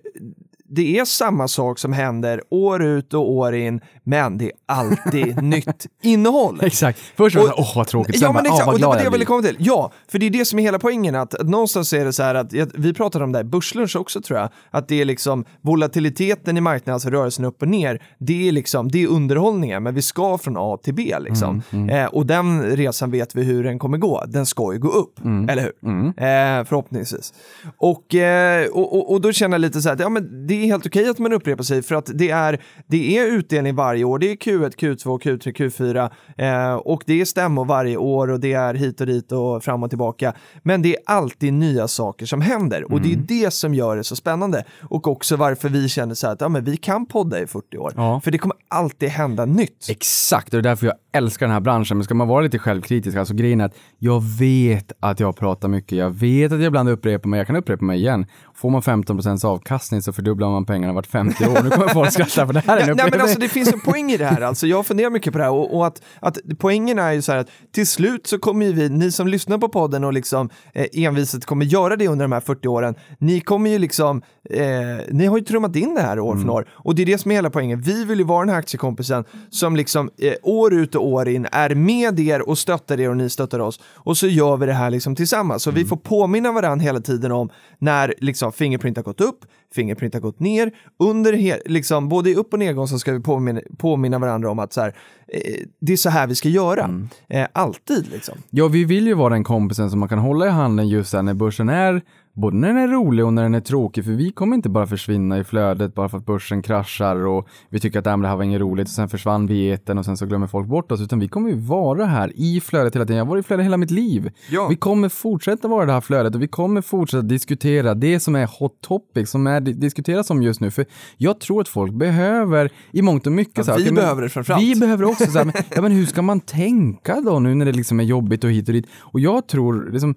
det 0.71 0.99
är 0.99 1.05
samma 1.05 1.49
sak 1.49 1.79
som 1.79 1.93
händer 1.93 2.43
år 2.51 2.83
ut 2.83 3.15
och 3.15 3.31
år 3.33 3.55
in, 3.55 3.81
men 4.05 4.39
det 4.39 4.45
är 4.45 4.53
alltid 4.67 5.43
nytt 5.43 5.87
innehåll. 6.03 6.61
Exakt. 6.63 6.99
Först 7.17 7.37
var 7.37 7.47
det 7.47 7.55
åh 7.57 7.73
vad 7.77 7.87
tråkigt. 7.87 8.19
Sen 8.19 8.23
Ja, 8.27 8.33
men 8.33 8.43
bara, 8.45 8.49
exakt, 8.49 8.61
åh 8.63 8.67
vad 8.67 8.75
och 8.75 8.81
det 8.81 8.87
var 8.87 8.93
glad 8.93 8.99
det 9.01 9.05
jag 9.05 9.11
ville 9.11 9.25
komma 9.25 9.43
till. 9.43 9.57
Ja, 9.59 9.93
för 10.09 10.19
det 10.19 10.27
är 10.27 10.31
det 10.31 10.45
som 10.45 10.59
är 10.59 10.63
hela 10.63 10.79
poängen, 10.79 11.15
att, 11.15 11.35
att 11.35 11.49
någonstans 11.49 11.93
är 11.93 12.05
det 12.05 12.13
så 12.13 12.23
här 12.23 12.35
att, 12.35 12.53
vi 12.75 12.95
pratade 12.95 13.25
om 13.25 13.33
det 13.33 13.39
här 13.39 13.45
Börslunch 13.45 13.97
också 13.97 14.21
tror 14.23 14.39
jag, 14.39 14.49
att 14.71 14.89
det 14.89 15.01
är 15.01 15.05
liksom 15.05 15.45
volatiliteten 15.61 16.57
i 16.57 16.61
marknaden, 16.61 16.95
alltså 16.95 17.11
rörelsen 17.11 17.45
upp 17.45 17.63
och 17.63 17.69
ner, 17.69 18.03
det 18.19 18.49
är 18.49 18.53
liksom, 18.53 18.91
det 18.91 19.03
är 19.03 19.07
underhållningen, 19.09 19.83
men 19.83 19.95
vi 19.95 20.03
ska 20.03 20.39
från 20.39 20.55
A 20.59 20.79
till 20.83 20.95
B 20.95 21.15
liksom. 21.21 21.63
Mm, 21.71 21.91
Eh, 21.91 22.07
och 22.07 22.27
den 22.27 22.63
resan 22.63 23.11
vet 23.11 23.35
vi 23.35 23.43
hur 23.43 23.65
den 23.65 23.79
kommer 23.79 23.99
gå, 23.99 24.25
den 24.27 24.47
ska 24.47 24.73
ju 24.73 24.79
gå 24.79 24.89
upp, 24.89 25.25
Mm. 25.25 25.49
eller 25.49 25.63
hur? 25.63 25.73
Eh, 26.07 26.65
förhoppningsvis. 26.65 27.35
Och, 27.77 28.15
eh, 28.15 28.67
och, 28.69 28.97
och, 28.97 29.13
och 29.13 29.21
då 29.21 29.33
känner 29.33 29.55
jag 29.55 29.61
lite 29.61 29.81
så 29.83 29.89
här, 29.89 29.95
att, 29.95 30.01
ja 30.01 30.09
men 30.09 30.47
det 30.47 30.60
är 30.63 30.67
helt 30.67 30.87
okej 30.87 31.09
att 31.09 31.19
man 31.19 31.33
upprepar 31.33 31.63
sig, 31.63 31.83
för 31.83 31.95
att 31.95 32.11
det 32.15 32.31
är, 32.31 32.61
det 32.87 33.19
är 33.19 33.27
utdelning 33.27 33.75
varje 33.75 34.05
år, 34.05 34.19
det 34.19 34.31
är 34.31 34.37
Q1, 34.37 34.77
Q2, 34.77 35.21
Q3, 35.21 35.53
Q4, 35.53 36.11
eh, 36.39 36.75
och 36.75 37.03
det 37.07 37.21
är 37.21 37.25
stämmor 37.25 37.65
varje 37.65 37.97
år 37.97 38.31
och 38.31 38.41
det 38.41 38.53
är 38.53 38.75
hit 38.75 39.01
och 39.01 39.07
dit 39.07 39.33
och 39.33 39.65
fram 39.65 39.83
och 39.83 39.91
tillbaka. 39.91 40.35
Men 40.63 40.83
det 40.83 40.97
är 40.97 41.03
alltid 41.07 41.53
nya 41.53 41.89
saker 41.89 42.27
som 42.27 42.41
händer 42.41 42.93
och 42.93 43.01
det 43.01 43.13
är 43.13 43.17
det 43.17 43.51
som 43.51 43.75
gör 43.75 43.97
det 43.97 44.05
så 44.05 44.17
spännande. 44.17 44.65
Och 44.83 45.09
också 45.09 45.37
varför 45.37 45.69
vi 45.69 45.89
känner 45.89 46.15
så 46.15 46.27
här 46.27 46.35
att 46.35 46.41
ja, 46.41 46.49
men 46.49 46.65
vi 46.65 46.77
kan 46.77 47.07
podda 47.07 47.41
i 47.41 47.47
40 47.47 47.79
år. 47.79 47.93
Ja. 47.97 48.21
För 48.21 48.31
det 48.31 48.39
kommer 48.39 48.57
alltid 48.69 49.09
hända 49.09 49.45
nytt. 49.45 49.87
Exakt, 49.89 50.47
och 50.47 50.51
det 50.63 50.69
är 50.69 50.71
därför 50.71 50.87
jag 50.87 50.97
älskar 51.13 51.47
den 51.47 51.53
här 51.53 51.61
branschen. 51.61 51.97
Men 51.97 52.05
ska 52.05 52.15
man 52.15 52.29
vara 52.29 52.41
lite 52.41 52.59
självkritisk, 52.59 53.17
alltså 53.17 53.35
grejen 53.35 53.61
är 53.61 53.65
att 53.65 53.77
jag 53.99 54.23
vet 54.39 54.93
att 55.01 55.21
jag 55.21 55.37
pratar 55.37 55.69
mycket. 55.69 55.99
Jag 55.99 56.11
vet 56.11 56.53
att 56.53 56.59
jag 56.59 56.67
ibland 56.67 56.89
upprepar 56.89 57.29
mig, 57.29 57.39
jag 57.39 57.47
kan 57.47 57.57
upprepa 57.57 57.85
mig 57.85 57.99
igen. 57.99 58.27
Får 58.55 58.71
man 58.71 58.81
15% 58.81 59.47
avkastning 59.47 60.03
så 60.03 60.13
fördubblar 60.13 60.50
man 60.53 60.65
pengarna 60.65 60.93
vart 60.93 61.07
50 61.07 61.45
år. 61.45 61.63
Nu 61.63 61.71
kommer 61.71 61.89
folk 61.89 62.13
skratta 62.13 62.47
för 62.47 62.53
det 62.53 62.61
här 62.67 62.77
är 62.77 62.91
en 62.91 62.97
Nej, 62.97 63.09
men 63.11 63.21
alltså 63.21 63.39
det 63.39 63.49
finns 63.49 63.73
en 63.73 63.81
poäng 63.81 64.11
i 64.13 64.17
det 64.17 64.27
här, 64.27 64.41
alltså 64.41 64.67
jag 64.67 64.87
funderar 64.87 65.11
mycket 65.11 65.33
på 65.33 65.39
det 65.39 65.45
här 65.45 65.53
och, 65.53 65.77
och 65.77 65.87
att, 65.87 66.03
att 66.21 66.39
poängen 66.59 66.99
är 66.99 67.13
ju 67.13 67.23
så 67.23 67.33
här 67.33 67.39
att 67.39 67.49
till 67.73 67.87
slut 67.87 68.27
så 68.27 68.39
kommer 68.39 68.67
ju 68.67 68.73
vi, 68.73 68.89
ni 68.89 69.13
som 69.13 69.29
lyssnar 69.29 69.59
på 69.59 69.69
podden 69.69 70.05
och 70.05 70.13
liksom 70.13 70.51
eh, 70.75 70.87
enviset 70.93 71.45
kommer 71.47 71.65
göra 71.65 71.97
det 71.97 72.09
under 72.09 72.25
de 72.25 72.33
här 72.33 72.41
40 72.41 72.69
åren, 72.69 72.95
ni 73.19 73.41
kommer 73.41 73.71
ju 73.71 73.79
liksom, 73.79 74.23
eh, 74.51 74.63
ni 75.11 75.27
har 75.27 75.39
ju 75.39 75.45
trummat 75.45 75.77
in 75.77 75.95
det 75.95 76.01
här 76.03 76.19
år 76.21 76.33
Mm. 76.33 76.43
från 76.45 76.51
år 76.57 76.69
och 76.71 76.95
det 76.95 77.03
är 77.03 77.07
det 77.07 77.19
som 77.19 77.31
är 77.31 77.35
hela 77.35 77.51
poängen. 77.51 77.81
Vi 77.81 78.05
vill 78.05 78.19
ju 78.19 78.25
vara 78.25 78.41
den 78.41 78.49
här 78.49 78.59
aktiekompisen 78.59 79.25
som 79.51 79.77
liksom 79.77 80.11
eh, 80.23 80.33
år 80.43 80.75
ut 80.75 80.95
och 80.95 81.07
år 81.07 81.29
in 81.29 81.47
är 81.53 81.75
med 81.75 82.21
er 82.21 82.49
och 82.49 82.59
stöttar 82.59 83.01
er 83.01 83.11
och 83.11 83.17
ni 83.17 83.31
stöttar 83.31 83.59
oss 83.59 83.81
och 83.95 84.17
så 84.17 84.27
gör 84.27 84.57
vi 84.57 84.67
det 84.67 84.73
här 84.73 84.91
liksom 84.91 85.17
tillsammans. 85.17 85.63
Så 85.63 85.71
vi 85.71 85.81
Mm. 85.81 85.89
får 85.89 85.97
påminna 85.97 86.53
varandra 86.53 86.85
hela 86.85 87.01
tiden 87.01 87.33
om 87.33 87.51
när 87.79 88.15
liksom 88.19 88.53
Fingerprint 88.53 88.97
har 88.97 89.05
gått 89.05 89.21
upp, 89.21 89.39
Fingerprint 89.75 90.15
har 90.15 90.21
gått 90.21 90.41
ner. 90.41 90.73
Under 90.99 91.61
liksom, 91.69 92.09
både 92.09 92.31
i 92.31 92.35
upp 92.35 92.53
och 92.53 92.59
nedgång 92.59 92.89
så 92.89 92.99
ska 92.99 93.13
vi 93.13 93.21
påminna, 93.21 93.61
påminna 93.79 94.19
varandra 94.19 94.51
om 94.51 94.59
att 94.59 94.73
så 94.73 94.81
här, 94.81 94.95
eh, 95.29 95.67
det 95.81 95.93
är 95.93 95.97
så 95.97 96.11
här 96.11 96.27
vi 96.27 96.35
ska 96.35 96.49
göra. 96.49 96.85
Mm. 96.85 97.09
Eh, 97.29 97.47
alltid 97.53 98.11
liksom. 98.13 98.35
Ja, 98.51 98.69
vi 98.69 98.85
vill 98.85 99.07
ju 99.07 99.15
vara 99.15 99.35
den 99.35 99.45
kompisen 99.45 99.91
som 99.91 100.01
man 100.01 100.09
kan 100.09 100.19
hålla 100.19 100.47
i 100.47 100.51
handen 100.51 100.89
just 100.89 101.13
när 101.13 101.35
börsen 101.35 101.69
är, 101.69 102.03
både 102.35 102.57
när 102.57 102.69
den 102.69 102.77
är 102.77 102.89
rolig 102.89 103.25
och 103.25 103.33
när 103.33 103.43
den 103.43 103.55
är 103.55 103.61
tråkig, 103.61 104.05
för 104.05 104.13
vi 104.13 104.33
kommer 104.33 104.57
inte 104.57 104.69
bara 104.69 104.87
försvinna 104.87 105.39
i 105.39 105.45
flödet 105.45 105.95
bara 105.95 106.09
för 106.09 106.19
att 106.19 106.27
börsen 106.27 106.63
kraschar 106.63 107.27
och 107.27 107.49
vi 107.69 107.81
tycker 107.81 107.99
att 107.99 108.07
äh, 108.07 108.19
det 108.19 108.29
här 108.29 108.37
var 108.37 108.45
inget 108.45 108.61
roligt 108.61 108.89
och 108.89 108.93
sen 108.93 109.09
försvann 109.09 109.47
vi 109.47 109.55
i 109.55 109.71
etern 109.71 109.99
och 109.99 110.05
sen 110.05 110.17
så 110.17 110.27
glömmer 110.27 110.47
folk 110.47 110.69
bort 110.69 110.93
oss, 110.93 111.01
utan 111.01 111.19
vi 111.19 111.29
kommer 111.29 111.51
ju 111.51 111.57
vara 111.57 112.07
här 112.07 112.33
i 112.35 112.61
flödet 112.61 112.95
hela 112.95 113.05
tiden. 113.05 113.17
Jag 113.17 113.25
har 113.25 113.31
varit 113.31 113.45
i 113.45 113.47
flödet 113.47 113.65
hela 113.67 113.77
mitt 113.77 113.91
liv. 113.91 114.31
Ja. 114.51 114.67
Vi 114.69 114.77
kommer 114.77 115.09
fortsätta 115.09 115.69
vara 115.69 115.83
i 115.83 115.87
det 115.87 115.93
här 115.93 116.01
flödet 116.01 116.35
och 116.35 116.43
vi 116.43 116.49
kommer 116.49 116.83
fortsätta 116.83 117.23
diskutera 117.23 117.95
det 117.95 118.21
som 118.21 118.37
är 118.37 118.47
hot 118.59 118.81
topic, 118.81 119.31
som 119.31 119.47
är 119.47 119.61
diskuteras 119.61 120.31
om 120.31 120.43
just 120.43 120.61
nu, 120.61 120.71
för 120.71 120.87
jag 121.17 121.41
tror 121.41 121.61
att 121.61 121.69
folk 121.69 121.93
behöver 121.93 122.71
i 122.93 123.03
mångt 123.03 123.27
och 123.27 123.33
mycket 123.33 123.57
Ja, 123.57 123.65
så 123.65 123.71
här, 123.71 123.79
vi 123.79 123.85
men 123.85 123.95
behöver 123.95 124.23
det 124.23 124.29
framförallt. 124.29 124.63
Vi 124.63 124.81
behöver 124.81 125.05
också 125.05 125.27
så 125.27 125.39
här, 125.39 125.45
men, 125.45 125.55
ja, 125.75 125.83
men 125.83 125.93
hur 125.93 126.07
ska 126.07 126.23
man 126.23 126.41
tänka 126.41 127.21
då 127.21 127.39
nu 127.39 127.55
när 127.55 127.67
det 127.67 127.73
liksom 127.73 128.01
är 128.01 128.05
jobbigt 128.05 128.45
och 128.45 128.51
hit 128.51 128.69
och 128.69 128.75
dit? 128.75 128.87
Och 128.99 129.21
jag 129.21 129.49
tror, 129.49 129.91
liksom, 129.93 130.15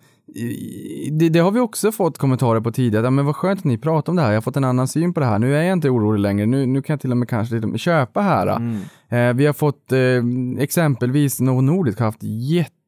det, 1.11 1.29
det 1.29 1.39
har 1.39 1.51
vi 1.51 1.59
också 1.59 1.91
fått 1.91 2.17
kommentarer 2.17 2.61
på 2.61 2.71
tidigare, 2.71 3.09
men 3.11 3.25
vad 3.25 3.35
skönt 3.35 3.59
att 3.59 3.65
ni 3.65 3.77
pratar 3.77 4.11
om 4.11 4.15
det 4.15 4.21
här, 4.21 4.29
jag 4.29 4.37
har 4.37 4.41
fått 4.41 4.57
en 4.57 4.63
annan 4.63 4.87
syn 4.87 5.13
på 5.13 5.19
det 5.19 5.25
här, 5.25 5.39
nu 5.39 5.55
är 5.55 5.63
jag 5.63 5.73
inte 5.73 5.89
orolig 5.89 6.19
längre, 6.19 6.45
nu, 6.45 6.65
nu 6.65 6.81
kan 6.81 6.93
jag 6.93 7.01
till 7.01 7.11
och 7.11 7.17
med 7.17 7.29
kanske 7.29 7.55
till 7.55 7.63
och 7.63 7.69
med 7.69 7.79
köpa 7.79 8.21
här. 8.21 8.47
Mm. 8.47 8.81
Eh, 9.09 9.33
vi 9.33 9.45
har 9.45 9.53
fått 9.53 9.91
eh, 9.91 9.99
exempelvis 10.63 11.39
Novo 11.39 11.61
Nordisk 11.61 11.99
har 11.99 12.05
haft 12.05 12.23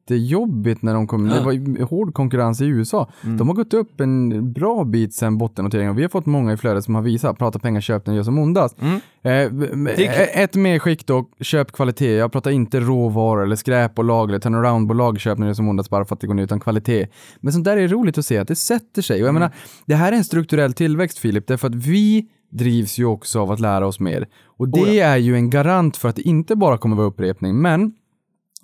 jättejobbigt 0.06 0.82
när 0.82 0.94
de 0.94 1.06
kom. 1.06 1.28
Det 1.28 1.40
var 1.40 1.84
hård 1.84 2.14
konkurrens 2.14 2.60
i 2.60 2.66
USA. 2.66 3.10
Mm. 3.24 3.36
De 3.36 3.48
har 3.48 3.54
gått 3.54 3.74
upp 3.74 4.00
en 4.00 4.52
bra 4.52 4.84
bit 4.84 5.14
sen 5.14 5.38
bottennoteringen 5.38 5.90
och 5.90 5.98
vi 5.98 6.02
har 6.02 6.08
fått 6.08 6.26
många 6.26 6.52
i 6.52 6.56
flödet 6.56 6.84
som 6.84 6.94
har 6.94 7.02
visat, 7.02 7.38
prata 7.38 7.58
pengar, 7.58 7.80
köp 7.80 8.04
den, 8.04 8.14
gör 8.14 8.22
som 8.22 8.38
ondast. 8.38 8.76
Mm. 8.80 9.00
Eh, 9.22 10.42
ett 10.42 10.54
medskick 10.54 11.06
då, 11.06 11.24
köp 11.40 11.72
kvalitet. 11.72 12.16
Jag 12.16 12.32
pratar 12.32 12.50
inte 12.50 12.80
råvaror 12.80 13.42
eller 13.42 13.56
skräpbolag 13.56 14.28
eller 14.28 14.38
turnaroundbolag, 14.38 15.20
köp 15.20 15.38
när 15.38 15.46
det 15.46 15.52
är 15.52 15.54
som 15.54 15.68
ondast 15.68 15.90
bara 15.90 16.04
för 16.04 16.14
att 16.14 16.20
det 16.20 16.26
går 16.26 16.34
ner, 16.34 16.42
utan 16.42 16.60
kvalitet. 16.60 17.06
Men 17.40 17.52
sånt 17.52 17.64
där 17.64 17.76
är 17.76 17.88
roligt 17.88 18.18
att 18.18 18.26
se 18.26 18.38
att 18.38 18.48
det 18.48 18.56
sätter 18.56 19.02
sig. 19.02 19.22
Och 19.22 19.28
jag 19.28 19.34
menar, 19.34 19.50
det 19.86 19.94
här 19.94 20.12
är 20.12 20.16
en 20.16 20.24
strukturell 20.24 20.72
tillväxt 20.72 21.18
Filip, 21.18 21.46
därför 21.46 21.68
att 21.68 21.74
vi 21.74 22.26
drivs 22.50 22.98
ju 22.98 23.04
också 23.04 23.40
av 23.40 23.50
att 23.50 23.60
lära 23.60 23.86
oss 23.86 24.00
mer. 24.00 24.26
Och 24.58 24.68
det 24.68 24.80
Oh 24.80 24.94
ja. 24.94 25.06
är 25.06 25.16
ju 25.16 25.34
en 25.34 25.50
garant 25.50 25.96
för 25.96 26.08
att 26.08 26.16
det 26.16 26.22
inte 26.22 26.56
bara 26.56 26.78
kommer 26.78 26.96
vara 26.96 27.06
upprepning, 27.06 27.56
men 27.56 27.92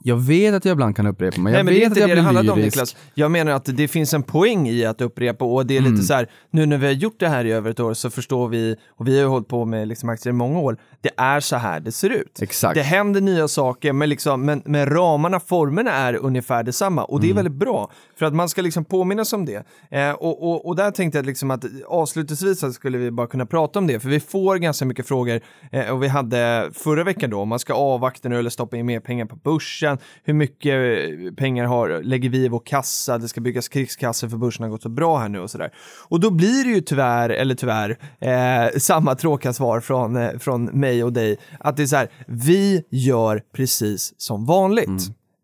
jag 0.05 0.17
vet 0.17 0.55
att 0.55 0.65
jag 0.65 0.73
ibland 0.73 0.97
kan 0.97 1.07
upprepa 1.07 1.41
mig. 1.41 1.53
Jag 1.53 1.57
Nej, 1.57 1.65
men 1.65 1.75
det 1.75 1.79
är 1.79 1.81
vet 1.81 1.85
inte 1.85 1.91
att 1.91 1.95
det 1.95 2.01
jag 2.01 2.09
det 2.09 2.15
blir 2.31 2.37
handlar 2.37 2.53
om. 2.55 2.59
Niklas. 2.61 2.97
Jag 3.15 3.31
menar 3.31 3.53
att 3.53 3.65
det 3.65 3.89
finns 3.89 4.15
en 4.15 4.23
poäng 4.23 4.69
i 4.69 4.85
att 4.85 5.01
upprepa 5.01 5.45
och 5.45 5.67
det 5.67 5.77
är 5.77 5.79
Mm. 5.81 5.93
lite 5.93 6.05
så 6.07 6.15
här, 6.15 6.31
nu 6.51 6.67
när 6.67 6.79
vi 6.79 6.87
har 6.87 6.93
gjort 6.93 7.17
det 7.21 7.29
här 7.29 7.45
i 7.45 7.53
över 7.53 7.71
ett 7.71 7.81
år 7.81 7.95
så 7.95 8.11
förstår 8.11 8.49
vi, 8.49 8.77
och 8.97 9.09
vi 9.09 9.15
har 9.15 9.21
ju 9.23 9.27
hållit 9.29 9.49
på 9.49 9.65
med 9.65 9.89
liksom 9.89 10.09
aktier 10.09 10.31
i 10.33 10.37
många 10.37 10.59
år, 10.59 10.77
det 11.01 11.11
är 11.17 11.41
så 11.41 11.57
här 11.57 11.81
det 11.81 11.93
ser 11.93 12.11
ut. 12.11 12.39
Exakt. 12.43 12.75
Det 12.75 12.83
händer 12.83 13.21
nya 13.21 13.49
saker, 13.49 13.93
men, 13.93 14.09
liksom, 14.09 14.45
men, 14.47 14.63
men 14.65 14.87
ramarna, 14.87 15.41
formerna 15.41 15.91
är 15.93 16.15
ungefär 16.15 16.63
detsamma 16.63 17.05
och 17.05 17.21
det 17.21 17.27
Mm. 17.27 17.39
är 17.39 17.43
väldigt 17.43 17.59
bra 17.61 17.91
för 18.19 18.27
att 18.27 18.35
man 18.35 18.49
ska 18.49 18.63
liksom 18.63 18.85
påminnas 18.85 19.33
om 19.33 19.45
det. 19.45 19.67
Eh, 19.91 20.11
och, 20.11 20.43
och, 20.51 20.67
och 20.67 20.77
där 20.77 20.91
tänkte 20.91 21.19
jag 21.19 21.27
liksom 21.27 21.51
att 21.51 21.65
avslutningsvis 21.87 22.75
skulle 22.75 22.99
vi 22.99 23.11
bara 23.11 23.27
kunna 23.27 23.47
prata 23.47 23.79
om 23.79 23.87
det, 23.87 24.01
för 24.01 24.09
vi 24.09 24.21
får 24.21 24.57
ganska 24.57 24.85
mycket 24.85 25.09
frågor 25.09 25.41
eh, 25.73 25.89
och 25.91 26.03
vi 26.03 26.09
hade 26.09 26.71
förra 26.75 27.05
veckan 27.05 27.31
då, 27.31 27.41
om 27.41 27.49
man 27.49 27.59
ska 27.59 27.75
avvakta 27.75 28.29
nu 28.29 28.39
eller 28.39 28.51
stoppa 28.51 28.77
in 28.77 28.87
mer 28.87 29.01
pengar 29.01 29.25
på 29.27 29.37
börsen, 29.37 29.92
hur 30.25 30.35
mycket 30.35 30.75
eh, 30.75 31.35
pengar 31.35 31.65
har, 31.65 32.03
lägger 32.03 32.29
vi 32.29 32.45
i 32.45 32.49
vår 32.49 32.63
kassa, 32.65 33.19
det 33.19 33.29
ska 33.29 33.41
byggas 33.41 33.69
krigskassor 33.69 34.29
för 34.29 34.37
börsen 34.37 34.63
har 34.63 34.71
gått 34.71 34.83
så 34.83 34.89
bra 34.89 35.19
här 35.19 35.29
nu 35.29 35.41
och 35.41 35.51
sådär. 35.51 35.71
Och 36.09 36.21
då 36.21 36.31
blir 36.31 36.65
det 36.65 36.71
ju 36.71 36.81
tyvärr, 36.81 37.31
eller 37.31 37.55
tyvärr, 37.55 37.99
eh, 38.21 38.71
samma 38.79 39.15
tråkiga 39.15 39.53
svar 39.53 39.81
från, 39.81 40.17
eh, 40.17 40.39
från 40.39 40.65
mig 40.65 41.05
och 41.05 41.13
dig, 41.13 41.37
att 41.61 41.77
det 41.77 41.83
är 41.83 41.87
så 41.87 41.97
här, 41.97 42.09
vi 42.27 42.85
gör 42.91 43.43
precis 43.53 44.15
som 44.17 44.47
vanligt. 44.47 44.89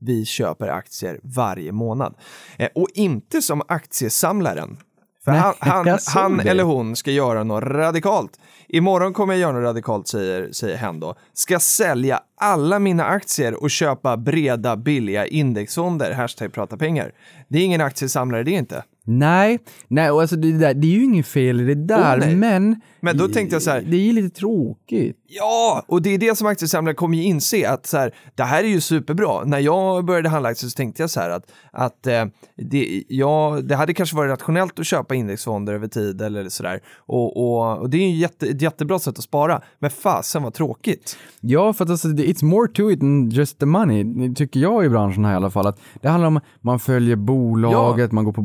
Vi 0.00 0.24
köper 0.24 0.68
aktier 0.68 1.20
varje 1.22 1.72
månad. 1.72 2.14
Eh, 2.56 2.68
och 2.74 2.88
inte 2.94 3.42
som 3.42 3.62
aktiesamlaren. 3.68 4.76
För 5.28 5.32
Nej, 5.32 5.42
han, 5.58 5.86
han, 5.86 5.98
han 6.06 6.40
eller 6.40 6.64
hon 6.64 6.96
ska 6.96 7.10
göra 7.10 7.44
något 7.44 7.64
radikalt. 7.64 8.32
Imorgon 8.68 9.12
kommer 9.12 9.34
jag 9.34 9.40
göra 9.40 9.52
något 9.52 9.62
radikalt, 9.62 10.08
säger, 10.08 10.52
säger 10.52 10.76
hen 10.76 11.00
då. 11.00 11.14
Ska 11.32 11.58
sälja 11.58 12.20
alla 12.40 12.78
mina 12.78 13.04
aktier 13.04 13.62
och 13.62 13.70
köpa 13.70 14.16
breda, 14.16 14.76
billiga 14.76 15.26
indexfonder. 15.26 16.12
Hashtag 16.12 16.52
prata 16.52 16.76
pengar. 16.76 17.12
Det 17.48 17.58
är 17.58 17.62
ingen 17.62 17.80
aktiesamlare 17.80 18.42
det 18.42 18.50
är 18.50 18.58
inte. 18.58 18.84
Nej, 19.10 19.58
nej 19.88 20.10
och 20.10 20.20
alltså 20.20 20.36
det, 20.36 20.52
där, 20.52 20.74
det 20.74 20.86
är 20.86 20.92
ju 20.92 21.04
inget 21.04 21.26
fel 21.26 21.60
i 21.60 21.64
det 21.64 21.74
där, 21.74 22.20
Oh, 22.20 22.34
men... 22.36 22.80
Men 23.00 23.16
då 23.16 23.28
tänkte 23.28 23.54
jag 23.54 23.62
så 23.62 23.70
här- 23.70 23.80
Det 23.80 23.96
är 23.96 24.00
ju 24.00 24.12
lite 24.12 24.38
tråkigt. 24.40 25.16
Ja, 25.30 25.84
och 25.88 26.02
det 26.02 26.10
är 26.14 26.18
det 26.18 26.38
som 26.38 26.46
aktiesamlare 26.46 26.94
kommer 26.94 27.16
ju 27.16 27.22
inse 27.22 27.70
att 27.70 27.86
så 27.86 27.96
här, 27.96 28.14
det 28.34 28.42
här 28.42 28.64
är 28.64 28.68
ju 28.68 28.80
superbra. 28.80 29.44
När 29.44 29.58
jag 29.58 30.04
började 30.04 30.28
handla 30.28 30.48
aktier 30.48 30.70
så 30.70 30.76
tänkte 30.76 31.02
jag 31.02 31.10
så 31.10 31.20
här 31.20 31.30
att, 31.30 31.44
att 31.72 32.06
eh, 32.06 32.24
det, 32.56 33.02
ja, 33.08 33.58
det 33.62 33.76
hade 33.76 33.94
kanske 33.94 34.16
varit 34.16 34.30
rationellt 34.30 34.78
att 34.78 34.86
köpa 34.86 35.14
indexfonder 35.14 35.74
över 35.74 35.88
tid 35.88 36.22
eller 36.22 36.48
sådär. 36.48 36.80
Och, 36.96 37.36
och, 37.36 37.78
och 37.78 37.90
det 37.90 37.96
är 37.98 38.08
ju 38.08 38.16
jätte, 38.16 38.46
ett 38.46 38.62
jättebra 38.62 38.98
sätt 38.98 39.18
att 39.18 39.24
spara. 39.24 39.62
Men 39.78 39.90
fasen 39.90 40.42
vad 40.42 40.54
tråkigt. 40.54 41.16
Ja, 41.40 41.72
för 41.72 41.84
att 41.84 41.90
alltså, 41.90 42.08
it's 42.08 42.44
more 42.44 42.68
to 42.72 42.90
it 42.90 43.00
than 43.00 43.30
just 43.30 43.58
the 43.58 43.66
money, 43.66 44.34
tycker 44.34 44.60
jag 44.60 44.84
i 44.84 44.88
branschen 44.88 45.24
här 45.24 45.32
i 45.32 45.36
alla 45.36 45.50
fall. 45.50 45.66
Att 45.66 45.80
det 46.02 46.08
handlar 46.08 46.28
om 46.28 46.36
att 46.36 46.44
man 46.60 46.80
följer 46.80 47.16
bolaget, 47.16 48.12
man 48.12 48.24
går 48.24 48.32
på 48.32 48.42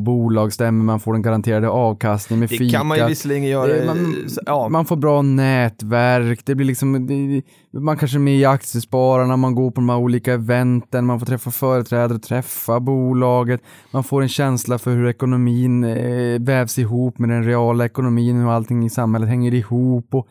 bolagsstämmor, 0.58 0.84
man 0.84 1.00
får 1.00 1.12
den 1.12 1.22
garanterade 1.22 1.68
avkastningen 1.68 2.40
med 2.40 2.48
Det 2.48 2.56
fika. 2.56 2.78
kan 2.78 2.86
man 2.86 2.98
ju 2.98 3.06
visserligen 3.06 3.44
göra. 3.44 3.76
Eh, 3.76 3.86
man, 3.86 3.96
i- 3.98 4.26
ja, 4.46 4.68
man 4.68 4.84
får 4.84 4.96
bra 4.96 5.22
nätverk, 5.22 6.40
det 6.44 6.54
blir 6.54 6.66
liksom, 6.66 7.06
det, 7.06 7.42
man 7.80 7.96
kanske 7.96 8.16
är 8.16 8.20
med 8.20 8.36
i 8.36 8.44
aktiespararna, 8.44 9.36
man 9.36 9.54
går 9.54 9.70
på 9.70 9.80
de 9.80 9.88
här 9.88 9.96
olika 9.96 10.32
eventen, 10.32 11.06
man 11.06 11.18
får 11.18 11.26
träffa 11.26 11.50
företrädare, 11.50 12.18
träffa 12.18 12.80
bolaget, 12.80 13.60
man 13.90 14.04
får 14.04 14.22
en 14.22 14.28
känsla 14.28 14.78
för 14.78 14.90
hur 14.90 15.06
ekonomin 15.08 15.84
eh, 15.84 16.40
vävs 16.40 16.78
ihop 16.78 17.18
med 17.18 17.28
den 17.28 17.44
reala 17.44 17.84
ekonomin, 17.84 18.36
hur 18.40 18.50
allting 18.50 18.84
i 18.86 18.90
samhället 18.90 19.28
hänger 19.28 19.54
ihop. 19.54 20.14
Och, 20.14 20.26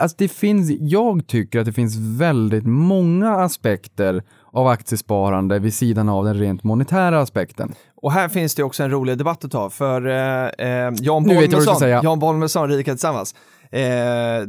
alltså 0.00 0.16
det 0.18 0.28
finns, 0.28 0.70
jag 0.80 1.26
tycker 1.26 1.60
att 1.60 1.66
det 1.66 1.72
finns 1.72 1.96
väldigt 1.96 2.66
många 2.66 3.30
aspekter 3.36 4.22
av 4.54 4.68
aktiesparande 4.68 5.58
vid 5.58 5.74
sidan 5.74 6.08
av 6.08 6.24
den 6.24 6.34
rent 6.34 6.64
monetära 6.64 7.20
aspekten. 7.20 7.74
Och 7.94 8.12
här 8.12 8.28
finns 8.28 8.54
det 8.54 8.62
också 8.62 8.82
en 8.82 8.90
rolig 8.90 9.18
debatt 9.18 9.44
att 9.44 9.50
ta, 9.50 9.70
för 9.70 10.06
eh, 10.06 10.68
eh, 10.68 10.92
Jan 11.00 11.24
Bolmesson. 11.24 11.88
Jan 11.88 12.18
Bolmesson, 12.18 12.68
Rika 12.68 12.92
Tillsammans, 12.92 13.34
eh, 13.74 14.48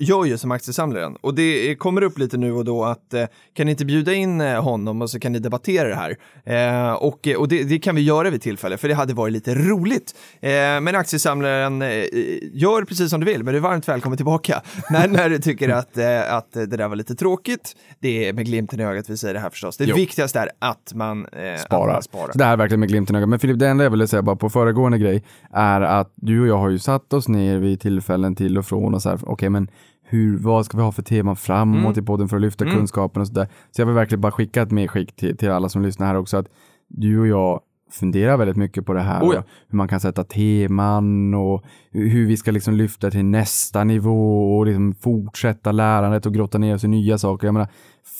gör 0.00 0.24
ju 0.24 0.38
som 0.38 0.50
aktiesamlaren. 0.50 1.16
Och 1.20 1.34
det 1.34 1.74
kommer 1.74 2.02
upp 2.02 2.18
lite 2.18 2.36
nu 2.36 2.52
och 2.52 2.64
då 2.64 2.84
att 2.84 3.14
eh, 3.14 3.24
kan 3.54 3.66
ni 3.66 3.70
inte 3.72 3.84
bjuda 3.84 4.14
in 4.14 4.40
eh, 4.40 4.62
honom 4.62 5.02
och 5.02 5.10
så 5.10 5.20
kan 5.20 5.32
ni 5.32 5.38
debattera 5.38 5.88
det 5.88 5.94
här. 5.94 6.16
Eh, 6.44 6.92
och 6.92 7.28
och 7.38 7.48
det, 7.48 7.64
det 7.64 7.78
kan 7.78 7.94
vi 7.94 8.02
göra 8.02 8.30
vid 8.30 8.42
tillfälle, 8.42 8.76
för 8.76 8.88
det 8.88 8.94
hade 8.94 9.14
varit 9.14 9.32
lite 9.32 9.54
roligt. 9.54 10.14
Eh, 10.40 10.50
men 10.50 10.88
aktiesamlaren 10.96 11.82
eh, 11.82 11.88
gör 12.52 12.84
precis 12.84 13.10
som 13.10 13.20
du 13.20 13.26
vill, 13.26 13.44
men 13.44 13.54
du 13.54 13.58
är 13.58 13.62
varmt 13.62 13.88
välkommen 13.88 14.16
tillbaka 14.16 14.62
när, 14.90 15.08
när 15.08 15.28
du 15.30 15.38
tycker 15.38 15.68
att, 15.68 15.98
eh, 15.98 16.34
att 16.34 16.52
det 16.52 16.66
där 16.66 16.88
var 16.88 16.96
lite 16.96 17.14
tråkigt. 17.14 17.76
Det 18.00 18.28
är 18.28 18.32
med 18.32 18.46
glimten 18.46 18.80
i 18.80 18.84
ögat 18.84 19.10
vi 19.10 19.16
säger 19.16 19.34
det 19.34 19.40
här 19.40 19.50
förstås. 19.50 19.76
Det 19.76 19.84
Jo. 19.84 19.96
viktigaste 19.96 20.40
är 20.40 20.50
att 20.58 20.92
man, 20.94 21.26
eh, 21.32 21.54
Att 21.54 21.60
sparar. 21.60 21.92
man 21.92 22.02
sparar. 22.02 22.32
Så 22.32 22.38
det 22.38 22.44
här 22.44 22.52
är 22.52 22.56
verkligen 22.56 22.80
med 22.80 22.88
glimten 22.88 23.16
i 23.16 23.18
ögat. 23.18 23.28
Men 23.28 23.38
Filip, 23.38 23.58
det 23.58 23.68
enda 23.68 23.84
jag 23.84 23.90
ville 23.90 24.06
säga 24.06 24.22
bara 24.22 24.36
på 24.36 24.50
föregående 24.50 24.98
grej 24.98 25.24
är 25.52 25.80
att 25.80 26.12
du 26.14 26.40
och 26.40 26.46
jag 26.48 26.58
har 26.58 26.70
ju 26.70 26.78
satt 26.78 27.12
oss 27.12 27.28
ner 27.28 27.58
vid 27.58 27.80
tillfällen 27.80 28.34
till 28.36 28.47
och 28.56 28.64
från 28.66 28.94
och 28.94 29.02
så 29.02 29.08
här, 29.08 29.18
okej 29.22 29.50
men 29.50 29.68
hur, 30.02 30.38
vad 30.38 30.64
ska 30.66 30.76
vi 30.76 30.82
ha 30.82 30.92
för 30.92 31.02
teman 31.02 31.36
framåt 31.36 31.96
Mm. 31.96 32.04
i 32.04 32.06
podden 32.06 32.28
för 32.28 32.36
att 32.36 32.42
lyfta 32.42 32.64
kunskapen 32.64 33.20
och 33.20 33.26
sådär. 33.28 33.48
Så 33.70 33.80
jag 33.80 33.86
vill 33.86 33.94
verkligen 33.94 34.20
bara 34.20 34.32
skicka 34.32 34.62
ett 34.62 34.70
medskick 34.70 35.16
till, 35.16 35.36
till 35.36 35.50
alla 35.50 35.68
som 35.68 35.82
lyssnar 35.82 36.06
här 36.06 36.16
också 36.16 36.36
att 36.36 36.46
du 36.88 37.20
och 37.20 37.26
jag 37.26 37.60
funderar 37.90 38.36
väldigt 38.36 38.56
mycket 38.56 38.86
på 38.86 38.92
det 38.92 39.00
här. 39.00 39.22
Oh 39.22 39.34
ja. 39.34 39.42
Hur 39.68 39.76
man 39.76 39.88
kan 39.88 40.00
sätta 40.00 40.24
teman 40.24 41.34
och 41.34 41.64
hur 41.90 42.26
vi 42.26 42.36
ska 42.36 42.50
liksom 42.50 42.74
lyfta 42.74 43.10
till 43.10 43.24
nästa 43.24 43.84
nivå 43.84 44.56
och 44.58 44.66
liksom 44.66 44.94
fortsätta 44.94 45.72
lärandet 45.72 46.26
och 46.26 46.34
grotta 46.34 46.58
ner 46.58 46.74
oss 46.74 46.84
i 46.84 46.88
nya 46.88 47.18
saker. 47.18 47.46
Jag 47.46 47.52
menar, 47.54 47.68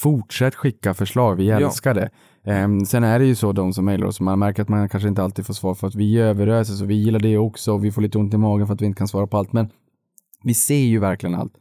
fortsätt 0.03 0.55
skicka 0.55 0.95
förslag, 0.95 1.35
vi 1.37 1.49
Ja. 1.49 1.57
älskar 1.61 1.95
det. 1.95 2.11
Ehm, 2.45 2.85
sen 2.85 3.05
är 3.05 3.19
det 3.19 3.25
ju 3.25 3.35
så 3.35 3.53
de 3.53 3.73
som 3.73 3.85
mejlar 3.85 4.07
oss, 4.07 4.21
man 4.21 4.39
märker 4.39 4.63
att 4.63 4.69
man 4.69 4.89
kanske 4.89 5.09
inte 5.09 5.23
alltid 5.23 5.47
får 5.47 5.55
svar 5.55 5.75
för 5.75 5.87
att 5.87 5.95
vi 5.95 6.19
överöser, 6.19 6.75
så 6.75 6.85
vi 6.85 6.95
gillar 6.95 7.21
det 7.21 7.39
också 7.39 7.73
och 7.73 7.85
vi 7.85 7.93
får 7.93 8.03
lite 8.03 8.19
ont 8.19 8.35
i 8.35 8.37
magen 8.37 8.67
för 8.67 8.75
att 8.75 8.83
vi 8.83 8.87
inte 8.87 8.99
kan 8.99 9.09
svara 9.09 9.27
på 9.27 9.37
allt. 9.37 9.53
Men 9.53 9.69
vi 10.45 10.55
ser 10.55 10.75
ju 10.85 10.99
verkligen 10.99 11.35
allt. 11.35 11.53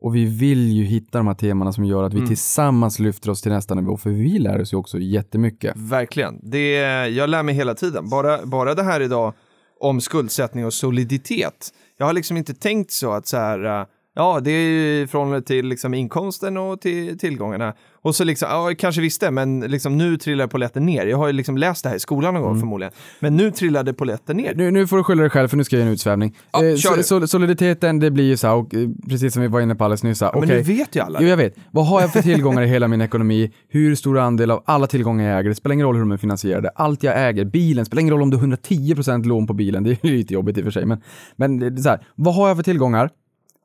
Och 0.00 0.16
vi 0.16 0.24
vill 0.24 0.72
ju 0.72 0.84
hitta 0.84 1.18
de 1.18 1.26
här 1.26 1.34
temana 1.34 1.72
som 1.72 1.84
gör 1.84 2.02
att 2.02 2.12
vi 2.14 2.18
Mm. 2.18 2.28
tillsammans 2.28 2.98
lyfter 2.98 3.30
oss 3.30 3.42
till 3.42 3.52
nästa 3.52 3.74
nivå, 3.74 3.96
för 3.96 4.10
vi 4.10 4.38
lär 4.38 4.60
oss 4.60 4.72
ju 4.72 4.76
också 4.76 4.98
jättemycket. 4.98 5.72
Verkligen. 5.76 6.38
Det, 6.42 6.72
jag 7.08 7.30
lär 7.30 7.42
mig 7.42 7.54
hela 7.54 7.74
tiden. 7.74 8.08
Bara, 8.08 8.46
bara 8.46 8.74
det 8.74 8.82
här 8.82 9.00
idag 9.00 9.34
om 9.80 10.00
skuldsättning 10.00 10.66
och 10.66 10.74
soliditet. 10.74 11.70
Jag 11.98 12.06
har 12.06 12.12
liksom 12.12 12.36
inte 12.36 12.54
tänkt 12.54 12.90
så 12.92 13.12
att 13.12 13.26
så 13.26 13.36
här, 13.36 13.80
äh, 13.80 13.86
ja, 14.14 14.40
det 14.40 14.50
är 14.50 14.68
ju 14.68 15.06
från 15.06 15.42
till 15.42 15.66
liksom 15.66 15.94
inkomsten 15.94 16.56
och 16.56 16.80
till 16.80 17.18
tillgångarna. 17.18 17.74
Och 18.04 18.14
så 18.14 18.24
liksom, 18.24 18.48
ja, 18.50 18.68
jag 18.70 18.78
kanske 18.78 19.00
visste, 19.00 19.30
men 19.30 19.60
liksom 19.60 19.98
nu 19.98 20.16
trillar 20.16 20.46
polletten 20.46 20.86
ner. 20.86 21.06
Jag 21.06 21.16
har 21.18 21.26
ju 21.26 21.32
liksom 21.32 21.56
läst 21.56 21.82
det 21.82 21.88
här 21.88 21.96
i 21.96 22.00
skolan 22.00 22.34
någon 22.34 22.42
gång 22.42 22.58
förmodligen. 22.60 22.92
Men 23.20 23.36
nu 23.36 23.50
trillade 23.50 23.92
polletten 23.92 24.36
ner. 24.36 24.54
Nu, 24.54 24.70
nu 24.70 24.86
får 24.86 24.96
du 24.96 25.04
skylla 25.04 25.20
dig 25.22 25.30
själv 25.30 25.48
för 25.48 25.56
nu 25.56 25.64
ska 25.64 25.76
jag 25.76 25.80
göra 25.80 25.88
en 25.88 25.94
utsvävning. 25.94 26.36
Ja, 26.52 26.64
Eh, 26.64 26.74
sol- 27.02 27.28
soliditeten, 27.28 27.98
det 27.98 28.10
blir 28.10 28.24
ju 28.24 28.36
så 28.36 28.46
här, 28.46 28.54
och, 28.54 28.74
eh, 28.74 28.88
precis 29.08 29.32
som 29.32 29.42
vi 29.42 29.48
var 29.48 29.60
inne 29.60 29.74
på 29.74 29.84
alldeles 29.84 30.02
nyss, 30.02 30.18
så 30.18 30.24
här, 30.24 30.40
Men 30.40 30.48
nu 30.48 30.62
vet 30.62 30.96
ju 30.96 31.00
alla. 31.00 31.18
Jo, 31.22 31.28
jag 31.28 31.36
vet. 31.36 31.54
Vad 31.70 31.86
har 31.86 32.00
jag 32.00 32.12
för 32.12 32.22
tillgångar 32.22 32.62
i 32.62 32.66
hela 32.66 32.88
min 32.88 33.00
ekonomi? 33.00 33.52
Hur 33.68 33.94
stor 33.94 34.18
andel 34.18 34.50
av 34.50 34.62
alla 34.66 34.86
tillgångar 34.86 35.30
jag 35.30 35.38
äger? 35.40 35.48
Det 35.48 35.54
spelar 35.54 35.74
ingen 35.74 35.86
roll 35.86 35.94
hur 35.94 36.02
de 36.02 36.12
är 36.12 36.16
finansierade. 36.16 36.70
Allt 36.74 37.02
jag 37.02 37.28
äger, 37.28 37.44
bilen, 37.44 37.84
spelar 37.84 38.00
ingen 38.00 38.12
roll 38.12 38.22
om 38.22 38.30
du 38.30 38.36
har 38.36 38.42
110% 38.46 39.24
lån 39.26 39.46
på 39.46 39.54
bilen. 39.54 39.82
Det 39.84 39.90
är 40.04 40.08
lite 40.08 40.34
jobbigt 40.34 40.58
i 40.58 40.60
och 40.60 40.64
för 40.64 40.70
sig, 40.70 40.86
men, 40.86 41.00
men 41.36 41.82
så 41.82 41.88
här, 41.88 42.00
vad 42.14 42.34
har 42.34 42.48
jag 42.48 42.56
för 42.56 42.64
tillgångar? 42.64 43.10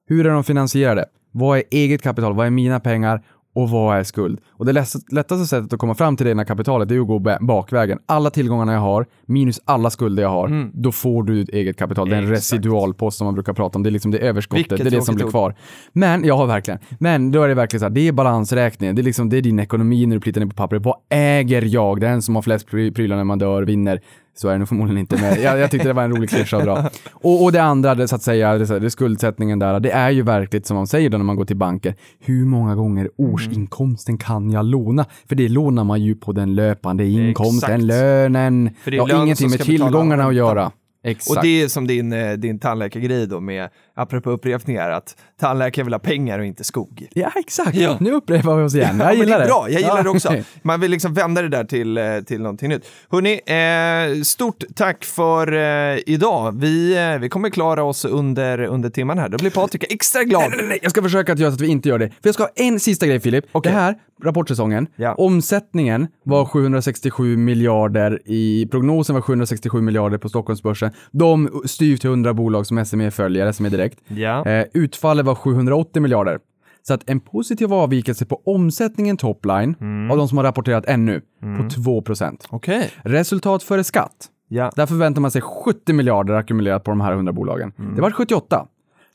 Hur 0.10 0.26
är 0.26 0.30
de 0.32 0.44
finansierade? 0.44 1.06
Vad 1.32 1.58
är 1.58 1.64
eget 1.72 2.02
kapital? 2.02 2.34
Vad 2.36 2.46
är 2.48 2.50
mina 2.50 2.80
pengar? 2.80 3.24
Och 3.58 3.70
vad 3.70 3.97
är 3.97 4.03
skuld? 4.03 4.39
Och 4.49 4.66
det 4.66 4.72
lätt- 4.72 5.12
lättaste 5.12 5.45
sättet 5.45 5.74
att 5.74 5.80
komma 5.80 5.95
fram 5.95 6.18
till 6.18 6.26
det 6.26 6.30
egna 6.32 6.45
kapitalet 6.45 6.91
är 6.91 6.99
att 6.99 7.08
gå 7.08 7.20
ba- 7.20 7.38
bakvägen. 7.41 7.99
Alla 8.05 8.30
tillgångarna 8.30 8.74
jag 8.74 8.80
har, 8.80 9.05
minus 9.26 9.60
alla 9.66 9.89
skulder 9.89 10.24
jag 10.24 10.30
har, 10.30 10.70
då 10.74 10.91
får 10.91 11.24
du 11.24 11.41
ett 11.41 11.49
eget 11.49 11.78
kapital. 11.78 12.10
Det 12.10 12.16
är 12.16 12.18
en 12.18 12.24
Mm. 12.24 12.34
Exakt. 12.34 12.53
residualpost 12.53 13.18
som 13.18 13.26
man 13.26 13.34
brukar 13.34 13.53
prata 13.53 13.78
om. 13.78 13.84
Det 13.84 13.89
är 13.89 13.91
liksom 13.91 14.12
det 14.12 14.18
överskottet, 14.18 14.72
Vilket 14.72 14.78
det 14.89 14.95
är 14.95 14.99
det 14.99 15.05
som 15.05 15.16
blir 15.16 15.28
kvar. 15.28 15.55
Men, 15.93 16.24
ja 16.26 16.45
verkligen. 16.45 16.80
Men 16.99 17.32
då 17.32 17.43
är 17.43 17.47
det 17.47 17.53
verkligen 17.53 17.80
så 17.80 17.86
här, 17.86 17.89
det 17.91 18.08
är 18.08 18.12
balansräkningen. 18.12 18.95
Det 18.95 19.01
är 19.01 19.03
liksom, 19.03 19.30
det 19.30 19.38
är 19.38 19.41
din 19.41 19.60
ekonomi 19.60 20.05
när 20.05 20.16
du 20.16 20.20
plitar 20.20 20.41
ner 20.41 20.47
på 20.47 20.55
pappret. 20.55 20.84
Vad 20.86 20.95
äger 21.10 21.62
jag? 21.66 21.99
Den 22.01 22.22
som 22.22 22.36
har 22.36 22.41
flest 22.41 22.68
pry- 22.70 22.93
prylar 22.93 23.16
när 23.18 23.24
man 23.24 23.39
dör 23.39 23.64
vinner. 23.64 24.01
Så 24.40 24.48
är 24.48 24.52
det 24.52 24.58
nog 24.58 24.68
förmodligen 24.68 24.98
inte, 24.98 25.22
men 25.22 25.42
jag, 25.42 25.60
jag 25.60 25.72
tyckte 25.72 25.88
det 25.88 25.94
var 25.94 26.04
en 26.04 26.16
rolig 26.16 26.30
klyscha 26.30 26.60
dra. 26.60 26.90
Och, 27.12 27.44
och 27.44 27.52
det 27.52 27.64
andra, 27.64 27.96
det, 27.96 28.08
så 28.08 28.16
att 28.16 28.22
säga, 28.22 28.58
det, 28.58 28.80
det 28.80 28.90
skuldsättningen 28.90 29.60
där, 29.60 29.80
det 29.80 29.92
är 29.92 30.10
ju 30.10 30.22
verkligt 30.22 30.66
som 30.66 30.78
man 30.78 30.88
säger 30.88 31.10
då 31.10 31.18
när 31.18 31.26
man 31.26 31.36
går 31.36 31.46
till 31.46 31.56
banker. 31.56 31.96
Hur 32.20 32.46
många 32.46 32.76
gånger 32.76 33.10
årsinkomsten 33.18 34.18
kan 34.18 34.52
jag 34.52 34.66
låna? 34.66 35.06
För 35.30 35.36
det 35.36 35.50
lånar 35.50 35.84
man 35.84 36.02
ju 36.02 36.16
på 36.16 36.32
den 36.32 36.56
löpande 36.56 37.06
inkomsten, 37.06 37.70
Exakt. 37.70 37.84
lönen. 37.84 38.70
För 38.84 38.92
det 38.92 38.98
är 38.98 39.08
lönen 39.08 39.24
ingenting 39.24 39.50
med 39.50 39.60
tillgångarna 39.60 40.24
att 40.24 40.36
göra. 40.36 40.72
Exakt. 41.04 41.38
Och 41.38 41.44
det 41.44 41.62
är 41.62 41.68
som 41.68 41.88
din, 41.88 42.14
eh, 42.14 42.32
din 42.32 42.60
tandläkargrej 42.60 43.28
då 43.28 43.40
med, 43.40 43.70
apropå 43.98 44.30
upprepningar, 44.30 44.89
att 44.89 45.16
tandläkare 45.39 45.84
vill 45.84 45.93
ha 45.93 46.00
pengar 46.00 46.39
och 46.39 46.45
inte 46.45 46.64
skog. 46.64 47.08
Ja, 47.14 47.32
exakt. 47.36 47.76
Ja. 47.76 47.98
Nu 48.00 48.12
upprepar 48.12 48.56
vi 48.56 48.64
oss 48.64 48.76
igen. 48.76 48.98
Ja, 49.00 49.06
jag 49.06 49.16
gillar 49.16 49.38
det. 49.39 49.43
det. 49.43 49.43
är 49.43 49.48
bra, 49.48 49.70
jag 49.70 49.82
gillar 49.82 49.98
Ja. 49.98 50.04
det 50.04 50.10
också. 50.10 50.34
Man 50.62 50.80
vill 50.80 50.91
liksom 50.91 51.14
vända 51.14 51.41
det 51.41 51.50
där 51.50 51.64
till, 51.64 51.98
eh, 51.98 52.04
till 52.26 52.41
någonting 52.41 52.70
nytt. 52.70 52.86
Hörni, 53.12 53.32
eh, 54.18 54.22
stort 54.24 54.64
tack 54.76 55.06
för 55.06 55.54
eh, 55.54 56.00
idag. 56.06 56.60
Vi, 56.60 56.98
eh, 56.98 57.20
vi 57.20 57.30
kommer 57.30 57.50
klara 57.50 57.84
oss 57.84 58.06
under, 58.06 58.60
under 58.64 58.89
timmen 58.89 59.18
här. 59.18 59.30
Då 59.30 59.38
blir 59.38 59.52
Patrik 59.52 59.93
extra 59.93 60.24
glad. 60.24 60.50
Nej, 60.58 60.66
nej, 60.68 60.80
jag 60.82 60.91
ska 60.91 61.02
försöka 61.02 61.34
att 61.34 61.39
göra 61.39 61.52
så 61.52 61.56
att 61.56 61.62
vi 61.62 61.68
inte 61.68 61.89
gör 61.89 62.00
det. 62.00 62.08
För 62.10 62.16
jag 62.24 62.34
ska 62.34 62.43
ha 62.43 62.52
en 62.56 62.80
sista 62.80 63.08
grej 63.08 63.20
Filip. 63.20 63.45
Okej. 63.52 63.72
Det 63.72 63.78
här, 63.78 63.95
rapportsäsongen, 64.24 64.88
Ja. 64.95 65.14
omsättningen 65.14 66.08
var 66.24 66.45
767 66.45 67.38
miljarder 67.38 68.22
i, 68.26 68.68
prognosen 68.72 69.16
var 69.16 69.22
767 69.22 69.82
miljarder 69.82 70.18
på 70.18 70.30
Stockholmsbörsen. 70.30 70.91
De 71.12 71.62
styr 71.66 71.98
till 71.98 72.10
100 72.10 72.34
bolag 72.34 72.66
som 72.66 72.86
SME 72.86 73.12
följer, 73.12 73.52
SME 73.52 73.70
Direkt. 73.70 73.87
Ja. 74.08 74.46
Eh, 74.46 74.66
utfallet 74.74 75.26
var 75.26 75.36
780 75.36 76.02
miljarder. 76.02 76.40
Så 76.88 76.94
att 76.94 77.10
en 77.10 77.20
positiv 77.20 77.74
avvikelse 77.74 78.26
på 78.26 78.42
omsättningen 78.46 79.18
topline 79.18 79.76
av 80.12 80.18
de 80.18 80.28
som 80.28 80.38
har 80.38 80.46
rapporterat 80.46 80.86
ännu 80.86 81.22
på 81.58 81.70
2 81.70 82.04
Okej. 82.50 82.92
Resultat 83.04 83.64
före 83.64 83.84
skatt. 83.84 84.28
Ja. 84.48 84.72
Där 84.76 84.86
förväntar 84.86 85.22
man 85.22 85.32
sig 85.32 85.42
70 85.42 85.94
miljarder 85.94 86.34
ackumulerat 86.34 86.84
på 86.84 86.92
de 86.92 87.02
här 87.02 87.14
100 87.14 87.34
bolagen. 87.34 87.74
Det 87.96 88.02
var 88.02 88.12
78. 88.12 88.68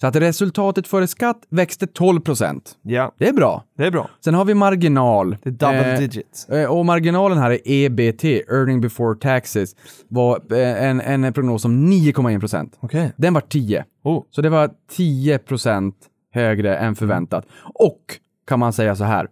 Så 0.03 0.07
att 0.09 0.17
resultatet 0.17 0.89
före 0.89 1.07
skatt 1.07 1.47
växte 1.51 1.87
12 1.87 2.21
procent. 2.21 2.77
ja, 2.83 3.13
Det 3.19 3.29
är 3.29 3.33
bra. 3.33 3.65
det 3.77 3.85
är 3.87 3.91
bra. 3.91 4.11
Sen 4.25 4.35
har 4.35 4.45
vi 4.45 4.55
marginal. 4.55 5.37
Det 5.43 5.49
är 5.49 5.53
double 5.53 5.93
Eh, 5.93 5.99
digit. 5.99 6.47
eh, 6.51 6.65
Och 6.65 6.87
marginalen 6.87 7.39
här 7.39 7.51
är 7.51 7.61
EBT, 7.65 8.25
earning 8.25 8.81
before 8.81 9.19
taxes, 9.19 9.77
var 10.09 10.41
eh, 10.53 10.85
en, 10.85 11.01
en 11.01 11.33
prognos 11.33 11.65
om 11.65 11.93
9,1 11.93 12.41
procent. 12.41 12.79
Okej. 12.81 13.13
Den 13.17 13.35
var 13.35 13.41
10. 13.41 13.85
Oh. 14.05 14.25
Så 14.31 14.43
det 14.43 14.49
var 14.49 14.71
10 14.91 15.39
procent 15.39 15.97
högre 16.33 16.77
än 16.77 16.95
förväntat. 16.95 17.47
Och 17.75 18.01
kan 18.47 18.59
man 18.59 18.73
säga 18.73 18.97
så 18.97 19.05
här, 19.05 19.29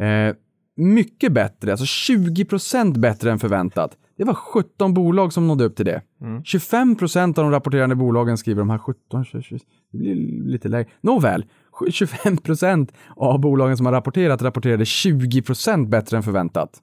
eh, 0.00 0.34
mycket 0.76 1.32
bättre, 1.32 1.70
alltså 1.70 1.86
20 1.86 2.44
procent 2.44 2.96
bättre 2.96 3.30
än 3.32 3.38
förväntat. 3.38 3.90
Det 4.18 4.24
var 4.24 4.34
17 4.34 4.94
bolag 4.94 5.32
som 5.32 5.46
nådde 5.46 5.64
upp 5.64 5.76
till 5.76 5.84
det. 5.84 6.02
25 6.44 6.96
procent 6.96 7.38
av 7.38 7.44
de 7.44 7.50
rapporterande 7.50 7.94
bolagen 7.94 8.38
skriver 8.38 8.58
de 8.58 8.70
här 8.70 8.78
17, 8.78 9.24
20, 9.24 9.42
20, 9.42 9.58
det 9.92 9.98
blir 9.98 10.14
lite 10.52 10.68
lägre. 10.68 10.90
Nåväl, 11.00 11.44
25 11.90 12.36
procent 12.36 12.92
av 13.16 13.40
bolagen 13.40 13.76
som 13.76 13.86
har 13.86 13.92
rapporterat 13.92 14.42
rapporterade 14.42 14.84
20 14.84 15.42
procent 15.42 15.88
bättre 15.88 16.16
än 16.16 16.22
förväntat. 16.22 16.82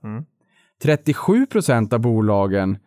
37 0.83 1.45
procent 1.45 1.93
av 1.93 1.99
bolagen 1.99 2.77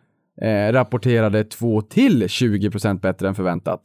eh, 0.41 0.71
rapporterade 0.71 1.43
2 1.43 1.81
till 1.81 2.29
20 2.29 2.71
procent 2.71 3.01
bättre 3.01 3.27
än 3.27 3.35
förväntat. 3.35 3.81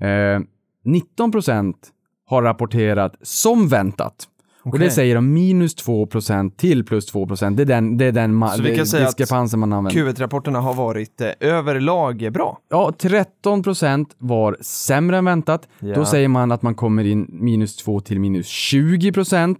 Eh, 0.00 0.40
19 0.84 1.32
procent 1.32 1.92
har 2.26 2.42
rapporterat 2.42 3.16
som 3.22 3.68
väntat. 3.68 4.28
Och 4.66 4.74
Okej. 4.74 4.86
det 4.86 4.90
säger 4.90 5.14
de 5.14 5.32
minus 5.32 5.74
2 5.74 6.06
procent 6.06 6.56
till 6.56 6.84
plus 6.84 7.06
2 7.06 7.26
procent. 7.26 7.56
Det 7.56 7.62
är 7.62 7.64
den, 7.64 7.96
det 7.98 8.04
är 8.04 8.12
den 8.12 8.34
ma- 8.44 8.48
Så 8.48 8.62
vi 8.62 8.76
kan 8.76 8.86
säga 8.86 9.08
att 9.08 9.16
diskrepansen 9.16 9.60
man 9.60 9.72
använder. 9.72 10.00
Q1-rapporterna 10.02 10.60
har 10.60 10.74
varit 10.74 11.20
eh, 11.20 11.28
överlag 11.40 12.32
bra. 12.32 12.58
Ja, 12.70 12.92
13 12.98 13.62
procent 13.62 14.14
var 14.18 14.56
sämre 14.60 15.18
än 15.18 15.24
väntat. 15.24 15.68
Ja. 15.78 15.94
Då 15.94 16.04
säger 16.04 16.28
man 16.28 16.52
att 16.52 16.62
man 16.62 16.74
kommer 16.74 17.04
in 17.04 17.26
minus 17.28 17.76
2 17.76 18.00
till 18.00 18.20
minus 18.20 18.46
20 18.46 19.12
procent 19.12 19.58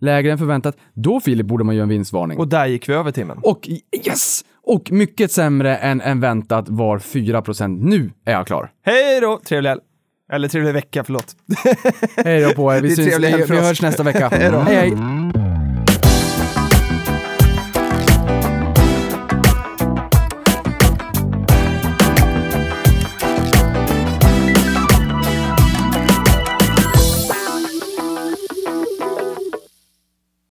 lägre 0.00 0.32
än 0.32 0.38
förväntat. 0.38 0.76
Då 0.94 1.20
Filip 1.20 1.46
borde 1.46 1.64
man 1.64 1.74
göra 1.74 1.82
en 1.82 1.88
vinstvarning. 1.88 2.38
Och 2.38 2.48
där 2.48 2.66
gick 2.66 2.88
vi 2.88 2.92
över 2.92 3.10
timmen. 3.10 3.38
Och 3.42 3.68
yes! 4.06 4.44
Och 4.62 4.92
mycket 4.92 5.32
sämre 5.32 5.76
än, 5.76 6.00
än 6.00 6.20
väntat 6.20 6.68
var 6.68 6.98
4 6.98 7.42
procent. 7.42 7.82
Nu 7.82 8.10
är 8.24 8.32
jag 8.32 8.46
klar. 8.46 8.70
Hej 8.84 9.20
då! 9.20 9.40
Trevlig 9.48 9.70
helg. 9.70 9.80
Eller 10.32 10.48
trevlig 10.48 10.72
vecka, 10.72 11.04
förlåt. 11.04 11.36
Hej 12.24 12.40
då 12.40 12.52
på 12.52 12.74
er. 12.74 12.80
Vi, 12.80 12.96
syns, 12.96 13.18
vi, 13.18 13.44
vi 13.48 13.56
hörs 13.56 13.82
nästa 13.82 14.02
vecka. 14.02 14.28
Hej. 14.32 14.50
hej. 14.66 14.90